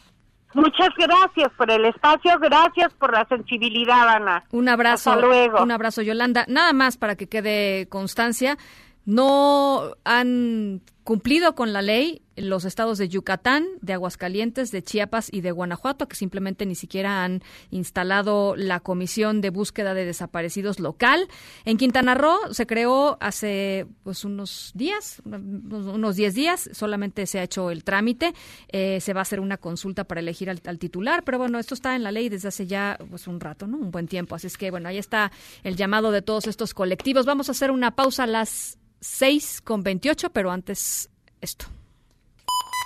Muchas 0.55 0.89
gracias 0.97 1.53
por 1.57 1.71
el 1.71 1.85
espacio, 1.85 2.39
gracias 2.41 2.93
por 2.95 3.13
la 3.13 3.27
sensibilidad, 3.29 4.09
Ana. 4.09 4.45
Un 4.51 4.69
abrazo. 4.69 5.11
Hasta 5.11 5.27
luego. 5.27 5.63
Un 5.63 5.71
abrazo, 5.71 6.03
Yolanda. 6.03 6.45
Nada 6.49 6.73
más 6.73 6.97
para 6.97 7.17
que 7.17 7.29
quede 7.29 7.89
constancia, 7.89 8.57
no 9.05 9.95
han 10.05 10.83
cumplido 11.05 11.55
con 11.55 11.73
la 11.73 11.83
ley 11.83 12.23
los 12.41 12.65
estados 12.65 12.99
de 12.99 13.09
Yucatán, 13.09 13.67
de 13.81 13.93
Aguascalientes, 13.93 14.71
de 14.71 14.83
Chiapas 14.83 15.29
y 15.33 15.41
de 15.41 15.51
Guanajuato, 15.51 16.09
que 16.09 16.17
simplemente 16.17 16.67
ni 16.67 16.75
siquiera 16.75 17.25
han 17.25 17.43
instalado 17.71 18.57
la 18.57 18.81
comisión 18.81 19.41
de 19.41 19.51
búsqueda 19.51 19.95
de 19.95 20.05
desaparecidos 20.05 20.81
local. 20.81 21.29
En 21.65 21.77
Quintana 21.77 22.15
Roo 22.15 22.39
se 22.53 22.67
creó 22.67 23.17
hace 23.21 23.87
pues 24.03 24.25
unos 24.25 24.73
días, 24.75 25.23
unos 25.25 26.17
10 26.17 26.35
días, 26.35 26.71
solamente 26.73 27.27
se 27.27 27.41
ha 27.41 27.43
hecho 27.43 27.71
el 27.71 27.85
trámite, 27.85 28.35
eh, 28.69 29.01
se 29.01 29.13
va 29.13 29.21
a 29.21 29.23
hacer 29.23 29.41
una 29.41 29.57
consulta 29.57 30.05
para 30.05 30.21
elegir 30.21 30.51
al, 30.51 30.79
titular, 30.79 31.25
pero 31.25 31.39
bueno, 31.39 31.59
esto 31.59 31.75
está 31.75 31.97
en 31.97 32.03
la 32.03 32.13
ley 32.13 32.29
desde 32.29 32.49
hace 32.49 32.67
ya 32.67 32.99
pues 33.11 33.27
un 33.27 33.41
rato, 33.41 33.67
¿no? 33.67 33.79
Un 33.79 33.91
buen 33.91 34.07
tiempo, 34.07 34.35
así 34.35 34.47
es 34.47 34.57
que 34.57 34.71
bueno, 34.71 34.89
ahí 34.89 34.99
está 34.99 35.33
el 35.65 35.77
llamado 35.77 36.11
de 36.11 36.23
todos 36.23 36.47
estos 36.47 36.75
colectivos. 36.75 37.27
Vamos 37.27 37.49
a 37.49 37.53
hacer 37.53 37.71
una 37.71 37.95
pausa 37.97 38.25
a 38.25 38.27
las 38.27 38.79
6 39.01 39.61
con 39.63 39.83
28, 39.83 40.31
pero 40.31 40.51
antes 40.51 41.11
esto 41.41 41.67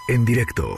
en 0.09 0.25
directo. 0.25 0.77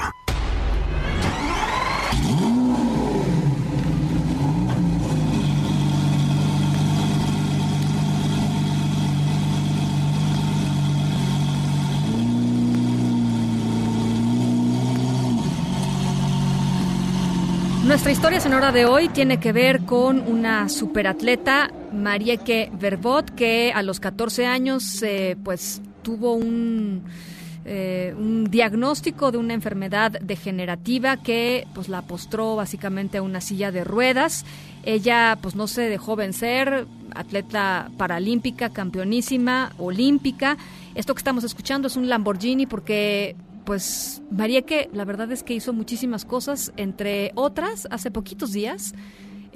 Nuestra 17.84 18.10
historia 18.10 18.40
sonora 18.40 18.72
de 18.72 18.86
hoy 18.86 19.08
tiene 19.08 19.38
que 19.38 19.52
ver 19.52 19.84
con 19.84 20.20
una 20.26 20.68
superatleta, 20.68 21.70
Marieke 21.92 22.70
Verbot, 22.72 23.30
que 23.34 23.72
a 23.72 23.82
los 23.82 24.00
14 24.00 24.46
años 24.46 25.02
eh, 25.02 25.36
pues 25.44 25.80
tuvo 26.02 26.32
un 26.34 27.04
eh, 27.64 28.14
un 28.18 28.44
diagnóstico 28.50 29.32
de 29.32 29.38
una 29.38 29.54
enfermedad 29.54 30.12
degenerativa 30.20 31.16
que 31.16 31.66
pues 31.74 31.88
la 31.88 32.02
postró 32.02 32.56
básicamente 32.56 33.18
a 33.18 33.22
una 33.22 33.40
silla 33.40 33.72
de 33.72 33.84
ruedas. 33.84 34.44
Ella 34.84 35.38
pues 35.40 35.54
no 35.54 35.66
se 35.66 35.82
dejó 35.82 36.14
vencer, 36.14 36.86
atleta 37.14 37.90
paralímpica, 37.96 38.68
campeonísima, 38.70 39.72
olímpica. 39.78 40.58
Esto 40.94 41.14
que 41.14 41.20
estamos 41.20 41.42
escuchando 41.44 41.88
es 41.88 41.96
un 41.96 42.08
Lamborghini 42.08 42.66
porque 42.66 43.34
pues 43.64 44.22
Marieke, 44.30 44.90
la 44.92 45.04
verdad 45.04 45.32
es 45.32 45.42
que 45.42 45.54
hizo 45.54 45.72
muchísimas 45.72 46.24
cosas, 46.24 46.72
entre 46.76 47.32
otras, 47.34 47.88
hace 47.90 48.10
poquitos 48.10 48.52
días, 48.52 48.94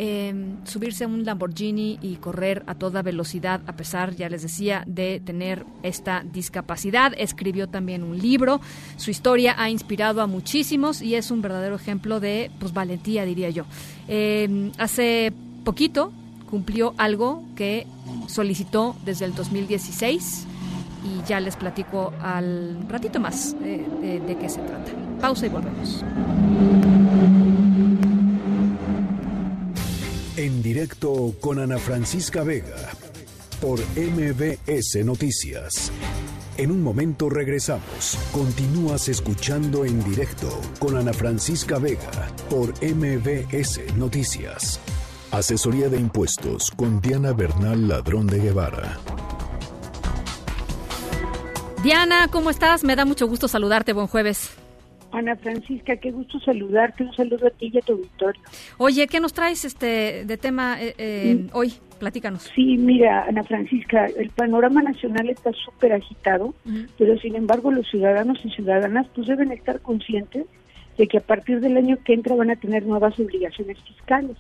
eh, 0.01 0.33
subirse 0.63 1.03
a 1.03 1.09
un 1.09 1.25
Lamborghini 1.25 1.99
y 2.01 2.17
correr 2.17 2.63
a 2.67 2.77
toda 2.77 3.03
velocidad, 3.03 3.61
a 3.67 3.73
pesar, 3.75 4.15
ya 4.15 4.29
les 4.29 4.43
decía, 4.43 4.85
de 4.87 5.21
tener 5.25 5.67
esta 5.83 6.25
discapacidad. 6.33 7.13
Escribió 7.19 7.69
también 7.69 8.05
un 8.05 8.17
libro. 8.17 8.61
Su 8.97 9.11
historia 9.11 9.57
ha 9.59 9.71
inspirado 9.71 10.23
a 10.23 10.29
muchísimos 10.29 11.03
y 11.03 11.17
es 11.17 11.33
un 11.33 11.43
verdadero 11.43 11.75
ejemplo 11.75 12.21
de 12.21 12.51
pues, 12.61 12.73
valentía, 12.73 13.25
diría 13.25 13.51
yo. 13.51 13.65
Eh, 14.07 14.71
hace 14.79 15.33
poquito 15.65 16.13
cumplió 16.49 16.95
algo 16.97 17.43
que 17.57 17.87
solicitó 18.29 18.97
desde 19.05 19.25
el 19.25 19.35
2016 19.35 20.47
y 21.05 21.29
ya 21.29 21.41
les 21.41 21.57
platico 21.57 22.13
al 22.23 22.89
ratito 22.89 23.19
más 23.19 23.57
eh, 23.63 23.85
de, 24.01 24.21
de 24.21 24.39
qué 24.39 24.49
se 24.49 24.61
trata. 24.61 24.93
Pausa 25.21 25.47
y 25.47 25.49
volvemos. 25.49 26.05
En 30.39 30.63
directo 30.63 31.35
con 31.41 31.59
Ana 31.59 31.79
Francisca 31.79 32.45
Vega 32.45 32.93
por 33.61 33.81
MBS 33.97 35.05
Noticias. 35.05 35.91
En 36.57 36.71
un 36.71 36.81
momento 36.81 37.29
regresamos. 37.29 38.17
Continúas 38.31 39.09
escuchando 39.09 39.85
en 39.85 40.01
directo 40.05 40.49
con 40.79 40.97
Ana 40.97 41.13
Francisca 41.13 41.81
Vega 41.81 42.29
por 42.49 42.73
MBS 42.81 43.81
Noticias. 43.97 44.79
Asesoría 45.33 45.89
de 45.89 45.99
impuestos 45.99 46.71
con 46.71 47.01
Diana 47.01 47.33
Bernal 47.33 47.89
Ladrón 47.89 48.29
de 48.29 48.39
Guevara. 48.39 48.97
Diana, 51.83 52.29
¿cómo 52.31 52.51
estás? 52.51 52.85
Me 52.85 52.95
da 52.95 53.05
mucho 53.05 53.27
gusto 53.27 53.49
saludarte. 53.49 53.93
Buen 53.93 54.07
jueves. 54.07 54.51
Ana 55.13 55.37
Francisca, 55.37 55.97
qué 55.97 56.11
gusto 56.11 56.39
saludarte. 56.41 57.05
Un 57.05 57.15
saludo 57.15 57.47
a 57.47 57.51
ti 57.51 57.71
y 57.73 57.79
a 57.79 57.81
tu 57.81 57.95
auditorio. 57.95 58.43
Oye, 58.77 59.07
¿qué 59.07 59.21
nos 59.21 59.33
traes 59.33 59.65
este 59.65 60.25
de 60.25 60.37
tema 60.37 60.81
eh, 60.81 60.95
eh, 60.99 61.47
hoy? 61.53 61.75
Platícanos. 61.99 62.51
Sí, 62.55 62.77
mira, 62.79 63.25
Ana 63.25 63.43
Francisca, 63.43 64.07
el 64.07 64.31
panorama 64.31 64.83
nacional 64.83 65.29
está 65.31 65.51
súper 65.53 65.93
agitado, 65.93 66.55
pero 66.97 67.19
sin 67.19 67.35
embargo 67.35 67.73
los 67.73 67.89
ciudadanos 67.89 68.39
y 68.45 68.51
ciudadanas 68.51 69.09
pues 69.15 69.27
deben 69.27 69.51
estar 69.51 69.81
conscientes 69.81 70.47
de 70.99 71.07
que 71.07 71.19
a 71.19 71.21
partir 71.21 71.61
del 71.61 71.77
año 71.77 71.97
que 72.05 72.13
entra 72.13 72.35
van 72.37 72.51
a 72.51 72.57
tener 72.57 72.85
nuevas 72.85 73.19
obligaciones 73.19 73.79
fiscales. 73.83 74.37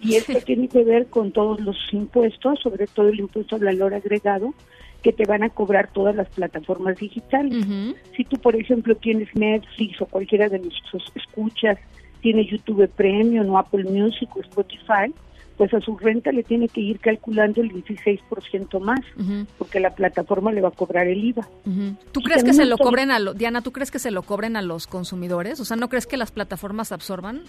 Y 0.00 0.14
esto 0.14 0.38
tiene 0.46 0.68
que 0.68 0.84
ver 0.84 1.06
con 1.06 1.32
todos 1.32 1.60
los 1.60 1.76
impuestos, 1.92 2.60
sobre 2.60 2.86
todo 2.86 3.08
el 3.08 3.20
impuesto 3.20 3.56
al 3.56 3.64
valor 3.64 3.94
agregado, 3.94 4.54
que 5.06 5.12
te 5.12 5.24
van 5.24 5.44
a 5.44 5.50
cobrar 5.50 5.88
todas 5.92 6.16
las 6.16 6.28
plataformas 6.30 6.96
digitales. 6.96 7.64
Si 8.16 8.24
tú, 8.24 8.38
por 8.38 8.56
ejemplo, 8.56 8.96
tienes 8.96 9.28
Netflix 9.36 10.02
o 10.02 10.06
cualquiera 10.06 10.48
de 10.48 10.58
nuestros 10.58 11.04
escuchas, 11.14 11.78
tiene 12.22 12.44
YouTube 12.44 12.88
Premium 12.88 13.48
o 13.50 13.56
Apple 13.56 13.84
Music 13.84 14.28
o 14.34 14.40
Spotify, 14.40 15.14
pues 15.56 15.72
a 15.72 15.80
su 15.80 15.96
renta 15.96 16.32
le 16.32 16.42
tiene 16.42 16.66
que 16.66 16.80
ir 16.80 16.98
calculando 16.98 17.62
el 17.62 17.70
16% 17.70 18.80
más, 18.80 18.98
porque 19.58 19.78
la 19.78 19.90
plataforma 19.90 20.50
le 20.50 20.60
va 20.60 20.70
a 20.70 20.72
cobrar 20.72 21.06
el 21.06 21.22
IVA. 21.22 21.46
¿Tú 22.10 22.20
crees 22.22 22.42
que 22.42 22.52
se 22.52 22.64
lo 22.64 22.76
cobren 22.76 23.12
a 23.12 23.20
los, 23.20 23.38
Diana, 23.38 23.60
tú 23.62 23.70
crees 23.70 23.92
que 23.92 24.00
se 24.00 24.10
lo 24.10 24.24
cobren 24.24 24.56
a 24.56 24.62
los 24.62 24.88
consumidores? 24.88 25.60
O 25.60 25.64
sea, 25.64 25.76
¿no 25.76 25.88
crees 25.88 26.08
que 26.08 26.16
las 26.16 26.32
plataformas 26.32 26.90
absorban? 26.90 27.42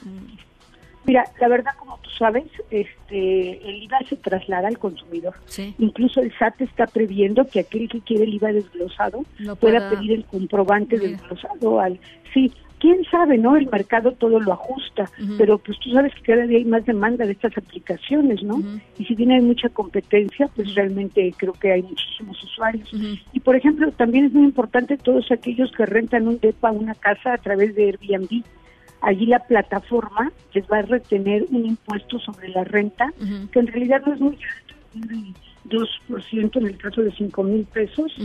Mira, 1.08 1.24
la 1.40 1.48
verdad, 1.48 1.72
como 1.80 1.98
tú 2.00 2.10
sabes, 2.12 2.44
este, 2.70 3.70
el 3.70 3.84
IVA 3.84 4.00
se 4.10 4.18
traslada 4.18 4.68
al 4.68 4.78
consumidor. 4.78 5.36
Incluso 5.80 6.20
el 6.20 6.34
SAT 6.38 6.62
está 6.62 6.86
previendo 6.86 7.48
que 7.48 7.62
aquel 7.62 7.88
que 7.88 8.02
quiere 8.02 8.26
el 8.26 8.34
IVA 8.34 8.52
desglosado 8.52 9.24
pueda... 9.60 9.90
pedir 9.90 10.12
el 10.12 10.26
comprobante 10.26 11.00
desglosado 11.00 11.80
al... 11.80 11.98
Sí, 12.34 12.52
quién 12.80 13.06
sabe, 13.10 13.38
¿no? 13.38 13.56
El 13.56 13.70
mercado 13.70 14.12
todo 14.12 14.40
lo 14.40 14.54
ajusta, 14.54 15.10
pero 15.38 15.58
pues 15.58 15.80
tú 15.80 15.92
sabes 15.92 16.14
que 16.16 16.22
cada 16.22 16.46
día 16.46 16.58
hay 16.58 16.66
más 16.66 16.86
demanda 16.86 17.26
de 17.26 17.32
estas 17.32 17.58
aplicaciones, 17.58 18.44
¿no? 18.44 18.62
Y 18.98 19.06
si 19.06 19.16
bien 19.16 19.32
hay 19.32 19.42
mucha 19.42 19.70
competencia, 19.70 20.50
pues 20.56 20.76
realmente 20.76 21.34
creo 21.38 21.54
que 21.54 21.72
hay 21.72 21.84
muchísimos 21.84 22.42
usuarios. 22.44 22.92
Y 23.34 23.40
por 23.40 23.56
ejemplo, 23.56 23.92
también 23.92 24.26
es 24.26 24.34
muy 24.34 24.46
importante 24.46 24.98
todos 24.98 25.32
aquellos 25.32 25.72
que 25.72 25.86
rentan 25.86 26.28
un 26.28 26.40
DEPA, 26.40 26.72
una 26.72 26.96
casa 26.96 27.34
a 27.34 27.38
través 27.38 27.76
de 27.76 27.86
Airbnb. 27.86 28.44
Allí 29.02 29.26
la 29.26 29.40
plataforma 29.40 30.32
les 30.54 30.66
va 30.66 30.80
a 30.80 30.82
retener 30.82 31.46
un 31.50 31.66
impuesto 31.66 32.20
sobre 32.20 32.50
la 32.50 32.64
renta, 32.64 33.14
que 33.52 33.60
en 33.60 33.68
realidad 33.68 34.02
no 34.06 34.14
es 34.14 34.20
muy 34.20 34.36
alto, 34.36 34.76
2% 35.70 36.58
en 36.58 36.66
el 36.66 36.78
caso 36.78 37.02
de 37.02 37.12
5 37.12 37.44
mil 37.44 37.66
pesos, 37.66 38.16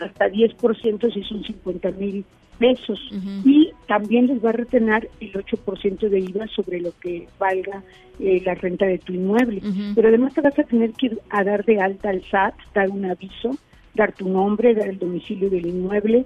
hasta 0.00 0.28
10% 0.28 1.12
si 1.12 1.22
son 1.24 1.44
50 1.44 1.90
mil 1.92 2.24
pesos. 2.58 3.00
Y 3.44 3.72
también 3.86 4.28
les 4.28 4.44
va 4.44 4.50
a 4.50 4.52
retener 4.52 5.10
el 5.20 5.32
8% 5.32 6.08
de 6.08 6.20
IVA 6.20 6.46
sobre 6.48 6.80
lo 6.80 6.92
que 7.00 7.28
valga 7.38 7.82
eh, 8.20 8.40
la 8.44 8.54
renta 8.54 8.86
de 8.86 8.98
tu 8.98 9.12
inmueble. 9.12 9.60
Pero 9.94 10.08
además 10.08 10.34
te 10.34 10.40
vas 10.40 10.58
a 10.58 10.64
tener 10.64 10.92
que 10.92 11.06
ir 11.06 11.20
a 11.30 11.44
dar 11.44 11.64
de 11.64 11.80
alta 11.80 12.10
al 12.10 12.22
SAT, 12.24 12.54
dar 12.74 12.90
un 12.90 13.04
aviso, 13.04 13.56
dar 13.94 14.12
tu 14.12 14.28
nombre, 14.28 14.74
dar 14.74 14.88
el 14.88 14.98
domicilio 14.98 15.50
del 15.50 15.66
inmueble, 15.66 16.24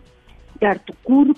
dar 0.61 0.79
tu 0.81 0.93
CURP, 1.03 1.37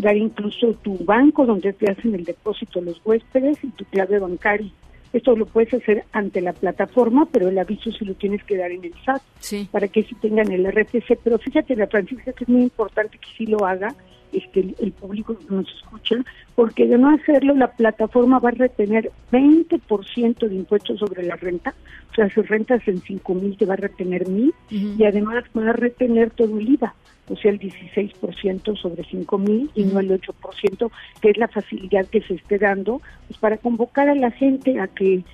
dar 0.00 0.16
incluso 0.16 0.74
tu 0.74 0.96
banco 1.04 1.46
donde 1.46 1.72
te 1.72 1.90
hacen 1.90 2.14
el 2.14 2.24
depósito 2.24 2.80
los 2.80 3.00
huéspedes 3.04 3.62
y 3.62 3.68
tu 3.68 3.84
clave 3.86 4.18
bancaria. 4.18 4.70
Esto 5.12 5.36
lo 5.36 5.46
puedes 5.46 5.72
hacer 5.72 6.04
ante 6.12 6.40
la 6.40 6.52
plataforma, 6.52 7.26
pero 7.30 7.48
el 7.48 7.58
aviso 7.58 7.92
se 7.92 8.04
lo 8.04 8.14
tienes 8.14 8.42
que 8.44 8.56
dar 8.56 8.72
en 8.72 8.84
el 8.84 8.94
SAT 9.04 9.22
para 9.70 9.86
que 9.86 10.02
si 10.02 10.14
tengan 10.16 10.50
el 10.50 10.66
RTC. 10.66 11.18
Pero 11.22 11.38
fíjate, 11.38 11.76
la 11.76 11.86
Francisca, 11.86 12.32
que 12.32 12.44
es 12.44 12.48
muy 12.48 12.62
importante 12.62 13.18
que 13.18 13.28
sí 13.36 13.46
lo 13.46 13.64
haga 13.64 13.94
este, 14.34 14.74
el, 14.78 14.92
público 14.92 15.36
que 15.38 15.54
nos 15.54 15.68
escucha, 15.68 16.16
porque 16.54 16.86
de 16.86 16.98
no 16.98 17.10
hacerlo 17.10 17.54
la 17.54 17.72
plataforma 17.72 18.38
va 18.38 18.50
a 18.50 18.52
retener 18.52 19.10
20% 19.32 20.48
de 20.48 20.54
impuestos 20.54 20.98
sobre 20.98 21.22
la 21.22 21.36
renta, 21.36 21.74
o 22.10 22.14
sea, 22.14 22.28
si 22.30 22.40
rentas 22.42 22.86
en 22.86 23.00
5 23.00 23.34
mil 23.34 23.56
te 23.56 23.66
va 23.66 23.74
a 23.74 23.78
retener 23.78 24.28
mil 24.28 24.54
y 24.70 25.04
además 25.04 25.44
va 25.56 25.70
a 25.70 25.72
retener 25.72 26.30
todo 26.30 26.58
el 26.58 26.68
IVA, 26.68 26.94
o 27.28 27.36
sea, 27.36 27.50
el 27.50 27.58
16% 27.58 28.76
sobre 28.76 29.04
5 29.04 29.38
mil 29.38 29.70
y 29.74 29.84
no 29.84 30.00
el 30.00 30.10
8%, 30.10 30.90
que 31.20 31.30
es 31.30 31.36
la 31.38 31.48
facilidad 31.48 32.06
que 32.06 32.20
se 32.22 32.34
esté 32.34 32.58
dando, 32.58 33.00
pues 33.28 33.38
para 33.38 33.56
convocar 33.56 34.08
a 34.08 34.14
la 34.14 34.30
gente 34.30 34.78
a 34.78 34.88
que 34.88 35.24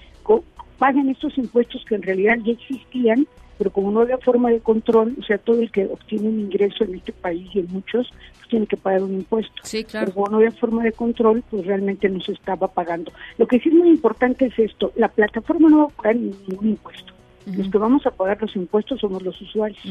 paguen 0.81 1.09
estos 1.11 1.39
impuestos 1.39 1.85
que 1.85 1.95
en 1.95 2.03
realidad 2.03 2.39
ya 2.43 2.53
existían 2.53 3.29
pero 3.61 3.73
como 3.73 3.91
no 3.91 4.01
había 4.01 4.17
forma 4.17 4.49
de 4.49 4.61
control, 4.61 5.15
o 5.21 5.23
sea, 5.23 5.37
todo 5.37 5.61
el 5.61 5.71
que 5.71 5.85
obtiene 5.85 6.31
un 6.31 6.41
ingreso 6.41 6.83
en 6.83 6.95
este 6.95 7.13
país 7.13 7.47
y 7.53 7.59
en 7.59 7.67
muchos, 7.71 8.11
pues 8.39 8.49
tiene 8.49 8.67
que 8.67 8.79
pagar 8.79 9.03
un 9.03 9.13
impuesto. 9.13 9.53
Sí, 9.65 9.85
claro. 9.85 10.07
Pero 10.07 10.15
como 10.15 10.29
no 10.31 10.37
había 10.39 10.51
forma 10.53 10.83
de 10.83 10.93
control, 10.93 11.45
pues 11.51 11.67
realmente 11.67 12.09
no 12.09 12.23
se 12.23 12.33
estaba 12.33 12.69
pagando. 12.69 13.13
Lo 13.37 13.47
que 13.47 13.61
sí 13.61 13.69
es 13.69 13.75
muy 13.75 13.91
importante 13.91 14.47
es 14.47 14.59
esto, 14.59 14.95
la 14.97 15.09
plataforma 15.09 15.69
no 15.69 15.77
va 15.77 15.85
a 15.85 15.89
pagar 15.89 16.17
ningún 16.17 16.69
impuesto. 16.71 17.13
Los 17.45 17.69
que 17.69 17.77
vamos 17.77 18.07
a 18.07 18.13
pagar 18.13 18.41
los 18.41 18.57
impuestos 18.57 18.99
somos 18.99 19.23
los 19.23 19.39
usuarios. 19.43 19.85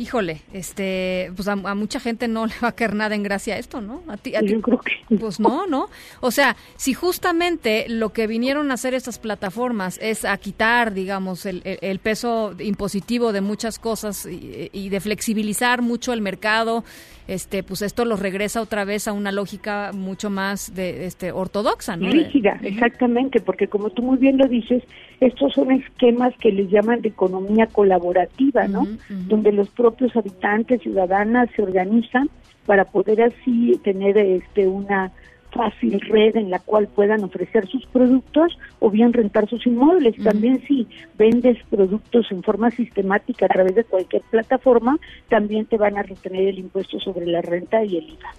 Híjole, 0.00 0.42
este, 0.52 1.32
pues 1.34 1.48
a, 1.48 1.56
mucha 1.56 1.98
gente 1.98 2.28
no 2.28 2.46
le 2.46 2.54
va 2.62 2.68
a 2.68 2.72
caer 2.72 2.94
nada 2.94 3.14
en 3.14 3.22
gracia 3.24 3.54
a 3.54 3.58
esto, 3.58 3.80
¿no? 3.80 4.02
A 4.06 4.16
ti, 4.16 4.36
a 4.36 4.42
Yo 4.42 4.60
creo 4.60 4.78
que 4.78 5.16
pues 5.16 5.40
no, 5.40 5.66
¿no? 5.66 5.88
O 6.20 6.30
sea, 6.30 6.56
si 6.76 6.94
justamente 6.94 7.86
lo 7.88 8.12
que 8.12 8.28
vinieron 8.28 8.70
a 8.70 8.74
hacer 8.74 8.94
estas 8.94 9.18
plataformas 9.18 9.98
es 10.00 10.24
a 10.24 10.36
quitar, 10.38 10.94
digamos, 10.94 11.46
el, 11.46 11.62
el, 11.64 11.98
peso 11.98 12.54
impositivo 12.60 13.32
de 13.32 13.40
muchas 13.40 13.78
cosas 13.78 14.24
y, 14.26 14.70
y, 14.72 14.88
de 14.88 15.00
flexibilizar 15.00 15.82
mucho 15.82 16.12
el 16.12 16.20
mercado, 16.20 16.84
este, 17.28 17.62
pues 17.62 17.82
esto 17.82 18.04
los 18.06 18.20
regresa 18.20 18.62
otra 18.62 18.84
vez 18.84 19.06
a 19.06 19.12
una 19.12 19.30
lógica 19.30 19.92
mucho 19.92 20.30
más 20.30 20.74
de, 20.74 21.04
este, 21.04 21.30
ortodoxa, 21.30 21.96
¿no? 21.96 22.10
Rígida, 22.10 22.58
exactamente, 22.62 23.40
porque 23.40 23.68
como 23.68 23.90
tú 23.90 24.02
muy 24.02 24.16
bien 24.16 24.38
lo 24.38 24.48
dices, 24.48 24.82
estos 25.20 25.52
son 25.52 25.70
esquemas 25.70 26.34
que 26.40 26.50
les 26.50 26.70
llaman 26.70 27.02
de 27.02 27.10
economía 27.10 27.66
colaborativa, 27.66 28.66
¿no? 28.66 28.88
Donde 29.08 29.52
los 29.52 29.68
propios 29.68 30.16
habitantes, 30.16 30.82
ciudadanas 30.82 31.50
se 31.54 31.62
organizan 31.62 32.30
para 32.64 32.86
poder 32.86 33.22
así 33.22 33.78
tener 33.84 34.16
este 34.16 34.66
una 34.66 35.12
fácil 35.52 36.00
red 36.00 36.36
en 36.36 36.50
la 36.50 36.58
cual 36.58 36.88
puedan 36.88 37.24
ofrecer 37.24 37.66
sus 37.66 37.84
productos 37.86 38.58
o 38.80 38.90
bien 38.90 39.12
rentar 39.12 39.48
sus 39.48 39.66
inmuebles. 39.66 40.16
También 40.22 40.62
si 40.66 40.86
vendes 41.16 41.58
productos 41.70 42.30
en 42.30 42.42
forma 42.42 42.70
sistemática 42.70 43.46
a 43.46 43.48
través 43.48 43.74
de 43.74 43.84
cualquier 43.84 44.22
plataforma, 44.22 44.98
también 45.28 45.66
te 45.66 45.76
van 45.76 45.98
a 45.98 46.02
retener 46.02 46.48
el 46.48 46.58
impuesto 46.58 47.00
sobre 47.00 47.26
la 47.26 47.42
renta 47.42 47.84
y 47.84 47.96
el 47.96 48.04
IVA. 48.10 48.34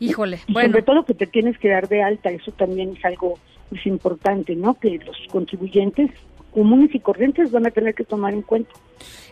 Híjole, 0.00 0.40
y 0.46 0.52
bueno. 0.52 0.70
Sobre 0.70 0.82
todo 0.82 1.04
que 1.04 1.14
te 1.14 1.26
tienes 1.26 1.56
que 1.58 1.68
dar 1.68 1.88
de 1.88 2.02
alta, 2.02 2.30
eso 2.30 2.50
también 2.52 2.94
es 2.96 3.04
algo 3.04 3.38
es 3.74 3.86
importante, 3.86 4.54
¿no? 4.54 4.74
Que 4.74 4.98
los 4.98 5.16
contribuyentes 5.30 6.10
comunes 6.52 6.94
y 6.94 7.00
corrientes 7.00 7.50
van 7.50 7.66
a 7.66 7.70
tener 7.70 7.94
que 7.94 8.04
tomar 8.04 8.32
en 8.34 8.42
cuenta. 8.42 8.70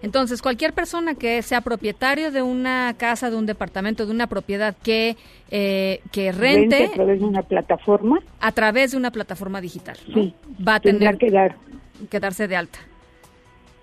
Entonces, 0.02 0.42
cualquier 0.42 0.72
persona 0.72 1.14
que 1.14 1.42
sea 1.42 1.60
propietario 1.60 2.30
de 2.30 2.42
una 2.42 2.94
casa, 2.97 3.30
de 3.30 3.36
un 3.36 3.47
departamento, 3.47 4.06
de 4.06 4.12
una 4.12 4.26
propiedad 4.26 4.76
que 4.82 5.16
eh, 5.51 6.01
que 6.10 6.32
rente, 6.32 6.86
a 6.86 6.92
través 6.92 7.20
de 7.20 7.26
una 7.26 7.42
plataforma, 7.42 8.18
a 8.40 8.52
través 8.52 8.92
de 8.92 8.97
una 8.97 9.10
plataforma 9.10 9.60
digital, 9.60 9.97
sí, 10.12 10.34
va 10.66 10.76
a 10.76 10.80
tener 10.80 11.18
que 11.18 11.30
dar 11.30 11.56
que 12.10 12.18
darse 12.18 12.48
de 12.48 12.56
alta. 12.56 12.78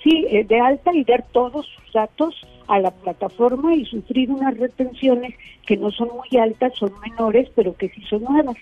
Sí, 0.04 0.26
eh, 0.30 0.44
de 0.44 0.60
alta 0.60 0.92
y 0.94 1.04
dar 1.04 1.26
todos 1.32 1.66
sus 1.66 1.94
datos 1.94 2.36
a 2.68 2.80
la 2.80 2.92
plataforma 2.92 3.76
y 3.76 3.86
sufrir 3.86 4.30
unas 4.30 4.58
retenciones 4.58 5.34
que 5.66 5.78
no 5.78 5.92
son 5.92 6.10
muy 6.10 6.40
altas, 6.40 6.74
son 6.76 6.92
menores, 7.02 7.50
pero 7.56 7.76
que 7.76 7.90
sí 7.90 8.02
son 8.10 8.24
nuevas. 8.24 8.56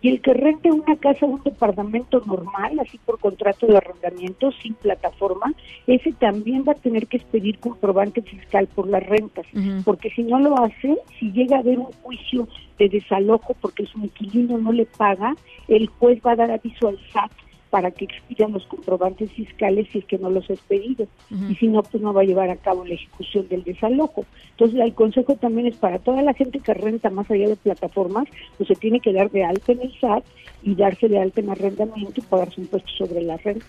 Y 0.00 0.08
el 0.08 0.20
que 0.20 0.34
rente 0.34 0.70
una 0.70 0.96
casa 0.96 1.26
un 1.26 1.42
departamento 1.42 2.22
normal, 2.26 2.78
así 2.80 2.98
por 3.04 3.18
contrato 3.18 3.66
de 3.66 3.76
arrendamiento, 3.76 4.50
sin 4.62 4.74
plataforma, 4.74 5.52
ese 5.86 6.12
también 6.12 6.64
va 6.66 6.72
a 6.72 6.76
tener 6.76 7.06
que 7.06 7.18
expedir 7.18 7.58
comprobante 7.58 8.22
fiscal 8.22 8.68
por 8.68 8.88
las 8.88 9.04
rentas, 9.06 9.46
porque 9.84 10.10
si 10.10 10.22
no 10.22 10.38
lo 10.38 10.58
hace, 10.58 10.98
si 11.18 11.32
llega 11.32 11.56
a 11.56 11.60
haber 11.60 11.78
un 11.78 11.92
juicio 12.02 12.48
de 12.78 12.88
desalojo 12.88 13.54
porque 13.60 13.86
su 13.86 13.98
inquilino 13.98 14.58
no 14.58 14.72
le 14.72 14.86
paga, 14.86 15.34
el 15.68 15.86
juez 15.86 16.20
va 16.24 16.32
a 16.32 16.36
dar 16.36 16.50
aviso 16.50 16.88
al 16.88 16.98
SAT 17.12 17.30
para 17.72 17.90
que 17.90 18.04
expidan 18.04 18.52
los 18.52 18.66
comprobantes 18.66 19.32
fiscales 19.32 19.88
si 19.90 20.00
es 20.00 20.04
que 20.04 20.18
no 20.18 20.28
los 20.28 20.50
ha 20.50 20.52
expedido. 20.52 21.06
Y 21.48 21.54
si 21.54 21.68
no, 21.68 21.82
pues 21.82 22.02
no 22.02 22.12
va 22.12 22.20
a 22.20 22.24
llevar 22.24 22.50
a 22.50 22.56
cabo 22.56 22.84
la 22.84 22.92
ejecución 22.92 23.48
del 23.48 23.64
desalojo. 23.64 24.26
Entonces, 24.50 24.78
el 24.78 24.92
consejo 24.92 25.36
también 25.36 25.68
es 25.68 25.76
para 25.76 25.98
toda 25.98 26.20
la 26.20 26.34
gente 26.34 26.58
que 26.58 26.74
renta 26.74 27.08
más 27.08 27.30
allá 27.30 27.48
de 27.48 27.56
plataformas, 27.56 28.28
pues 28.58 28.68
se 28.68 28.74
tiene 28.74 29.00
que 29.00 29.14
dar 29.14 29.30
de 29.30 29.44
alta 29.44 29.72
en 29.72 29.80
el 29.80 29.98
SAT 29.98 30.22
y 30.62 30.74
darse 30.74 31.08
de 31.08 31.18
alta 31.18 31.40
en 31.40 31.48
arrendamiento 31.48 32.20
y 32.20 32.24
pagar 32.24 32.52
su 32.52 32.60
impuesto 32.60 32.90
sobre 32.90 33.22
la 33.22 33.38
renta. 33.38 33.64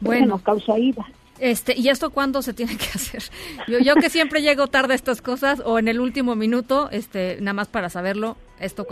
Bueno, 0.00 0.26
no 0.26 0.38
causa 0.38 0.78
IVA. 0.78 1.04
Este, 1.42 1.76
¿Y 1.76 1.88
esto 1.88 2.10
cuándo 2.10 2.40
se 2.40 2.54
tiene 2.54 2.76
que 2.76 2.84
hacer? 2.94 3.24
Yo, 3.66 3.80
yo 3.80 3.96
que 3.96 4.10
siempre 4.10 4.42
llego 4.42 4.68
tarde 4.68 4.92
a 4.92 4.94
estas 4.94 5.20
cosas 5.20 5.60
o 5.66 5.80
en 5.80 5.88
el 5.88 5.98
último 5.98 6.36
minuto, 6.36 6.88
este, 6.92 7.38
nada 7.40 7.52
más 7.52 7.66
para 7.66 7.90
saberlo, 7.90 8.36
esto 8.60 8.86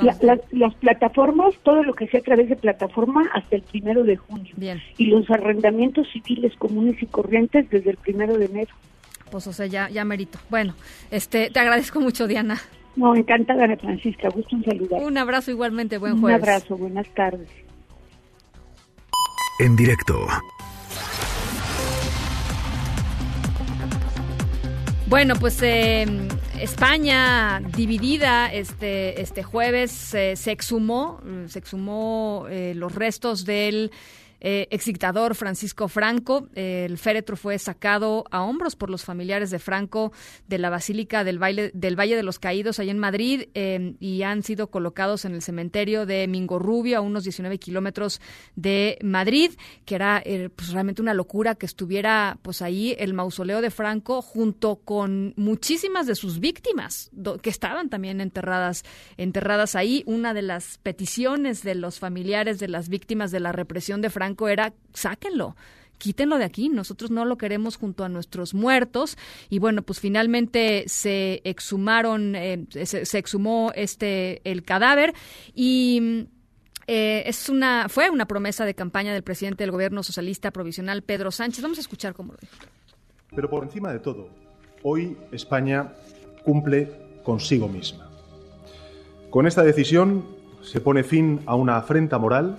las 0.50 0.74
plataformas, 0.74 1.54
todo 1.62 1.84
lo 1.84 1.94
que 1.94 2.08
sea 2.08 2.18
a 2.18 2.22
través 2.24 2.48
de 2.48 2.56
plataforma 2.56 3.30
hasta 3.34 3.54
el 3.54 3.62
primero 3.62 4.02
de 4.02 4.16
junio. 4.16 4.52
Bien. 4.56 4.82
Y 4.98 5.06
los 5.06 5.30
arrendamientos 5.30 6.08
civiles 6.12 6.52
comunes 6.56 7.00
y 7.00 7.06
corrientes 7.06 7.70
desde 7.70 7.90
el 7.90 7.96
primero 7.98 8.36
de 8.36 8.46
enero. 8.46 8.74
Pues 9.30 9.46
o 9.46 9.52
sea, 9.52 9.66
ya, 9.66 9.88
ya 9.88 10.04
merito. 10.04 10.40
Bueno, 10.50 10.74
este, 11.12 11.50
te 11.50 11.60
agradezco 11.60 12.00
mucho, 12.00 12.26
Diana. 12.26 12.60
No, 12.96 13.14
encantada, 13.14 13.62
Ana 13.62 13.76
Francisca. 13.76 14.28
Gusto 14.28 14.56
en 14.56 14.64
saludar. 14.64 15.00
Un 15.04 15.16
abrazo 15.18 15.52
igualmente, 15.52 15.98
buen 15.98 16.20
jueves. 16.20 16.42
Un 16.42 16.48
abrazo, 16.48 16.76
buenas 16.76 17.06
tardes. 17.14 17.48
En 19.60 19.76
directo. 19.76 20.26
Bueno, 25.10 25.34
pues 25.34 25.60
eh, 25.62 26.06
España 26.60 27.60
dividida 27.76 28.46
este 28.46 29.20
este 29.20 29.42
jueves 29.42 30.14
eh, 30.14 30.36
se 30.36 30.52
exhumó 30.52 31.20
se 31.48 31.58
exhumó 31.58 32.46
eh, 32.48 32.74
los 32.76 32.94
restos 32.94 33.44
del 33.44 33.90
eh, 34.40 34.68
ex 34.70 34.84
dictador 34.86 35.34
Francisco 35.34 35.88
Franco. 35.88 36.48
el 36.54 36.98
féretro 36.98 37.36
fue 37.36 37.58
sacado 37.58 38.24
a 38.30 38.42
hombros 38.42 38.76
por 38.76 38.90
los 38.90 39.04
familiares 39.04 39.50
de 39.50 39.58
Franco 39.58 40.12
de 40.48 40.58
la 40.58 40.70
Basílica 40.70 41.24
del, 41.24 41.38
del 41.74 41.98
Valle 41.98 42.16
de 42.16 42.22
los 42.22 42.38
Caídos, 42.38 42.78
allá 42.78 42.90
en 42.90 42.98
Madrid, 42.98 43.48
eh, 43.54 43.94
y 44.00 44.22
han 44.22 44.42
sido 44.42 44.70
colocados 44.70 45.24
en 45.24 45.34
el 45.34 45.42
cementerio 45.42 46.06
de 46.06 46.26
Mingorrubio, 46.28 46.98
a 46.98 47.00
unos 47.00 47.24
19 47.24 47.58
kilómetros 47.58 48.20
de 48.56 48.98
Madrid, 49.02 49.52
que 49.84 49.94
era 49.94 50.22
eh, 50.24 50.48
pues, 50.54 50.72
realmente 50.72 51.02
una 51.02 51.14
locura 51.14 51.54
que 51.54 51.66
estuviera 51.66 52.38
pues 52.42 52.62
ahí 52.62 52.96
el 52.98 53.14
mausoleo 53.14 53.60
de 53.60 53.70
Franco 53.70 54.22
junto 54.22 54.76
con 54.76 55.34
muchísimas 55.36 56.06
de 56.06 56.14
sus 56.14 56.40
víctimas 56.40 57.10
que 57.42 57.50
estaban 57.50 57.88
también 57.90 58.20
enterradas, 58.20 58.84
enterradas 59.16 59.74
ahí. 59.74 60.02
Una 60.06 60.34
de 60.34 60.42
las 60.42 60.78
peticiones 60.78 61.62
de 61.62 61.74
los 61.74 61.98
familiares 61.98 62.58
de 62.58 62.68
las 62.68 62.88
víctimas 62.88 63.30
de 63.30 63.40
la 63.40 63.52
represión 63.52 64.00
de 64.00 64.10
Franco 64.10 64.29
era 64.48 64.72
sáquenlo 64.92 65.56
quítenlo 66.00 66.38
de 66.38 66.44
aquí, 66.44 66.68
nosotros 66.68 67.12
no 67.12 67.24
lo 67.24 67.38
queremos 67.38 67.76
junto 67.76 68.02
a 68.02 68.08
nuestros 68.08 68.54
muertos. 68.54 69.16
Y 69.50 69.60
bueno, 69.60 69.82
pues 69.82 70.00
finalmente 70.00 70.84
se 70.88 71.42
exhumaron, 71.44 72.34
eh, 72.34 72.66
se, 72.70 73.18
exhumó 73.18 73.70
este 73.76 74.40
el 74.50 74.64
cadáver 74.64 75.14
y 75.54 76.26
eh, 76.88 77.22
es 77.26 77.48
una, 77.48 77.88
fue 77.88 78.10
una 78.10 78.26
promesa 78.26 78.64
de 78.64 78.74
campaña 78.74 79.12
del 79.12 79.22
presidente 79.22 79.62
del 79.62 79.70
gobierno 79.70 80.02
socialista 80.02 80.50
provisional 80.50 81.02
Pedro 81.02 81.30
Sánchez. 81.30 81.62
Vamos 81.62 81.78
a 81.78 81.82
escuchar 81.82 82.14
cómo 82.14 82.32
lo 82.32 82.38
dijo. 82.40 82.56
Pero 83.36 83.48
por 83.48 83.62
encima 83.62 83.92
de 83.92 84.00
todo, 84.00 84.28
hoy 84.82 85.16
España 85.30 85.92
cumple 86.42 86.90
consigo 87.22 87.68
misma. 87.68 88.10
Con 89.28 89.46
esta 89.46 89.62
decisión 89.62 90.24
se 90.62 90.80
pone 90.80 91.04
fin 91.04 91.40
a 91.46 91.54
una 91.54 91.76
afrenta 91.76 92.18
moral 92.18 92.58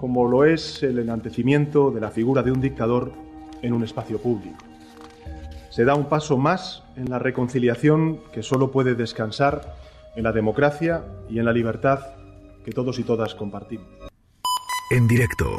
como 0.00 0.26
lo 0.26 0.46
es 0.46 0.82
el 0.82 0.98
enantecimiento 0.98 1.90
de 1.90 2.00
la 2.00 2.10
figura 2.10 2.42
de 2.42 2.50
un 2.50 2.62
dictador 2.62 3.12
en 3.60 3.74
un 3.74 3.84
espacio 3.84 4.18
público. 4.18 4.56
Se 5.68 5.84
da 5.84 5.94
un 5.94 6.06
paso 6.06 6.38
más 6.38 6.82
en 6.96 7.10
la 7.10 7.18
reconciliación 7.18 8.18
que 8.32 8.42
solo 8.42 8.70
puede 8.72 8.94
descansar 8.94 9.76
en 10.16 10.24
la 10.24 10.32
democracia 10.32 11.04
y 11.28 11.38
en 11.38 11.44
la 11.44 11.52
libertad 11.52 12.00
que 12.64 12.72
todos 12.72 12.98
y 12.98 13.04
todas 13.04 13.34
compartimos. 13.34 13.86
En 14.90 15.06
directo. 15.06 15.58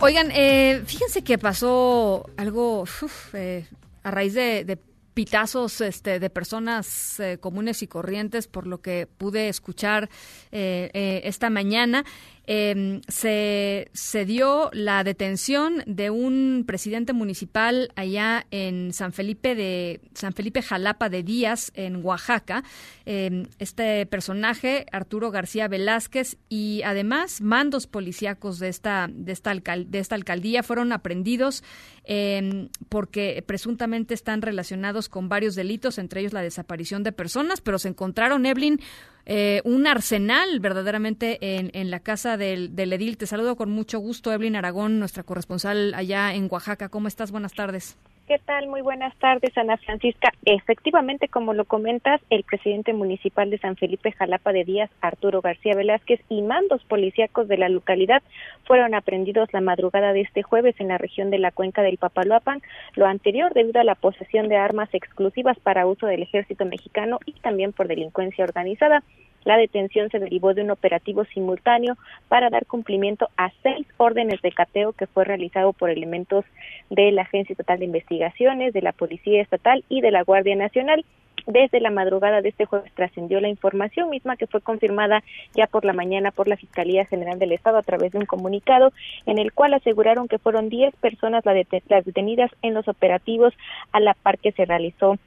Oigan, 0.00 0.28
eh, 0.32 0.82
fíjense 0.84 1.24
que 1.24 1.38
pasó 1.38 2.26
algo 2.36 2.84
eh, 3.32 3.64
a 4.02 4.10
raíz 4.10 4.34
de, 4.34 4.64
de 4.66 4.78
pitazos 5.14 5.80
este, 5.80 6.18
de 6.18 6.28
personas 6.28 7.18
eh, 7.20 7.38
comunes 7.38 7.82
y 7.82 7.86
corrientes, 7.86 8.48
por 8.48 8.66
lo 8.66 8.82
que 8.82 9.06
pude 9.06 9.48
escuchar 9.48 10.10
eh, 10.50 10.90
eh, 10.92 11.22
esta 11.24 11.50
mañana. 11.50 12.04
Em, 12.46 13.00
se, 13.08 13.88
se, 13.94 14.26
dio 14.26 14.68
la 14.74 15.02
detención 15.02 15.82
de 15.86 16.10
un 16.10 16.64
presidente 16.66 17.14
municipal 17.14 17.90
allá 17.96 18.46
en 18.50 18.92
San 18.92 19.14
Felipe 19.14 19.54
de 19.54 20.02
San 20.12 20.34
Felipe 20.34 20.60
Jalapa 20.60 21.08
de 21.08 21.22
Díaz 21.22 21.72
en 21.74 22.04
Oaxaca. 22.04 22.62
Em, 23.06 23.46
este 23.58 24.04
personaje, 24.04 24.84
Arturo 24.92 25.30
García 25.30 25.68
Velázquez, 25.68 26.36
y 26.50 26.82
además 26.84 27.40
mandos 27.40 27.86
policíacos 27.86 28.58
de 28.58 28.68
esta 28.68 29.08
de 29.10 29.32
esta, 29.32 29.54
de 29.54 29.98
esta 29.98 30.14
alcaldía 30.14 30.62
fueron 30.62 30.92
aprendidos 30.92 31.64
em, 32.04 32.68
porque 32.90 33.42
presuntamente 33.46 34.12
están 34.12 34.42
relacionados 34.42 35.08
con 35.08 35.30
varios 35.30 35.54
delitos, 35.54 35.96
entre 35.96 36.20
ellos 36.20 36.34
la 36.34 36.42
desaparición 36.42 37.02
de 37.04 37.12
personas, 37.12 37.62
pero 37.62 37.78
se 37.78 37.88
encontraron 37.88 38.44
Evelyn 38.44 38.80
eh, 39.26 39.62
un 39.64 39.86
arsenal 39.86 40.60
verdaderamente 40.60 41.56
en, 41.58 41.70
en 41.74 41.90
la 41.90 42.00
casa 42.00 42.36
del, 42.36 42.74
del, 42.76 42.92
edil. 42.92 43.16
Te 43.16 43.26
saludo 43.26 43.56
con 43.56 43.70
mucho 43.70 43.98
gusto, 43.98 44.32
Evelyn 44.32 44.56
Aragón, 44.56 44.98
nuestra 44.98 45.22
corresponsal 45.22 45.94
allá 45.94 46.34
en 46.34 46.48
Oaxaca. 46.50 46.88
¿Cómo 46.88 47.08
estás? 47.08 47.30
Buenas 47.30 47.54
tardes. 47.54 47.96
¿Qué 48.26 48.38
tal? 48.38 48.68
Muy 48.68 48.80
buenas 48.80 49.14
tardes, 49.18 49.54
Ana 49.58 49.76
Francisca. 49.76 50.32
Efectivamente, 50.46 51.28
como 51.28 51.52
lo 51.52 51.66
comentas, 51.66 52.22
el 52.30 52.42
presidente 52.42 52.94
municipal 52.94 53.50
de 53.50 53.58
San 53.58 53.76
Felipe 53.76 54.12
Jalapa 54.12 54.50
de 54.50 54.64
Díaz, 54.64 54.90
Arturo 55.02 55.42
García 55.42 55.74
Velázquez, 55.74 56.20
y 56.30 56.40
mandos 56.40 56.82
policíacos 56.84 57.48
de 57.48 57.58
la 57.58 57.68
localidad 57.68 58.22
fueron 58.64 58.94
aprendidos 58.94 59.52
la 59.52 59.60
madrugada 59.60 60.14
de 60.14 60.22
este 60.22 60.42
jueves 60.42 60.74
en 60.78 60.88
la 60.88 60.96
región 60.96 61.28
de 61.30 61.38
la 61.38 61.50
cuenca 61.50 61.82
del 61.82 61.98
Papaloapan, 61.98 62.62
lo 62.94 63.04
anterior 63.04 63.52
debido 63.52 63.82
a 63.82 63.84
la 63.84 63.94
posesión 63.94 64.48
de 64.48 64.56
armas 64.56 64.88
exclusivas 64.94 65.58
para 65.60 65.86
uso 65.86 66.06
del 66.06 66.22
ejército 66.22 66.64
mexicano 66.64 67.18
y 67.26 67.32
también 67.32 67.74
por 67.74 67.88
delincuencia 67.88 68.44
organizada. 68.44 69.02
La 69.44 69.58
detención 69.58 70.10
se 70.10 70.18
derivó 70.18 70.54
de 70.54 70.62
un 70.62 70.70
operativo 70.70 71.24
simultáneo 71.26 71.96
para 72.28 72.50
dar 72.50 72.66
cumplimiento 72.66 73.28
a 73.36 73.50
seis 73.62 73.86
órdenes 73.98 74.40
de 74.42 74.52
cateo 74.52 74.92
que 74.92 75.06
fue 75.06 75.24
realizado 75.24 75.72
por 75.72 75.90
elementos 75.90 76.44
de 76.90 77.12
la 77.12 77.22
Agencia 77.22 77.52
Estatal 77.52 77.78
de 77.78 77.84
Investigaciones, 77.84 78.72
de 78.72 78.82
la 78.82 78.92
Policía 78.92 79.42
Estatal 79.42 79.84
y 79.88 80.00
de 80.00 80.10
la 80.10 80.22
Guardia 80.22 80.56
Nacional. 80.56 81.04
Desde 81.46 81.80
la 81.80 81.90
madrugada 81.90 82.40
de 82.40 82.48
este 82.48 82.64
jueves 82.64 82.90
trascendió 82.94 83.38
la 83.38 83.48
información 83.48 84.08
misma 84.08 84.36
que 84.36 84.46
fue 84.46 84.62
confirmada 84.62 85.22
ya 85.54 85.66
por 85.66 85.84
la 85.84 85.92
mañana 85.92 86.30
por 86.30 86.48
la 86.48 86.56
Fiscalía 86.56 87.04
General 87.04 87.38
del 87.38 87.52
Estado 87.52 87.76
a 87.76 87.82
través 87.82 88.12
de 88.12 88.18
un 88.18 88.24
comunicado 88.24 88.92
en 89.26 89.38
el 89.38 89.52
cual 89.52 89.74
aseguraron 89.74 90.26
que 90.26 90.38
fueron 90.38 90.70
diez 90.70 90.96
personas 90.96 91.44
las 91.44 92.04
detenidas 92.06 92.50
en 92.62 92.72
los 92.72 92.88
operativos 92.88 93.52
a 93.92 94.00
la 94.00 94.14
par 94.14 94.38
que 94.38 94.52
se 94.52 94.64
realizó 94.64 95.18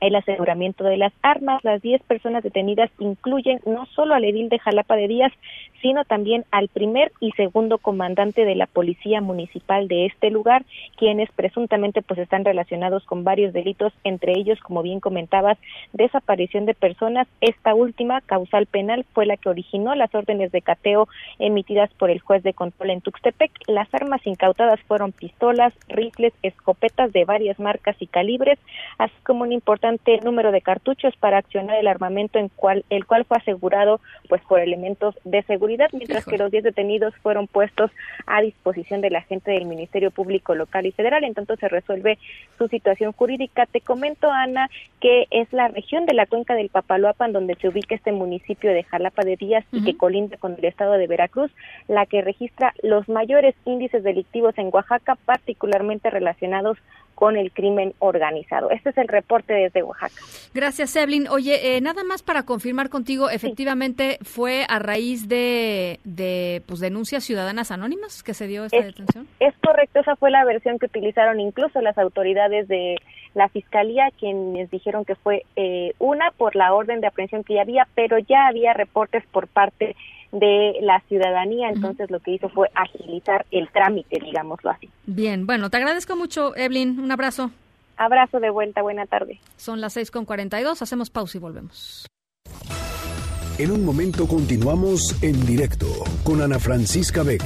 el 0.00 0.14
aseguramiento 0.14 0.84
de 0.84 0.96
las 0.96 1.12
armas. 1.22 1.64
Las 1.64 1.80
10 1.82 2.02
personas 2.02 2.42
detenidas 2.42 2.90
incluyen 2.98 3.60
no 3.64 3.86
solo 3.86 4.14
al 4.14 4.24
edil 4.24 4.48
de 4.48 4.58
Jalapa 4.58 4.96
de 4.96 5.08
Díaz, 5.08 5.32
sino 5.80 6.04
también 6.04 6.44
al 6.50 6.68
primer 6.68 7.12
y 7.20 7.32
segundo 7.32 7.78
comandante 7.78 8.44
de 8.44 8.56
la 8.56 8.66
Policía 8.66 9.20
Municipal 9.20 9.88
de 9.88 10.06
este 10.06 10.30
lugar, 10.30 10.64
quienes 10.96 11.30
presuntamente 11.32 12.02
pues 12.02 12.18
están 12.18 12.44
relacionados 12.44 13.04
con 13.04 13.24
varios 13.24 13.52
delitos, 13.52 13.92
entre 14.02 14.32
ellos, 14.32 14.58
como 14.60 14.82
bien 14.82 15.00
comentabas, 15.00 15.58
desaparición 15.92 16.66
de 16.66 16.74
personas. 16.74 17.28
Esta 17.40 17.74
última 17.74 18.20
causal 18.22 18.66
penal 18.66 19.04
fue 19.12 19.26
la 19.26 19.36
que 19.36 19.48
originó 19.48 19.94
las 19.94 20.14
órdenes 20.14 20.50
de 20.50 20.62
cateo 20.62 21.08
emitidas 21.38 21.92
por 21.94 22.10
el 22.10 22.20
juez 22.20 22.42
de 22.42 22.54
control 22.54 22.90
en 22.90 23.00
Tuxtepec. 23.00 23.52
Las 23.68 23.92
armas 23.94 24.26
incautadas 24.26 24.80
fueron 24.82 25.12
pistolas, 25.12 25.72
rifles, 25.88 26.32
escopetas 26.42 27.12
de 27.12 27.24
varias 27.24 27.58
marcas 27.58 27.96
y 28.00 28.06
calibres, 28.06 28.58
así 28.98 29.14
como 29.24 29.42
un 29.42 29.52
importante 29.52 29.85
número 30.24 30.52
de 30.52 30.60
cartuchos 30.60 31.14
para 31.16 31.38
accionar 31.38 31.78
el 31.78 31.86
armamento 31.86 32.38
en 32.38 32.48
cual 32.48 32.84
el 32.90 33.06
cual 33.06 33.24
fue 33.24 33.36
asegurado 33.36 34.00
pues 34.28 34.42
por 34.42 34.60
elementos 34.60 35.14
de 35.24 35.42
seguridad, 35.42 35.88
mientras 35.92 36.24
que 36.24 36.38
los 36.38 36.50
10 36.50 36.64
detenidos 36.64 37.14
fueron 37.22 37.46
puestos 37.46 37.90
a 38.26 38.40
disposición 38.40 39.00
de 39.00 39.10
la 39.10 39.22
gente 39.22 39.50
del 39.52 39.66
Ministerio 39.66 40.10
Público 40.10 40.54
local 40.54 40.86
y 40.86 40.92
federal. 40.92 41.24
En 41.24 41.34
tanto 41.34 41.56
se 41.56 41.68
resuelve 41.68 42.18
su 42.58 42.68
situación 42.68 43.12
jurídica. 43.12 43.66
Te 43.66 43.80
comento, 43.80 44.30
Ana, 44.30 44.68
que 45.00 45.26
es 45.30 45.52
la 45.52 45.68
región 45.68 46.06
de 46.06 46.14
la 46.14 46.26
cuenca 46.26 46.54
del 46.54 46.68
Papaloapan 46.68 47.32
donde 47.32 47.54
se 47.56 47.68
ubica 47.68 47.94
este 47.94 48.12
municipio 48.12 48.70
de 48.72 48.82
Jalapa 48.84 49.22
de 49.22 49.36
Díaz 49.36 49.64
y 49.72 49.84
que 49.84 49.96
colinda 49.96 50.36
con 50.36 50.54
el 50.54 50.64
estado 50.64 50.94
de 50.94 51.06
Veracruz, 51.06 51.50
la 51.88 52.06
que 52.06 52.22
registra 52.22 52.74
los 52.82 53.08
mayores 53.08 53.54
índices 53.64 54.02
delictivos 54.02 54.56
en 54.58 54.70
Oaxaca, 54.72 55.16
particularmente 55.24 56.10
relacionados 56.10 56.78
con 57.16 57.36
el 57.36 57.50
crimen 57.50 57.94
organizado. 57.98 58.70
Este 58.70 58.90
es 58.90 58.98
el 58.98 59.08
reporte 59.08 59.54
desde 59.54 59.82
Oaxaca. 59.82 60.14
Gracias, 60.54 60.94
Evelyn. 60.94 61.28
Oye, 61.28 61.76
eh, 61.76 61.80
nada 61.80 62.04
más 62.04 62.22
para 62.22 62.44
confirmar 62.44 62.90
contigo, 62.90 63.30
efectivamente 63.30 64.18
fue 64.22 64.66
a 64.68 64.78
raíz 64.78 65.26
de, 65.26 65.98
de 66.04 66.62
pues, 66.66 66.78
denuncias 66.78 67.24
ciudadanas 67.24 67.70
anónimas 67.70 68.22
que 68.22 68.34
se 68.34 68.46
dio 68.46 68.66
esta 68.66 68.84
detención. 68.84 69.26
Es 69.40 69.54
correcto, 69.64 70.00
esa 70.00 70.14
fue 70.16 70.30
la 70.30 70.44
versión 70.44 70.78
que 70.78 70.86
utilizaron 70.86 71.40
incluso 71.40 71.80
las 71.80 71.96
autoridades 71.96 72.68
de 72.68 72.96
la 73.32 73.48
fiscalía, 73.48 74.10
quienes 74.18 74.70
dijeron 74.70 75.06
que 75.06 75.14
fue 75.14 75.44
eh, 75.56 75.94
una 75.98 76.30
por 76.32 76.54
la 76.54 76.74
orden 76.74 77.00
de 77.00 77.06
aprehensión 77.06 77.44
que 77.44 77.54
ya 77.54 77.62
había, 77.62 77.88
pero 77.94 78.18
ya 78.18 78.46
había 78.46 78.74
reportes 78.74 79.24
por 79.32 79.48
parte 79.48 79.96
de 80.32 80.78
la 80.82 81.00
ciudadanía, 81.08 81.70
entonces 81.70 82.10
lo 82.10 82.20
que 82.20 82.32
hizo 82.32 82.48
fue 82.48 82.68
agilizar 82.74 83.46
el 83.50 83.68
trámite, 83.70 84.18
digámoslo 84.20 84.70
así. 84.70 84.88
Bien, 85.06 85.46
bueno, 85.46 85.70
te 85.70 85.76
agradezco 85.76 86.16
mucho, 86.16 86.56
Evelyn, 86.56 87.00
un 87.00 87.12
abrazo. 87.12 87.50
Abrazo 87.96 88.40
de 88.40 88.50
vuelta, 88.50 88.82
buena 88.82 89.06
tarde. 89.06 89.40
Son 89.56 89.80
las 89.80 89.96
6.42, 89.96 90.82
hacemos 90.82 91.10
pausa 91.10 91.38
y 91.38 91.40
volvemos. 91.40 92.06
En 93.58 93.70
un 93.70 93.86
momento 93.86 94.26
continuamos 94.26 95.22
en 95.22 95.46
directo 95.46 95.86
con 96.24 96.42
Ana 96.42 96.58
Francisca 96.58 97.22
Vega. 97.22 97.44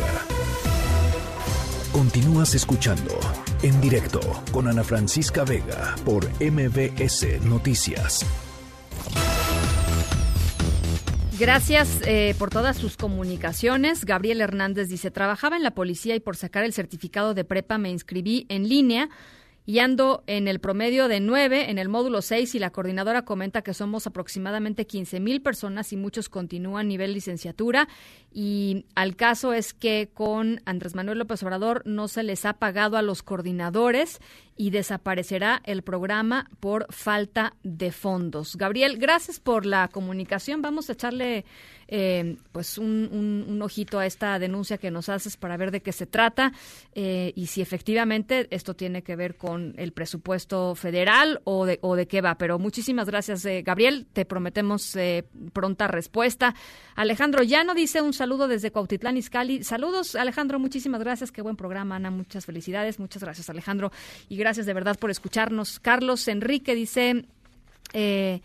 Continúas 1.93 2.55
escuchando 2.57 3.19
en 3.63 3.81
directo 3.81 4.21
con 4.53 4.67
Ana 4.67 4.83
Francisca 4.83 5.45
Vega 5.45 5.95
por 6.05 6.25
MBS 6.41 7.41
Noticias. 7.45 8.27
Gracias 11.41 12.03
eh, 12.05 12.35
por 12.39 12.51
todas 12.51 12.77
sus 12.77 12.99
comunicaciones. 12.99 14.05
Gabriel 14.05 14.43
Hernández 14.43 14.91
dice, 14.91 15.11
trabajaba 15.11 15.57
en 15.57 15.63
la 15.63 15.71
policía 15.71 16.15
y 16.15 16.21
por 16.21 16.37
sacar 16.37 16.65
el 16.65 16.75
certificado 16.75 17.33
de 17.33 17.45
prepa 17.45 17.79
me 17.79 17.89
inscribí 17.89 18.45
en 18.51 18.69
línea 18.69 19.09
y 19.65 19.79
ando 19.79 20.23
en 20.27 20.49
el 20.49 20.61
promedio 20.61 21.09
de 21.09 21.21
nueve 21.21 21.71
en 21.71 21.79
el 21.79 21.89
módulo 21.89 22.21
6 22.21 22.55
y 22.55 22.59
la 22.59 22.69
coordinadora 22.69 23.25
comenta 23.25 23.63
que 23.63 23.73
somos 23.73 24.07
aproximadamente 24.07 24.87
15 24.87 25.19
mil 25.21 25.41
personas 25.41 25.95
y 25.95 25.97
muchos 25.97 26.29
continúan 26.29 26.89
nivel 26.89 27.15
licenciatura 27.15 27.89
y 28.33 28.87
al 28.95 29.17
caso 29.17 29.53
es 29.53 29.75
que 29.75 30.11
con 30.13 30.61
Andrés 30.65 30.95
Manuel 30.95 31.19
López 31.19 31.43
Obrador 31.43 31.83
no 31.85 32.07
se 32.07 32.23
les 32.23 32.45
ha 32.45 32.55
pagado 32.55 32.97
a 32.97 33.03
los 33.03 33.23
coordinadores 33.23 34.21
y 34.61 34.69
desaparecerá 34.69 35.63
el 35.65 35.83
programa 35.83 36.51
por 36.61 36.87
falta 36.93 37.55
de 37.63 37.93
fondos. 37.93 38.57
Gabriel, 38.57 38.99
gracias 38.99 39.41
por 39.41 39.65
la 39.65 39.89
comunicación. 39.89 40.61
Vamos 40.61 40.91
a 40.91 40.93
echarle 40.93 41.47
eh, 41.89 42.37
pues 42.53 42.77
un, 42.77 43.59
ojito 43.63 43.99
a 43.99 44.05
esta 44.05 44.39
denuncia 44.39 44.77
que 44.77 44.91
nos 44.91 45.09
haces 45.09 45.39
para 45.39 45.57
ver 45.57 45.71
de 45.71 45.81
qué 45.81 45.93
se 45.93 46.07
trata 46.07 46.53
eh, 46.95 47.33
y 47.35 47.47
si 47.47 47.63
efectivamente 47.63 48.49
esto 48.51 48.75
tiene 48.75 49.03
que 49.03 49.17
ver 49.17 49.37
con 49.37 49.75
el 49.79 49.93
presupuesto 49.93 50.75
federal 50.75 51.41
o 51.45 51.65
de, 51.65 51.79
o 51.81 51.97
de 51.97 52.07
qué 52.07 52.21
va. 52.21 52.37
Pero 52.37 52.59
muchísimas 52.59 53.07
gracias, 53.07 53.45
eh, 53.47 53.63
Gabriel. 53.63 54.07
Te 54.13 54.27
prometemos 54.27 54.95
pronta 55.55 55.89
respuesta. 55.89 56.55
Alejandro 56.97 57.43
Llano 57.43 57.75
dice 57.75 58.03
un 58.03 58.13
saludo 58.21 58.49
desde 58.49 58.71
Cuautitlán, 58.71 59.17
Izcalli. 59.17 59.65
Saludos, 59.65 60.15
Alejandro. 60.15 60.59
Muchísimas 60.59 61.01
gracias. 61.01 61.33
Qué 61.33 61.41
buen 61.41 61.57
programa, 61.57 61.97
Ana. 61.97 62.11
Muchas 62.11 62.45
felicidades. 62.45 62.99
Muchas 62.99 63.23
gracias, 63.23 63.49
Alejandro. 63.49 63.93
Y 64.29 64.37
gracias 64.37 64.67
de 64.67 64.75
verdad 64.75 64.99
por 64.99 65.11
escucharnos. 65.11 65.81
Carlos 65.81 66.29
Enrique 66.29 66.75
dice, 66.75 67.25
eh, 67.95 68.43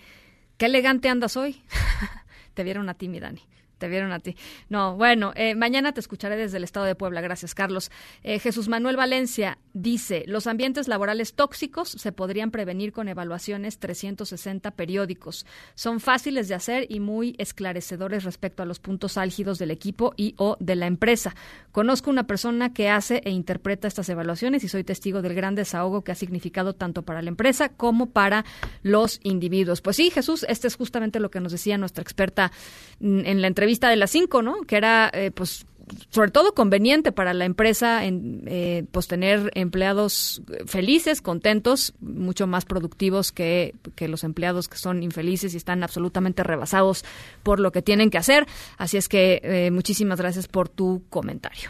qué 0.58 0.68
elegante 0.68 1.10
andas 1.10 1.36
hoy. 1.36 1.62
Te 2.54 2.64
vieron 2.64 2.88
a 2.88 2.94
ti, 2.94 3.10
mi 3.10 3.20
Dani 3.20 3.42
te 3.86 3.90
vieron 3.90 4.12
a 4.12 4.20
ti. 4.20 4.36
No, 4.68 4.96
bueno, 4.96 5.32
eh, 5.36 5.54
mañana 5.54 5.94
te 5.94 6.00
escucharé 6.00 6.36
desde 6.38 6.58
el 6.58 6.64
estado 6.64 6.88
de 6.88 6.96
Puebla. 6.96 7.22
Gracias, 7.22 7.54
Carlos. 7.54 7.92
Eh, 8.24 8.40
Jesús 8.40 8.68
Manuel 8.68 8.96
Valencia 8.96 9.60
dice, 9.76 10.24
los 10.26 10.48
ambientes 10.48 10.88
laborales 10.88 11.36
tóxicos 11.36 11.90
se 11.90 12.12
podrían 12.12 12.50
prevenir 12.50 12.94
con 12.94 13.08
evaluaciones 13.08 13.78
360 13.78 14.72
periódicos. 14.72 15.46
Son 15.76 16.00
fáciles 16.00 16.48
de 16.48 16.56
hacer 16.56 16.88
y 16.90 17.00
muy 17.00 17.36
esclarecedores 17.38 18.24
respecto 18.24 18.64
a 18.64 18.66
los 18.66 18.80
puntos 18.80 19.20
álgidos 19.20 19.60
del 19.60 19.70
equipo 19.70 20.16
y 20.18 20.34
o 20.38 20.58
de 20.60 20.76
la 20.76 20.88
empresa. 20.88 21.36
Conozco 21.72 22.10
una 22.10 22.26
persona 22.26 22.74
que 22.74 22.90
hace 22.90 23.22
e 23.24 23.30
interpreta 23.30 23.88
estas 23.88 24.10
evaluaciones 24.10 24.64
y 24.64 24.68
soy 24.68 24.84
testigo 24.84 25.22
del 25.22 25.36
gran 25.36 25.54
desahogo 25.54 26.04
que 26.04 26.12
ha 26.12 26.16
significado 26.16 26.74
tanto 26.74 27.04
para 27.04 27.22
la 27.22 27.30
empresa 27.30 27.70
como 27.70 28.10
para 28.10 28.46
los 28.82 29.20
individuos. 29.22 29.82
Pues 29.82 29.98
sí, 29.98 30.10
Jesús, 30.10 30.44
este 30.50 30.68
es 30.68 30.76
justamente 30.76 31.20
lo 31.20 31.30
que 31.30 31.40
nos 31.40 31.52
decía 31.52 31.78
nuestra 31.78 32.02
experta 32.02 32.52
mm, 33.00 33.26
en 33.26 33.42
la 33.42 33.48
entrevista 33.48 33.75
vista 33.76 33.90
de 33.90 33.98
las 33.98 34.12
cinco, 34.12 34.42
¿no? 34.42 34.62
Que 34.62 34.78
era, 34.78 35.12
eh, 35.14 35.32
pues, 35.32 35.66
sobre 36.10 36.32
todo 36.32 36.54
conveniente 36.54 37.12
para 37.12 37.34
la 37.34 37.44
empresa 37.44 38.02
eh, 38.06 38.86
pues 38.92 39.08
tener 39.08 39.52
empleados 39.54 40.42
felices, 40.66 41.22
contentos, 41.22 41.94
mucho 42.00 42.48
más 42.48 42.64
productivos 42.66 43.32
que, 43.34 43.76
que, 43.96 44.08
los 44.08 44.24
empleados 44.24 44.68
que 44.68 44.78
son 44.78 45.04
infelices 45.04 45.54
y 45.54 45.58
están 45.58 45.84
absolutamente 45.84 46.42
rebasados 46.42 47.04
por 47.44 47.60
lo 47.60 47.72
que 47.72 47.82
tienen 47.82 48.10
que 48.10 48.18
hacer. 48.18 48.48
Así 48.78 48.98
es 48.98 49.10
que 49.10 49.42
eh, 49.44 49.72
muchísimas 49.72 50.20
gracias 50.20 50.48
por 50.48 50.70
tu 50.70 51.04
comentario. 51.10 51.70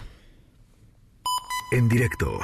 En 1.72 1.90
directo. 1.90 2.40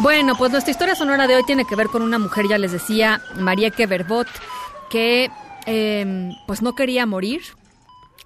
Bueno, 0.00 0.29
pues 0.40 0.52
nuestra 0.52 0.70
historia 0.70 0.94
sonora 0.94 1.26
de 1.26 1.36
hoy 1.36 1.44
tiene 1.44 1.66
que 1.66 1.76
ver 1.76 1.88
con 1.88 2.00
una 2.00 2.18
mujer, 2.18 2.46
ya 2.48 2.56
les 2.56 2.72
decía, 2.72 3.20
María 3.36 3.68
Keverbot, 3.68 4.26
que 4.88 5.30
em, 5.66 6.32
pues 6.46 6.62
no 6.62 6.74
quería 6.74 7.04
morir, 7.04 7.42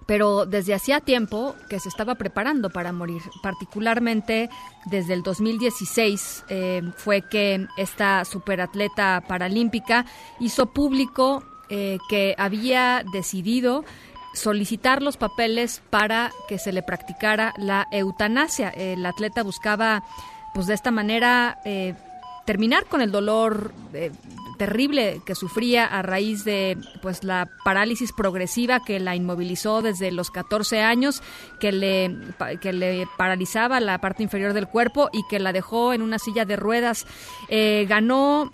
pero 0.07 0.47
desde 0.47 0.75
hacía 0.75 1.01
tiempo 1.01 1.57
que 1.69 1.81
se 1.81 1.89
estaba 1.89 2.15
preparando 2.15 2.71
para 2.71 2.93
morir, 2.93 3.21
particularmente 3.43 4.49
desde 4.85 5.13
el 5.13 5.25
2016 5.25 6.45
em, 6.51 6.93
fue 6.93 7.23
que 7.23 7.67
esta 7.77 8.25
superatleta 8.25 9.25
paralímpica 9.27 10.07
hizo 10.39 10.67
público 10.67 11.43
eh, 11.69 11.99
que 12.09 12.37
había 12.39 13.03
decidido 13.13 13.85
solicitar 14.35 15.03
los 15.03 15.17
papeles 15.17 15.83
para 15.91 16.31
que 16.47 16.61
se 16.61 16.73
le 16.73 16.85
practicara 16.85 17.55
la 17.57 17.89
eutanasia. 17.91 18.69
El 18.69 19.05
atleta 19.05 19.43
buscaba 19.43 20.05
pues 20.55 20.67
de 20.67 20.75
esta 20.75 20.91
manera 20.91 21.59
eh, 21.65 21.95
terminar 22.47 22.87
con 22.87 23.01
el 23.01 23.11
dolor, 23.11 23.73
eh, 23.93 24.13
terrible 24.59 25.21
que 25.27 25.35
sufría 25.35 25.85
a 25.85 26.03
raíz 26.03 26.45
de 26.45 26.79
pues 27.03 27.25
la 27.25 27.49
parálisis 27.65 28.13
progresiva 28.13 28.81
que 28.85 29.01
la 29.01 29.17
inmovilizó 29.17 29.83
desde 29.83 30.13
los 30.13 30.31
14 30.31 30.81
años, 30.81 31.23
que 31.59 31.73
le, 31.73 32.17
que 32.61 32.73
le 32.73 33.07
paralizaba 33.17 33.81
la 33.81 33.99
parte 33.99 34.23
inferior 34.23 34.53
del 34.53 34.69
cuerpo 34.69 35.11
y 35.13 35.27
que 35.29 35.39
la 35.39 35.53
dejó 35.53 35.93
en 35.93 36.03
una 36.03 36.19
silla 36.19 36.45
de 36.45 36.57
ruedas. 36.57 37.07
Eh, 37.49 37.87
ganó 37.89 38.53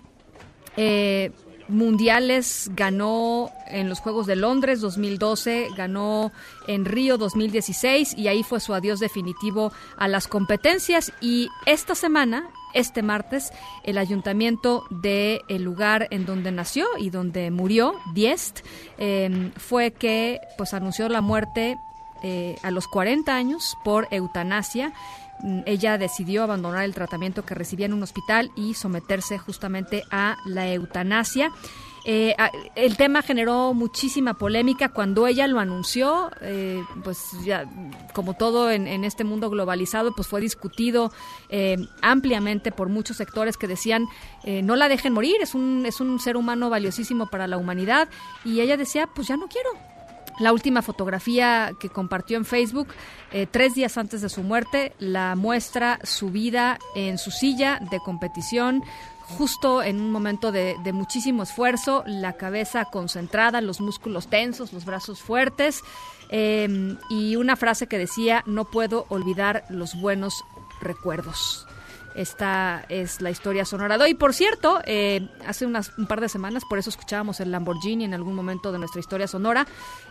eh, 0.77 1.31
mundiales, 1.71 2.69
ganó 2.75 3.49
en 3.67 3.89
los 3.89 3.99
Juegos 3.99 4.27
de 4.27 4.35
Londres 4.35 4.81
2012, 4.81 5.69
ganó 5.75 6.31
en 6.67 6.85
Río 6.85 7.17
2016 7.17 8.13
y 8.17 8.27
ahí 8.27 8.43
fue 8.43 8.59
su 8.59 8.73
adiós 8.73 8.99
definitivo 8.99 9.71
a 9.97 10.07
las 10.07 10.27
competencias. 10.27 11.11
Y 11.21 11.49
esta 11.65 11.95
semana 11.95 12.49
este 12.73 13.03
martes 13.03 13.51
el 13.83 13.97
ayuntamiento 13.97 14.85
del 14.89 15.41
el 15.47 15.63
lugar 15.63 16.07
en 16.11 16.25
donde 16.25 16.51
nació 16.51 16.85
y 16.97 17.09
donde 17.09 17.51
murió, 17.51 17.95
Diest, 18.13 18.59
em, 18.97 19.51
fue 19.57 19.91
que 19.91 20.39
pues 20.57 20.73
anunció 20.73 21.09
la 21.09 21.21
muerte 21.21 21.77
eh, 22.23 22.55
a 22.61 22.69
los 22.69 22.87
40 22.87 23.35
años 23.35 23.75
por 23.83 24.07
eutanasia 24.11 24.93
ella 25.65 25.97
decidió 25.97 26.43
abandonar 26.43 26.83
el 26.83 26.93
tratamiento 26.93 27.45
que 27.45 27.55
recibía 27.55 27.85
en 27.85 27.93
un 27.93 28.03
hospital 28.03 28.51
y 28.55 28.73
someterse 28.73 29.37
justamente 29.37 30.03
a 30.11 30.37
la 30.45 30.71
eutanasia. 30.71 31.51
Eh, 32.03 32.35
el 32.75 32.97
tema 32.97 33.21
generó 33.21 33.75
muchísima 33.75 34.33
polémica 34.33 34.89
cuando 34.89 35.27
ella 35.27 35.45
lo 35.45 35.59
anunció, 35.59 36.31
eh, 36.41 36.83
pues 37.03 37.19
ya 37.43 37.65
como 38.13 38.33
todo 38.33 38.71
en, 38.71 39.03
este 39.03 39.23
mundo 39.23 39.49
globalizado, 39.49 40.13
pues 40.15 40.27
fue 40.27 40.41
discutido 40.41 41.11
eh, 41.49 41.77
ampliamente 42.01 42.71
por 42.71 42.89
muchos 42.89 43.17
sectores 43.17 43.57
que 43.57 43.67
decían 43.67 44.07
no 44.43 44.75
la 44.75 44.89
dejen 44.89 45.13
morir, 45.13 45.35
es 45.41 45.53
un, 45.53 45.85
es 45.85 46.01
un 46.01 46.19
ser 46.19 46.35
humano 46.35 46.69
valiosísimo 46.69 47.27
para 47.27 47.47
la 47.47 47.57
humanidad 47.57 48.09
y 48.43 48.61
ella 48.61 48.77
decía 48.77 49.07
pues 49.07 49.27
ya 49.27 49.37
no 49.37 49.47
quiero, 49.47 49.69
la 50.39 50.53
última 50.53 50.81
fotografía 50.81 51.73
que 51.79 51.89
compartió 51.89 52.37
en 52.37 52.45
Facebook, 52.45 52.87
eh, 53.31 53.47
tres 53.49 53.75
días 53.75 53.97
antes 53.97 54.21
de 54.21 54.29
su 54.29 54.43
muerte, 54.43 54.93
la 54.99 55.35
muestra 55.35 55.99
subida 56.03 56.79
en 56.95 57.17
su 57.17 57.31
silla 57.31 57.79
de 57.91 57.99
competición, 57.99 58.83
justo 59.37 59.81
en 59.81 60.01
un 60.01 60.11
momento 60.11 60.51
de, 60.51 60.75
muchísimo 60.93 61.43
esfuerzo, 61.43 62.03
la 62.05 62.33
cabeza 62.33 62.85
concentrada, 62.85 63.61
los 63.61 63.81
músculos 63.81 64.27
tensos, 64.27 64.73
los 64.73 64.85
brazos 64.85 65.21
fuertes, 65.21 65.81
em, 66.29 66.97
y 67.09 67.35
una 67.35 67.55
frase 67.55 67.87
que 67.87 67.97
decía, 67.97 68.43
no 68.45 68.65
puedo 68.65 69.05
olvidar 69.09 69.63
los 69.69 69.99
buenos 69.99 70.43
recuerdos. 70.81 71.67
Esta 72.15 72.85
es 72.89 73.21
la 73.21 73.29
historia 73.29 73.65
sonora 73.65 73.97
de 73.97 74.03
hoy. 74.03 74.13
Por 74.13 74.33
cierto, 74.33 74.81
eh, 74.85 75.27
hace 75.47 75.65
unas, 75.65 75.97
un 75.97 76.07
par 76.07 76.19
de 76.19 76.29
semanas, 76.29 76.63
por 76.69 76.77
eso 76.77 76.89
escuchábamos 76.89 77.39
el 77.39 77.51
Lamborghini 77.51 78.05
en 78.05 78.13
algún 78.13 78.35
momento 78.35 78.71
de 78.71 78.79
nuestra 78.79 78.99
historia 78.99 79.27
sonora, 79.27 79.65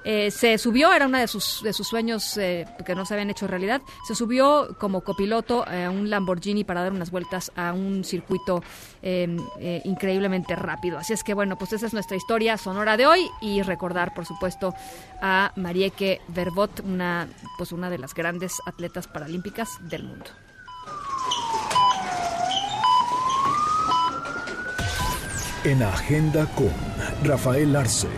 eh, 0.04 0.30
se 0.30 0.56
subió, 0.58 0.92
era 0.92 1.06
uno 1.06 1.18
de 1.18 1.28
sus, 1.28 1.62
de 1.62 1.72
sus 1.72 1.88
sueños 1.88 2.36
eh, 2.38 2.66
que 2.86 2.94
no 2.94 3.04
se 3.04 3.14
habían 3.14 3.30
hecho 3.30 3.46
realidad, 3.46 3.82
se 4.06 4.14
subió 4.14 4.76
como 4.78 5.02
copiloto 5.02 5.64
a 5.66 5.90
un 5.90 6.08
Lamborghini 6.08 6.64
para 6.64 6.82
dar 6.82 6.92
unas 6.92 7.10
vueltas 7.10 7.52
a 7.56 7.72
un 7.72 8.04
circuito 8.04 8.62
increíblemente 9.02 10.54
rápido. 10.56 10.98
Así 10.98 11.12
es 11.12 11.24
que 11.24 11.32
bueno, 11.32 11.56
pues 11.56 11.72
esa 11.72 11.86
es 11.86 11.94
nuestra 11.94 12.16
historia 12.16 12.58
sonora 12.58 12.96
de 12.96 13.06
hoy 13.06 13.30
y 13.40 13.62
recordar, 13.62 14.12
por 14.14 14.26
supuesto, 14.26 14.74
a 15.22 15.52
Marieke 15.56 16.20
Verbot, 16.28 16.80
una, 16.80 17.28
pues 17.56 17.72
una 17.72 17.88
de 17.88 17.98
las 17.98 18.14
grandes 18.14 18.60
atletas 18.66 19.08
paralímpicas 19.08 19.78
del 19.88 20.04
mundo. 20.04 20.26
En 25.64 25.82
Agenda 25.82 26.46
con 26.54 26.70
Rafael 27.22 27.76
Arce. 27.76 28.08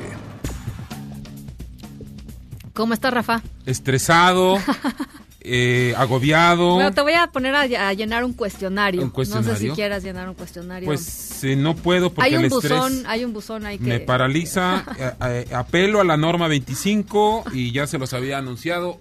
¿Cómo 2.73 2.94
está 2.94 3.10
Rafa? 3.10 3.43
Estresado, 3.66 4.59
eh, 5.44 5.94
agobiado. 5.97 6.74
Bueno, 6.74 6.93
te 6.93 7.01
voy 7.01 7.14
a 7.14 7.27
poner 7.28 7.55
a, 7.55 7.93
llenar 7.93 8.24
un 8.24 8.32
cuestionario. 8.32 9.12
No 9.14 9.43
sé 9.43 9.56
si 9.56 9.70
quieras 9.70 10.02
llenar 10.02 10.28
un 10.28 10.35
cuestionario. 10.35 10.86
Pues 10.86 11.43
eh, 11.44 11.56
no 11.56 11.74
puedo 11.74 12.12
porque 12.12 12.31
hay 12.31 12.36
un 12.36 12.44
el 12.44 12.51
buzón, 12.51 13.05
hay 13.06 13.24
un 13.24 13.32
buzón 13.32 13.66
ahí 13.66 13.78
que 13.78 13.85
me 13.85 14.01
paraliza. 14.01 14.85
Eh, 15.24 15.47
apelo 15.52 16.01
a 16.01 16.05
la 16.05 16.16
norma 16.16 16.48
25 16.48 17.44
y 17.52 17.70
ya 17.70 17.86
se 17.86 17.98
los 17.98 18.12
había 18.12 18.39
anunciado. 18.39 18.98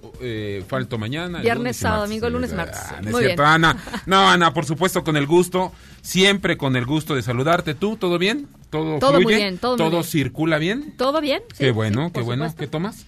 falto 0.68 0.98
mañana. 0.98 1.42
Viernes, 1.42 1.78
sábado, 1.78 2.04
domingo, 2.04 2.30
lunes, 2.30 2.54
martes. 2.54 2.80
Ah, 2.80 3.02
es 3.06 3.16
cierto, 3.16 3.46
Ana. 3.46 3.78
No, 4.06 4.30
Ana, 4.30 4.54
por 4.54 4.66
supuesto, 4.66 5.04
con 5.04 5.18
el 5.18 5.26
gusto. 5.26 5.72
Siempre 6.02 6.58
con 6.58 6.76
el 6.76 6.86
gusto 6.86 7.16
de 7.16 7.22
saludarte. 7.22 7.76
¿Tú, 7.76 7.98
todo 7.98 8.18
bien? 8.18 8.48
¿Todo, 8.70 9.00
todo 9.00 9.20
Muy 9.20 9.36
bien, 9.36 9.58
todo, 9.58 9.76
¿Todo 9.76 10.04
circula 10.04 10.58
bien? 10.58 10.96
Todo 10.98 11.22
bien. 11.22 11.42
qué 11.58 11.72
bueno, 11.72 12.12
qué 12.14 12.22
bueno. 12.22 12.54
¿Qué 12.58 12.68
tomas? 12.68 13.06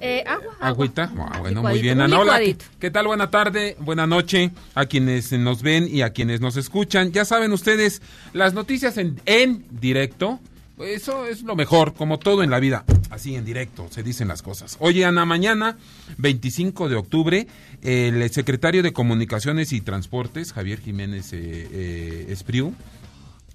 Eh, 0.00 0.24
agua. 0.26 0.54
Agüita. 0.60 1.10
Ah, 1.16 1.38
bueno, 1.40 1.62
muy 1.62 1.80
bien. 1.80 2.00
Ana, 2.00 2.18
hola. 2.20 2.40
¿Qué 2.78 2.90
tal? 2.90 3.06
Buena 3.06 3.30
tarde, 3.30 3.76
buena 3.80 4.06
noche 4.06 4.52
a 4.74 4.86
quienes 4.86 5.32
nos 5.32 5.62
ven 5.62 5.88
y 5.90 6.02
a 6.02 6.10
quienes 6.10 6.40
nos 6.40 6.56
escuchan. 6.56 7.12
Ya 7.12 7.24
saben 7.24 7.52
ustedes, 7.52 8.02
las 8.32 8.54
noticias 8.54 8.96
en, 8.98 9.20
en 9.26 9.64
directo. 9.70 10.40
Eso 10.78 11.26
es 11.26 11.42
lo 11.42 11.56
mejor, 11.56 11.94
como 11.94 12.18
todo 12.18 12.44
en 12.44 12.50
la 12.50 12.60
vida. 12.60 12.84
Así 13.10 13.34
en 13.34 13.44
directo 13.44 13.88
se 13.90 14.04
dicen 14.04 14.28
las 14.28 14.42
cosas. 14.42 14.76
Oye, 14.78 15.04
Ana, 15.04 15.24
mañana, 15.24 15.76
25 16.18 16.88
de 16.88 16.94
octubre, 16.94 17.46
el 17.82 18.30
secretario 18.30 18.84
de 18.84 18.92
Comunicaciones 18.92 19.72
y 19.72 19.80
Transportes, 19.80 20.52
Javier 20.52 20.80
Jiménez 20.80 21.32
eh, 21.32 21.68
eh, 21.72 22.26
Espriu, 22.28 22.74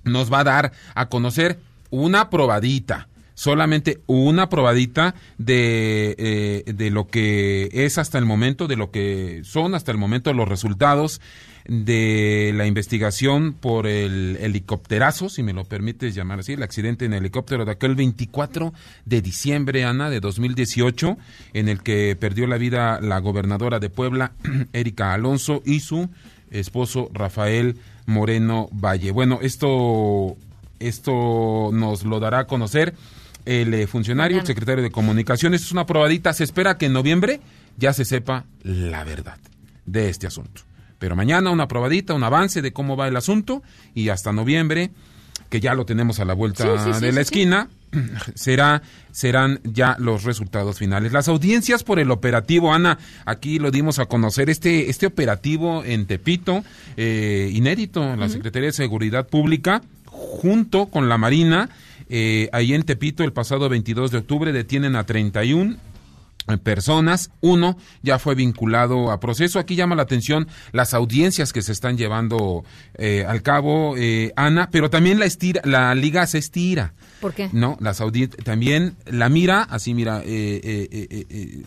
nos 0.04 0.32
va 0.34 0.40
a 0.40 0.44
dar 0.44 0.72
a 0.96 1.08
conocer 1.08 1.60
una 1.92 2.30
probadita 2.30 3.08
solamente 3.36 4.02
una 4.08 4.50
probadita 4.50 5.16
de, 5.38 6.16
eh, 6.18 6.74
de 6.74 6.90
lo 6.92 7.08
que 7.08 7.70
es 7.72 7.98
hasta 7.98 8.18
el 8.18 8.26
momento, 8.26 8.68
de 8.68 8.76
lo 8.76 8.92
que 8.92 9.42
son 9.44 9.76
hasta 9.76 9.92
el 9.92 9.98
momento 9.98 10.34
los 10.34 10.48
resultados 10.48 11.22
de 11.66 12.52
la 12.56 12.68
investigación 12.68 13.54
por 13.54 13.88
el 13.88 14.38
helicópterazo, 14.42 15.30
si 15.30 15.44
me 15.44 15.54
lo 15.54 15.64
permites 15.64 16.14
llamar 16.14 16.40
así, 16.40 16.54
el 16.54 16.64
accidente 16.64 17.06
en 17.06 17.14
helicóptero 17.14 17.66
de 17.66 17.72
aquel 17.72 17.96
24 17.96 18.74
de 19.06 19.22
diciembre, 19.22 19.86
Ana, 19.86 20.10
de 20.10 20.20
2018, 20.20 21.18
en 21.54 21.70
el 21.70 21.82
que 21.82 22.16
perdió 22.20 22.48
la 22.48 22.58
vida 22.58 23.00
la 23.02 23.20
gobernadora 23.20 23.80
de 23.80 23.90
Puebla, 23.90 24.34
Erika 24.74 25.14
Alonso, 25.14 25.62
y 25.66 25.80
su 25.80 26.10
esposo 26.52 27.10
Rafael 27.14 27.78
Moreno 28.06 28.68
Valle. 28.72 29.12
Bueno, 29.12 29.40
esto, 29.42 30.36
esto 30.80 31.70
nos 31.72 32.04
lo 32.04 32.20
dará 32.20 32.40
a 32.40 32.48
conocer 32.48 32.94
el 33.46 33.74
eh, 33.74 33.88
funcionario, 33.88 34.40
el 34.40 34.46
secretario 34.46 34.84
de 34.84 34.92
Comunicaciones. 34.92 35.62
Es 35.62 35.72
una 35.72 35.86
probadita, 35.86 36.34
se 36.34 36.44
espera 36.44 36.78
que 36.78 36.88
en 36.88 36.94
noviembre 36.94 37.42
ya 37.78 37.94
se 37.94 38.06
sepa 38.06 38.46
la 38.64 39.04
verdad 39.04 39.38
de 39.86 40.10
este 40.10 40.28
asunto. 40.28 40.62
Pero 41.00 41.16
mañana 41.16 41.50
una 41.50 41.68
probadita, 41.68 42.14
un 42.14 42.24
avance 42.24 42.62
de 42.62 42.72
cómo 42.72 42.96
va 42.96 43.08
el 43.08 43.18
asunto 43.18 43.62
y 43.94 44.10
hasta 44.10 44.32
noviembre, 44.32 44.92
que 45.50 45.60
ya 45.60 45.74
lo 45.74 45.86
tenemos 45.86 46.20
a 46.20 46.26
la 46.26 46.34
vuelta 46.34 46.66
de 47.00 47.12
la 47.12 47.22
esquina, 47.22 47.70
será 48.36 48.82
serán 49.12 49.60
ya 49.64 49.96
los 50.00 50.24
resultados 50.24 50.80
finales. 50.80 51.12
Las 51.12 51.28
audiencias 51.28 51.84
por 51.84 52.00
el 52.00 52.10
operativo, 52.10 52.74
Ana, 52.74 52.98
aquí 53.26 53.60
lo 53.60 53.70
dimos 53.70 54.00
a 54.00 54.06
conocer, 54.08 54.50
este, 54.50 54.90
este 54.90 55.06
operativo 55.06 55.84
en 55.86 56.08
Tepito, 56.08 56.64
eh, 56.98 57.50
inédito, 57.54 58.16
la 58.16 58.30
Secretaría 58.30 58.70
de 58.70 58.74
Seguridad 58.74 59.28
Pública, 59.28 59.84
junto 60.06 60.88
con 60.88 61.10
la 61.10 61.18
Marina, 61.18 61.70
eh, 62.16 62.48
ahí 62.52 62.76
en 62.76 62.84
Tepito, 62.84 63.24
el 63.24 63.34
pasado 63.34 63.70
22 63.70 64.12
de 64.12 64.20
octubre, 64.20 64.52
detienen 64.52 64.96
a 64.96 65.04
31 65.04 65.78
eh, 66.48 66.58
personas, 66.58 67.32
uno 67.42 67.76
ya 68.04 68.20
fue 68.20 68.36
vinculado 68.36 69.10
a 69.10 69.20
proceso. 69.20 69.58
Aquí 69.58 69.76
llama 69.76 69.96
la 69.96 70.04
atención 70.04 70.48
las 70.74 70.94
audiencias 70.94 71.52
que 71.54 71.64
se 71.64 71.72
están 71.72 71.98
llevando 71.98 72.66
eh, 73.00 73.26
al 73.28 73.42
cabo, 73.42 73.96
Ana, 74.36 74.70
pero 74.72 74.92
también 74.92 75.18
la, 75.18 75.26
estira, 75.26 75.62
la 75.66 75.96
liga 75.96 76.28
se 76.28 76.38
estira. 76.38 76.94
¿Por 77.20 77.34
qué? 77.34 77.50
No, 77.52 77.78
las 77.80 78.00
también 78.44 78.96
la 79.08 79.30
mira, 79.30 79.64
así 79.64 79.96
mira, 79.96 80.22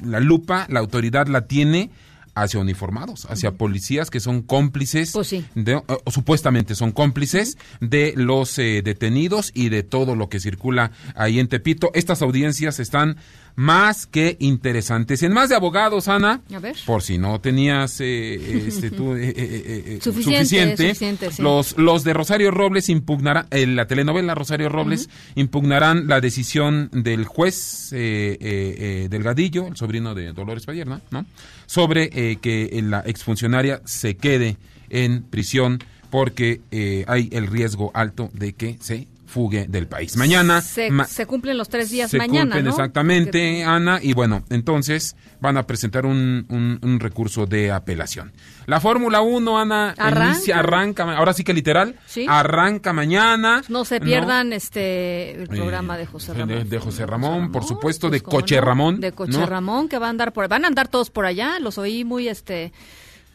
la 0.03 0.21
lupa, 0.21 0.67
la 0.71 0.79
autoridad 0.79 1.27
la 1.27 1.49
tiene 1.49 1.91
hacia 2.37 2.61
uniformados, 2.61 3.27
hacia 3.31 3.53
policías 3.53 4.11
que 4.11 4.21
son 4.21 4.43
cómplices, 4.43 5.11
pues 5.13 5.35
de, 5.55 5.75
o, 5.75 6.11
supuestamente 6.11 6.75
son 6.75 6.93
cómplices 6.93 7.57
de 7.81 8.13
los 8.15 8.59
eh, 8.59 8.83
detenidos 8.85 9.51
y 9.55 9.71
de 9.71 9.83
todo 9.83 10.15
lo 10.15 10.29
que 10.29 10.39
circula 10.39 10.93
ahí 11.15 11.41
en 11.41 11.49
Tepito. 11.49 11.91
Estas 11.95 12.21
audiencias 12.21 12.79
están 12.79 13.17
más 13.57 14.07
que 14.07 14.37
interesantes. 14.39 15.23
En 15.23 15.33
más 15.33 15.49
de 15.49 15.57
abogados, 15.57 16.09
Ana, 16.09 16.43
por 16.85 17.03
si 17.03 17.17
no 17.17 17.41
tenías 17.41 18.01
eh, 18.01 18.35
este, 18.69 18.89
eh, 18.89 19.99
suficiente, 20.01 20.95
los, 21.39 21.77
los 21.79 22.05
de 22.05 22.13
Rosario 22.13 22.51
Robles 22.51 22.91
impugnarán, 22.91 23.47
la 23.51 23.87
telenovela 23.87 24.35
Rosario 24.35 24.69
Robles 24.69 25.09
impugnarán 25.35 26.07
la 26.07 26.21
decisión 26.21 26.91
del 26.93 27.25
juez 27.25 27.89
Delgadillo, 27.91 29.67
el 29.69 29.77
sobrino 29.77 30.15
de 30.15 30.33
Dolores 30.33 30.67
Pallerna, 30.67 31.01
¿no? 31.11 31.25
sobre 31.65 32.37
que 32.39 32.81
la 32.85 33.01
exfuncionaria 33.01 33.81
se 33.87 34.17
quede 34.17 34.59
en 34.91 35.23
prisión 35.23 35.79
porque 36.11 36.61
hay 37.09 37.31
el 37.33 37.47
riesgo 37.47 37.91
alto 37.95 38.31
de 38.35 38.53
que 38.53 38.77
se 38.81 39.09
fugue 39.27 39.67
del 39.69 39.87
país. 39.87 40.17
Mañana 40.17 40.63
se, 40.63 41.27
cumplen 41.27 41.59
los 41.59 41.69
tres 41.69 41.91
días 41.91 42.11
se 42.11 42.19
mañana. 42.19 42.55
Cumplen 42.55 42.69
exactamente, 42.69 43.65
Ana, 43.65 43.99
y 44.03 44.15
bueno, 44.15 44.45
entonces 44.51 45.17
van 45.41 45.57
a 45.57 45.67
presentar 45.67 46.07
un, 46.07 46.47
un, 46.83 47.01
recurso 47.01 47.47
de 47.47 47.71
apelación. 47.71 48.33
La 48.67 48.81
Fórmula 48.81 49.21
1, 49.21 49.59
Ana, 49.59 49.95
arranca. 49.99 50.59
arranca, 50.59 51.17
ahora 51.17 51.33
sí 51.33 51.45
que 51.45 51.53
literal, 51.53 51.97
arranca 52.29 52.93
mañana. 52.93 53.63
No 53.69 53.85
se 53.85 54.01
pierdan 54.01 54.53
este 54.53 55.43
el 55.43 55.49
programa 55.49 55.99
de 55.99 56.07
José 56.07 56.35
Ramón. 56.35 56.69
De, 56.69 56.79
José 56.79 57.07
Ramón, 57.07 57.53
por 57.53 57.65
supuesto, 57.65 58.09
de 58.09 58.21
pues, 58.21 58.35
Coche 58.35 58.61
Ramón. 58.61 59.01
De 59.01 59.13
Coche 59.13 59.45
Ramón, 59.45 59.89
que 59.89 59.99
va 59.99 60.07
a 60.07 60.11
andar 60.11 60.33
por, 60.33 60.49
van 60.49 60.65
a 60.65 60.69
andar 60.69 60.89
todos 60.89 61.11
por 61.11 61.27
allá, 61.27 61.59
los 61.59 61.79
oí 61.79 62.05
muy 62.05 62.29
este 62.29 62.73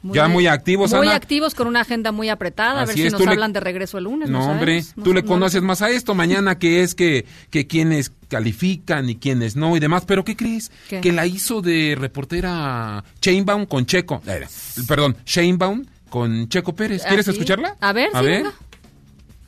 ya 0.04 0.28
muy 0.28 0.48
activos, 0.48 0.94
Muy 0.94 1.10
activos 1.10 1.56
con 1.56 1.68
una 1.68 1.82
agenda 1.82 2.12
muy 2.12 2.30
apretada, 2.30 2.82
a 2.82 2.86
ver 2.86 2.96
si 2.96 3.10
nos 3.10 3.26
hablan 3.26 3.54
de 3.54 3.60
regreso 3.60 3.98
el 3.98 4.06
lunes. 4.06 4.30
No, 4.30 4.52
hombre, 4.52 4.84
tú 5.04 5.14
le 5.14 5.24
conoces 5.24 5.62
más 5.62 5.82
a 5.82 5.90
esto. 5.90 6.16
Mañana 6.16 6.58
que 6.58 6.84
es 6.84 6.96
que, 6.96 7.26
que 7.50 7.68
quienes 7.68 8.12
califican 8.28 9.10
y 9.10 9.18
quienes 9.18 9.56
no 9.56 9.76
y 9.76 9.80
demás. 9.80 10.04
Pero 10.06 10.24
¿qué 10.24 10.36
crees? 10.36 10.72
Que 10.90 11.12
la 11.12 11.26
hizo 11.26 11.62
de 11.62 11.96
reportera 12.00 13.04
Chainbaum 13.20 13.66
con 13.66 13.86
Checo. 13.86 14.22
Eh, 14.26 14.48
perdón, 14.88 15.18
Shanebaum 15.26 15.86
con 16.10 16.50
Checo 16.50 16.74
Pérez. 16.74 17.04
¿Quieres 17.04 17.28
¿Ah, 17.28 17.32
escucharla? 17.32 17.78
A 17.80 17.94
ver, 17.94 18.10
a 18.14 18.22
ver. 18.22 18.46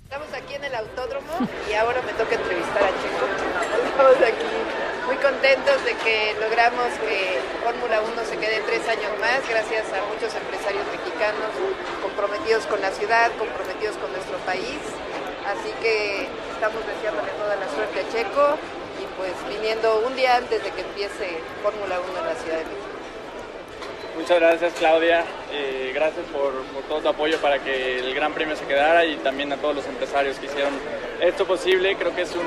Estamos 0.04 0.28
aquí 0.34 0.54
en 0.54 0.64
el 0.64 0.76
autódromo 0.76 1.50
y 1.70 1.74
ahora 1.74 2.02
me 2.04 2.14
toca 2.14 2.36
entrevistar 2.36 2.84
a 2.84 2.90
Checo. 2.90 3.26
Estamos 3.90 4.16
aquí 4.18 4.53
contentos 5.24 5.80
de 5.86 5.96
que 6.04 6.36
logramos 6.36 6.92
que 7.00 7.40
Fórmula 7.64 8.04
1 8.04 8.12
se 8.28 8.36
quede 8.36 8.60
tres 8.68 8.84
años 8.92 9.08
más, 9.24 9.40
gracias 9.48 9.88
a 9.96 10.04
muchos 10.12 10.36
empresarios 10.36 10.84
mexicanos 10.92 11.48
comprometidos 12.04 12.68
con 12.68 12.82
la 12.82 12.92
ciudad, 12.92 13.32
comprometidos 13.40 13.96
con 14.04 14.12
nuestro 14.12 14.36
país. 14.44 14.84
Así 15.48 15.72
que 15.82 16.28
estamos 16.52 16.84
deseándole 16.86 17.32
toda 17.40 17.56
la 17.56 17.68
suerte 17.72 18.04
a 18.04 18.06
Checo 18.12 18.60
y 19.00 19.08
pues 19.16 19.32
viniendo 19.48 20.04
un 20.06 20.14
día 20.18 20.36
antes 20.36 20.62
de 20.62 20.70
que 20.72 20.82
empiece 20.82 21.40
Fórmula 21.64 22.04
1 22.04 22.20
en 22.20 22.26
la 22.28 22.36
Ciudad 22.36 22.58
de 22.60 22.68
México. 22.68 22.92
Muchas 24.20 24.40
gracias 24.40 24.74
Claudia, 24.78 25.24
eh, 25.54 25.92
gracias 25.96 26.26
por, 26.34 26.52
por, 26.76 26.84
todo 26.84 27.00
tu 27.00 27.08
apoyo 27.08 27.40
para 27.40 27.60
que 27.60 28.00
el 28.00 28.14
Gran 28.14 28.34
Premio 28.34 28.58
se 28.58 28.66
quedara 28.66 29.06
y 29.06 29.16
también 29.24 29.54
a 29.54 29.58
todos 29.58 29.76
los 29.76 29.86
empresarios 29.88 30.38
que 30.38 30.48
hicieron 30.48 30.74
esto 31.22 31.48
posible. 31.48 31.96
Creo 31.96 32.14
que 32.14 32.22
es 32.24 32.36
un, 32.36 32.46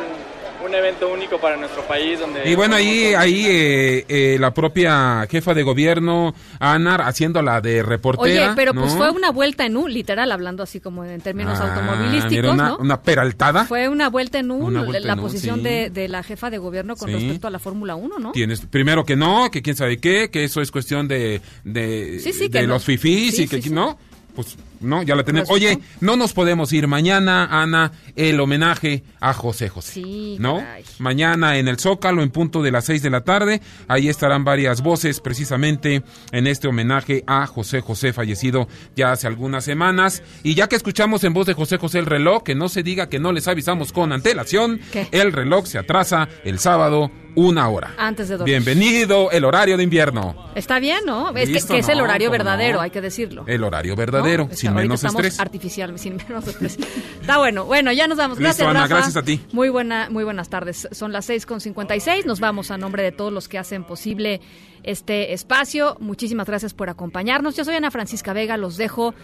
un 0.67 0.75
evento 0.75 1.11
único 1.13 1.39
para 1.41 1.57
nuestro 1.57 1.83
país. 1.87 2.21
Donde 2.21 2.51
y 2.51 2.55
bueno, 2.55 2.77
ahí, 2.77 3.15
ahí 3.15 3.47
eh, 3.47 4.05
eh, 4.09 4.37
la 4.39 4.53
propia 4.53 5.27
jefa 5.31 5.55
de 5.55 5.63
gobierno, 5.63 6.35
Anar, 6.59 7.03
haciéndola 7.03 7.61
de 7.61 7.83
reportera. 7.83 8.47
Oye, 8.47 8.53
pero 8.57 8.75
pues 8.75 8.95
fue 8.95 9.11
una 9.11 9.31
vuelta 9.31 9.65
en 9.65 9.77
U, 9.77 9.89
literal, 9.89 10.31
hablando 10.33 10.63
así 10.63 10.81
como 10.81 11.05
en 11.05 11.21
términos 11.21 11.59
ah, 11.61 11.69
automovilísticos. 11.69 12.53
una, 12.53 12.69
¿no? 12.71 12.79
una 12.79 13.01
peraltada. 13.01 13.65
Fue 13.65 13.89
una 13.89 14.09
vuelta 14.09 14.39
en 14.39 14.51
U, 14.51 14.71
la 14.71 15.17
posición 15.17 15.63
de, 15.63 15.91
de, 15.91 16.09
la 16.09 16.23
jefa 16.23 16.51
de 16.51 16.59
gobierno 16.59 16.97
con 16.97 17.13
respecto 17.13 17.47
a 17.47 17.51
la 17.51 17.59
Fórmula 17.59 17.95
1, 17.95 18.19
¿no? 18.19 18.33
Tienes, 18.33 18.61
primero 18.61 19.05
que 19.05 19.17
no, 19.17 19.51
que 19.51 19.63
quién 19.63 19.77
sabe 19.77 19.99
qué, 19.99 20.31
que 20.31 20.45
eso 20.45 20.61
es 20.61 20.71
cuestión 20.71 21.09
de, 21.09 21.41
de, 21.65 22.49
de 22.51 22.67
los 22.67 22.85
fifís 22.85 23.39
y 23.39 23.49
que 23.49 23.61
no 23.71 23.99
pues 24.37 24.57
no, 24.81 25.03
ya 25.03 25.15
la 25.15 25.25
tenemos. 25.25 25.51
Oye, 25.51 25.79
no 26.01 26.17
nos 26.17 26.33
podemos 26.33 26.73
ir 26.73 26.87
mañana, 26.87 27.47
Ana, 27.63 27.93
el 28.15 28.41
homenaje 28.41 29.05
a 29.21 29.33
José 29.33 29.69
José. 29.69 29.93
Sí, 29.93 30.37
¿no? 30.39 30.63
Mañana 30.99 31.59
en 31.59 31.69
el 31.69 31.79
Zócalo, 31.79 32.23
en 32.23 32.31
punto 32.31 32.63
de 32.63 32.71
las 32.71 32.85
seis 32.85 33.03
de 33.03 33.11
la 33.11 33.23
tarde, 33.23 33.61
ahí 33.89 34.09
estarán 34.09 34.45
varias 34.45 34.83
voces 34.83 35.21
precisamente 35.21 36.03
en 36.33 36.47
este 36.47 36.69
homenaje 36.69 37.25
a 37.27 37.47
José 37.47 37.81
José, 37.81 38.13
fallecido 38.13 38.69
ya 38.95 39.13
hace 39.13 39.27
algunas 39.27 39.65
semanas. 39.65 40.23
Y 40.43 40.55
ya 40.55 40.69
que 40.69 40.77
escuchamos 40.77 41.25
en 41.25 41.33
voz 41.33 41.47
de 41.47 41.55
José 41.55 41.79
José 41.79 41.99
el 41.99 42.07
reloj, 42.07 42.43
que 42.43 42.55
no 42.55 42.69
se 42.69 42.83
diga 42.83 43.09
que 43.09 43.19
no 43.19 43.33
les 43.33 43.49
avisamos 43.49 43.93
con 43.93 44.13
antelación, 44.13 44.81
el 45.13 45.33
reloj 45.33 45.67
se 45.67 45.79
atrasa 45.79 46.29
el 46.45 46.59
sábado 46.59 47.11
una 47.37 47.69
hora. 47.69 47.95
Antes 47.99 48.29
de 48.29 48.39
dormir. 48.39 48.55
Bienvenido 48.55 49.31
el 49.31 49.45
horario 49.45 49.77
de 49.77 49.83
invierno. 49.83 50.51
Está 50.55 50.81
bien, 50.81 51.01
¿no? 51.05 51.37
Es 51.37 51.67
que, 51.67 51.79
es 51.79 51.89
el 51.89 52.01
horario 52.01 52.31
verdadero, 52.31 52.81
hay 52.81 52.91
que 52.91 53.01
decirlo. 53.01 53.45
El 53.47 53.63
horario 53.63 53.95
verdadero, 53.95 54.49
sin 54.67 54.75
menos 54.75 55.05
estrés. 55.05 55.41
artificial, 55.41 55.99
sin 55.99 56.17
menos 56.17 56.47
estrés. 56.47 56.79
Está 57.21 57.39
bueno. 57.39 57.65
Bueno, 57.65 57.93
ya 57.93 58.07
nos 58.07 58.19
vamos. 58.19 58.39
Gracias, 58.39 58.67
Ana, 58.67 58.87
gracias 58.87 59.17
a 59.17 59.23
ti. 59.23 59.45
Muy 59.53 59.69
buena, 59.69 60.09
muy 60.11 60.25
buenas 60.25 60.49
tardes. 60.49 60.89
Son 60.93 61.13
las 61.13 61.25
seis 61.25 61.47
con 61.47 61.61
seis. 61.61 62.27
Nos 62.27 62.41
vamos 62.41 62.71
a 62.71 62.79
nombre 62.79 63.03
de 63.03 63.13
todos 63.13 63.33
los 63.33 63.49
que 63.49 63.59
hacen 63.59 63.85
posible 63.85 64.41
este 64.83 65.33
espacio. 65.33 65.97
Muchísimas 66.01 66.47
gracias 66.47 66.75
por 66.75 66.91
acompañarnos. 66.91 67.57
Yo 67.57 67.65
soy 67.65 67.75
Ana 67.75 67.91
Francisca 67.91 68.33
Vega. 68.33 68.57
Los 68.57 68.77
dejo 68.77 69.15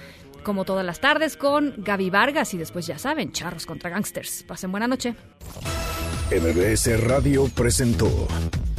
como 0.43 0.65
todas 0.65 0.85
las 0.85 1.01
tardes 1.01 1.37
con 1.37 1.75
Gaby 1.79 2.11
Vargas 2.11 2.53
y 2.55 2.59
después 2.59 2.87
ya 2.87 2.99
saben, 2.99 3.33
charros 3.33 3.67
contra 3.67 3.91
gangsters. 3.91 4.45
Pasen 4.45 4.71
buena 4.71 4.89
noche. 4.89 5.15
MBS 6.31 7.01
Radio 7.01 7.49
presentó 7.55 8.27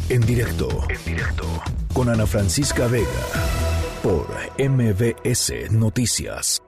en 0.09 0.21
directo, 0.21 0.67
en 0.89 1.05
directo 1.05 1.47
con 1.93 2.09
Ana 2.09 2.25
Francisca 2.25 2.87
Vega 2.87 3.72
por 4.03 4.27
MBS 4.59 5.71
Noticias. 5.71 6.63